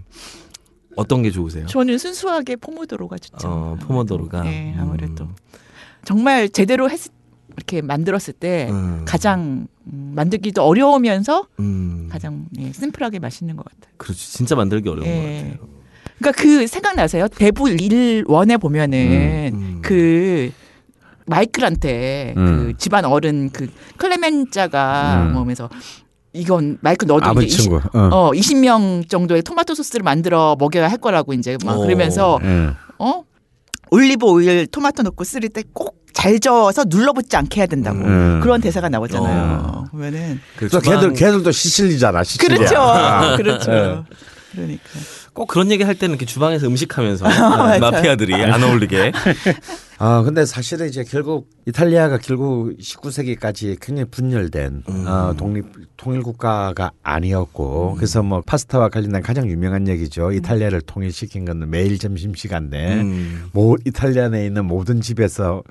어떤 0.98 1.22
게 1.22 1.32
좋으세요? 1.32 1.66
저는 1.68 1.98
순수하게 1.98 2.58
포모도로가 2.58 3.18
좋죠. 3.18 3.48
어, 3.48 3.78
포모도로가. 3.82 4.44
네, 4.44 4.76
아무래도 4.78 5.26
음. 5.26 5.36
정말 6.04 6.50
제대로 6.50 6.90
했 6.90 7.00
이렇게 7.56 7.82
만들었을 7.82 8.34
때 8.34 8.68
음. 8.70 9.04
가장 9.06 9.68
음, 9.88 10.14
만들기도 10.16 10.62
어려우면서 10.64 11.48
음, 11.60 12.08
가장 12.12 12.46
예, 12.60 12.72
심플하게 12.72 13.20
맛있는 13.20 13.56
것 13.56 13.66
같아요. 13.66 13.94
그렇지. 13.98 14.34
진짜 14.34 14.56
만들기 14.56 14.90
어려운 14.90 15.08
예. 15.08 15.16
것 15.16 15.22
같아요. 15.22 15.78
그러니까 16.20 16.44
그 16.44 16.68
생각나세요? 16.68 17.28
대부 17.28 17.66
1원에 17.66 18.60
보면은 18.60 19.52
음, 19.54 19.60
음. 19.60 19.80
그 19.82 20.52
마이클한테 21.26 22.34
음. 22.38 22.46
그 22.72 22.78
집안 22.78 23.06
어른 23.06 23.50
그 23.52 23.70
클레멘자가 23.98 25.26
음. 25.28 25.34
뭐 25.34 25.42
하면서 25.42 25.70
이건 26.38 26.78
너도 26.82 27.26
아버지 27.26 27.48
이제 27.48 27.56
20, 27.56 27.62
친구. 27.70 27.78
어. 27.98 28.10
어 28.12 28.32
20명 28.32 29.10
정도의 29.10 29.42
토마토 29.42 29.76
소스를 29.76 30.04
만들어 30.04 30.56
먹여야 30.60 30.88
할 30.90 30.98
거라고 30.98 31.34
이제 31.34 31.58
막 31.66 31.78
어. 31.78 31.80
그러면서 31.82 32.40
응. 32.44 32.76
어 33.00 33.24
올리브 33.92 34.26
오일 34.26 34.68
토마토 34.68 35.04
넣고 35.04 35.24
쓰릴 35.24 35.50
때꼭 35.50 35.96
잘 36.14 36.40
저어서 36.40 36.84
눌러붙지 36.88 37.36
않게 37.38 37.62
해야 37.62 37.68
된다고 37.68 38.00
음. 38.00 38.40
그런 38.42 38.60
대사가 38.60 38.90
나오잖아요. 38.90 39.86
보면은 39.92 40.40
그또 40.58 40.80
주방- 40.82 40.96
걔들 41.02 41.14
걔들도 41.14 41.52
시칠리잖아. 41.52 42.24
시칠리아. 42.24 42.58
그렇죠, 42.58 42.78
아. 42.80 43.38
그렇죠. 43.38 44.04
네. 44.62 44.66
그러니까 44.66 44.90
꼭 45.34 45.48
그런 45.48 45.72
얘기 45.72 45.84
할 45.84 45.96
때는 45.96 46.14
이렇게 46.16 46.26
주방에서 46.26 46.68
음식하면서 46.68 47.24
맞아요. 47.30 47.80
마피아들이 47.80 48.34
안 48.36 48.64
어울리게. 48.64 49.12
아 50.00 50.22
근데 50.22 50.46
사실은 50.46 50.88
이제 50.88 51.04
결국 51.04 51.50
이탈리아가 51.66 52.20
결국 52.20 52.78
19세기까지 52.78 53.78
굉장히 53.82 54.10
분열된 54.12 54.84
어, 55.08 55.34
독립 55.38 55.66
통일 55.98 56.22
국가가 56.22 56.92
아니었고 57.02 57.96
그래서 57.96 58.22
뭐 58.22 58.42
파스타와 58.42 58.90
관련된 58.90 59.24
가장 59.24 59.50
유명한 59.50 59.88
얘기죠. 59.88 60.32
이탈리아를 60.32 60.82
통일시킨 60.82 61.46
건 61.46 61.70
매일 61.70 61.98
점심 61.98 62.36
시간대 62.36 63.02
음. 63.02 63.50
모 63.54 63.76
이탈리아 63.86 64.30
내에 64.30 64.46
있는 64.46 64.66
모든 64.66 65.02
집에서 65.02 65.64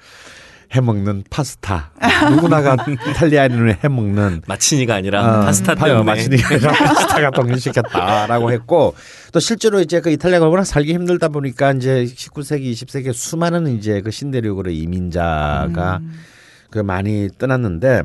해먹는 0.72 1.24
파스타. 1.30 1.90
누구나가 2.30 2.76
이탈리아인은 3.10 3.76
해먹는. 3.84 4.43
마치니가 4.47 4.94
아니라 4.97 5.40
어, 5.40 5.44
파스타 5.44 5.74
파- 5.74 5.86
때문에. 5.86 6.05
마치니까 6.05 6.48
아니라 6.55 6.72
파스타가 6.72 7.30
독립시켰다라고 7.30 8.51
했고 8.52 8.94
또 9.32 9.40
실제로 9.40 9.80
이제 9.80 10.01
그 10.01 10.10
이탈리아가 10.10 10.48
워낙 10.48 10.64
살기 10.64 10.93
힘들다 10.93 11.28
보니까 11.28 11.72
이제 11.72 12.05
19세기 12.05 12.72
20세기에 12.72 13.12
수많은 13.12 13.68
이제 13.78 14.01
그 14.01 14.10
신대륙으로 14.10 14.70
이민자가 14.70 16.01
그 16.70 16.80
많이 16.80 17.28
떠났는데 17.38 18.02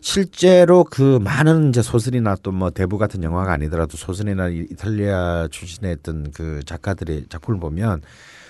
실제로 0.00 0.82
그 0.84 1.18
많은 1.22 1.68
이제 1.70 1.82
소설이나 1.82 2.34
또 2.42 2.50
뭐 2.52 2.70
대부 2.70 2.98
같은 2.98 3.22
영화가 3.22 3.52
아니더라도 3.52 3.96
소설이나 3.96 4.48
이- 4.48 4.66
이탈리아 4.72 5.46
출신의 5.50 5.96
어떤 6.00 6.30
그 6.32 6.60
작가들의 6.66 7.26
작품을 7.28 7.60
보면 7.60 8.02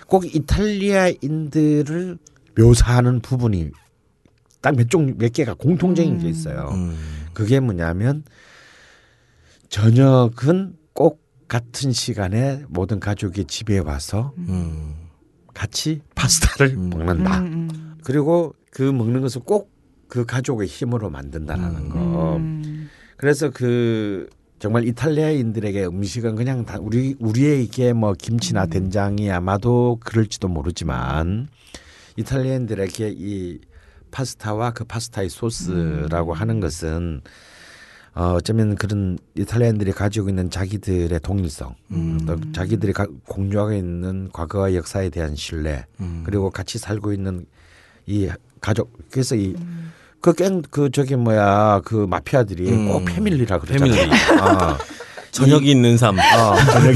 꼭 0.06 0.24
이탈리아인들을 0.34 2.18
묘사하는 2.56 3.20
부분이 3.20 3.70
딱 4.60 4.74
몇 4.76 4.88
종 4.88 5.16
몇 5.18 5.32
개가 5.32 5.54
공통적인 5.54 6.18
게 6.18 6.28
있어요. 6.28 6.70
음. 6.72 6.96
그게 7.32 7.60
뭐냐면 7.60 8.24
저녁은 9.68 10.76
꼭 10.92 11.22
같은 11.48 11.92
시간에 11.92 12.64
모든 12.68 13.00
가족이 13.00 13.44
집에 13.46 13.78
와서 13.78 14.32
음. 14.38 14.94
같이 15.54 16.00
파스타를 16.14 16.74
음. 16.76 16.90
먹는다. 16.90 17.38
음, 17.40 17.96
그리고 18.04 18.54
그 18.70 18.82
먹는 18.82 19.20
것을 19.20 19.42
꼭 19.42 19.72
그 20.12 20.26
가족의 20.26 20.68
힘으로 20.68 21.08
만든다라는 21.08 21.88
거. 21.88 22.36
음. 22.36 22.90
그래서 23.16 23.48
그 23.48 24.28
정말 24.58 24.86
이탈리아인들에게 24.86 25.86
음식은 25.86 26.34
그냥 26.36 26.66
다 26.66 26.76
우리 26.78 27.16
우리에게 27.18 27.94
뭐 27.94 28.12
김치나 28.12 28.66
된장이 28.66 29.30
아마도 29.30 29.96
그럴지도 30.00 30.48
모르지만 30.48 31.48
이탈리아인들에게 32.16 33.14
이 33.16 33.60
파스타와 34.10 34.72
그 34.72 34.84
파스타의 34.84 35.28
소스라고 35.30 36.34
하는 36.34 36.60
것은 36.60 37.22
어, 38.14 38.34
어쩌면 38.34 38.74
그런 38.74 39.18
이탈리아인들이 39.36 39.92
가지고 39.92 40.28
있는 40.28 40.50
자기들의 40.50 41.18
동일성, 41.20 41.74
또 42.26 42.38
자기들이 42.52 42.92
가, 42.92 43.06
공유하고 43.26 43.72
있는 43.72 44.28
과거와 44.32 44.74
역사에 44.74 45.08
대한 45.08 45.34
신뢰, 45.34 45.86
음. 46.00 46.22
그리고 46.26 46.50
같이 46.50 46.78
살고 46.78 47.14
있는 47.14 47.46
이 48.04 48.28
가족, 48.60 48.92
그래서 49.10 49.34
이그깽그 49.34 50.90
저기 50.92 51.16
뭐야 51.16 51.80
그 51.86 52.06
마피아들이 52.06 52.70
음. 52.70 52.88
꼭 52.88 53.04
패밀리라 53.06 53.58
그러잖아요. 53.58 53.94
패밀리. 53.94 54.12
어. 54.12 54.78
저녁이 55.32 55.70
있는 55.70 55.96
삶. 55.96 56.18
어, 56.18 56.56
저녁에 56.72 56.94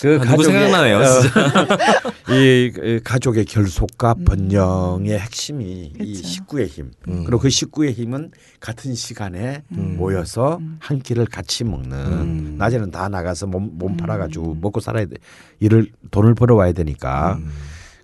그 0.00 0.18
아, 0.22 0.30
누구 0.30 0.44
생각나네요, 0.44 0.96
어, 0.98 2.32
이, 2.34 2.72
그 2.74 3.00
가족의 3.04 3.44
결속과 3.44 4.14
번영의 4.24 5.18
핵심이 5.18 5.92
이 5.94 5.98
그렇죠. 5.98 6.26
식구의 6.26 6.66
힘. 6.66 6.90
음. 7.08 7.24
그리고 7.24 7.38
그 7.38 7.50
식구의 7.50 7.92
힘은 7.92 8.30
같은 8.60 8.94
시간에 8.94 9.62
모여서 9.68 10.58
한 10.78 11.00
끼를 11.00 11.26
같이 11.26 11.64
먹는. 11.64 11.92
음. 11.98 12.54
낮에는 12.58 12.90
다 12.90 13.08
나가서 13.08 13.46
몸, 13.46 13.70
몸 13.74 13.96
팔아가지고 13.98 14.56
먹고 14.60 14.80
살아야 14.80 15.04
돼. 15.04 15.16
일을 15.60 15.90
돈을 16.10 16.34
벌어와야 16.34 16.72
되니까 16.72 17.34
음. 17.34 17.50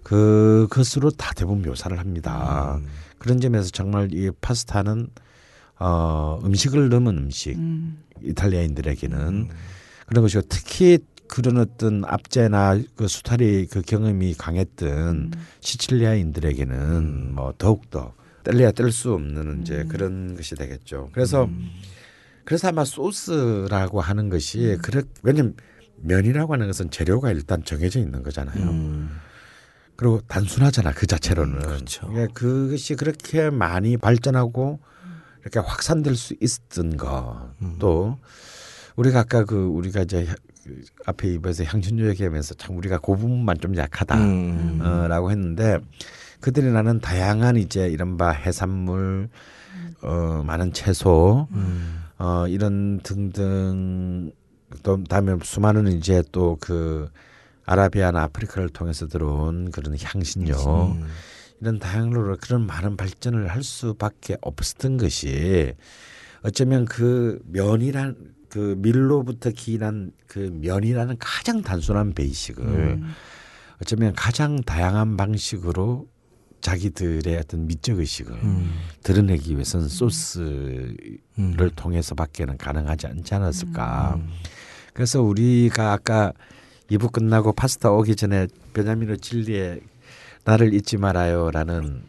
그 0.03 0.67
것으로 0.71 1.11
다 1.11 1.33
대부분 1.35 1.63
묘사를 1.63 1.99
합니다. 1.99 2.77
음. 2.79 2.87
그런 3.19 3.41
점에서 3.41 3.71
정말 3.71 4.11
이 4.13 4.31
파스타는 4.43 5.09
어, 5.79 6.41
음식을 6.45 6.89
넣은 6.89 7.07
음식. 7.09 7.57
음. 7.57 8.03
이탈리아인들에게는 8.23 9.49
그런 10.07 10.23
것이고 10.23 10.43
특히 10.49 10.99
그런 11.29 11.59
어떤 11.59 12.05
압제나 12.05 12.81
그 12.95 13.09
수탈이 13.09 13.67
그 13.67 13.83
경험이 13.83 14.35
강했던 14.35 15.33
시칠리아인들에게는 15.61 17.35
뭐 17.35 17.53
더욱 17.59 17.91
더 17.91 18.15
뗄래야 18.45 18.73
뗄 18.73 18.93
수 18.93 19.13
없는 19.13 19.63
이제 19.63 19.85
그런 19.89 20.37
것이 20.37 20.55
되겠죠. 20.55 21.11
그래서 21.13 21.51
그래서 22.45 22.69
아마 22.69 22.85
소스라고 22.85 24.01
하는 24.01 24.29
것이 24.29 24.79
그렇 24.83 25.03
왜냐면 25.25 25.55
면이라고 25.97 26.53
하는 26.53 26.69
것은 26.69 26.91
재료가 26.91 27.33
일단 27.33 27.65
정해져 27.65 27.99
있는 27.99 28.23
거잖아요. 28.23 28.63
음. 28.63 29.11
그리고 29.97 30.21
단순하잖아 30.29 30.93
그 30.93 31.07
자체로는. 31.07 31.59
그렇죠. 31.59 32.07
그러니까 32.07 32.33
그것이 32.35 32.95
그렇게 32.95 33.51
많이 33.51 33.97
발전하고 33.97 34.79
이렇게 35.47 35.61
확산될 35.61 36.17
수 36.17 36.35
있었던 36.41 36.97
것. 36.97 37.51
음. 37.63 37.77
또 37.79 38.19
우리가 38.97 39.21
아까 39.21 39.45
그 39.45 39.57
우리가 39.57 40.03
이제 40.03 40.27
앞에 41.07 41.35
입에서 41.35 41.63
향신료 41.63 42.09
얘기하면서 42.09 42.55
참 42.55 42.77
우리가 42.77 42.99
그 42.99 43.15
부분만 43.15 43.61
좀 43.61 43.77
약하다. 43.77 44.19
음. 44.19 44.81
어, 44.83 45.07
라고 45.07 45.31
했는데 45.31 45.79
그들이 46.41 46.73
나는 46.73 47.01
다양한 47.01 47.57
이제 47.57 47.89
이른바 47.89 48.31
해산물, 48.31 49.29
어, 50.03 50.43
많은 50.45 50.73
채소, 50.73 51.47
음. 51.53 52.03
어, 52.19 52.49
이런 52.49 52.99
등등 53.01 54.33
또 54.83 55.05
다음에 55.05 55.37
수많은 55.43 55.87
이제 55.93 56.25
또 56.33 56.59
그 56.61 57.09
아라비아나 57.67 58.23
아프리카를 58.23 58.69
통해서 58.71 59.07
들어온 59.07 59.71
그런 59.71 59.97
향신료 60.01 60.55
음. 60.93 61.07
이런 61.61 61.79
다양으로 61.79 62.37
그런 62.41 62.67
많은 62.67 62.97
발전을 62.97 63.49
할 63.49 63.63
수밖에 63.63 64.37
없었던 64.41 64.99
것이 64.99 65.75
어쩌면 66.43 66.85
그 66.85 67.41
면이란 67.47 68.35
그 68.49 68.77
밀로부터 68.79 69.51
기인한 69.51 70.13
그 70.27 70.51
면이라는 70.55 71.17
가장 71.19 71.63
단순한 71.63 72.13
베이식을 72.13 73.01
어쩌면 73.83 74.15
가장 74.15 74.63
다양한 74.63 75.17
방식으로 75.17 76.09
자기들의 76.61 77.37
어떤 77.37 77.67
미적 77.67 77.99
의식을 77.99 78.33
음. 78.33 78.73
드러내기 79.03 79.53
위해서는 79.55 79.89
소스를 79.89 81.21
음. 81.39 81.57
통해서밖에는 81.77 82.57
가능하지 82.57 83.07
않지 83.07 83.35
않았을까. 83.35 84.19
그래서 84.95 85.23
우리가 85.23 85.93
아까 85.93 86.33
2부 86.91 87.13
끝나고 87.13 87.53
파스타 87.53 87.91
오기 87.91 88.17
전에 88.17 88.47
베냐미노 88.73 89.17
질리의 89.17 89.81
나를 90.47 90.73
잊지 90.75 90.97
말아요라는 90.97 92.03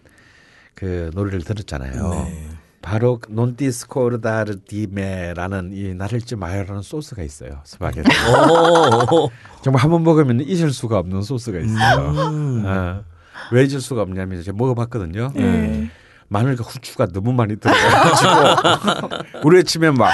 그 0.75 1.09
노래를 1.13 1.41
들었잖아요. 1.41 2.09
네. 2.09 2.49
바로 2.83 3.19
논디스코르다르 3.27 4.59
디메라는 4.65 5.71
이 5.73 5.93
나를 5.95 6.19
잊지 6.19 6.35
마요라는 6.35 6.83
소스가 6.83 7.23
있어요. 7.23 7.61
스파게티. 7.65 8.07
오. 9.11 9.29
정말 9.63 9.83
한 9.83 9.89
번 9.91 10.03
먹으면 10.03 10.41
잊을 10.41 10.71
수가 10.71 10.99
없는 10.99 11.23
소스가 11.23 11.59
있어요. 11.59 12.09
음. 12.29 12.63
어. 12.65 13.03
왜 13.51 13.63
잊을 13.65 13.81
수가 13.81 14.03
없냐면 14.03 14.41
제가 14.43 14.55
먹어봤거든요. 14.55 15.31
네. 15.35 15.89
마늘과 16.29 16.63
후추가 16.63 17.07
너무 17.07 17.33
많이 17.33 17.55
들어가지고 17.55 19.09
우리 19.47 19.63
치면 19.63 19.95
막 19.95 20.11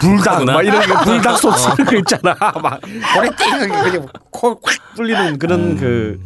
불닭 0.00 0.44
막 0.44 0.62
이런 0.62 0.80
거 0.88 1.04
불닭 1.04 1.38
소스 1.38 1.68
거 1.84 1.96
있잖아. 1.96 2.34
막 2.62 2.80
오래 3.18 3.28
띵 3.36 3.58
그냥 3.58 4.06
코확 4.30 4.60
뚫리는 4.96 5.38
그런 5.38 5.76
그 5.76 6.18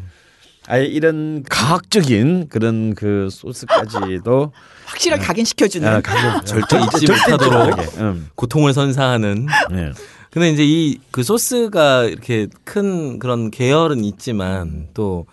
아예 0.69 0.85
이런 0.85 1.43
과학적인 1.49 2.49
그런 2.49 2.95
그 2.95 3.29
소스까지도 3.31 4.53
확실하게 4.85 5.23
각인시켜주는. 5.25 5.89
아, 5.89 6.01
가격 6.01 6.45
절대 6.47 6.79
잊지 6.79 7.07
못하도록 7.11 7.99
음. 7.99 8.29
고통을 8.35 8.73
선사하는. 8.75 9.47
네. 9.71 9.93
근데 10.31 10.51
이제 10.51 10.63
이 10.65 10.99
그 11.11 11.23
소스가 11.23 12.05
이렇게 12.05 12.47
큰 12.65 13.19
그런 13.19 13.51
계열은 13.51 14.05
있지만 14.05 14.89
또 14.95 15.27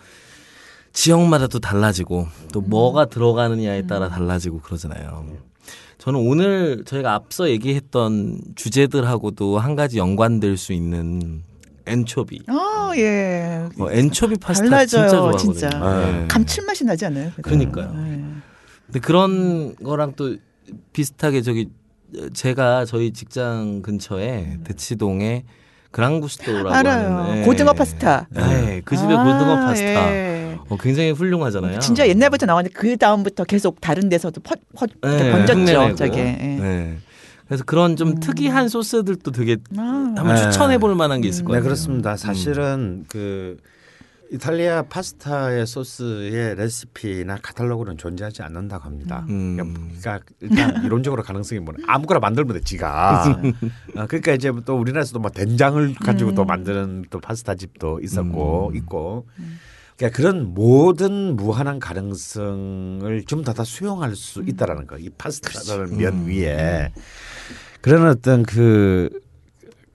지역마다 0.92 1.46
또 1.46 1.58
달라지고 1.58 2.26
또 2.52 2.62
뭐가 2.62 3.04
들어가느냐에 3.04 3.86
따라 3.86 4.08
달라지고 4.08 4.60
그러잖아요. 4.62 5.26
저는 5.98 6.20
오늘 6.20 6.84
저희가 6.86 7.12
앞서 7.14 7.50
얘기했던 7.50 8.40
주제들하고도 8.54 9.58
한 9.58 9.76
가지 9.76 9.98
연관될 9.98 10.56
수 10.56 10.72
있는 10.72 11.42
엔초비. 11.86 12.42
어, 12.48 12.92
예. 12.96 13.68
뭐 13.76 13.90
엔초비 13.90 14.36
파스타 14.36 14.68
달라져요, 14.68 14.86
진짜 14.86 15.08
좋아하거든요. 15.16 15.52
진짜. 15.52 15.68
네. 15.70 16.24
감칠맛이 16.28 16.84
나지 16.84 17.06
않아요? 17.06 17.30
그러니까요. 17.42 17.92
네. 17.94 18.24
근데 18.86 19.00
그런 19.00 19.74
거랑 19.76 20.14
또 20.16 20.36
비슷하게 20.92 21.42
저기 21.42 21.70
제가 22.32 22.84
저희 22.84 23.12
직장 23.12 23.82
근처에 23.82 24.58
대치동에 24.64 25.44
그랑구스토라고 25.90 26.70
알아요. 26.70 27.18
하는 27.18 27.38
예. 27.38 27.42
고등어 27.42 27.72
파스타. 27.72 28.26
네, 28.30 28.82
그 28.84 28.96
집에 28.96 29.14
아, 29.14 29.24
고등어 29.24 29.56
파스타. 29.66 30.12
예. 30.12 30.58
어, 30.68 30.76
굉장히 30.76 31.10
훌륭하잖아요. 31.12 31.78
진짜 31.78 32.06
옛날부터 32.08 32.44
나왔는데 32.46 32.74
그 32.78 32.96
다음부터 32.96 33.44
계속 33.44 33.80
다른 33.80 34.08
데서도 34.08 34.40
퍼, 34.42 34.56
퍼, 34.74 34.86
네, 35.02 35.32
번졌죠. 35.32 35.94
저게. 35.94 36.18
예. 36.18 36.60
네. 36.60 36.98
그래서 37.46 37.64
그런 37.64 37.96
좀 37.96 38.18
특이한 38.18 38.68
소스들도 38.68 39.30
되게 39.30 39.56
아. 39.76 39.82
한번 40.16 40.34
네. 40.34 40.42
추천해 40.42 40.78
볼 40.78 40.94
만한 40.94 41.20
게 41.20 41.28
있을 41.28 41.44
것네 41.44 41.58
같아요. 41.58 41.64
그렇습니다. 41.64 42.16
사실은 42.16 43.04
그 43.08 43.56
이탈리아 44.32 44.82
파스타의 44.82 45.66
소스의 45.66 46.56
레시피나 46.56 47.38
카탈로그는 47.42 47.96
존재하지 47.96 48.42
않는다고 48.42 48.84
합니다. 48.84 49.24
음. 49.28 49.56
그러니까 50.00 50.20
일단 50.40 50.82
이론적으로 50.84 51.22
가능성이 51.22 51.60
뭐냐 51.60 51.84
아무거나 51.86 52.18
만들면 52.18 52.54
돼 52.54 52.60
지가. 52.60 53.40
어, 53.94 54.06
그러니까 54.06 54.32
이제 54.32 54.52
또 54.64 54.76
우리나라에서도 54.76 55.20
뭐 55.20 55.30
된장을 55.30 55.94
가지고 55.94 56.34
또 56.34 56.44
만드는 56.44 57.04
또 57.10 57.20
파스타 57.20 57.54
집도 57.54 58.00
있었고 58.00 58.72
있고. 58.74 59.26
그러니까 59.96 60.14
그런 60.16 60.52
모든 60.52 61.36
무한한 61.36 61.78
가능성을 61.78 63.24
좀다다 63.26 63.64
수용할 63.64 64.14
수 64.14 64.42
있다라는 64.46 64.86
거. 64.86 64.98
이 64.98 65.08
파스타라는 65.10 65.96
면 65.96 66.26
위에 66.26 66.92
그런 67.80 68.06
어떤 68.08 68.42
그, 68.42 69.08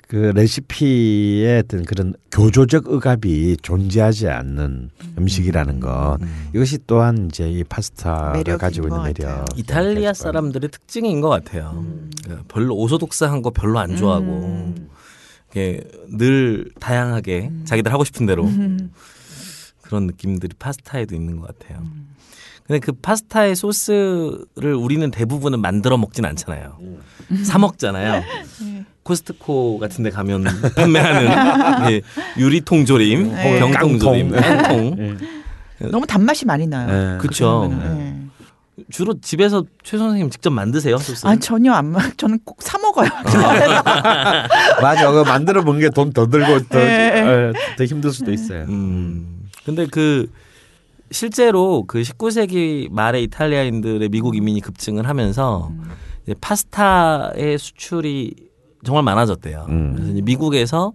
그 0.07 0.15
레시피의 0.33 1.59
어떤 1.59 1.83
그런 1.83 2.13
교조적 2.31 2.87
억압이 2.87 3.57
존재하지 3.61 4.27
않는 4.29 4.89
음 5.17 5.27
식이라는 5.27 5.79
것. 5.79 6.17
이것이 6.53 6.79
또한 6.87 7.27
이제 7.31 7.49
이 7.49 7.63
파스타가 7.63 8.57
가지고 8.57 8.87
있는 8.87 8.97
것 8.97 9.03
매력. 9.03 9.15
같아요. 9.17 9.45
이탈리아 9.55 10.13
사람들의 10.13 10.69
특징인 10.69 11.21
것 11.21 11.29
같아요. 11.29 11.85
그러니까 12.23 12.45
별로 12.47 12.75
오소독스한 12.75 13.41
거 13.41 13.49
별로 13.51 13.79
안 13.79 13.95
좋아하고 13.95 14.25
음. 14.25 14.89
이게 15.51 15.81
늘 16.09 16.69
다양하게 16.79 17.51
자기들 17.65 17.91
하고 17.91 18.03
싶은 18.05 18.25
대로 18.25 18.49
그런 19.81 20.07
느낌들이 20.07 20.55
파스타에도 20.57 21.13
있는 21.15 21.37
것 21.39 21.57
같아요. 21.59 21.85
근데 22.67 22.79
그 22.79 22.91
파스타의 22.93 23.55
소스를 23.55 24.73
우리는 24.75 25.09
대부분은 25.11 25.59
만들어 25.59 25.97
먹진 25.97 26.25
않잖아요. 26.25 26.77
사 27.43 27.57
먹잖아요. 27.57 28.23
코스트코 29.03 29.79
같은 29.79 30.03
데 30.03 30.09
가면 30.09 30.45
판매하는 30.75 31.91
예, 31.91 32.01
유리통 32.37 32.85
조림, 32.85 33.31
네. 33.33 33.59
병통 33.59 33.99
조림, 33.99 34.31
깡통. 34.31 35.17
너무 35.91 36.05
단맛이 36.05 36.45
많이 36.45 36.67
나요. 36.67 36.87
네. 37.13 37.17
그렇죠. 37.17 37.69
예. 37.73 38.15
주로 38.89 39.19
집에서 39.19 39.63
최 39.83 39.97
선생님 39.97 40.29
직접 40.29 40.49
만드세요 40.51 40.97
소스? 40.97 41.25
아 41.27 41.35
전혀 41.35 41.71
안 41.73 41.91
먹. 41.91 41.99
저는 42.17 42.39
꼭 42.45 42.61
사 42.61 42.77
먹어요. 42.77 43.09
맞아. 44.81 45.09
그거 45.11 45.23
만들어 45.23 45.61
먹는 45.63 45.81
게 45.81 45.89
돈 45.89 46.13
더 46.13 46.27
들고 46.27 46.67
더, 46.67 46.77
네. 46.79 47.21
어, 47.21 47.53
더 47.77 47.83
힘들 47.83 48.11
수도 48.11 48.31
있어요. 48.31 48.65
음. 48.69 49.49
근데 49.65 49.85
그 49.87 50.31
실제로 51.11 51.83
그 51.87 52.01
19세기 52.01 52.91
말에 52.91 53.21
이탈리아인들의 53.23 54.09
미국 54.09 54.35
이민이 54.35 54.61
급증을 54.61 55.07
하면서 55.07 55.71
이제 56.23 56.33
파스타의 56.39 57.57
수출이 57.57 58.33
정말 58.83 59.03
많아졌대요. 59.03 59.65
음. 59.69 59.93
그래서 59.95 60.11
이제 60.11 60.21
미국에서 60.21 60.91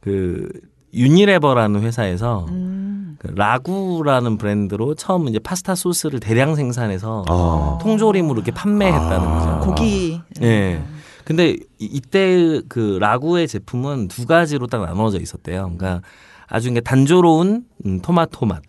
그 0.00 0.48
유니레버라는 0.94 1.82
회사에서 1.82 2.46
음. 2.48 3.16
그 3.18 3.28
라구라는 3.34 4.36
브랜드로 4.38 4.94
처음 4.94 5.28
이제 5.28 5.38
파스타 5.38 5.74
소스를 5.74 6.18
대량 6.20 6.54
생산해서 6.54 7.24
어. 7.30 7.78
통조림으로 7.80 8.34
이렇게 8.36 8.50
판매했다는 8.52 9.28
아. 9.28 9.58
거죠. 9.60 9.70
고기. 9.70 10.20
예. 10.42 10.82
근데 11.24 11.50
이- 11.50 11.58
이때 11.78 12.60
그 12.68 12.98
라구의 13.00 13.46
제품은 13.46 14.08
두 14.08 14.26
가지로 14.26 14.66
딱 14.66 14.82
나눠져 14.84 15.20
있었대요. 15.20 15.70
그러니까 15.76 16.02
아주 16.48 16.68
이게 16.68 16.80
단조로운 16.80 17.64
음, 17.86 18.00
토마토 18.02 18.44
맛 18.46 18.62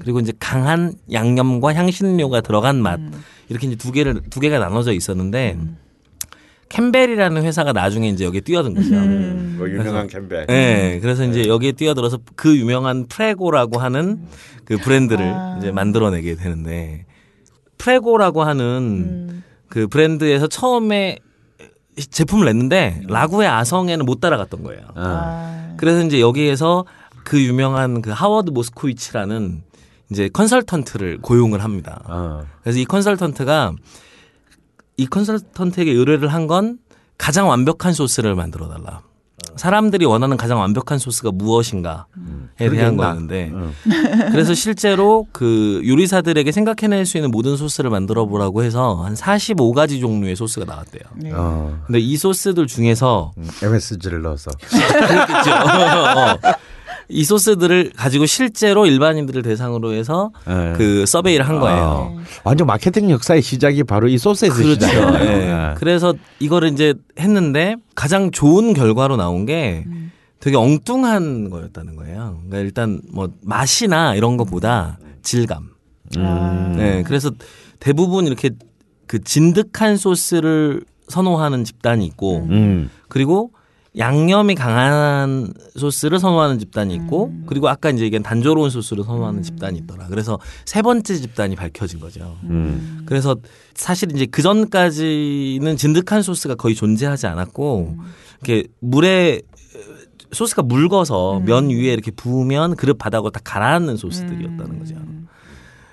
그리고 0.00 0.20
이제 0.20 0.32
강한 0.38 0.94
양념과 1.12 1.74
향신료가 1.74 2.40
들어간 2.42 2.80
맛 2.82 3.00
이렇게 3.48 3.66
이제 3.66 3.76
두 3.76 3.92
개를 3.92 4.20
두 4.30 4.40
개가 4.40 4.58
나눠져 4.58 4.92
있었는데 4.92 5.58
캠벨이라는 6.68 7.42
회사가 7.42 7.72
나중에 7.72 8.08
이제 8.08 8.24
여기에 8.24 8.40
뛰어든 8.40 8.74
거죠. 8.74 8.94
뭐 9.56 9.68
유명한 9.68 10.08
캠벨. 10.08 10.46
네, 10.46 10.98
그래서 11.00 11.24
이제 11.24 11.46
여기에 11.46 11.72
뛰어들어서 11.72 12.18
그 12.34 12.56
유명한 12.56 13.06
프레고라고 13.06 13.78
하는 13.78 14.26
그 14.64 14.76
브랜드를 14.76 15.24
아. 15.24 15.56
이제 15.58 15.70
만들어내게 15.70 16.34
되는데 16.34 17.06
프레고라고 17.78 18.42
하는 18.42 19.42
그 19.68 19.86
브랜드에서 19.86 20.48
처음에 20.48 21.18
제품을 22.10 22.46
냈는데 22.46 23.02
라구의 23.08 23.48
아성에는 23.48 24.04
못 24.04 24.20
따라갔던 24.20 24.62
거예요. 24.62 24.82
어. 24.88 24.94
아. 24.96 25.74
그래서 25.76 26.04
이제 26.04 26.20
여기에서 26.20 26.84
그 27.26 27.42
유명한 27.42 28.00
그 28.02 28.10
하워드 28.10 28.50
모스코위치라는 28.50 29.62
이제 30.10 30.28
컨설턴트를 30.32 31.18
고용을 31.20 31.64
합니다. 31.64 32.00
어. 32.06 32.44
그래서 32.62 32.78
이 32.78 32.84
컨설턴트가 32.84 33.72
이 34.96 35.06
컨설턴트에게 35.06 35.90
의뢰를 35.92 36.28
한 36.28 36.46
건 36.46 36.78
가장 37.18 37.48
완벽한 37.48 37.92
소스를 37.92 38.34
만들어 38.36 38.68
달라. 38.68 39.00
사람들이 39.56 40.04
원하는 40.04 40.36
가장 40.36 40.60
완벽한 40.60 40.98
소스가 40.98 41.30
무엇인가에 41.32 42.04
대한 42.58 42.96
그러겠나. 42.96 42.96
거였는데 43.02 43.50
어. 43.54 43.72
그래서 44.30 44.54
실제로 44.54 45.26
그 45.32 45.82
요리사들에게 45.86 46.52
생각해낼 46.52 47.04
수 47.06 47.16
있는 47.16 47.30
모든 47.30 47.56
소스를 47.56 47.90
만들어 47.90 48.26
보라고 48.26 48.62
해서 48.62 49.02
한 49.02 49.14
45가지 49.14 50.00
종류의 50.00 50.36
소스가 50.36 50.64
나왔대요. 50.66 51.02
네. 51.16 51.32
어. 51.34 51.80
근데 51.86 51.98
이 51.98 52.16
소스들 52.16 52.66
중에서 52.66 53.32
음, 53.38 53.48
MSG를 53.62 54.22
넣어서. 54.22 54.50
그렇겠죠. 54.60 55.50
어. 55.56 56.38
이 57.08 57.24
소스들을 57.24 57.92
가지고 57.96 58.26
실제로 58.26 58.86
일반인들을 58.86 59.42
대상으로 59.42 59.92
해서 59.92 60.32
예. 60.48 60.74
그 60.76 61.06
서베이를 61.06 61.48
한 61.48 61.60
거예요. 61.60 61.84
어. 61.84 62.20
완전 62.44 62.66
마케팅 62.66 63.10
역사의 63.10 63.42
시작이 63.42 63.84
바로 63.84 64.08
이 64.08 64.18
소스에서 64.18 64.54
그렇죠. 64.54 64.86
시작이에요. 64.86 65.20
예. 65.20 65.70
예. 65.70 65.74
그래서 65.76 66.14
이거를 66.40 66.70
이제 66.72 66.94
했는데 67.18 67.76
가장 67.94 68.30
좋은 68.30 68.74
결과로 68.74 69.16
나온 69.16 69.46
게 69.46 69.84
되게 70.40 70.56
엉뚱한 70.56 71.50
거였다는 71.50 71.96
거예요. 71.96 72.40
그러니까 72.46 72.58
일단 72.58 73.00
뭐 73.12 73.28
맛이나 73.42 74.14
이런 74.14 74.36
것보다 74.36 74.98
질감. 75.22 75.70
음. 76.16 76.74
네. 76.76 77.02
그래서 77.04 77.30
대부분 77.80 78.26
이렇게 78.26 78.50
그 79.06 79.22
진득한 79.22 79.96
소스를 79.96 80.84
선호하는 81.08 81.64
집단이 81.64 82.04
있고 82.06 82.46
음. 82.50 82.90
그리고 83.08 83.50
양념이 83.98 84.54
강한 84.54 85.52
소스를 85.76 86.18
선호하는 86.18 86.58
집단이 86.58 86.94
있고 86.94 87.32
그리고 87.46 87.68
아까 87.68 87.90
이제 87.90 88.04
얘기한 88.04 88.22
단조로운 88.22 88.68
소스를 88.70 89.04
선호하는 89.04 89.42
집단이 89.42 89.78
있더라. 89.80 90.08
그래서 90.08 90.38
세 90.64 90.82
번째 90.82 91.14
집단이 91.14 91.56
밝혀진 91.56 92.00
거죠. 92.00 92.36
음. 92.44 93.04
그래서 93.06 93.36
사실 93.74 94.12
이제 94.12 94.26
그 94.26 94.42
전까지는 94.42 95.76
진득한 95.76 96.22
소스가 96.22 96.56
거의 96.56 96.74
존재하지 96.74 97.26
않았고 97.26 97.96
이렇게 98.42 98.68
물에 98.80 99.40
소스가 100.32 100.62
묽어서 100.62 101.40
면 101.40 101.70
위에 101.70 101.92
이렇게 101.92 102.10
부으면 102.10 102.76
그릇 102.76 102.98
바닥으로 102.98 103.30
다 103.30 103.40
가라앉는 103.42 103.96
소스들이었다는 103.96 104.78
거죠. 104.78 104.94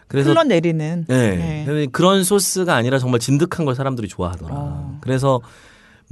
그래서 0.07 0.29
흘러내리는. 0.29 1.05
네. 1.07 1.65
네. 1.65 1.87
그런 1.91 2.23
소스가 2.23 2.75
아니라 2.75 2.99
정말 2.99 3.19
진득한 3.19 3.65
걸 3.65 3.73
사람들이 3.75 4.07
좋아하더라. 4.07 4.53
어. 4.53 4.97
그래서 5.01 5.41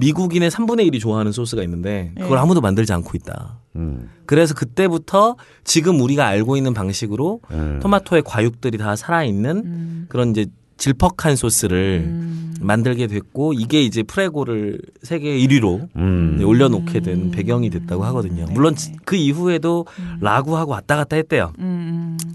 미국인의 0.01 0.49
3분의 0.49 0.91
1이 0.91 0.99
좋아하는 0.99 1.31
소스가 1.31 1.61
있는데 1.63 2.11
그걸 2.15 2.37
네. 2.37 2.41
아무도 2.41 2.59
만들지 2.59 2.91
않고 2.91 3.11
있다. 3.15 3.59
음. 3.75 4.09
그래서 4.25 4.53
그때부터 4.55 5.35
지금 5.63 6.01
우리가 6.01 6.25
알고 6.25 6.57
있는 6.57 6.73
방식으로 6.73 7.41
음. 7.51 7.79
토마토의 7.81 8.23
과육들이 8.23 8.77
다 8.79 8.95
살아있는 8.95 9.57
음. 9.57 10.05
그런 10.09 10.31
이제 10.31 10.47
질퍽한 10.77 11.35
소스를 11.35 12.03
음. 12.07 12.55
만들게 12.59 13.05
됐고 13.05 13.53
이게 13.53 13.83
이제 13.83 14.01
프레고를 14.01 14.79
세계 15.03 15.37
1위로 15.37 15.87
음. 15.95 16.37
네, 16.39 16.43
올려놓게 16.43 17.01
된 17.01 17.29
배경이 17.29 17.69
됐다고 17.69 18.03
하거든요. 18.05 18.47
물론 18.49 18.73
네. 18.73 18.95
그 19.05 19.15
이후에도 19.15 19.85
라구하고 20.19 20.71
왔다 20.71 20.95
갔다 20.95 21.15
했대요. 21.15 21.53
음, 21.59 22.17
음. 22.19 22.31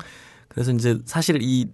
그래서 0.49 0.71
이제 0.73 0.99
사실 1.05 1.39
이 1.43 1.67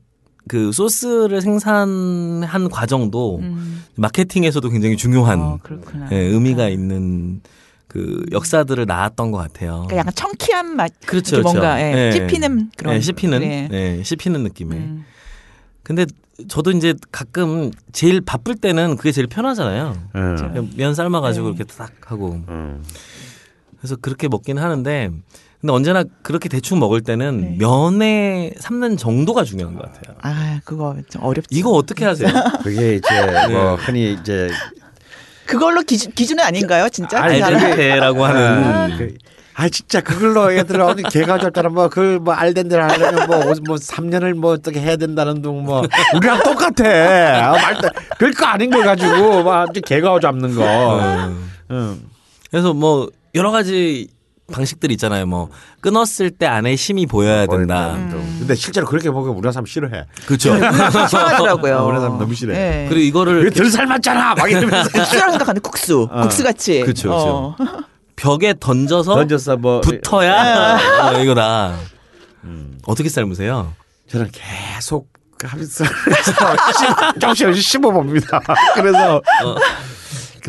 그 0.48 0.72
소스를 0.72 1.40
생산한 1.40 2.68
과정도 2.70 3.38
음. 3.38 3.84
마케팅에서도 3.96 4.68
굉장히 4.70 4.96
중요한 4.96 5.40
어, 5.40 5.58
그렇구나. 5.62 6.08
예, 6.12 6.16
의미가 6.16 6.68
있는 6.68 7.40
그 7.86 8.24
역사들을 8.32 8.86
낳았던 8.86 9.30
것 9.30 9.38
같아요. 9.38 9.84
그러니까 9.88 9.98
약간 9.98 10.14
청키한 10.14 10.76
맛. 10.76 10.92
그렇죠, 11.06 11.36
그렇죠. 11.36 11.42
뭔가 11.42 11.80
예, 11.80 12.08
예. 12.08 12.12
씹히는 12.12 12.70
그런. 12.76 12.94
예, 12.94 13.00
씹히는, 13.00 13.40
네. 13.40 13.68
예, 13.70 14.02
씹히는 14.02 14.42
느낌의. 14.44 14.78
음. 14.78 15.04
근데 15.82 16.06
저도 16.48 16.70
이제 16.70 16.94
가끔 17.12 17.70
제일 17.92 18.20
바쁠 18.20 18.54
때는 18.56 18.96
그게 18.96 19.12
제일 19.12 19.26
편하잖아요. 19.26 19.96
음. 20.16 20.70
면 20.76 20.94
삶아가지고 20.94 21.50
네. 21.50 21.54
이렇게 21.54 21.64
딱 21.76 21.92
하고. 22.06 22.42
음. 22.48 22.82
그래서 23.78 23.96
그렇게 23.96 24.28
먹긴 24.28 24.58
하는데, 24.58 25.10
근데 25.62 25.72
언제나 25.72 26.02
그렇게 26.22 26.48
대충 26.48 26.80
먹을 26.80 27.00
때는 27.02 27.40
네. 27.40 27.56
면에 27.58 28.52
삶는 28.58 28.96
정도가 28.96 29.44
중요한 29.44 29.76
것 29.76 29.84
같아요. 29.92 30.16
아, 30.22 30.58
그거 30.64 30.96
좀 31.08 31.22
어렵죠. 31.22 31.46
이거 31.50 31.70
어떻게 31.70 32.04
하세요? 32.04 32.28
그게 32.64 32.96
이제 32.96 33.08
네. 33.26 33.46
뭐 33.46 33.76
흔히 33.76 34.14
이제 34.20 34.50
그걸로 35.46 35.82
기준, 35.82 36.10
기준은 36.12 36.42
아닌가요, 36.42 36.88
진짜? 36.88 37.22
아니, 37.22 37.34
그 37.38 37.44
사람? 37.44 37.62
알덴테라고 37.62 38.24
하는. 38.24 38.42
아, 38.64 38.96
그, 38.98 39.14
아 39.54 39.68
진짜 39.68 40.00
그걸로 40.00 40.52
얘들 40.56 40.80
어디 40.80 41.04
개가 41.04 41.38
졌다라 41.38 41.68
뭐그뭐 41.68 42.32
알덴데를 42.32 42.82
하려면 42.90 43.26
뭐뭐 43.28 43.44
뭐 43.66 43.76
3년을 43.76 44.32
뭐 44.34 44.52
어떻게 44.52 44.80
해야 44.80 44.96
된다는 44.96 45.42
둥 45.42 45.62
뭐 45.64 45.82
우리랑 46.16 46.42
똑같아. 46.42 46.84
아, 46.84 47.52
말도 47.52 47.88
별거 48.18 48.46
아닌 48.46 48.68
거 48.70 48.82
가지고 48.82 49.44
막 49.44 49.68
개가 49.72 50.18
잡는 50.18 50.56
거. 50.56 50.98
음. 51.28 51.50
응. 51.70 52.00
그래서 52.50 52.72
뭐 52.74 53.10
여러 53.36 53.52
가지 53.52 54.08
방식들이 54.52 54.94
있잖아요. 54.94 55.26
뭐 55.26 55.48
끊었을 55.80 56.30
때 56.30 56.46
안에 56.46 56.76
힘이 56.76 57.06
보여야 57.06 57.46
된다. 57.46 57.96
보인다. 57.96 58.16
근데 58.38 58.54
실제로 58.54 58.86
그렇게 58.86 59.10
먹으면 59.10 59.34
우리나라 59.34 59.52
사람 59.52 59.66
싫어해. 59.66 60.04
그렇죠. 60.26 60.54
시원하더라고요. 61.08 61.78
아, 61.78 61.82
우리 61.82 61.98
사람 61.98 62.18
너무 62.18 62.34
싫어해. 62.34 62.58
네. 62.58 62.86
그리고 62.88 63.00
이거를 63.02 63.44
왜덜 63.44 63.68
삶았잖아. 63.70 64.34
막 64.36 64.48
이러면서 64.50 64.88
국수라고 64.94 65.30
생각하는 65.32 65.60
국수. 65.62 66.08
국수 66.22 66.44
같이. 66.44 66.80
그쵸, 66.82 67.08
그쵸. 67.10 67.12
어. 67.12 67.56
벽에 68.14 68.54
던져서 68.60 69.16
던졌어 69.16 69.56
뭐 69.56 69.80
붙어야 69.80 70.76
어, 71.10 71.20
이거다. 71.22 71.74
어떻게 72.86 73.08
삶으세요? 73.08 73.72
저는 74.08 74.30
계속 74.30 75.08
하면서 75.42 75.84
씹- 77.18 77.20
조금씩 77.20 77.62
씹어봅니다. 77.64 78.40
그래서 78.74 79.20
그 79.42 79.54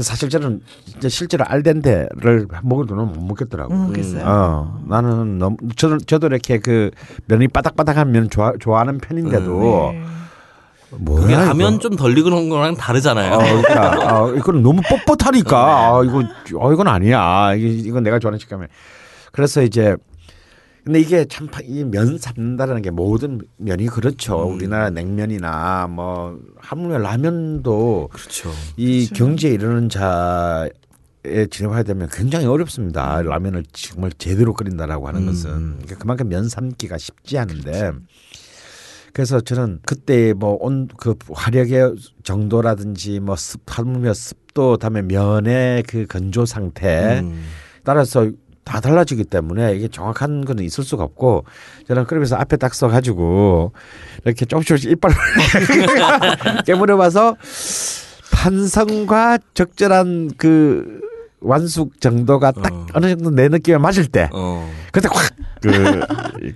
사실 0.02 0.30
저는 0.30 0.62
이제 0.98 1.08
실제로 1.10 1.46
알덴데를 1.46 2.48
먹을 2.64 2.88
돈은 2.88 3.14
못 3.14 3.22
먹겠더라고. 3.24 3.74
음. 3.74 4.22
어, 4.24 4.80
나는 4.88 5.38
너무 5.38 5.58
저도 5.76 6.00
저도 6.00 6.28
이렇게 6.28 6.58
그 6.60 6.90
면이 7.26 7.48
바닥바닥한 7.50 8.12
면 8.12 8.30
좋아, 8.30 8.54
좋아하는 8.60 8.98
편인데도 9.00 9.92
네. 9.94 10.04
뭐야 10.98 11.22
그게 11.22 11.34
이거. 11.34 11.46
라면 11.46 11.80
좀 11.80 11.96
덜 11.96 12.18
익은 12.18 12.50
거랑 12.50 12.76
다르잖아요. 12.76 13.34
어, 13.34 13.38
그러니까 13.40 14.22
어, 14.24 14.34
이건 14.34 14.64
너무 14.64 14.82
뻣뻣하니까 14.82 15.54
아, 15.54 16.02
이거 16.06 16.24
어, 16.60 16.74
이건 16.74 16.88
아니야. 16.88 17.54
이건 17.56 18.04
내가 18.04 18.20
좋아하는 18.20 18.40
식감이야. 18.40 18.68
그래서 19.32 19.62
이제 19.64 19.96
근데 20.84 21.00
이게 21.00 21.24
참 21.26 21.48
이면 21.64 22.18
삶는다라는 22.18 22.82
게 22.82 22.92
모든 22.92 23.40
면이 23.58 23.88
그렇죠. 23.88 24.38
우리나라 24.44 24.90
냉면이나 24.90 25.88
뭐 25.88 26.38
하물며 26.58 26.98
라면도 26.98 28.10
그렇죠. 28.12 28.52
이 28.76 29.08
경지에 29.08 29.52
이르는 29.52 29.88
자에 29.88 30.70
진입해야 31.50 31.84
되면 31.84 32.10
굉장히 32.12 32.48
어렵습니다. 32.48 33.22
라면을 33.22 33.64
정말 33.72 34.12
제대로 34.18 34.54
끓인다라고 34.54 35.08
하는 35.08 35.26
것은 35.26 35.50
그러니까 35.78 35.96
그만큼 36.00 36.28
면 36.28 36.50
삶기가 36.50 36.98
쉽지 36.98 37.38
않은데 37.38 37.92
그래서 39.14 39.40
저는 39.40 39.80
그때 39.86 40.34
뭐 40.34 40.58
온 40.66 40.88
그 40.98 41.16
화력의 41.32 41.96
정도라든지 42.24 43.20
뭐 43.22 43.36
습, 43.38 43.62
하물며 43.68 44.14
습도 44.14 44.76
다음에 44.78 45.02
면의 45.02 45.84
그 45.84 46.08
건조 46.08 46.46
상태 46.46 47.20
음. 47.22 47.42
따라서 47.86 48.30
다 48.64 48.80
달라지기 48.80 49.26
때문에 49.26 49.76
이게 49.76 49.88
정확한 49.88 50.46
거는 50.46 50.64
있을 50.64 50.84
수가 50.84 51.04
없고 51.04 51.46
저는 51.88 52.06
그러면서 52.06 52.36
앞에 52.38 52.58
딱 52.58 52.74
써가지고 52.74 53.74
이렇게 54.26 54.46
조금씩 54.46 54.68
조금씩 54.68 54.92
이빨로 54.92 55.14
깨물어 56.66 56.98
봐서 56.98 57.36
탄성과 58.32 59.40
적절한 59.54 60.32
그 60.38 61.02
완숙 61.44 62.00
정도가 62.00 62.52
딱 62.52 62.74
어. 62.74 62.86
어. 62.94 63.00
느 63.00 63.10
정도 63.10 63.30
내 63.30 63.50
느낌에 63.50 63.78
맞을 63.78 64.08
때 64.08 64.30
어. 64.32 64.70
그때 64.92 65.10
확그 65.12 66.02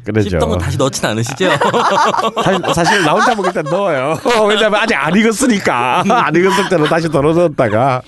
끓여죠. 0.05 0.29
씹던 0.29 0.49
거 0.49 0.57
다시 0.57 0.77
넣진 0.77 1.05
않으시죠? 1.05 1.49
사실, 2.43 2.61
사실 2.73 3.03
나 3.03 3.13
혼자 3.13 3.35
먹을 3.35 3.51
땐 3.51 3.63
넣어요. 3.65 4.17
왜냐면 4.47 4.75
아직 4.75 4.95
안 4.95 5.15
익었으니까 5.15 6.03
안 6.07 6.35
익었을 6.35 6.69
때는 6.69 6.85
다시 6.85 7.09
덜어 7.09 7.33
넣었다가 7.33 8.01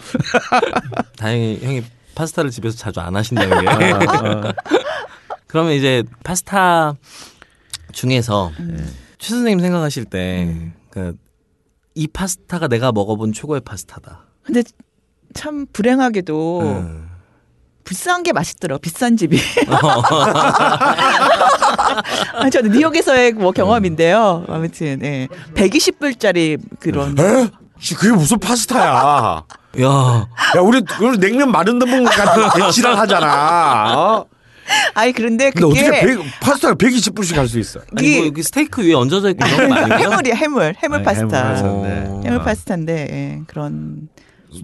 다행히 1.17 1.59
형이 1.61 1.84
파스타를 2.19 2.51
집에서 2.51 2.77
자주 2.77 2.99
안 2.99 3.15
하신다는 3.15 3.61
게. 3.79 3.91
어. 3.93 4.53
그러면 5.47 5.71
이제 5.71 6.03
파스타 6.21 6.95
중에서 7.93 8.51
최 9.17 9.29
선생님 9.29 9.61
생각하실 9.61 10.03
때, 10.05 10.73
그, 10.89 11.15
이 11.95 12.07
파스타가 12.07 12.67
내가 12.67 12.91
먹어본 12.91 13.31
최고의 13.31 13.61
파스타다. 13.61 14.25
근데 14.43 14.63
참 15.33 15.65
불행하게도 15.71 16.59
음. 16.61 17.09
비싼 17.85 18.23
게 18.23 18.33
맛있더라고 18.33 18.81
비싼 18.81 19.15
집이. 19.15 19.39
아, 22.33 22.49
저는 22.51 22.71
뉴욕에서의 22.71 23.31
뭐 23.33 23.51
경험인데요. 23.51 24.45
아무튼 24.49 24.99
예. 25.03 25.27
120불짜리 25.55 26.59
그런. 26.79 27.17
에? 27.17 27.49
씨, 27.79 27.95
그게 27.95 28.13
무슨 28.13 28.39
파스타야? 28.39 29.45
야, 29.81 29.85
야 30.55 30.61
우리 30.61 30.81
우리 31.01 31.17
냉면 31.19 31.51
마른 31.51 31.77
듯 31.79 31.85
먹는 31.85 32.05
같은 32.05 32.71
지랄 32.71 32.97
하잖아. 32.97 33.93
어? 33.97 34.25
아니 34.93 35.11
그런데 35.13 35.51
근데 35.51 35.67
그게 35.67 35.87
어떻게 35.87 36.05
100, 36.17 36.19
파스타가 36.41 36.75
120불씩 36.75 37.35
할수 37.35 37.59
있어? 37.59 37.79
아니 37.97 38.17
뭐 38.17 38.27
여기 38.27 38.43
스테이크 38.43 38.83
위에 38.83 38.93
얹어져 38.93 39.31
있고 39.31 39.45
이런 39.47 39.69
건 39.69 39.77
아니고요? 39.77 40.09
해물이야 40.11 40.35
해물 40.35 40.75
해물 40.77 40.95
아니, 40.97 41.05
파스타. 41.05 41.55
해물 41.55 41.81
파스타. 41.81 42.21
해물 42.23 42.39
파스타인데 42.39 42.93
예, 43.09 43.41
그런 43.47 44.09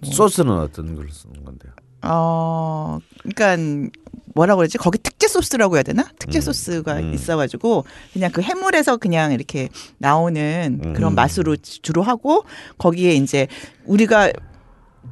소스는 0.03 0.52
어떤 0.52 0.95
걸 0.95 1.07
쓰는 1.11 1.44
건데요? 1.44 1.72
어 2.03 2.99
그러니까 3.23 3.90
뭐라고 4.36 4.57
그러지 4.60 4.77
거기 4.77 4.98
특제 4.99 5.27
소스라고 5.27 5.76
해야 5.76 5.84
되나 5.84 6.03
특제 6.19 6.40
음, 6.40 6.41
소스가 6.41 6.98
음. 6.98 7.14
있어가지고 7.14 7.86
그냥 8.14 8.32
그 8.32 8.41
해물에서 8.41 8.98
그냥 8.98 9.32
이렇게 9.32 9.69
나오는 9.98 10.82
음. 10.84 10.94
그런 10.94 11.15
맛으로 11.15 11.56
주로 11.56 12.03
하고 12.03 12.44
거기에 12.77 13.14
이제 13.14 13.48
우리가 13.86 14.32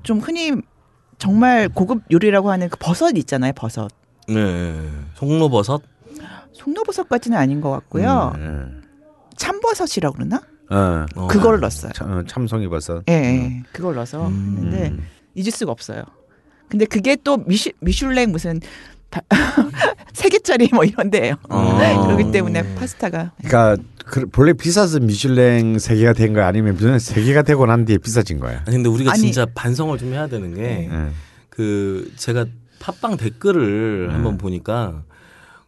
좀 0.02 0.20
흔히 0.20 0.52
정말 1.18 1.70
고급 1.70 2.02
요리라고 2.12 2.52
하는 2.52 2.70
그 2.70 2.78
버섯 2.80 3.16
있잖아요 3.18 3.54
버섯 3.54 3.90
네. 4.28 4.90
송로버섯? 5.16 5.82
송로버섯까지는 6.54 7.38
아닌 7.38 7.62
것 7.62 7.72
같고요 7.72 8.34
음, 8.36 8.84
참버섯이라고 9.36 10.16
그러나 10.16 10.42
예. 10.72 10.76
어. 10.76 11.06
어. 11.16 11.28
그거를 11.28 11.60
넣었어요 11.60 11.92
참, 11.94 12.12
어, 12.12 12.24
참송이 12.26 12.68
버섯. 12.68 13.04
예, 13.10 13.14
예. 13.14 13.64
그걸 13.72 13.96
넣어서 13.96 14.28
음. 14.28 14.56
했는데 14.58 14.90
음. 14.90 15.08
잊을 15.36 15.52
수가 15.52 15.72
없어요. 15.72 16.04
근데 16.70 16.86
그게 16.86 17.16
또 17.16 17.38
미슈, 17.38 17.72
미슐랭 17.82 18.32
무슨 18.32 18.60
다, 18.60 18.68
세 20.14 20.30
개짜리 20.30 20.70
뭐 20.74 20.84
이런데요. 20.84 21.36
어. 21.50 22.06
그렇기 22.06 22.32
때문에 22.32 22.76
파스타가 22.76 23.32
그러니까 23.44 23.84
그, 24.06 24.26
본래 24.28 24.54
비싸서 24.54 25.00
미슐랭 25.00 25.80
세 25.80 25.96
개가 25.96 26.14
된거 26.14 26.42
아니면 26.42 26.74
미슐랭 26.74 27.00
세 27.00 27.22
개가 27.24 27.44
되고 27.44 27.66
난 27.66 27.86
뒤에 27.86 27.98
비싸진 27.98 28.40
거야. 28.40 28.64
아니 28.66 28.78
근데 28.78 28.90
우리가 28.90 29.12
아니. 29.12 29.22
진짜 29.22 29.46
반성을 29.54 29.98
좀 29.98 30.14
해야 30.14 30.28
되는 30.28 30.54
게 30.56 30.90
예. 30.92 31.10
그 31.50 32.12
제가 32.18 32.46
팟빵 32.80 33.18
댓글을 33.18 34.08
네. 34.08 34.14
한번 34.14 34.38
보니까 34.38 35.04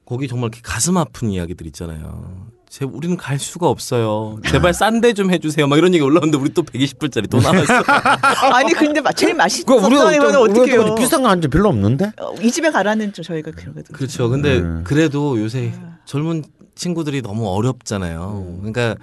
거기 0.06 0.28
정말 0.28 0.50
이렇게 0.50 0.62
가슴 0.64 0.98
아픈 0.98 1.30
이야기들 1.30 1.66
있잖아요. 1.68 2.48
제 2.76 2.84
우리는 2.84 3.16
갈 3.16 3.40
수가 3.40 3.70
없어요. 3.70 4.38
제발 4.50 4.74
싼 4.74 5.00
데 5.00 5.14
좀 5.14 5.32
해주세요. 5.32 5.66
막 5.66 5.78
이런 5.78 5.94
얘기 5.94 6.04
올라오는데 6.04 6.38
우리 6.38 6.54
또 6.54 6.62
120불짜리 6.62 7.30
또 7.30 7.40
나왔어. 7.40 7.72
아니 8.54 8.74
근데 8.74 9.00
마- 9.00 9.14
제일 9.14 9.32
그 9.32 9.38
맛있었던 9.38 9.86
우리가 9.86 10.14
이면 10.14 10.34
좀- 10.34 10.42
우리가 10.44 10.62
어떡해요? 10.62 10.86
좀 10.88 10.96
비싼 10.96 11.22
거한적 11.24 11.52
별로 11.52 11.70
없는데. 11.70 12.12
어, 12.20 12.34
이 12.42 12.52
집에 12.52 12.70
가라는 12.72 13.14
좀 13.14 13.24
저희가 13.24 13.52
그러거든요. 13.52 13.96
그렇죠. 13.98 14.28
근데 14.28 14.58
음. 14.58 14.82
그래도 14.84 15.40
요새 15.40 15.72
젊은 16.04 16.44
친구들이 16.76 17.22
너무 17.22 17.44
음. 17.44 17.48
어렵잖아요. 17.48 18.58
그러니까 18.58 18.98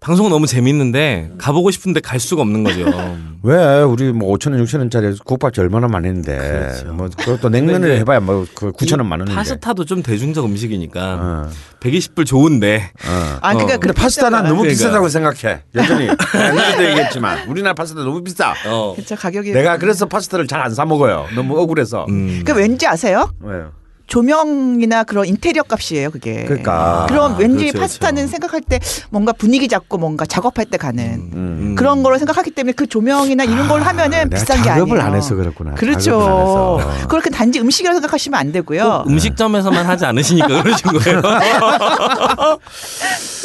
방송은 0.00 0.30
너무 0.30 0.46
재밌는데 0.46 1.30
가보고 1.38 1.70
싶은데 1.70 2.00
갈 2.00 2.20
수가 2.20 2.42
없는 2.42 2.64
거죠. 2.64 2.84
왜 3.42 3.80
우리 3.82 4.12
뭐 4.12 4.36
5천 4.36 4.52
원, 4.52 4.64
6천 4.64 4.78
원짜리 4.78 5.16
국밥집 5.24 5.60
얼마나 5.62 5.86
많이 5.88 6.08
했는데 6.08 6.36
그렇죠. 6.36 6.92
뭐 6.92 7.08
그것도 7.16 7.48
냉면을 7.48 7.96
해봐야 7.98 8.20
뭐그 8.20 8.72
9천 8.72 8.98
원이 8.98 9.08
많은데. 9.08 9.34
파스타도 9.34 9.84
좀 9.84 10.02
대중적 10.02 10.44
음식이니까 10.44 11.00
어, 11.20 11.50
120불 11.80 12.26
좋은데 12.26 12.90
어. 13.06 13.38
아 13.40 13.52
그러니까 13.52 13.74
어. 13.74 13.78
근데 13.78 13.92
파스타는 13.94 14.38
너무 14.44 14.62
그러니까. 14.62 14.70
비싸다고 14.70 15.08
생각해. 15.08 15.62
여전히 15.74 16.08
옛날에도 16.34 16.84
얘기했지만 16.84 17.48
우리나라 17.48 17.74
파스타 17.74 18.00
너무 18.02 18.22
비싸. 18.22 18.54
어. 18.66 18.94
진짜 18.96 19.16
가격이 19.16 19.52
내가 19.52 19.78
그래서 19.78 20.06
파스타를 20.06 20.46
잘 20.46 20.60
안 20.60 20.72
사 20.74 20.84
먹어요. 20.84 21.26
너무 21.34 21.58
억울해서. 21.58 22.06
음. 22.08 22.42
그 22.44 22.52
왠지 22.52 22.86
아세요? 22.86 23.30
왜요? 23.40 23.70
조명이나 24.06 25.04
그런 25.04 25.26
인테리어 25.26 25.62
값이에요, 25.64 26.10
그게. 26.10 26.44
그러니까. 26.44 27.06
그럼 27.08 27.36
왠지 27.38 27.66
그렇죠, 27.66 27.80
파스타는 27.80 28.14
그렇죠. 28.14 28.30
생각할 28.30 28.60
때 28.60 28.78
뭔가 29.10 29.32
분위기 29.32 29.68
잡고 29.68 29.98
뭔가 29.98 30.24
작업할 30.24 30.66
때 30.66 30.76
가는 30.78 31.04
음. 31.04 31.30
음. 31.34 31.74
그런 31.76 32.02
거로 32.02 32.16
생각하기 32.18 32.52
때문에 32.52 32.72
그 32.72 32.86
조명이나 32.86 33.44
이런 33.44 33.68
걸 33.68 33.82
하면은 33.82 34.28
내가 34.30 34.40
비싼 34.40 34.62
게 34.62 34.70
아니에요. 34.70 34.86
작업을 34.86 35.00
안 35.00 35.14
해서 35.14 35.34
그렇구나. 35.34 35.74
그렇죠. 35.74 36.12
해서. 36.12 37.06
그렇게 37.08 37.30
단지 37.30 37.60
음식이라고 37.60 37.94
생각하시면 37.96 38.38
안 38.38 38.52
되고요. 38.52 39.02
꼭 39.04 39.10
음식점에서만 39.10 39.86
하지 39.86 40.04
않으시니까 40.06 40.62
그러신 40.62 40.92
거예요. 40.92 41.22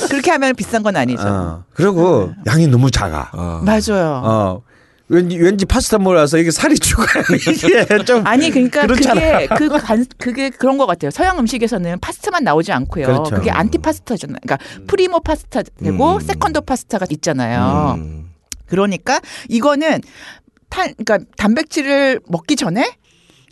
그렇게 0.09 0.31
하면 0.31 0.55
비싼 0.55 0.83
건 0.83 0.95
아니죠. 0.95 1.23
어. 1.25 1.63
그리고 1.73 2.31
양이 2.47 2.67
너무 2.67 2.91
작아. 2.91 3.31
어. 3.33 3.61
맞아요. 3.63 4.21
어. 4.23 4.61
왠지 5.11 5.37
왠지 5.37 5.65
파스타 5.65 5.97
몰아서 5.97 6.37
이게 6.37 6.51
살이 6.51 6.75
이게 7.35 8.05
좀 8.05 8.25
아니 8.25 8.49
그러니까 8.49 8.87
그렇잖아. 8.87 9.45
그게 9.45 9.47
그 9.47 9.69
간, 9.77 10.05
그게 10.17 10.49
그런 10.49 10.77
것 10.77 10.85
같아요. 10.85 11.11
서양 11.11 11.37
음식에서는 11.37 11.99
파스타만 11.99 12.45
나오지 12.45 12.71
않고요. 12.71 13.05
그렇죠. 13.05 13.35
그게 13.35 13.51
안티 13.51 13.77
파스타잖아요. 13.77 14.37
그러니까 14.41 14.57
프리모 14.87 15.19
파스타 15.19 15.63
되고 15.63 16.15
음. 16.15 16.19
세컨드 16.21 16.61
파스타가 16.61 17.05
있잖아요. 17.09 17.95
음. 17.97 18.31
그러니까 18.67 19.19
이거는 19.49 19.99
탄 20.69 20.93
그러니까 20.97 21.29
단백질을 21.35 22.21
먹기 22.29 22.55
전에 22.55 22.95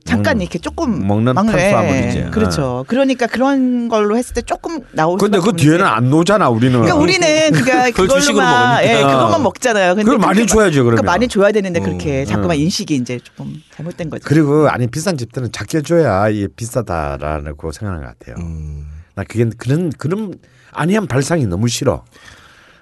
잠깐 0.05 0.37
음. 0.37 0.41
이렇게 0.41 0.59
조금 0.59 1.07
먹는 1.07 1.33
먹는- 1.33 1.51
탄수화물이지. 1.51 2.17
예, 2.17 2.23
그렇죠. 2.31 2.85
그러니까 2.87 3.27
그런 3.27 3.87
걸로 3.89 4.17
했을 4.17 4.33
때 4.33 4.41
조금 4.41 4.79
나올 4.91 5.17
근데 5.17 5.39
그 5.39 5.53
뒤에는. 5.53 5.85
안 5.85 6.09
놓잖아 6.09 6.49
우리는. 6.49 6.73
그러니까 6.81 6.95
우리는 6.97 7.27
그러니까 7.51 7.91
그걸 7.91 8.07
그걸로만. 8.19 8.83
예, 8.85 9.01
그것만 9.01 9.43
먹잖아요. 9.43 9.95
근데 9.95 10.03
그걸 10.03 10.17
많이 10.19 10.45
줘야지, 10.47 10.77
그러면. 10.77 10.95
그러니까 10.95 11.11
많이 11.11 11.27
줘야 11.27 11.51
되는데 11.51 11.79
그렇게 11.79 12.21
음, 12.21 12.25
자꾸만 12.25 12.57
음. 12.57 12.61
인식이 12.61 12.95
이제 12.95 13.19
조금 13.23 13.53
잘못된 13.75 14.09
거죠. 14.09 14.23
그리고 14.27 14.67
아니 14.69 14.87
비싼 14.87 15.17
집들은 15.17 15.51
작게 15.51 15.81
줘야 15.81 16.27
이게 16.29 16.47
비싸다라고 16.55 17.71
생각하는 17.71 18.05
것 18.07 18.17
같아요. 18.19 18.35
음. 18.43 18.87
나 19.15 19.23
그게 19.23 19.49
그런 19.57 19.91
그런 19.97 20.33
아니한 20.71 21.07
발상이 21.07 21.45
너무 21.47 21.67
싫어. 21.67 22.03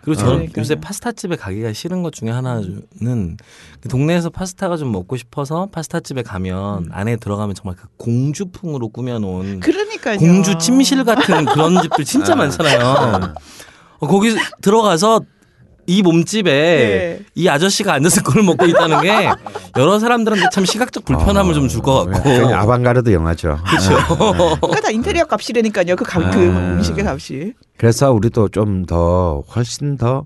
그리고 0.08 0.22
저는 0.22 0.34
그러니까요. 0.36 0.62
요새 0.62 0.76
파스타 0.76 1.12
집에 1.12 1.36
가기가 1.36 1.74
싫은 1.74 2.02
것 2.02 2.14
중에 2.14 2.30
하나는 2.30 3.36
그 3.82 3.90
동네에서 3.90 4.30
파스타가 4.30 4.78
좀 4.78 4.94
먹고 4.94 5.18
싶어서 5.18 5.68
파스타 5.70 6.00
집에 6.00 6.22
가면 6.22 6.88
안에 6.94 7.18
들어가면 7.18 7.56
정말 7.56 7.76
그 7.76 7.88
공주풍으로 7.98 8.88
꾸며놓은 8.88 9.60
그러니까요. 9.60 10.18
공주 10.18 10.58
침실 10.58 11.04
같은 11.04 11.44
그런 11.44 11.82
집들 11.82 12.06
진짜 12.06 12.36
많잖아요. 12.36 13.34
어, 14.00 14.08
거기 14.08 14.34
들어가서 14.62 15.20
이 15.88 16.02
몸집에 16.02 16.52
네. 16.52 17.26
이 17.34 17.48
아저씨가 17.48 17.94
앉아서 17.94 18.22
그걸 18.22 18.44
먹고 18.44 18.66
있다는 18.66 19.02
게 19.02 19.30
여러 19.78 20.00
사람들한테 20.00 20.50
참 20.52 20.66
시각적 20.66 21.06
불편함을 21.06 21.54
좀줄 21.54 21.82
것 21.82 22.06
같고. 22.06 22.24
그냥 22.24 22.54
아방가르드 22.54 23.12
영화죠. 23.14 23.58
그렇죠. 23.66 24.58
그러니까 24.60 24.82
다 24.82 24.90
인테리어 24.92 25.24
값이라니까요. 25.26 25.96
그, 25.96 26.04
값, 26.04 26.32
그 26.32 26.40
아. 26.40 26.74
음식의 26.74 27.06
값이. 27.06 27.54
그래서 27.78 28.12
우리도 28.12 28.50
좀 28.50 28.86
더 28.86 29.44
훨씬 29.56 29.98
더 29.98 30.26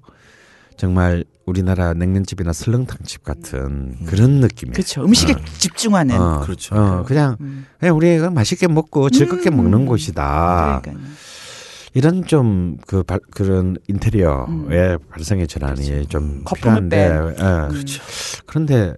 정말 0.77 1.23
우리나라 1.45 1.93
냉면집이나 1.93 2.53
설렁탕집 2.53 3.23
같은 3.23 3.97
그런 4.05 4.39
느낌이에요. 4.39 4.73
그렇죠. 4.73 5.03
음식에 5.03 5.35
집중하는. 5.57 6.19
어, 6.19 6.41
그렇죠. 6.41 6.75
어, 6.75 7.03
그냥 7.05 7.37
음. 7.41 7.65
그냥 7.79 7.95
우리가 7.95 8.29
맛있게 8.29 8.67
먹고 8.67 9.09
즐겁게 9.09 9.49
먹는 9.49 9.85
곳이다. 9.85 10.81
그러니까요. 10.83 11.07
이런 11.93 12.25
좀 12.25 12.77
그 12.87 13.03
그런 13.31 13.77
인테리어의 13.87 14.99
발상의 15.09 15.47
전환이 15.47 16.07
좀 16.07 16.23
음. 16.23 16.43
필요한데, 16.55 16.97
뺀. 16.97 17.29
예. 17.29 17.67
그렇죠. 17.69 18.03
그런데 18.45 18.95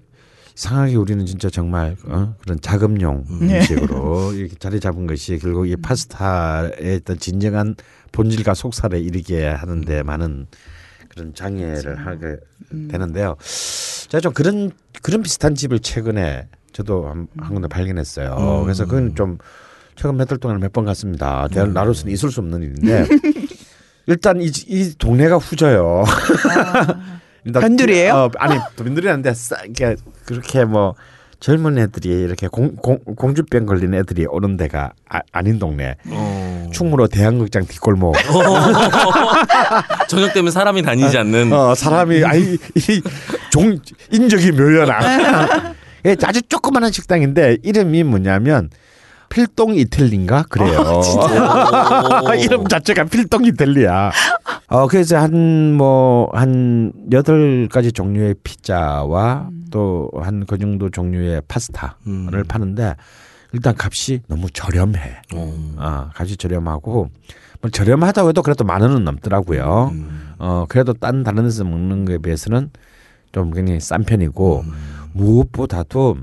이상하게 0.55 0.95
우리는 0.95 1.25
진짜 1.25 1.49
정말 1.49 1.95
어? 2.05 2.35
그런 2.41 2.59
자금용 2.61 3.25
네. 3.41 3.57
음식으로 3.59 4.33
이렇게 4.33 4.55
자리 4.59 4.79
잡은 4.79 5.07
것이 5.07 5.39
결국 5.39 5.67
이 5.67 5.75
파스타의 5.75 6.99
어떤 7.01 7.17
진정한 7.17 7.75
본질과 8.11 8.53
속살에 8.53 8.99
이르게 8.99 9.47
하는데 9.47 10.03
많은 10.03 10.47
그런 11.09 11.33
장애를 11.33 12.05
하게 12.05 12.37
되는데요. 12.89 13.35
제가 14.09 14.21
좀 14.21 14.33
그런 14.33 14.71
그런 15.01 15.23
비슷한 15.23 15.55
집을 15.55 15.79
최근에 15.79 16.47
저도 16.71 17.07
한, 17.07 17.27
한 17.37 17.53
군데 17.53 17.67
발견했어요. 17.67 18.61
그래서 18.63 18.85
그건 18.85 19.15
좀 19.15 19.37
최근 19.95 20.17
몇 20.17 20.25
달 20.27 20.37
동안 20.37 20.59
몇 20.59 20.71
번 20.73 20.85
갔습니다. 20.85 21.47
대- 21.51 21.65
나로서는 21.65 22.11
있을 22.13 22.31
수 22.31 22.39
없는 22.41 22.61
일인데 22.61 23.05
일단 24.07 24.41
이, 24.41 24.47
이 24.67 24.93
동네가 24.97 25.37
후져요. 25.37 26.03
일단 27.45 27.61
변두리예요? 27.61 28.13
어, 28.13 28.31
아니 28.37 28.59
변두리는데 28.75 29.33
이게 29.69 29.95
그렇게 30.25 30.65
뭐 30.65 30.95
젊은 31.39 31.77
애들이 31.77 32.07
이렇게 32.09 32.47
공, 32.47 32.75
공, 32.77 32.97
공주병 32.99 33.65
걸린 33.65 33.93
애들이 33.93 34.25
오는 34.29 34.55
데가 34.55 34.93
아, 35.09 35.41
닌 35.41 35.59
동네. 35.59 35.95
어. 36.07 36.69
충무로 36.73 37.07
대한극장 37.07 37.65
뒷골목. 37.65 38.15
저녁 40.07 40.33
되면 40.33 40.51
사람이 40.51 40.81
다니지 40.83 41.17
않는. 41.17 41.51
어, 41.53 41.75
사람이 41.75 42.23
아이 42.23 42.57
이 42.75 43.01
종 43.51 43.77
인적이 44.11 44.51
묘연아. 44.53 45.73
예, 46.05 46.15
아주 46.23 46.41
조그마한 46.43 46.91
식당인데 46.91 47.57
이름이 47.61 48.03
뭐냐면 48.03 48.69
필동 49.33 49.73
이틀리인가 49.73 50.43
그래요. 50.43 50.79
오. 50.79 52.33
이름 52.37 52.67
자체가 52.67 53.05
필동 53.05 53.45
이틀리야. 53.45 54.11
어 54.67 54.87
그래서 54.87 55.17
한 55.17 55.73
뭐한 55.73 56.93
여덟 57.11 57.67
가지 57.67 57.91
종류의 57.91 58.35
피자와 58.43 59.49
또한 59.71 60.45
그 60.45 60.59
정도 60.59 60.91
종류의 60.91 61.41
파스타를 61.47 61.95
음. 62.05 62.43
파는데 62.47 62.95
일단 63.53 63.73
값이 63.75 64.21
너무 64.27 64.51
저렴해. 64.51 64.99
어. 65.33 65.75
어, 65.77 66.09
값이 66.13 66.37
저렴하고 66.37 67.09
뭐 67.61 67.71
저렴하다고 67.71 68.29
해도 68.29 68.43
그래도 68.43 68.63
만 68.63 68.83
원은 68.83 69.03
넘더라고요. 69.03 69.89
음. 69.93 70.33
어 70.37 70.65
그래도 70.69 70.93
딴 70.93 71.23
다른 71.23 71.45
데서 71.45 71.63
먹는 71.63 72.05
거에 72.05 72.19
비해서는 72.19 72.69
좀 73.31 73.51
굉장히 73.51 73.79
싼 73.79 74.03
편이고 74.03 74.63
음. 74.67 74.73
무엇보다도 75.13 76.17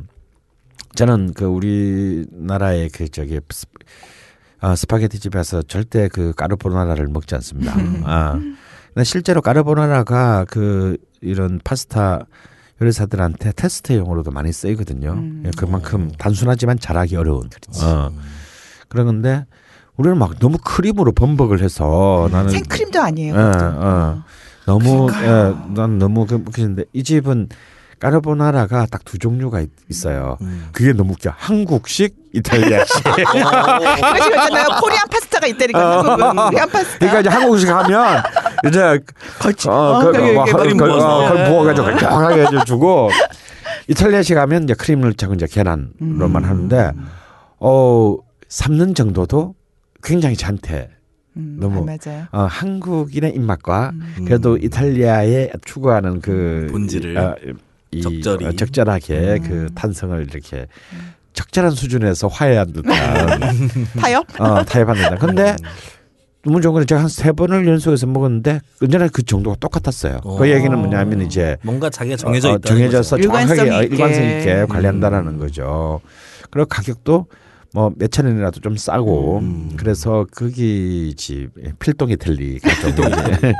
저는 0.95 1.33
그 1.35 1.45
우리나라의 1.45 2.91
그 2.91 3.09
저기 3.09 3.41
스, 3.51 3.67
어, 4.61 4.75
스파게티 4.75 5.19
집에서 5.21 5.63
절대 5.63 6.09
그 6.09 6.33
까르보나라를 6.35 7.09
먹지 7.09 7.35
않습니다. 7.37 7.75
아. 8.05 8.39
근데 8.93 9.05
실제로 9.05 9.41
까르보나라가 9.41 10.45
그 10.49 10.97
이런 11.21 11.61
파스타 11.63 12.27
요리사들한테 12.83 13.53
테스트용으로도 13.53 14.31
많이 14.31 14.53
쓰이거든요. 14.53 15.13
음. 15.13 15.43
예, 15.47 15.51
그만큼 15.57 16.11
단순하지만 16.19 16.79
잘하기 16.79 17.15
어려운. 17.17 17.49
어. 17.83 18.11
그런데 18.89 19.45
우리는 19.97 20.17
막 20.19 20.39
너무 20.39 20.57
크림으로 20.59 21.13
범벅을 21.13 21.63
해서 21.63 22.29
나는 22.33 22.51
생크림도 22.51 23.01
아니에요. 23.01 23.35
예, 23.35 23.37
그것도. 23.37 23.65
어. 23.65 24.25
너무 24.67 25.11
예, 25.23 25.55
난 25.75 25.99
너무 25.99 26.27
그 26.27 26.43
근데 26.45 26.85
이 26.93 27.03
집은 27.03 27.49
까르보나라가 28.01 28.87
딱 28.87 29.01
두 29.05 29.19
종류가 29.19 29.61
있, 29.61 29.71
있어요. 29.89 30.37
음. 30.41 30.69
그게 30.73 30.93
너무 30.93 31.13
웃겨. 31.13 31.33
한국식, 31.37 32.17
이탈리아식. 32.33 33.03
그래서 33.05 34.25
그랬잖아요. 34.25 34.67
코리안 34.81 35.03
파스타가 35.11 35.47
있다니까. 35.47 35.99
한국은 35.99 36.45
코리안 36.47 36.69
파스타. 36.71 36.99
그러니까 36.99 37.21
이제 37.21 37.29
한국식 37.29 37.69
하면 37.69 38.23
이제 38.69 39.01
거치. 39.39 39.69
어, 39.69 39.73
어, 39.73 39.99
그, 40.13 40.19
뭐, 40.19 40.45
그. 40.45 40.51
어, 40.51 40.63
그걸 40.65 41.45
부어가지고 41.47 41.97
강하게 42.09 42.47
해주고 42.57 43.11
이탈리아식 43.89 44.37
하면 44.37 44.65
이제 44.65 44.75
크림을 44.75 45.15
차고 45.15 45.35
이제 45.35 45.47
계란으로만 45.51 46.45
하는데 46.45 46.93
어 47.59 48.17
삶는 48.49 48.95
정도도 48.95 49.55
굉장히 50.03 50.37
잔태. 50.37 50.91
음, 51.37 51.59
너무- 51.61 51.83
아, 51.83 51.97
맞아요. 51.97 52.25
어, 52.33 52.41
한국인의 52.43 53.35
입맛과 53.35 53.91
음. 53.95 54.25
그래도 54.27 54.57
이탈리아의 54.57 55.53
추구하는 55.65 56.21
그 56.21 56.67
본질을 56.73 57.17
어, 57.17 57.37
이, 57.47 57.53
적절히. 58.03 58.47
어, 58.47 58.53
적절하게 58.53 59.15
음. 59.15 59.49
그 59.49 59.69
탄성을 59.75 60.27
이렇게 60.31 60.67
적절한 61.33 61.73
수준에서 61.73 62.29
화해한 62.29 62.73
듯한 62.73 62.93
타협? 64.01 64.41
어, 64.41 64.63
타협한 64.65 64.97
듯한. 64.97 65.19
근데 65.19 65.57
너무 66.43 66.61
좋은 66.61 66.73
건 66.75 66.87
제가 66.87 67.03
한 67.03 67.09
세 67.09 67.33
번을 67.33 67.67
연속해서 67.67 68.07
먹었는데 68.07 68.61
언제나 68.83 69.09
그 69.09 69.23
정도가 69.23 69.57
똑같았어요. 69.61 70.21
어. 70.25 70.39
그 70.39 70.49
얘기는 70.51 70.77
뭐냐면 70.79 71.21
이제 71.23 71.57
뭔가 71.63 71.91
자기가 71.91 72.17
정해져 72.17 72.51
어, 72.51 72.53
어, 72.53 72.57
있다. 72.57 72.69
정해져서 72.69 73.19
일관성 73.19 73.57
정확하게 73.57 73.71
어, 73.79 73.83
있게. 73.83 73.95
일관성 73.97 74.25
있게 74.25 74.53
음. 74.63 74.67
관리한다라는 74.69 75.39
거죠. 75.39 76.01
그리고 76.51 76.67
가격도 76.67 77.27
뭐 77.73 77.91
몇 77.97 78.11
천 78.11 78.27
원이라도 78.27 78.61
좀 78.61 78.77
싸고 78.77 79.39
음. 79.39 79.71
그래서 79.77 80.27
거기 80.35 81.15
집 81.17 81.51
필동 81.79 82.11
이탈리가 82.11 82.69
좀 82.81 82.91
이제 82.91 83.53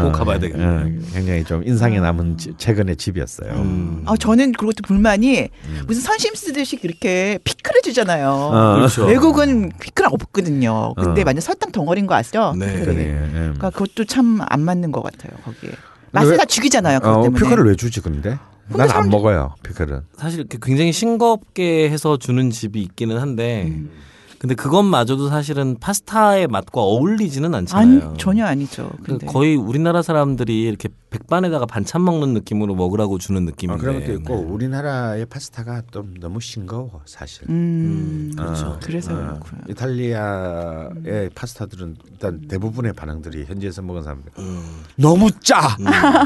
꼭 0.00 0.12
가봐야 0.12 0.38
되겠네. 0.38 0.64
어, 0.64 0.84
굉장히 1.12 1.44
좀 1.44 1.62
인상에 1.66 2.00
남은 2.00 2.38
지- 2.38 2.54
최근의 2.56 2.96
집이었어요. 2.96 3.52
음. 3.52 4.02
아, 4.06 4.16
저는 4.16 4.52
그것도 4.52 4.82
불만이 4.86 5.50
무슨 5.86 6.00
선심 6.02 6.34
쓰듯이 6.34 6.78
이렇게 6.82 7.38
피클을 7.44 7.82
주잖아요. 7.82 8.30
어. 8.30 8.74
그렇죠. 8.76 9.04
외국은 9.04 9.70
피클 9.80 10.06
없거든요. 10.06 10.94
근데 10.94 11.20
어. 11.20 11.24
완전 11.26 11.40
설탕 11.42 11.70
덩어리인 11.72 12.06
거 12.06 12.14
아시죠? 12.14 12.54
네. 12.58 12.80
그러네. 12.80 13.00
예. 13.02 13.28
그러니까 13.34 13.68
그것도 13.70 14.06
참 14.06 14.40
안 14.48 14.60
맞는 14.62 14.92
것 14.92 15.02
같아요. 15.02 15.32
거기에 15.44 15.72
맛을 16.12 16.32
왜- 16.32 16.36
다 16.38 16.44
죽이잖아요. 16.46 17.00
그것 17.00 17.18
어, 17.18 17.22
때문에. 17.24 17.38
피클을 17.44 17.66
왜 17.68 17.74
주지 17.76 18.00
근데? 18.00 18.38
난 18.68 18.90
안 18.90 19.08
먹어요 19.10 19.54
피클은. 19.62 20.00
사실 20.16 20.40
이렇게 20.40 20.58
굉장히 20.62 20.92
싱겁게 20.92 21.90
해서 21.90 22.16
주는 22.16 22.50
집이 22.50 22.80
있기는 22.82 23.18
한데 23.18 23.64
음. 23.68 23.90
근데 24.38 24.54
그것마저도 24.56 25.28
사실은 25.28 25.76
파스타의 25.78 26.48
맛과 26.48 26.80
어울리지는 26.80 27.54
아니 27.54 27.58
않잖아요. 27.58 28.14
전혀 28.18 28.44
아니죠. 28.44 28.90
그 28.98 29.02
근데 29.18 29.26
거의 29.26 29.54
우리나라 29.56 30.02
사람들이 30.02 30.62
이렇게 30.62 30.88
백반에다가 31.12 31.66
반찬 31.66 32.02
먹는 32.04 32.32
느낌으로 32.32 32.74
먹으라고 32.74 33.18
주는 33.18 33.44
느낌인데. 33.44 33.78
아, 33.78 33.80
그런 33.80 34.00
것도 34.00 34.12
있고 34.14 34.34
우리나라의 34.34 35.26
파스타가 35.26 35.82
좀 35.90 36.14
너무 36.18 36.40
싱거워 36.40 37.02
사실. 37.04 37.48
음, 37.50 38.32
그렇죠. 38.34 38.66
어, 38.66 38.78
그래서 38.82 39.12
어, 39.12 39.16
그렇구나. 39.16 39.62
이탈리아의 39.68 41.30
파스타들은 41.34 41.96
일단 42.10 42.40
대부분의 42.48 42.94
반응들이 42.94 43.44
현지에서 43.44 43.82
먹은 43.82 44.02
사람들 44.02 44.32
음. 44.38 44.82
너무 44.96 45.30
짜. 45.40 45.76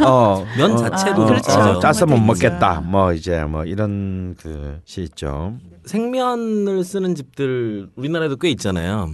어, 0.06 0.44
면 0.56 0.72
어, 0.72 0.76
자체도 0.76 1.10
아, 1.10 1.14
좀 1.14 1.26
그렇죠. 1.26 1.50
어, 1.52 1.80
짜서 1.80 2.06
못 2.06 2.18
먹겠다. 2.18 2.76
되게 2.76 2.86
뭐 2.88 3.12
이제 3.12 3.44
뭐 3.44 3.64
이런 3.64 4.36
그시 4.36 5.02
있죠. 5.02 5.58
생면을 5.84 6.84
쓰는 6.84 7.16
집들 7.16 7.90
우리나라에도 7.96 8.36
꽤 8.36 8.50
있잖아요. 8.50 9.10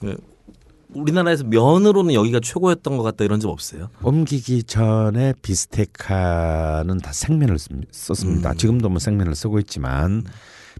그 0.00 0.16
우리나라에서 0.94 1.44
면으로는 1.44 2.14
여기가 2.14 2.40
최고였던 2.40 2.96
것 2.96 3.02
같다 3.02 3.24
이런 3.24 3.40
집 3.40 3.48
없어요? 3.48 3.88
옮기기 4.02 4.62
전에 4.64 5.34
비스테카는 5.42 6.98
다 6.98 7.12
생면을 7.12 7.58
씁- 7.58 7.70
썼습니다. 7.90 8.52
음. 8.52 8.56
지금도 8.56 8.88
뭐 8.88 8.98
생면을 8.98 9.34
쓰고 9.34 9.58
있지만 9.60 10.24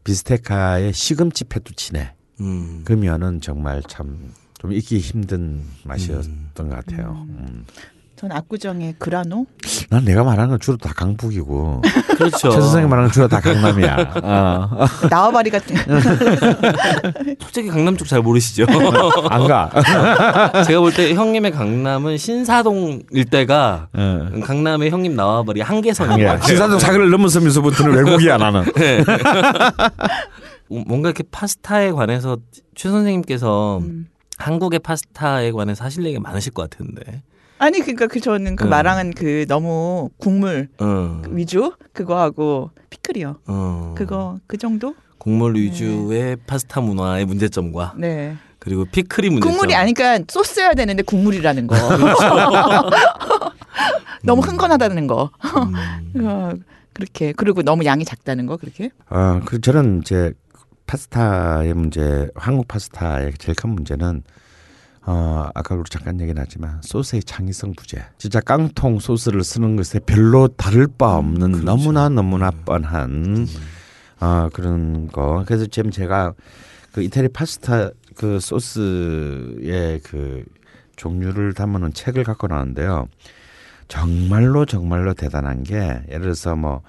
비스테카의 0.05 0.93
시금치 0.93 1.45
페투치네 1.45 2.15
음. 2.41 2.83
그 2.85 2.93
면은 2.93 3.41
정말 3.41 3.83
참좀 3.83 4.73
잊기 4.73 4.99
힘든 4.99 5.63
맛이었던 5.85 6.55
것 6.55 6.69
같아요. 6.69 7.27
음. 7.29 7.65
전 8.19 8.33
압구정의 8.33 8.97
그라노 8.99 9.47
난 9.91 10.05
내가 10.05 10.25
말하는 10.25 10.51
건 10.51 10.59
주로 10.61 10.77
다 10.77 10.93
강북이고 10.93 11.83
그렇죠. 12.19 12.51
최 12.51 12.61
선생이 12.61 12.85
말하는 12.87 13.05
건 13.05 13.13
주로 13.13 13.29
다 13.29 13.41
강남이야. 13.41 14.13
어. 14.25 14.69
나와바리 15.09 15.51
같은 15.51 15.77
솔직히 17.41 17.69
강남 17.69 17.97
쪽 17.97 18.09
잘 18.09 18.21
모르시죠? 18.21 18.67
안 19.31 19.47
가. 19.47 19.71
제가 20.67 20.81
볼 20.81 20.93
때 20.93 21.15
형님의 21.15 21.53
강남은 21.53 22.17
신사동 22.19 23.03
일대가 23.13 23.89
어. 23.93 24.29
강남의 24.45 24.91
형님 24.91 25.15
나와버리 25.15 25.61
한계선인 25.61 26.27
것 26.27 26.35
예. 26.35 26.41
신사동 26.45 26.81
사기를 26.81 27.11
넘어서면서부터는 27.11 27.95
외국이야 28.05 28.37
나는. 28.39 28.65
뭔가 30.69 31.09
이렇게 31.11 31.23
파스타에 31.31 31.93
관해서 31.93 32.37
최 32.75 32.89
선생님께서 32.91 33.79
음. 33.79 34.07
한국의 34.39 34.81
파스타에 34.81 35.53
관해서 35.53 35.85
하실 35.85 36.05
얘기가 36.05 36.21
많으실 36.21 36.53
것 36.53 36.69
같은데. 36.69 37.23
아니 37.59 37.81
그러니까 37.81 38.07
그 38.07 38.21
저는 38.21 38.57
그 38.57 38.65
음. 38.65 38.71
말랑은 38.71 39.13
그 39.15 39.45
너무 39.49 40.11
국물 40.19 40.69
어. 40.79 41.23
위주 41.29 41.73
그거 41.93 42.21
하고 42.21 42.71
피클이요. 42.91 43.37
어. 43.47 43.95
그거 43.97 44.39
그 44.47 44.57
정도? 44.57 44.95
국물 45.19 45.57
위주의 45.57 46.37
파스타 46.47 46.81
문화의 46.81 47.25
문제점과 47.25 47.95
네. 47.97 48.37
그리고 48.61 48.85
피클이 48.85 49.31
문제점. 49.31 49.51
국물이 49.51 49.75
아니까 49.75 50.21
소스여야 50.29 50.75
되는데 50.75 51.03
국물이라는 51.03 51.67
거. 51.67 51.77
너무 54.23 54.43
흥건하다는 54.43 55.07
거. 55.07 55.31
음. 56.15 56.17
어, 56.27 56.53
그렇게 56.93 57.33
그리고 57.33 57.63
너무 57.63 57.85
양이 57.85 58.05
작다는 58.05 58.47
거 58.47 58.57
그렇게. 58.57 58.91
어, 59.11 59.41
그 59.45 59.61
저는 59.61 60.01
이제 60.03 60.33
파스타의 60.87 61.75
문제, 61.75 62.29
한국 62.35 62.67
파스타의 62.69 63.35
제일 63.39 63.55
큰 63.55 63.71
문제는 63.71 64.23
어, 65.11 65.49
아까 65.55 65.75
우리 65.75 65.85
잠깐 65.89 66.21
얘기 66.21 66.35
나지만 66.35 66.83
소스의 66.83 67.23
창의성 67.23 67.73
부재. 67.73 68.05
진짜 68.19 68.41
깡통 68.41 68.99
소스를 68.99 69.43
쓰는 69.43 69.75
것에 69.75 70.01
별로 70.01 70.49
다를 70.49 70.87
바 70.87 71.17
없는 71.17 71.65
너무나 71.65 72.11
너무나 72.11 72.51
뻔한 72.51 73.47
어, 74.21 74.51
그런 74.53 75.09
거. 75.09 75.45
그래서 75.47 75.65
지금 75.65 75.91
제가 75.91 76.35
그 76.93 77.03
이태리 77.03 77.29
파스타 77.29 77.89
그 78.17 78.39
소스의 78.39 80.01
그 80.01 80.45
종류를 80.97 81.55
담아놓은 81.55 81.95
책을 81.95 82.23
갖고 82.23 82.47
나왔는데요. 82.47 83.09
정말로 83.87 84.67
정말로 84.67 85.15
대단한 85.15 85.63
게 85.63 86.03
예를 86.09 86.21
들어서 86.21 86.55
뭐 86.55 86.83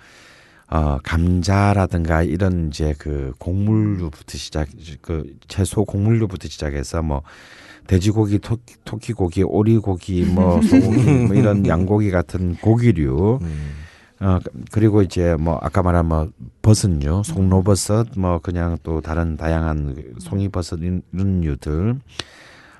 어, 0.67 0.97
감자라든가 1.03 2.23
이런 2.23 2.67
이제 2.67 2.93
그 2.97 3.31
곡물류부터 3.39 4.37
시작 4.37 4.67
그 5.01 5.23
채소 5.47 5.85
곡물류부터 5.85 6.49
시작해서 6.49 7.01
뭐 7.01 7.23
돼지고기, 7.89 8.37
토끼, 8.37 8.75
토끼고기, 8.85 9.41
오리고기, 9.41 10.23
뭐 10.25 10.61
소고기, 10.61 11.09
뭐 11.09 11.35
이런 11.35 11.65
양고기 11.67 12.11
같은 12.11 12.55
고기류, 12.57 13.39
음. 13.41 13.71
어 14.19 14.37
그리고 14.71 15.01
이제 15.01 15.35
뭐 15.39 15.57
아까 15.59 15.81
말한 15.81 16.05
뭐 16.05 16.29
버섯류, 16.61 17.23
송로버섯, 17.25 18.09
뭐 18.15 18.37
그냥 18.37 18.77
또 18.83 19.01
다른 19.01 19.37
다양한 19.37 19.95
그 19.95 20.13
송이버섯 20.19 20.79
이런 20.81 21.41
류들, 21.41 21.99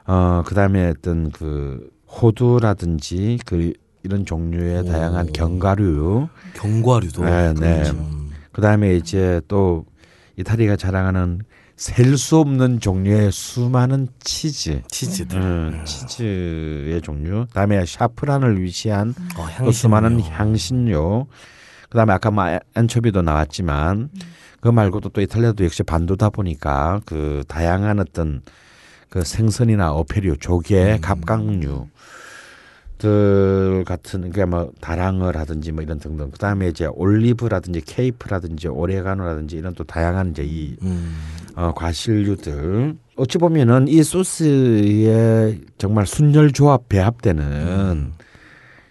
어 0.05 0.43
그다음에 0.45 0.89
어떤 0.89 1.31
그 1.31 1.89
호두라든지 2.07 3.39
그 3.47 3.73
이런 4.03 4.25
종류의 4.25 4.85
다양한 4.85 5.29
오. 5.29 5.31
견과류, 5.31 6.27
견과류도. 6.53 7.25
네, 7.25 7.53
네. 7.55 7.89
음. 7.89 8.29
그다음에 8.51 8.95
이제 8.95 9.41
또 9.47 9.85
이탈리아가 10.37 10.75
자랑하는 10.75 11.41
셀 11.79 12.17
수 12.17 12.37
없는 12.39 12.81
종류의 12.81 13.31
수많은 13.31 14.09
치즈, 14.19 14.81
치즈들. 14.89 15.39
음, 15.39 15.81
치즈의 15.85 17.01
종류. 17.01 17.45
그다음에 17.47 17.85
샤프란을 17.85 18.61
위시한 18.61 19.15
어, 19.37 19.47
또 19.63 19.71
수많은 19.71 20.19
향신료. 20.19 20.35
향신료. 20.35 21.27
그다음에 21.89 22.13
아까 22.13 22.31
뭐 22.31 22.59
엔초비도 22.75 23.21
나왔지만 23.21 24.09
그 24.59 24.67
말고도 24.67 25.09
또 25.09 25.21
이탈리아도 25.21 25.63
역시 25.63 25.83
반도다 25.83 26.29
보니까 26.31 26.99
그 27.05 27.43
다양한 27.47 27.99
어떤 27.99 28.41
그 29.09 29.23
생선이나 29.23 29.93
어패류, 29.93 30.37
조개, 30.37 30.95
음. 30.95 31.01
갑각류. 31.01 31.87
들 32.99 33.85
같은 33.87 34.29
그뭐 34.29 34.73
다랑어라든지 34.81 35.71
뭐 35.71 35.81
이런 35.81 35.99
등등 35.99 36.31
그다음에 36.31 36.67
이제 36.67 36.85
올리브라든지 36.85 37.79
케이프라든지 37.79 38.67
오레가노라든지 38.67 39.55
이런 39.55 39.73
또 39.73 39.85
다양한 39.85 40.31
이제 40.31 40.43
이 40.43 40.75
음. 40.81 41.15
어, 41.59 41.73
과실류들 41.73 42.95
어찌 43.17 43.37
보면은 43.37 43.89
이 43.89 44.01
소스에 44.01 45.59
정말 45.77 46.07
순열 46.07 46.53
조합 46.53 46.87
배합되는 46.87 47.43
음. 47.43 48.13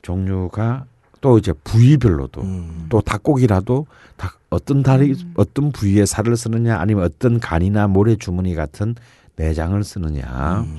종류가 0.02 0.84
또 1.22 1.38
이제 1.38 1.54
부위별로도 1.64 2.42
음. 2.42 2.86
또 2.90 3.00
닭고기라도 3.00 3.86
닭 4.18 4.38
어떤 4.50 4.82
다리 4.82 5.14
어떤 5.34 5.72
부위에 5.72 6.04
살을 6.04 6.36
쓰느냐 6.36 6.78
아니면 6.78 7.04
어떤 7.04 7.40
간이나 7.40 7.86
모래 7.86 8.16
주머니 8.16 8.54
같은 8.54 8.94
내장을 9.36 9.82
쓰느냐 9.82 10.66
음. 10.66 10.76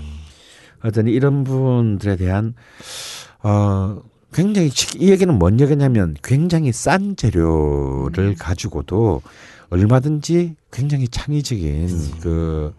어떤 0.83 1.07
이런 1.07 1.43
부분들에 1.43 2.17
대한 2.17 2.53
어 3.41 3.99
굉장히 4.31 4.69
치- 4.69 4.99
이 4.99 5.09
얘기는 5.09 5.33
뭔 5.39 5.59
얘기냐면 5.59 6.15
굉장히 6.23 6.71
싼 6.71 7.15
재료를 7.15 8.35
가지고도 8.37 9.23
얼마든지 9.69 10.55
굉장히 10.71 11.07
창의적인 11.07 12.19
그 12.21 12.73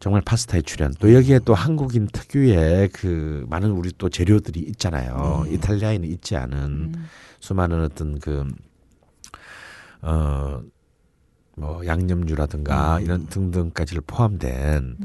정말 0.00 0.20
파스타의 0.22 0.64
출현 0.64 0.94
또 0.98 1.14
여기에 1.14 1.40
또 1.44 1.54
한국인 1.54 2.08
특유의 2.12 2.88
그 2.88 3.46
많은 3.48 3.70
우리 3.70 3.92
또 3.96 4.08
재료들이 4.08 4.60
있잖아요. 4.60 5.44
이탈리아에는 5.48 6.08
있지 6.08 6.36
않은 6.36 6.94
수많은 7.40 7.84
어떤 7.84 8.18
그 8.18 8.44
어, 10.02 10.60
뭐 11.56 11.86
양념류라든가 11.86 13.00
이런 13.00 13.26
등등까지를 13.26 14.02
포함된 14.06 14.96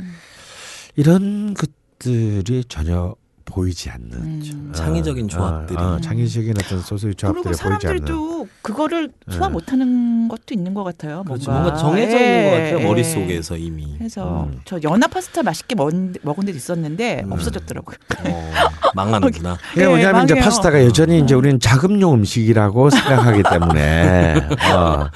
이런 0.95 1.53
것들이 1.53 2.63
전혀 2.67 3.15
보이지 3.57 3.89
않는 3.89 4.13
음. 4.13 4.69
어, 4.69 4.71
창의적인 4.71 5.27
조합들이. 5.27 5.79
어, 5.79 5.93
어, 5.93 5.99
창의적인 5.99 6.53
어떤 6.59 6.79
소스의 6.79 7.15
조합들이 7.15 7.41
그리고 7.41 7.49
보이지 7.49 7.63
않는 7.63 7.79
사람들도 7.79 8.47
그거를 8.61 9.09
소화 9.29 9.47
네. 9.47 9.53
못하는 9.53 10.27
것도 10.27 10.53
있는 10.53 10.75
것 10.75 10.83
같아요. 10.83 11.23
그렇죠. 11.25 11.49
뭔가, 11.49 11.69
뭔가 11.71 11.79
정해져 11.79 12.17
있는 12.19 12.43
것 12.43 12.49
같아요 12.51 12.79
예, 12.79 12.83
머릿 12.83 13.05
속에서 13.05 13.57
이미. 13.57 13.95
그래서 13.97 14.43
음. 14.43 14.59
저 14.65 14.79
연어 14.83 15.07
파스타 15.07 15.41
맛있게 15.41 15.73
먹은, 15.73 16.13
먹은 16.21 16.45
데도 16.45 16.55
있었는데 16.55 17.23
음. 17.25 17.31
없어졌더라고요. 17.31 17.95
어, 18.25 18.51
망하는구나. 18.93 19.57
예, 19.77 19.87
뭐냐면 19.87 20.25
이제. 20.25 20.35
파스타가 20.35 20.83
여전히 20.85 21.19
이제 21.19 21.33
우리는 21.33 21.59
자급용 21.59 22.13
음식이라고 22.13 22.91
생각하기 22.91 23.43
때문에 23.49 24.35
어, 24.71 25.09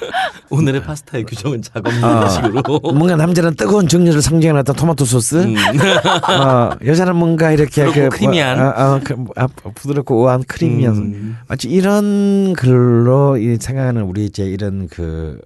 오늘의 0.50 0.82
파스타의 0.82 1.24
규정은 1.24 1.62
작업 1.62 1.92
아. 2.02 2.22
음식으로. 2.24 2.62
뭔가 2.92 3.16
남자는 3.16 3.54
뜨거운 3.54 3.86
정열을 3.86 4.20
상징하는 4.20 4.60
어떤 4.60 4.74
토마토 4.74 5.04
소스, 5.04 5.36
음. 5.36 5.54
어, 5.56 6.70
여자는 6.84 7.16
뭔가 7.16 7.52
이렇게 7.52 7.84
부드럽고 7.84 8.31
크리미한. 8.32 8.58
뭐, 8.58 8.68
어, 8.68 8.96
어, 8.96 9.00
그, 9.04 9.24
아, 9.36 9.46
부드럽고 9.46 10.22
우아한 10.22 10.44
크리미한 10.46 10.96
음. 10.96 11.36
마치 11.48 11.68
이런 11.68 12.54
글로 12.54 13.36
이 13.36 13.56
생각하는 13.56 14.02
우리 14.02 14.26
이제 14.26 14.44
이런 14.44 14.88
그 14.88 15.40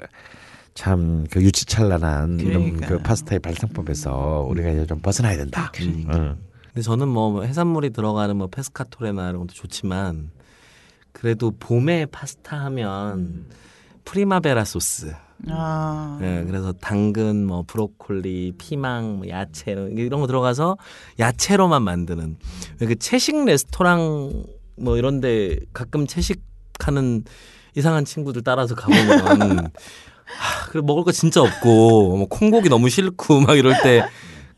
참그 0.74 1.42
유치찬란한 1.42 2.40
이런 2.40 2.62
그러니까. 2.74 2.86
그 2.86 2.98
파스타의 2.98 3.40
발상법에서 3.40 4.46
우리가 4.48 4.70
이제 4.70 4.86
좀 4.86 5.00
벗어나야 5.00 5.36
된다. 5.36 5.70
그러니까. 5.74 6.16
응. 6.16 6.36
근데 6.66 6.82
저는 6.82 7.08
뭐 7.08 7.42
해산물이 7.42 7.90
들어가는 7.90 8.36
뭐 8.36 8.48
pescatore나 8.48 9.30
이런 9.30 9.40
것도 9.40 9.54
좋지만 9.54 10.30
그래도 11.12 11.50
봄에 11.58 12.06
파스타 12.06 12.58
하면 12.64 13.46
primavera 14.04 14.64
소스. 14.64 15.14
아. 15.48 16.18
예, 16.22 16.44
그래서 16.46 16.72
당근, 16.72 17.44
뭐 17.46 17.64
브로콜리, 17.66 18.52
피망, 18.58 19.18
뭐 19.18 19.28
야채 19.28 19.72
이런- 19.72 20.20
거 20.20 20.26
들어가서 20.26 20.76
야채로만 21.18 21.82
만드는 21.82 22.36
그 22.78 22.96
채식 22.96 23.44
레스토랑 23.44 24.44
뭐 24.78 24.96
이런데 24.96 25.56
가끔 25.72 26.06
채식하는 26.06 27.24
이상한 27.76 28.04
친구들 28.04 28.42
따라서 28.42 28.74
가보면 28.74 29.06
하, 30.26 30.68
그 30.70 30.78
먹을 30.78 31.04
거 31.04 31.12
진짜 31.12 31.40
없고 31.42 32.16
뭐 32.16 32.26
콩고기 32.28 32.68
너무 32.68 32.88
싫고 32.88 33.40
막 33.46 33.56
이럴 33.56 33.74
때 33.82 34.02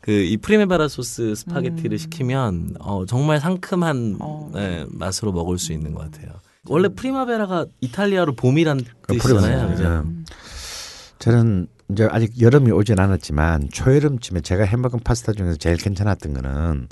그 0.01 0.11
이 0.11 0.37
primavera 0.37 0.87
소스 0.87 1.35
스파게티를 1.35 1.99
시키면 1.99 2.77
어, 2.79 3.05
정말 3.05 3.39
상큼한 3.41 4.17
어. 4.21 4.49
예, 4.55 4.85
맛으로 4.89 5.33
먹을 5.33 5.59
수 5.59 5.73
있는 5.73 5.93
것 5.93 6.09
같아요. 6.09 6.31
원래 6.67 6.87
primavera가 6.87 7.65
이탈리아로 7.81 8.33
봄이란 8.35 8.81
그 9.01 9.13
뜻이잖아요. 9.17 9.67
그죠? 9.69 10.05
음. 11.19 11.23
저는 11.23 11.67
이제 11.91 12.07
아직 12.11 12.39
여름이 12.39 12.71
오진 12.71 12.99
않았지만 12.99 13.69
초여름쯤에 13.71 14.41
제가 14.41 14.63
해먹은 14.63 14.99
파스타 15.01 15.33
중에서 15.33 15.57
제일 15.57 15.77
괜찮았던 15.77 16.33
거는 16.33 16.87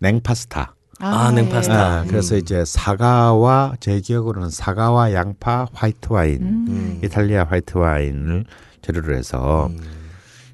냉파스타. 0.00 0.74
아, 1.00 1.30
냉파스타. 1.32 2.00
아, 2.00 2.04
그래서 2.04 2.34
음. 2.34 2.40
이제 2.40 2.64
사과와 2.64 3.76
제 3.80 4.00
기억으로는 4.00 4.50
사과와 4.50 5.12
양파, 5.12 5.66
화이트 5.72 6.12
와인, 6.12 6.42
음. 6.42 7.00
이탈리아 7.04 7.44
화이트 7.44 7.78
와인을 7.78 8.44
재료로 8.82 9.14
해서 9.14 9.68
음. 9.68 9.78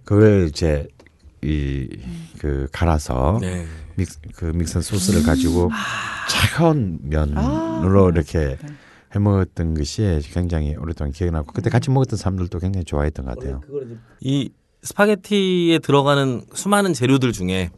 그걸 0.05 0.49
이제 0.49 0.87
이그 1.43 2.69
갈아서 2.73 3.39
네. 3.41 3.67
믹스 3.97 4.19
그 4.35 4.47
믹스한 4.47 4.83
소스를 4.83 5.23
가지고 5.23 5.71
차가운 6.29 6.99
면으로 7.03 8.07
아. 8.07 8.11
이렇게 8.11 8.57
해 9.15 9.19
먹었던 9.19 9.75
것이 9.75 10.21
굉장히 10.33 10.75
오랫동안 10.77 11.13
기억이 11.13 11.31
나고 11.33 11.53
그때 11.53 11.71
같이 11.71 11.91
먹었던 11.91 12.17
사람들도 12.17 12.59
굉장히 12.59 12.85
좋아했던 12.85 13.27
것 13.27 13.39
같아요. 13.39 13.61
이 14.21 14.51
스파게티에 14.83 15.79
들어가는 15.79 16.45
수많은 16.55 16.93
재료들 16.93 17.33
중에 17.33 17.71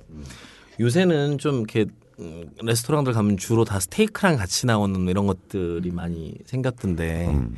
요새는 0.80 1.38
좀 1.38 1.56
이렇게 1.58 1.86
음, 2.18 2.50
레스토랑들 2.62 3.12
가면 3.12 3.36
주로 3.36 3.64
다 3.64 3.78
스테이크랑 3.78 4.36
같이 4.36 4.66
나오는 4.66 5.06
이런 5.08 5.26
것들이 5.26 5.90
많이 5.90 6.34
생겼던데 6.46 7.26
음. 7.28 7.56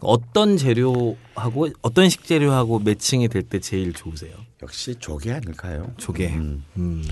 어떤 0.00 0.56
재료하고 0.56 1.68
어떤 1.82 2.08
식재료하고 2.08 2.78
매칭이 2.78 3.28
될 3.28 3.42
때 3.42 3.58
제일 3.58 3.92
좋으세요? 3.92 4.32
역시 4.62 4.94
조개 4.96 5.32
아닐까요? 5.32 5.92
조개. 5.96 6.28
음. 6.34 6.64
음. 6.76 7.02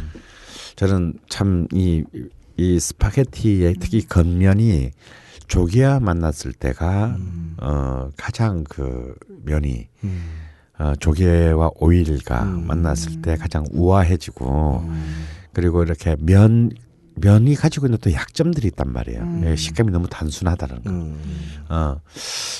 저는 0.76 1.14
참 1.28 1.66
이 1.72 2.04
이 2.58 2.80
스파게티의 2.80 3.74
특히 3.80 4.00
겉면이 4.06 4.90
조개와 5.48 6.00
만났을 6.00 6.52
때가 6.52 7.16
음. 7.18 7.56
어 7.60 8.10
가장 8.16 8.64
그 8.64 9.14
면이 9.44 9.88
음. 10.04 10.24
어 10.78 10.94
조개와 10.98 11.70
오일과 11.76 12.42
음. 12.42 12.66
만났을 12.66 13.22
때 13.22 13.36
가장 13.36 13.64
우아해지고 13.70 14.84
음. 14.88 15.26
그리고 15.52 15.82
이렇게 15.82 16.16
면 16.18 16.70
면이 17.14 17.54
가지고 17.54 17.86
있는 17.86 17.98
또 18.02 18.12
약점들이 18.12 18.68
있단 18.68 18.92
말이에요. 18.92 19.22
음. 19.22 19.42
예, 19.46 19.56
식감이 19.56 19.90
너무 19.90 20.06
단순하다는 20.08 20.84
거. 20.84 20.90
음. 20.90 21.18
어 21.68 22.00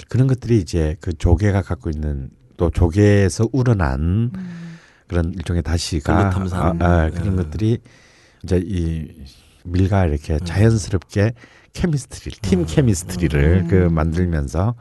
그런 0.09 0.27
것들이 0.27 0.59
이제 0.59 0.97
그 1.01 1.13
조개가 1.13 1.63
갖고 1.63 1.91
있는 1.91 2.31
또 2.57 2.71
조개에서 2.71 3.49
우러난 3.53 4.31
그런 5.09 5.33
일종의 5.35 5.63
다시가. 5.63 6.31
아, 6.53 6.75
아, 6.81 7.11
그런 7.11 7.29
음. 7.29 7.37
것들이 7.37 7.79
이제 8.43 8.63
이 8.65 9.09
밀과 9.67 10.07
이렇게 10.07 10.39
자연스럽게 10.39 11.33
chemistry, 11.73 12.31
team 12.41 12.65
chemistry를 12.65 13.67
그 13.69 13.75
만들면서 13.91 14.75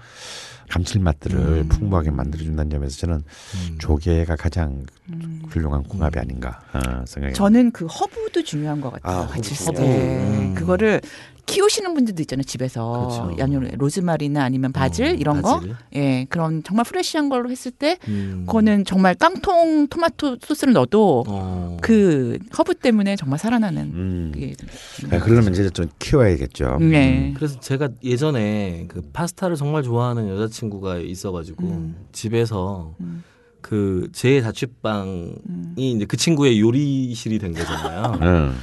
감칠맛들을 0.70 1.38
음. 1.38 1.70
풍부하게 1.70 2.12
만들어준다는 2.12 2.72
점에서 2.72 2.98
저는 2.98 3.16
음. 3.18 3.78
조개가 3.80 4.36
가장 4.36 4.86
훌륭한 5.50 5.84
궁합이 5.84 6.18
아닌가 6.18 6.62
어, 6.74 7.06
생각이 7.06 7.36
저는 7.36 7.72
그 7.72 7.86
허브도 7.86 8.44
중요한 8.44 8.82
것 8.82 8.92
같아요. 8.92 9.24
아, 9.24 9.28
같이 9.28 9.54
허브. 9.54 9.54
있을 9.54 9.74
때 9.74 10.24
음. 10.24 10.56
그거를 10.56 11.02
키우시는 11.46 11.94
분들도 11.94 12.22
있잖아요 12.24 12.44
집에서 12.44 13.08
그렇죠. 13.08 13.38
양념 13.40 13.64
로즈마리나 13.78 14.44
아니면 14.44 14.72
바질 14.72 15.06
어, 15.06 15.10
이런 15.12 15.42
바질. 15.42 15.70
거, 15.70 15.76
예 15.96 16.26
그런 16.30 16.64
정말 16.64 16.86
fresh한 16.86 17.30
걸로 17.30 17.50
했을 17.50 17.72
때 17.72 17.98
음. 18.08 18.44
그거는 18.48 18.86
정말 18.86 19.16
깡통 19.16 19.88
토마토 19.88 20.38
소스를 20.42 20.74
넣어도 20.74 21.24
어. 21.28 21.78
그 21.82 22.38
허브 22.58 22.76
때문에 22.76 23.16
정말 23.16 23.40
살아나는 23.40 23.82
음. 23.94 24.32
그게 24.34 24.56
아, 25.12 25.20
그러려면 25.20 25.54
이제 25.54 25.70
좀 25.70 25.88
키워야겠죠. 26.00 26.78
네. 26.82 27.30
음. 27.30 27.34
그래서 27.36 27.60
제가 27.60 27.90
예전에 28.04 28.86
그 28.88 29.02
파스타를 29.14 29.56
정말 29.56 29.84
좋아하는 29.84 30.28
여자친구가 30.30 30.98
있어가지고 30.98 31.64
음. 31.64 31.96
집에서 32.12 32.94
음. 33.00 33.24
그제 33.62 34.42
자취방이 34.42 35.36
음. 35.50 35.74
이제 35.78 36.06
그 36.06 36.18
친구의 36.18 36.60
요리실이 36.60 37.40
된 37.40 37.54
거잖아요. 37.54 38.54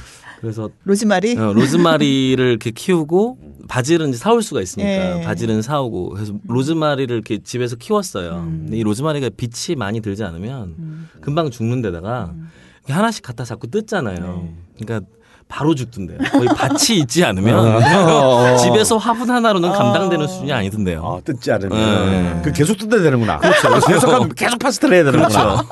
음. 0.43 0.45
그래서 0.45 0.69
로즈마리 0.83 1.37
어, 1.37 1.53
로즈마리를 1.53 2.45
이렇게 2.45 2.71
키우고 2.71 3.37
바질은 3.69 4.09
이제 4.09 4.17
사올 4.17 4.43
수가 4.43 4.61
있으니까 4.61 5.19
예. 5.19 5.23
바질은 5.23 5.61
사오고 5.61 6.09
그래서 6.09 6.33
로즈마리를 6.47 7.15
이렇게 7.15 7.41
집에서 7.41 7.77
키웠어요. 7.77 8.31
음. 8.31 8.61
근데 8.65 8.77
이 8.77 8.83
로즈마리가 8.83 9.29
빛이 9.37 9.77
많이 9.77 10.01
들지 10.01 10.23
않으면 10.23 10.75
음. 10.77 11.09
금방 11.21 11.49
죽는 11.49 11.81
데다가 11.81 12.33
이렇게 12.79 12.93
하나씩 12.93 13.23
갖다 13.23 13.45
자꾸 13.45 13.67
뜯잖아요. 13.71 14.17
네. 14.19 14.55
그러니까 14.77 15.07
바로 15.47 15.75
죽던데요. 15.75 16.17
거의 16.31 16.47
밭이 16.47 16.99
있지 16.99 17.23
않으면 17.23 17.55
어. 18.09 18.57
집에서 18.57 18.97
화분 18.97 19.29
하나로는 19.29 19.69
어. 19.69 19.73
감당되는 19.73 20.27
수준이 20.27 20.51
아니던데요. 20.51 21.05
아, 21.05 21.21
뜯지 21.23 21.51
않으면 21.51 22.05
네. 22.11 22.41
그 22.43 22.51
계속 22.51 22.77
뜯어야 22.77 23.01
되는구나. 23.01 23.37
그렇죠. 23.37 23.87
계속 23.87 24.35
계속 24.35 24.59
파스타를 24.59 24.95
해야 24.95 25.03
되는구나. 25.05 25.29
그렇죠. 25.29 25.67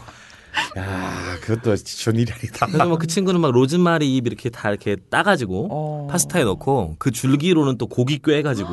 야, 0.78 1.38
그것도 1.42 1.76
쉬운 1.76 2.16
일이 2.18 2.32
아니다. 2.32 2.66
그래서 2.66 2.86
뭐그 2.86 3.08
친구는 3.08 3.42
막 3.42 3.52
로즈마리 3.52 4.16
잎 4.18 4.28
이렇게 4.28 4.50
다 4.50 4.70
이렇게 4.70 4.96
따가지고 4.96 5.68
어. 5.72 6.08
파스타에 6.10 6.44
넣고 6.44 6.96
그 7.00 7.12
줄기로는 7.12 7.78
또 7.78 7.88
고기 7.88 8.20
꿰가지고 8.20 8.70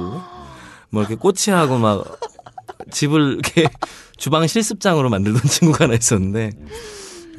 뭐 0.91 1.03
이렇게 1.03 1.15
꼬치하고 1.17 1.79
막 1.79 2.19
집을 2.91 3.33
이렇게 3.35 3.69
주방 4.17 4.47
실습장으로 4.47 5.09
만들던 5.11 5.43
친구가 5.49 5.85
하나 5.85 5.95
있었는데 5.95 6.51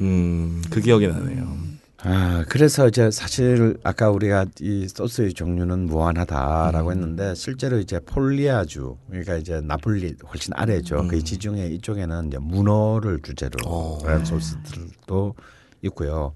음 0.00 0.62
그 0.70 0.80
기억이 0.80 1.06
나네요. 1.08 1.69
아, 2.02 2.44
그래서 2.48 2.88
이제 2.88 3.10
사실 3.10 3.76
아까 3.82 4.10
우리가 4.10 4.46
이 4.60 4.88
소스의 4.88 5.34
종류는 5.34 5.86
무한하다라고 5.86 6.92
했는데 6.92 7.34
실제로 7.34 7.78
이제 7.78 8.00
폴리아주 8.00 8.96
그러니까 9.08 9.36
이제 9.36 9.60
나폴리 9.60 10.14
훨씬 10.32 10.54
아래죠. 10.54 11.06
그 11.08 11.22
지중해 11.22 11.68
이쪽에는 11.68 12.28
이제 12.28 12.38
문어를 12.40 13.20
주제로 13.22 13.52
어. 13.66 13.98
한 14.04 14.24
소스들도 14.24 15.34
있고요. 15.82 16.32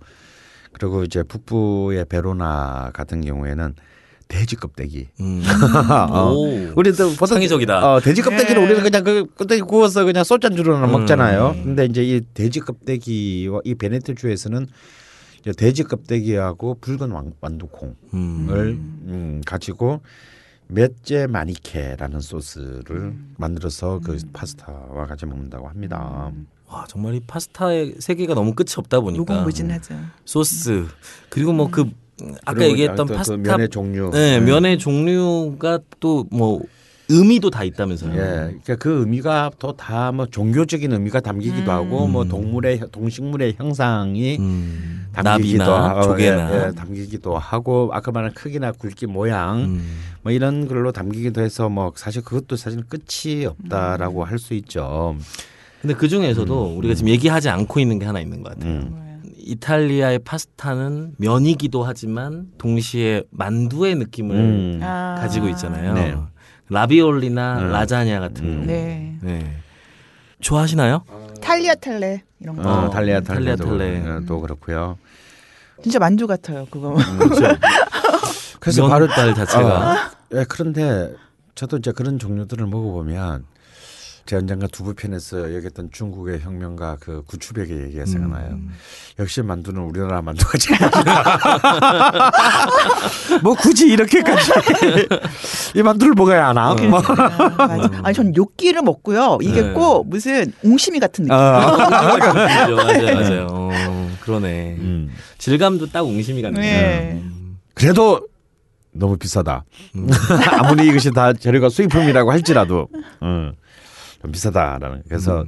그리고 0.73 1.05
이제 1.05 1.23
북부의 1.23 2.07
베로나 2.07 2.91
같은 2.93 3.23
경우에는 3.23 3.75
돼지 4.29 4.57
껍데기. 4.57 5.09
음. 5.21 5.43
어. 6.11 6.33
오. 6.33 6.73
우리도 6.77 7.11
보통 7.11 7.37
창의적이다. 7.37 7.95
어, 7.95 8.01
돼지 8.01 8.23
껍데기를 8.23 8.57
네. 8.57 8.65
우리는 8.65 8.83
그냥 8.83 9.05
그 9.05 9.27
껍데기 9.37 9.63
구워서 9.63 10.05
그냥 10.05 10.25
소짠주로는 10.25 10.89
음. 10.89 10.93
먹잖아요. 10.93 11.57
근데 11.63 11.85
이제 11.85 12.03
이 12.03 12.21
돼지 12.35 12.61
껍데기와 12.61 13.61
이 13.65 13.75
베네토주에서는 13.75 14.67
이제 14.67 14.73
돼지 15.53 15.85
껍데기하고 15.85 16.77
붉은 16.81 17.11
왕- 17.11 17.33
완두콩을 17.41 17.95
음. 18.15 19.03
음, 19.07 19.43
가지고 19.45 20.01
맷제 20.69 21.27
마니케라는 21.27 22.21
소스를 22.21 23.15
만들어서 23.37 24.01
그 24.03 24.17
파스타와 24.33 25.07
같이 25.07 25.27
먹는다고 25.27 25.69
합니다. 25.69 26.31
와 26.67 26.87
정말 26.89 27.15
이 27.15 27.21
파스타의 27.21 27.97
세계가 27.99 28.35
너무 28.35 28.55
끝이 28.55 28.69
없다 28.79 29.01
보니까 29.01 29.21
무궁무진하죠. 29.23 29.95
소스 30.25 30.87
그리고 31.29 31.53
뭐그 31.53 31.83
아까 32.47 32.55
그리고 32.55 32.71
얘기했던 32.71 33.07
또그 33.07 33.15
파스타 33.17 33.37
면의 33.37 33.69
종류. 33.69 34.11
네, 34.11 34.41
면의 34.41 34.79
종류가 34.79 35.81
또 36.01 36.27
뭐 36.31 36.63
의미도 37.09 37.51
다 37.51 37.65
있다면서요. 37.65 38.13
예, 38.15 38.17
그러니까 38.17 38.77
그 38.77 39.01
의미가 39.01 39.51
또 39.59 39.73
다 39.77 40.11
뭐 40.13 40.27
종교적인 40.27 40.93
의미가 40.93 41.21
담기기도 41.21 41.71
하고 41.71 42.07
뭐 42.07 42.25
동물의 42.25 42.81
동식물의 42.93 43.55
형상이 43.59 44.37
음, 44.39 45.07
담기기도 45.13 45.65
나비나 45.65 45.89
하고 45.91 46.03
조개나 46.03 46.51
예, 46.55 46.67
예, 46.69 46.73
담기기도 46.73 47.37
하고 47.37 47.91
아까 47.93 48.11
말한 48.11 48.33
크기나 48.33 48.73
굵기 48.73 49.07
모양 49.07 49.65
음. 49.65 49.99
뭐 50.23 50.33
이런 50.33 50.67
걸로 50.67 50.93
담기기도 50.93 51.43
해서 51.43 51.69
뭐 51.69 51.93
사실 51.97 52.23
그것도 52.23 52.57
사실 52.57 52.83
끝이 52.89 53.45
없다라고 53.45 54.25
할 54.25 54.39
수 54.39 54.55
있죠. 54.55 55.17
근데 55.83 55.95
그 55.95 56.09
중에서도 56.09 56.77
우리가 56.79 56.95
지금 56.95 57.11
얘기하지 57.11 57.51
않고 57.51 57.79
있는 57.81 57.99
게 57.99 58.07
하나 58.07 58.19
있는 58.21 58.43
것 58.43 58.55
같아요. 58.55 58.73
음. 58.73 59.23
이탈리아의 59.37 60.21
파스타는 60.21 61.17
면이기도 61.19 61.83
하지만 61.85 62.47
동시에 62.57 63.23
만두의 63.31 63.97
느낌을 63.97 64.37
음. 64.37 64.81
아. 64.83 65.17
가지고 65.21 65.49
있잖아요. 65.51 65.93
네. 65.93 66.15
라비올리나 66.69 67.59
음. 67.59 67.73
라자냐 67.73 68.21
같은 68.21 68.45
음. 68.45 68.61
거. 68.61 68.67
네. 68.67 69.17
네. 69.23 69.57
좋아하시나요? 70.41 71.05
탈리아 71.41 71.75
텔레 71.75 72.23
이런 72.41 72.57
거. 72.57 72.63
어, 72.63 72.91
달리아 72.91 73.21
달리아 73.21 73.57
달리아도 73.57 73.79
텔레. 73.79 74.27
또 74.27 74.41
그렇고요. 74.41 74.99
진짜 75.83 75.99
만두 75.99 76.27
같아요. 76.27 76.67
그거. 76.71 76.97
그래서 78.61 78.89
바로 78.89 79.07
면발 79.07 79.35
자체가 79.35 79.93
어, 79.93 79.97
예, 80.35 80.45
그런데 80.49 81.15
저도 81.55 81.77
이제 81.79 81.93
그런 81.93 82.19
종류들을 82.19 82.67
먹어보면 82.67 83.45
제 84.27 84.37
언젠가 84.37 84.67
두부편에서 84.67 85.55
얘기했던 85.55 85.91
중국의 85.93 86.41
혁명가 86.41 86.97
그 86.99 87.23
구추백의 87.27 87.83
얘기가 87.83 88.07
생각나요. 88.07 88.59
역시 89.19 89.43
만두는 89.43 89.83
우리나라 89.83 90.23
만두가 90.23 90.57
제일. 90.59 90.79
뭐 93.43 93.55
굳이 93.55 93.89
이렇게까지 93.89 94.51
이 95.75 95.83
만두를 95.83 96.15
먹어야 96.15 96.49
하나? 96.49 96.75
뭐. 96.75 97.01
아. 97.01 97.91
아니 98.03 98.15
전 98.15 98.35
요끼를 98.35 98.81
먹고요. 98.83 99.39
이게 99.43 99.61
네. 99.61 99.73
꼭 99.73 100.09
무슨 100.09 100.53
옹심이 100.63 100.99
같은 101.01 101.25
느낌. 101.25 101.37
아, 101.37 101.77
맞아요, 102.17 102.77
맞아요, 102.77 103.15
맞아요. 103.15 103.47
어, 103.51 104.11
그러네. 104.21 104.77
음. 104.79 105.11
질감도 105.37 105.91
딱 105.91 106.03
옹심이 106.03 106.41
같네요. 106.41 106.63
네. 106.63 107.23
그래도 107.75 108.27
너무 108.93 109.19
비싸다. 109.19 109.65
아무리 110.59 110.89
이것이 110.89 111.11
다 111.11 111.35
재료가 111.35 111.69
수입품이라고 111.69 112.33
할지라도 112.33 112.89
음, 113.23 113.53
좀 114.25 114.33
비싸다라는. 114.33 115.03
그래서 115.07 115.45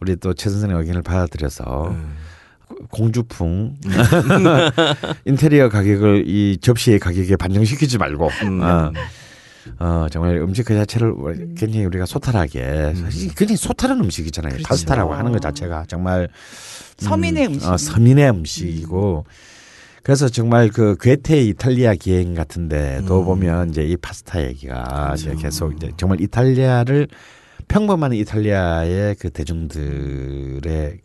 우리 0.00 0.16
또 0.16 0.32
최 0.34 0.48
선생님 0.50 0.76
의견을 0.78 1.02
받아들여서 1.02 1.94
공주풍 2.90 3.76
인테리어 5.24 5.68
가격을 5.68 6.24
이 6.26 6.58
접시의 6.60 6.98
가격에 6.98 7.36
반영시키지 7.36 7.98
말고 7.98 8.28
음. 8.44 8.60
어, 8.62 8.92
어, 9.78 10.06
정말 10.10 10.36
음식 10.36 10.64
그 10.64 10.74
자체를 10.74 11.14
굉장히 11.56 11.84
우리가 11.84 12.06
소탈하게 12.06 12.94
사실 12.94 13.34
굉장히 13.34 13.56
소탈한 13.56 14.00
음식이잖아요. 14.00 14.58
파스타라고 14.64 15.14
하는 15.14 15.32
것 15.32 15.40
자체가 15.40 15.84
정말 15.88 16.28
서민의 16.98 17.46
음, 17.46 17.52
음식. 17.54 17.68
어, 17.68 17.76
서민의 17.76 18.30
음식이고. 18.30 19.24
그래서 20.02 20.28
정말 20.28 20.68
그 20.70 20.96
괴테 21.00 21.42
이탈리아 21.42 21.94
기행 21.94 22.34
같은데도 22.34 23.24
보면 23.24 23.70
이제 23.70 23.82
이 23.82 23.96
파스타 23.96 24.40
얘기가 24.44 25.14
이제 25.16 25.34
계속 25.34 25.74
이제 25.74 25.90
정말 25.96 26.20
이탈리아를 26.20 27.08
평범한 27.68 28.12
이탈리아의 28.12 29.16
그 29.16 29.30
대중들의 29.30 31.00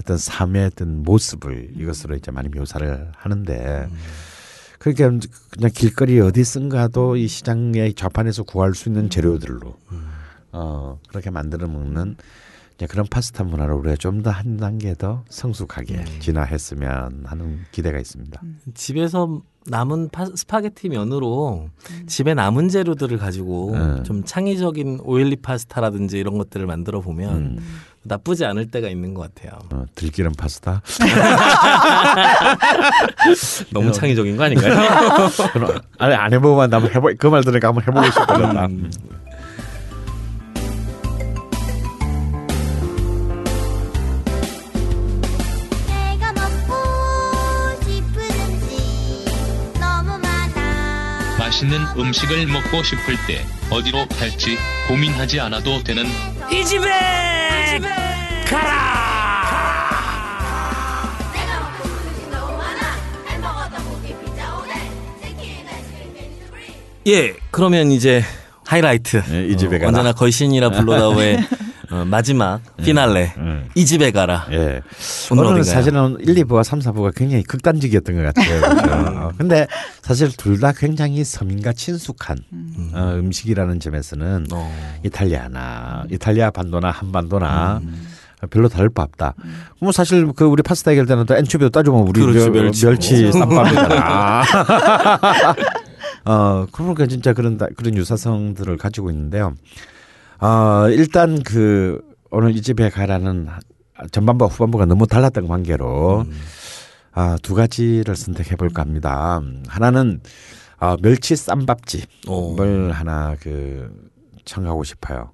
어떤 0.00 0.16
삶의 0.16 0.66
어떤 0.66 1.02
모습을 1.02 1.72
이것으로 1.76 2.16
이제 2.16 2.30
많이 2.30 2.48
묘사를 2.48 3.12
하는데 3.14 3.88
그러니까 4.78 5.26
그냥 5.50 5.70
길거리 5.74 6.18
어디 6.20 6.42
쓴가도 6.42 7.16
이 7.16 7.28
시장의 7.28 7.94
좌판에서 7.94 8.44
구할 8.44 8.74
수 8.74 8.88
있는 8.88 9.10
재료들로 9.10 9.76
어 10.52 10.98
그렇게 11.08 11.30
만들어 11.30 11.68
먹는 11.68 12.16
그런 12.88 13.06
파스타 13.06 13.44
문화를 13.44 13.74
우리가 13.74 13.96
좀 13.96 14.22
더 14.22 14.30
한 14.30 14.56
단계 14.56 14.94
더 14.94 15.22
성숙하게 15.28 16.02
진화했으면 16.20 17.24
하는 17.26 17.60
기대가 17.72 17.98
있습니다. 17.98 18.40
집에서 18.72 19.42
남은 19.66 20.08
파, 20.10 20.26
스파게티 20.34 20.88
면으로 20.88 21.68
집에 22.06 22.34
남은 22.34 22.68
재료들을 22.68 23.18
가지고 23.18 23.72
음. 23.74 24.02
좀 24.04 24.24
창의적인 24.24 25.00
oily 25.04 25.36
파스타라든지 25.36 26.18
이런 26.18 26.38
것들을 26.38 26.66
만들어 26.66 27.00
보면 27.00 27.58
나쁘지 28.02 28.46
않을 28.46 28.70
때가 28.70 28.88
있는 28.88 29.12
것 29.12 29.34
같아요. 29.34 29.58
어, 29.72 29.84
들기름 29.94 30.32
파스타. 30.32 30.80
너무 33.72 33.92
창의적인 33.92 34.36
거 34.36 34.44
아닌가요? 34.44 34.74
아니 35.98 36.14
안 36.14 36.32
해보면 36.32 36.72
한번 36.72 36.90
해보 36.90 37.10
그 37.18 37.28
말 37.28 37.44
들으니까 37.44 37.68
한번 37.68 37.82
해보고 37.84 38.06
싶어졌다. 38.06 38.68
맛있는 51.60 51.78
음식을 51.98 52.46
먹고 52.46 52.82
싶을 52.82 53.16
때 53.26 53.44
어디로 53.70 54.06
갈지 54.08 54.56
고민하지 54.88 55.40
않아도 55.40 55.82
되는 55.82 56.04
이 56.50 56.64
집에 56.64 56.88
가라 58.46 58.90
치킨 65.20 65.66
아이스크림 65.68 66.14
캔디스프리 66.14 66.62
예, 67.08 67.34
그러면 67.50 67.90
이제 67.92 68.24
하이라이트. 68.66 69.22
예, 69.32 69.46
이 69.46 69.56
집에 69.56 69.76
어, 69.76 69.78
가라. 69.80 69.88
언제나 69.88 70.12
걸신이라 70.12 70.70
불러다오의 70.70 71.44
어, 71.90 72.04
마지막 72.04 72.60
피날레. 72.76 73.34
음. 73.38 73.68
이 73.74 73.84
집에 73.84 74.12
가라. 74.12 74.46
예. 74.52 74.80
오늘 75.32 75.44
오늘은? 75.46 75.64
사실은 75.64 76.16
1, 76.20 76.34
2부와 76.44 76.62
3, 76.62 76.78
4부가 76.78 77.12
굉장히 77.14 77.42
극단적이었던 77.42 78.14
것 78.14 78.22
같아요. 78.32 78.60
그렇죠? 78.62 79.18
어, 79.18 79.32
근데 79.36 79.66
사실 80.02 80.30
둘 80.36 80.60
다 80.60 80.72
굉장히 80.72 81.24
서민과 81.24 81.72
친숙한 81.72 82.38
어, 82.92 83.14
음식이라는 83.16 83.80
점에서는 83.80 84.46
어. 84.52 84.98
이탈리아나 85.04 86.04
이탈리아 86.10 86.50
반도나 86.50 86.90
한반도나 86.90 87.80
별로 88.50 88.68
다를 88.68 88.88
바 88.90 89.02
없다. 89.02 89.34
뭐 89.80 89.90
사실 89.90 90.30
그 90.36 90.44
우리 90.44 90.62
파스타 90.62 90.90
얘기할 90.92 91.06
때는 91.06 91.24
또 91.26 91.34
엔초비도 91.34 91.70
따져보면 91.70 92.08
우리 92.08 92.20
그렇지, 92.20 92.40
저 92.44 92.50
멸치. 92.50 92.86
멸치 92.86 93.32
쌈밥이잖아. 93.38 94.42
어 96.26 96.66
그러니까 96.70 97.06
진짜 97.06 97.32
그런 97.32 97.56
다- 97.58 97.66
그런 97.76 97.96
유사성들을 97.96 98.76
가지고 98.76 99.10
있는데요. 99.10 99.54
어 100.40 100.88
일단 100.88 101.42
그 101.42 102.00
오늘 102.30 102.56
이 102.56 102.62
집에 102.62 102.88
가라는 102.88 103.48
전반부와 104.10 104.48
후반부가 104.50 104.86
너무 104.86 105.06
달랐던 105.06 105.46
관계로 105.48 106.24
아, 107.12 107.36
두 107.42 107.54
가지를 107.54 108.16
선택해 108.16 108.56
볼까 108.56 108.82
합니다. 108.82 109.40
하나는 109.66 110.20
아, 110.78 110.96
멸치 111.02 111.36
쌈밥집을 111.36 112.92
하나 112.92 113.36
그 113.40 113.90
청하고 114.44 114.84
싶어요. 114.84 115.32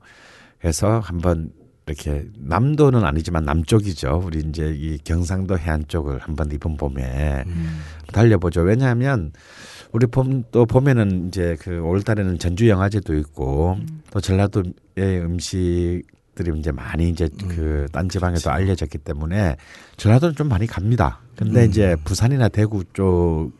그래서 0.59 0.99
한번 0.99 1.53
이렇게 1.87 2.24
남도는 2.39 3.05
아니지만 3.05 3.45
남쪽이죠. 3.45 4.23
우리 4.24 4.41
이제 4.41 4.74
이 4.77 4.99
경상도 4.99 5.57
해안 5.57 5.85
쪽을 5.87 6.19
한번 6.19 6.51
이번 6.51 6.77
봄에 6.77 7.45
달려보죠. 8.12 8.62
왜냐하면 8.62 9.33
우리 9.97 10.06
봄 10.06 10.44
또 10.52 10.66
봄에는 10.66 11.28
이제 11.28 11.56
그 11.59 11.81
올 11.82 12.02
달에는 12.02 12.39
전주 12.39 12.68
영화제도 12.68 13.14
있고 13.16 13.78
또 14.10 14.20
전라도의 14.20 14.74
음식들이 15.24 16.59
이제 16.59 16.70
많이 16.70 17.09
이제 17.09 17.31
그딴 17.48 18.10
지방에도 18.10 18.51
알려졌기 18.51 18.98
때문에 18.98 19.56
전라도는 19.97 20.35
좀 20.35 20.48
많이 20.51 20.66
갑니다. 20.66 21.20
근데 21.35 21.64
이제 21.64 21.97
부산이나 22.05 22.48
대구 22.48 22.85
쪽 22.93 23.52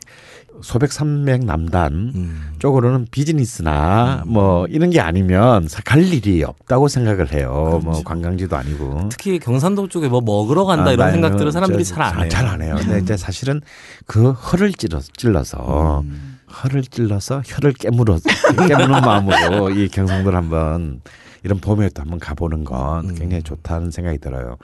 소백산맥 0.61 1.45
남단 1.45 1.93
음. 2.15 2.51
쪽으로는 2.59 3.07
비즈니스나 3.11 4.23
뭐 4.25 4.65
이런 4.67 4.89
게 4.89 4.99
아니면 4.99 5.67
사- 5.67 5.81
갈 5.83 6.03
일이 6.03 6.43
없다고 6.43 6.87
생각을 6.87 7.31
해요. 7.33 7.79
뭐 7.83 8.03
관광지도 8.03 8.55
아니고. 8.55 9.09
특히 9.09 9.39
경산도 9.39 9.87
쪽에 9.89 10.07
뭐 10.07 10.21
먹으러 10.21 10.65
간다 10.65 10.89
아, 10.89 10.93
이런 10.93 11.05
나는 11.07 11.13
생각들을 11.21 11.51
사람들이 11.51 11.83
저- 11.85 11.95
잘안 11.95 12.19
해요. 12.21 12.29
잘 12.29 12.45
안 12.47 12.61
해요. 12.61 12.75
근데 12.79 12.99
이제 12.99 13.17
사실은 13.17 13.61
그 14.05 14.31
혀를 14.33 14.73
찔러, 14.73 14.99
찔러서 14.99 16.01
음. 16.01 16.39
혀를 16.49 16.83
찔러서 16.83 17.41
혀를 17.45 17.73
깨물어 17.73 18.19
깨무는 18.67 19.01
마음으로 19.01 19.69
이 19.71 19.87
경상도를 19.89 20.37
한번 20.37 21.01
이런 21.43 21.59
봄에 21.59 21.89
또 21.89 22.01
한번 22.01 22.19
가보는 22.19 22.63
건 22.63 23.09
음. 23.09 23.15
굉장히 23.15 23.43
좋다는 23.43 23.91
생각이 23.91 24.17
들어요. 24.17 24.57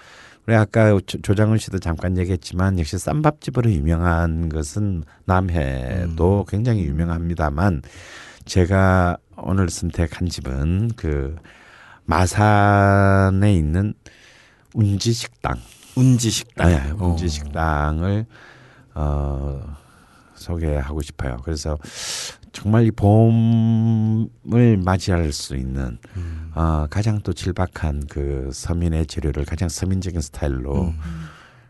우리 0.45 0.55
아까 0.55 0.89
조- 1.05 1.21
조장훈 1.21 1.57
씨도 1.57 1.79
잠깐 1.79 2.17
얘기했지만 2.17 2.77
역시 2.79 2.97
쌈밥집으로 2.97 3.71
유명한 3.71 4.49
것은 4.49 5.03
남해도 5.25 6.39
음. 6.41 6.45
굉장히 6.47 6.83
유명합니다만 6.83 7.81
제가 8.45 9.17
오늘 9.37 9.69
선택한 9.69 10.27
집은 10.27 10.91
그 10.97 11.35
마산에 12.05 13.53
있는 13.53 13.93
운지 14.73 15.13
식당. 15.13 15.57
운지 15.95 16.29
식당. 16.29 16.67
네, 16.67 16.91
운지 16.99 17.29
식당을 17.29 18.25
어 18.95 19.61
소개하고 20.35 21.01
싶어요. 21.01 21.37
그래서 21.43 21.77
정말 22.53 22.85
이 22.85 22.91
봄을 22.91 24.77
맞이할 24.77 25.31
수 25.33 25.55
있는 25.55 25.97
어, 26.53 26.85
가장 26.89 27.19
또 27.21 27.33
질박한 27.33 28.03
그 28.09 28.49
서민의 28.53 29.07
재료를 29.07 29.43
가장 29.43 29.67
서민적인 29.69 30.21
스타일로 30.21 30.93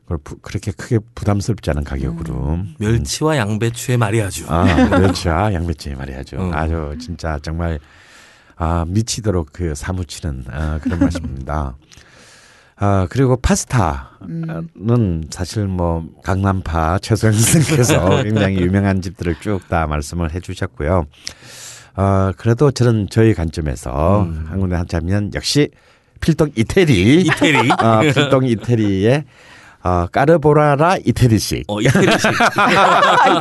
그걸 0.04 0.18
부- 0.24 0.38
그렇게 0.40 0.72
크게 0.72 1.00
부담스럽지 1.16 1.70
않은 1.72 1.86
가격으로 1.86 2.60
멸치와 2.80 3.38
양배추의 3.38 3.98
마리아주. 3.98 4.46
아, 4.50 4.90
그렇죠. 4.90 5.32
아, 5.32 5.54
양배추 5.54 5.92
말이야죠. 5.96 6.38
음. 6.38 6.54
아주 6.54 6.96
진짜 7.00 7.40
정말 7.42 7.80
아, 8.58 8.84
미치도록 8.88 9.50
그 9.54 9.74
사무치는 9.74 10.46
아, 10.52 10.80
그런 10.84 11.00
맛입니다. 11.00 11.76
아, 12.76 13.08
그리고 13.10 13.38
파스타는 13.38 15.26
사실 15.30 15.68
뭐 15.68 16.06
강남파 16.24 17.00
최소영 17.00 17.34
선생님께서 17.34 18.24
굉장히 18.24 18.58
유명한 18.58 19.02
집들을 19.02 19.36
쭉 19.42 19.68
다 19.70 19.86
말씀을 19.88 20.34
해 20.34 20.40
주셨고요. 20.40 21.06
어, 21.96 22.32
그래도 22.38 22.72
저는 22.72 23.08
저희 23.12 23.34
관점에서 23.34 24.28
한 24.48 24.60
군데 24.60 24.76
한자면 24.76 25.32
역시 25.36 25.70
필동 26.20 26.52
이태리. 26.56 27.22
이태리. 27.22 27.70
어, 27.72 28.00
필동 28.14 28.46
이태리의 28.48 29.24
어, 29.84 30.08
까르보라라 30.08 30.98
이태리식. 31.06 31.66
어, 31.68 31.80
이태리식. 31.82 32.32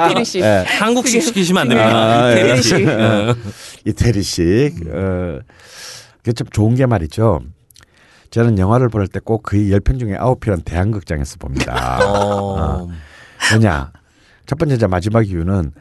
이태리식. 0.04 0.42
예. 0.42 0.64
한국식 0.78 1.22
시키시면 1.22 1.62
안 1.62 1.68
됩니다. 1.68 1.90
아, 2.24 2.32
예. 2.32 2.40
이태리식. 2.40 2.88
어. 2.88 3.34
이태리식. 3.86 4.74
어, 4.88 5.38
그게 6.18 6.32
참 6.32 6.46
좋은 6.52 6.74
게 6.74 6.84
말이죠. 6.86 7.40
저는 8.32 8.58
영화를 8.58 8.88
볼 8.88 9.06
때꼭 9.08 9.42
거의 9.44 9.70
10편 9.70 10.00
중에 10.00 10.14
9편은 10.16 10.64
대한극장에서 10.64 11.36
봅니다. 11.38 11.98
어. 12.02 12.88
왜냐? 13.52 13.92
첫 14.46 14.58
번째 14.58 14.86
마지막 14.86 15.28
이유는 15.28 15.72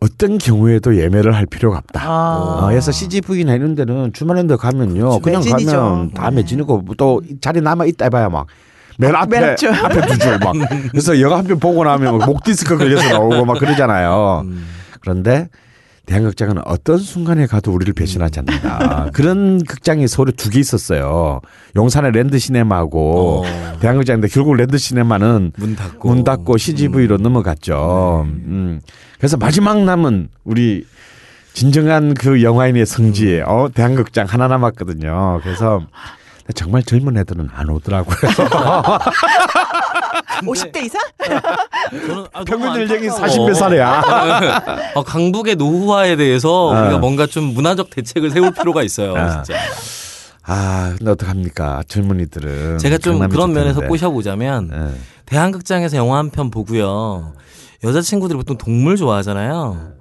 어떤 0.00 0.38
경우에도 0.38 0.96
예매를 0.96 1.34
할 1.34 1.46
필요가 1.46 1.78
없다. 1.78 2.00
아. 2.08 2.36
어, 2.62 2.66
그래서 2.68 2.92
CGV나 2.92 3.54
이런 3.54 3.74
데는 3.74 4.12
주말인데 4.12 4.54
가면요. 4.54 5.18
그냥 5.18 5.40
매진이죠. 5.40 5.70
가면 5.76 6.10
다 6.12 6.30
매진이고 6.30 6.84
또 6.96 7.20
자리 7.40 7.60
남아 7.60 7.86
있다 7.86 8.04
해봐야 8.06 8.28
막. 8.28 8.46
맨 8.96 9.14
앞에 9.16 9.40
맨. 9.40 9.50
앞에 9.50 10.00
두 10.06 10.18
줄 10.18 10.38
막. 10.38 10.54
그래서 10.92 11.20
영화 11.20 11.38
한 11.38 11.44
편 11.44 11.58
보고 11.58 11.82
나면 11.82 12.18
목 12.18 12.44
디스크 12.44 12.76
걸려서 12.78 13.08
나오고 13.10 13.44
막 13.44 13.58
그러잖아요. 13.58 14.44
그런데 15.00 15.48
대한극장은 16.08 16.62
어떤 16.64 16.96
순간에 16.98 17.46
가도 17.46 17.70
우리를 17.72 17.92
배신하지 17.92 18.40
않는다. 18.40 19.10
그런 19.12 19.62
극장이 19.62 20.08
서울에 20.08 20.32
두 20.32 20.48
개 20.48 20.58
있었어요. 20.58 21.40
용산의 21.76 22.12
랜드 22.12 22.38
시네마하고 22.38 23.44
어. 23.44 23.78
대한극장인데 23.80 24.28
결국 24.28 24.54
랜드 24.56 24.78
시네마는 24.78 25.52
문 25.56 25.76
닫고. 25.76 26.08
문 26.08 26.24
닫고 26.24 26.56
CGV로 26.56 27.18
넘어갔죠. 27.18 28.22
음. 28.26 28.80
그래서 29.18 29.36
마지막 29.36 29.84
남은 29.84 30.28
우리 30.44 30.86
진정한 31.52 32.14
그 32.14 32.42
영화인의 32.42 32.86
성지, 32.86 33.42
어, 33.44 33.68
대한극장 33.74 34.26
하나 34.26 34.48
남았거든요. 34.48 35.40
그래서 35.42 35.82
정말 36.54 36.82
젊은 36.84 37.18
애들은 37.18 37.50
안 37.52 37.68
오더라고요. 37.68 38.16
50대 40.42 40.84
이상? 40.84 41.00
저는 41.90 42.26
아, 42.32 42.44
평균 42.44 42.68
연령이 42.68 43.08
안타까워. 43.08 43.26
40몇 43.48 43.54
살이야. 43.54 44.92
어, 44.94 45.02
강북의 45.02 45.56
노후화에 45.56 46.16
대해서 46.16 46.74
아. 46.74 46.82
우리가 46.82 46.98
뭔가 46.98 47.26
좀 47.26 47.44
문화적 47.54 47.90
대책을 47.90 48.30
세울 48.30 48.52
필요가 48.52 48.82
있어요. 48.82 49.16
아. 49.16 49.42
진짜. 49.42 49.60
아, 50.44 50.94
근데 50.96 51.10
어떡합니까? 51.10 51.82
젊은이들은. 51.88 52.78
제가 52.78 52.98
좀 52.98 53.18
그런 53.28 53.50
면에서 53.52 53.74
좋다는데. 53.74 53.88
꼬셔보자면 53.88 54.70
예. 54.72 54.98
대한극장에서 55.26 55.96
영화 55.98 56.18
한 56.18 56.30
편 56.30 56.50
보고요. 56.50 57.32
여자친구들이 57.84 58.36
보통 58.38 58.56
동물 58.56 58.96
좋아하잖아요. 58.96 59.92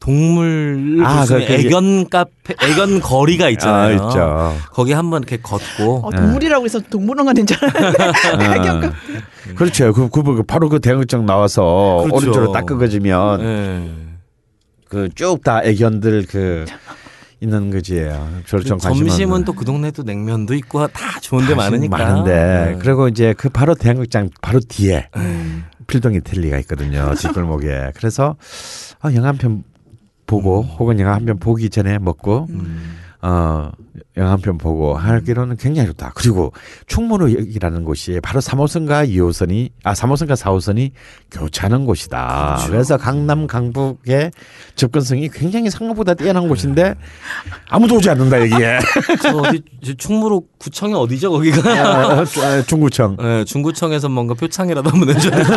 동물을 0.00 1.00
아, 1.04 1.24
그- 1.26 1.40
애견 1.42 2.08
카페, 2.10 2.54
애견 2.62 3.00
거리가 3.00 3.46
아, 3.46 3.48
있잖아요. 3.50 3.94
있죠. 3.94 4.54
거기 4.72 4.92
한번 4.92 5.22
이렇게 5.22 5.38
걷고 5.42 6.06
어, 6.06 6.10
동물이라고 6.10 6.64
해서 6.64 6.80
동물원 6.80 7.26
가는 7.26 7.46
줄 7.46 7.56
알았는데. 7.62 8.04
애견 8.60 8.92
그렇죠. 9.56 9.92
그, 9.92 10.08
그, 10.08 10.22
그 10.22 10.42
바로 10.42 10.68
그 10.68 10.80
대한극장 10.80 11.26
나와서 11.26 12.02
그렇죠. 12.04 12.16
오른쪽으로 12.16 12.52
딱 12.52 12.66
끄어지면 12.66 13.40
예. 13.40 13.90
그쭉 14.88 15.42
다 15.42 15.62
애견들 15.64 16.26
그 16.28 16.64
있는 17.40 17.70
거지예요. 17.70 18.28
관심 18.48 18.78
점심은. 18.78 19.44
또 19.44 19.52
그 19.52 19.64
동네도 19.64 20.04
냉면도 20.04 20.54
있고 20.54 20.86
다 20.88 21.18
좋은데 21.20 21.54
많으니까. 21.54 21.96
많은데 21.98 22.74
예. 22.74 22.78
그리고 22.80 23.08
이제 23.08 23.34
그 23.36 23.48
바로 23.48 23.74
대한극장 23.74 24.30
바로 24.40 24.60
뒤에 24.60 25.08
음. 25.16 25.64
필동 25.86 26.14
이텔리가 26.14 26.58
있거든요. 26.60 27.12
뒷골목에. 27.18 27.92
그래서 27.96 28.36
아, 29.00 29.12
영화 29.14 29.28
한 29.28 29.36
편 29.38 29.64
보고 30.26 30.62
혹은 30.62 30.98
영화 31.00 31.14
한 31.14 31.24
편 31.24 31.38
보기 31.38 31.70
전에 31.70 31.98
먹고 31.98 32.46
음. 32.50 32.96
어 33.22 33.70
영화 34.18 34.32
한 34.32 34.40
편 34.40 34.58
보고 34.58 34.94
하기로는 34.94 35.56
굉장히 35.56 35.88
좋다. 35.88 36.12
그리고 36.14 36.52
충무로역이라는 36.86 37.84
곳이 37.84 38.20
바로 38.22 38.40
3호선과 38.40 39.08
2호선이 39.10 39.70
아 39.84 39.94
3호선과 39.94 40.36
4호선이 40.36 40.90
교차하는 41.30 41.86
곳이다. 41.86 42.54
그렇죠. 42.56 42.70
그래서 42.72 42.96
강남 42.98 43.46
강북의 43.46 44.30
접근성이 44.74 45.28
굉장히 45.28 45.70
생각보다 45.70 46.14
뛰어난 46.14 46.46
곳인데 46.48 46.94
아무도 47.70 47.96
오지 47.96 48.10
않는다 48.10 48.40
여기에. 48.42 48.78
저 49.22 49.36
어디 49.38 49.62
저 49.84 49.94
충무로 49.94 50.42
구청이 50.58 50.92
어디죠 50.94 51.30
거기가? 51.30 51.70
아, 51.70 52.20
아, 52.20 52.62
중구청. 52.66 53.16
예, 53.22 53.44
중구청에서 53.44 54.08
뭔가 54.10 54.34
표창이라도 54.34 54.90
한번 54.90 55.08
내줘야 55.08 55.30
되는데. 55.36 55.56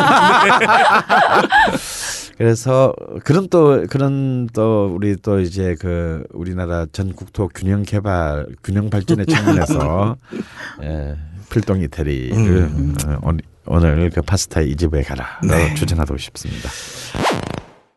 그래서 2.40 2.94
그런 3.22 3.50
또 3.50 3.84
그런 3.90 4.48
또 4.54 4.90
우리 4.94 5.14
또 5.16 5.40
이제 5.40 5.76
그 5.78 6.24
우리나라 6.32 6.86
전 6.90 7.12
국토 7.12 7.48
균형 7.48 7.82
개발 7.82 8.46
균형 8.64 8.88
발전의 8.88 9.26
측면에서 9.26 10.16
예, 10.82 11.16
필동 11.52 11.82
이태리를 11.82 12.32
음. 12.62 12.94
어, 13.06 13.18
오늘- 13.24 13.42
오늘 13.66 14.08
그 14.08 14.22
파스타 14.22 14.62
이 14.62 14.74
집에 14.74 15.02
가라 15.02 15.38
네. 15.46 15.74
추천하고 15.74 16.16
싶습니다. 16.16 16.70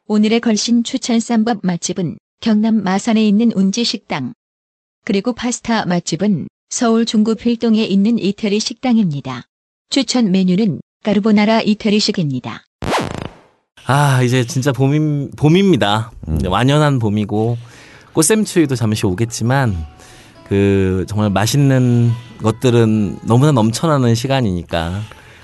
오늘의 0.07 0.41
걸신 0.41 0.83
추천 0.83 1.21
쌈밥 1.21 1.59
맛집은 1.63 2.17
경남 2.41 2.83
마산에 2.83 3.25
있는 3.25 3.49
운지 3.55 3.85
식당. 3.85 4.33
그리고 5.05 5.31
파스타 5.31 5.85
맛집은 5.85 6.49
서울 6.69 7.05
중구 7.05 7.35
필동에 7.35 7.85
있는 7.85 8.19
이태리 8.19 8.59
식당입니다. 8.59 9.43
추천 9.89 10.31
메뉴는 10.31 10.81
까르보나라 11.01 11.61
이태리식입니다. 11.61 12.65
아 13.85 14.21
이제 14.21 14.45
진짜 14.45 14.71
봄임 14.71 15.31
봄입니다. 15.35 16.11
이제 16.37 16.47
완연한 16.47 16.99
봄이고 16.99 17.57
꽃샘추위도 18.13 18.75
잠시 18.75 19.05
오겠지만 19.05 19.75
그 20.47 21.05
정말 21.07 21.29
맛있는 21.29 22.11
것들은 22.41 23.19
너무나 23.23 23.51
넘쳐나는 23.51 24.15
시간이니까 24.15 24.99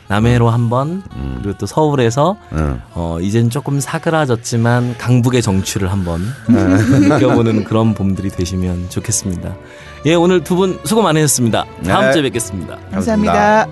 남해로 0.07 0.49
한번 0.49 1.03
그리고 1.41 1.57
또 1.59 1.65
서울에서 1.65 2.35
응. 2.53 2.81
어 2.95 3.19
이젠 3.21 3.49
조금 3.49 3.79
사그라졌지만 3.79 4.97
강북의 4.97 5.41
정취를 5.41 5.91
한번 5.91 6.21
느껴보는 6.47 7.63
그런 7.65 7.93
봄들이 7.93 8.29
되시면 8.29 8.89
좋겠습니다. 8.89 9.55
예 10.05 10.15
오늘 10.15 10.43
두 10.43 10.55
분 10.55 10.79
수고 10.85 11.01
많으셨습니다. 11.01 11.65
다음 11.85 12.05
네. 12.05 12.13
주에 12.13 12.21
뵙겠습니다. 12.23 12.77
감사합니다. 12.91 13.67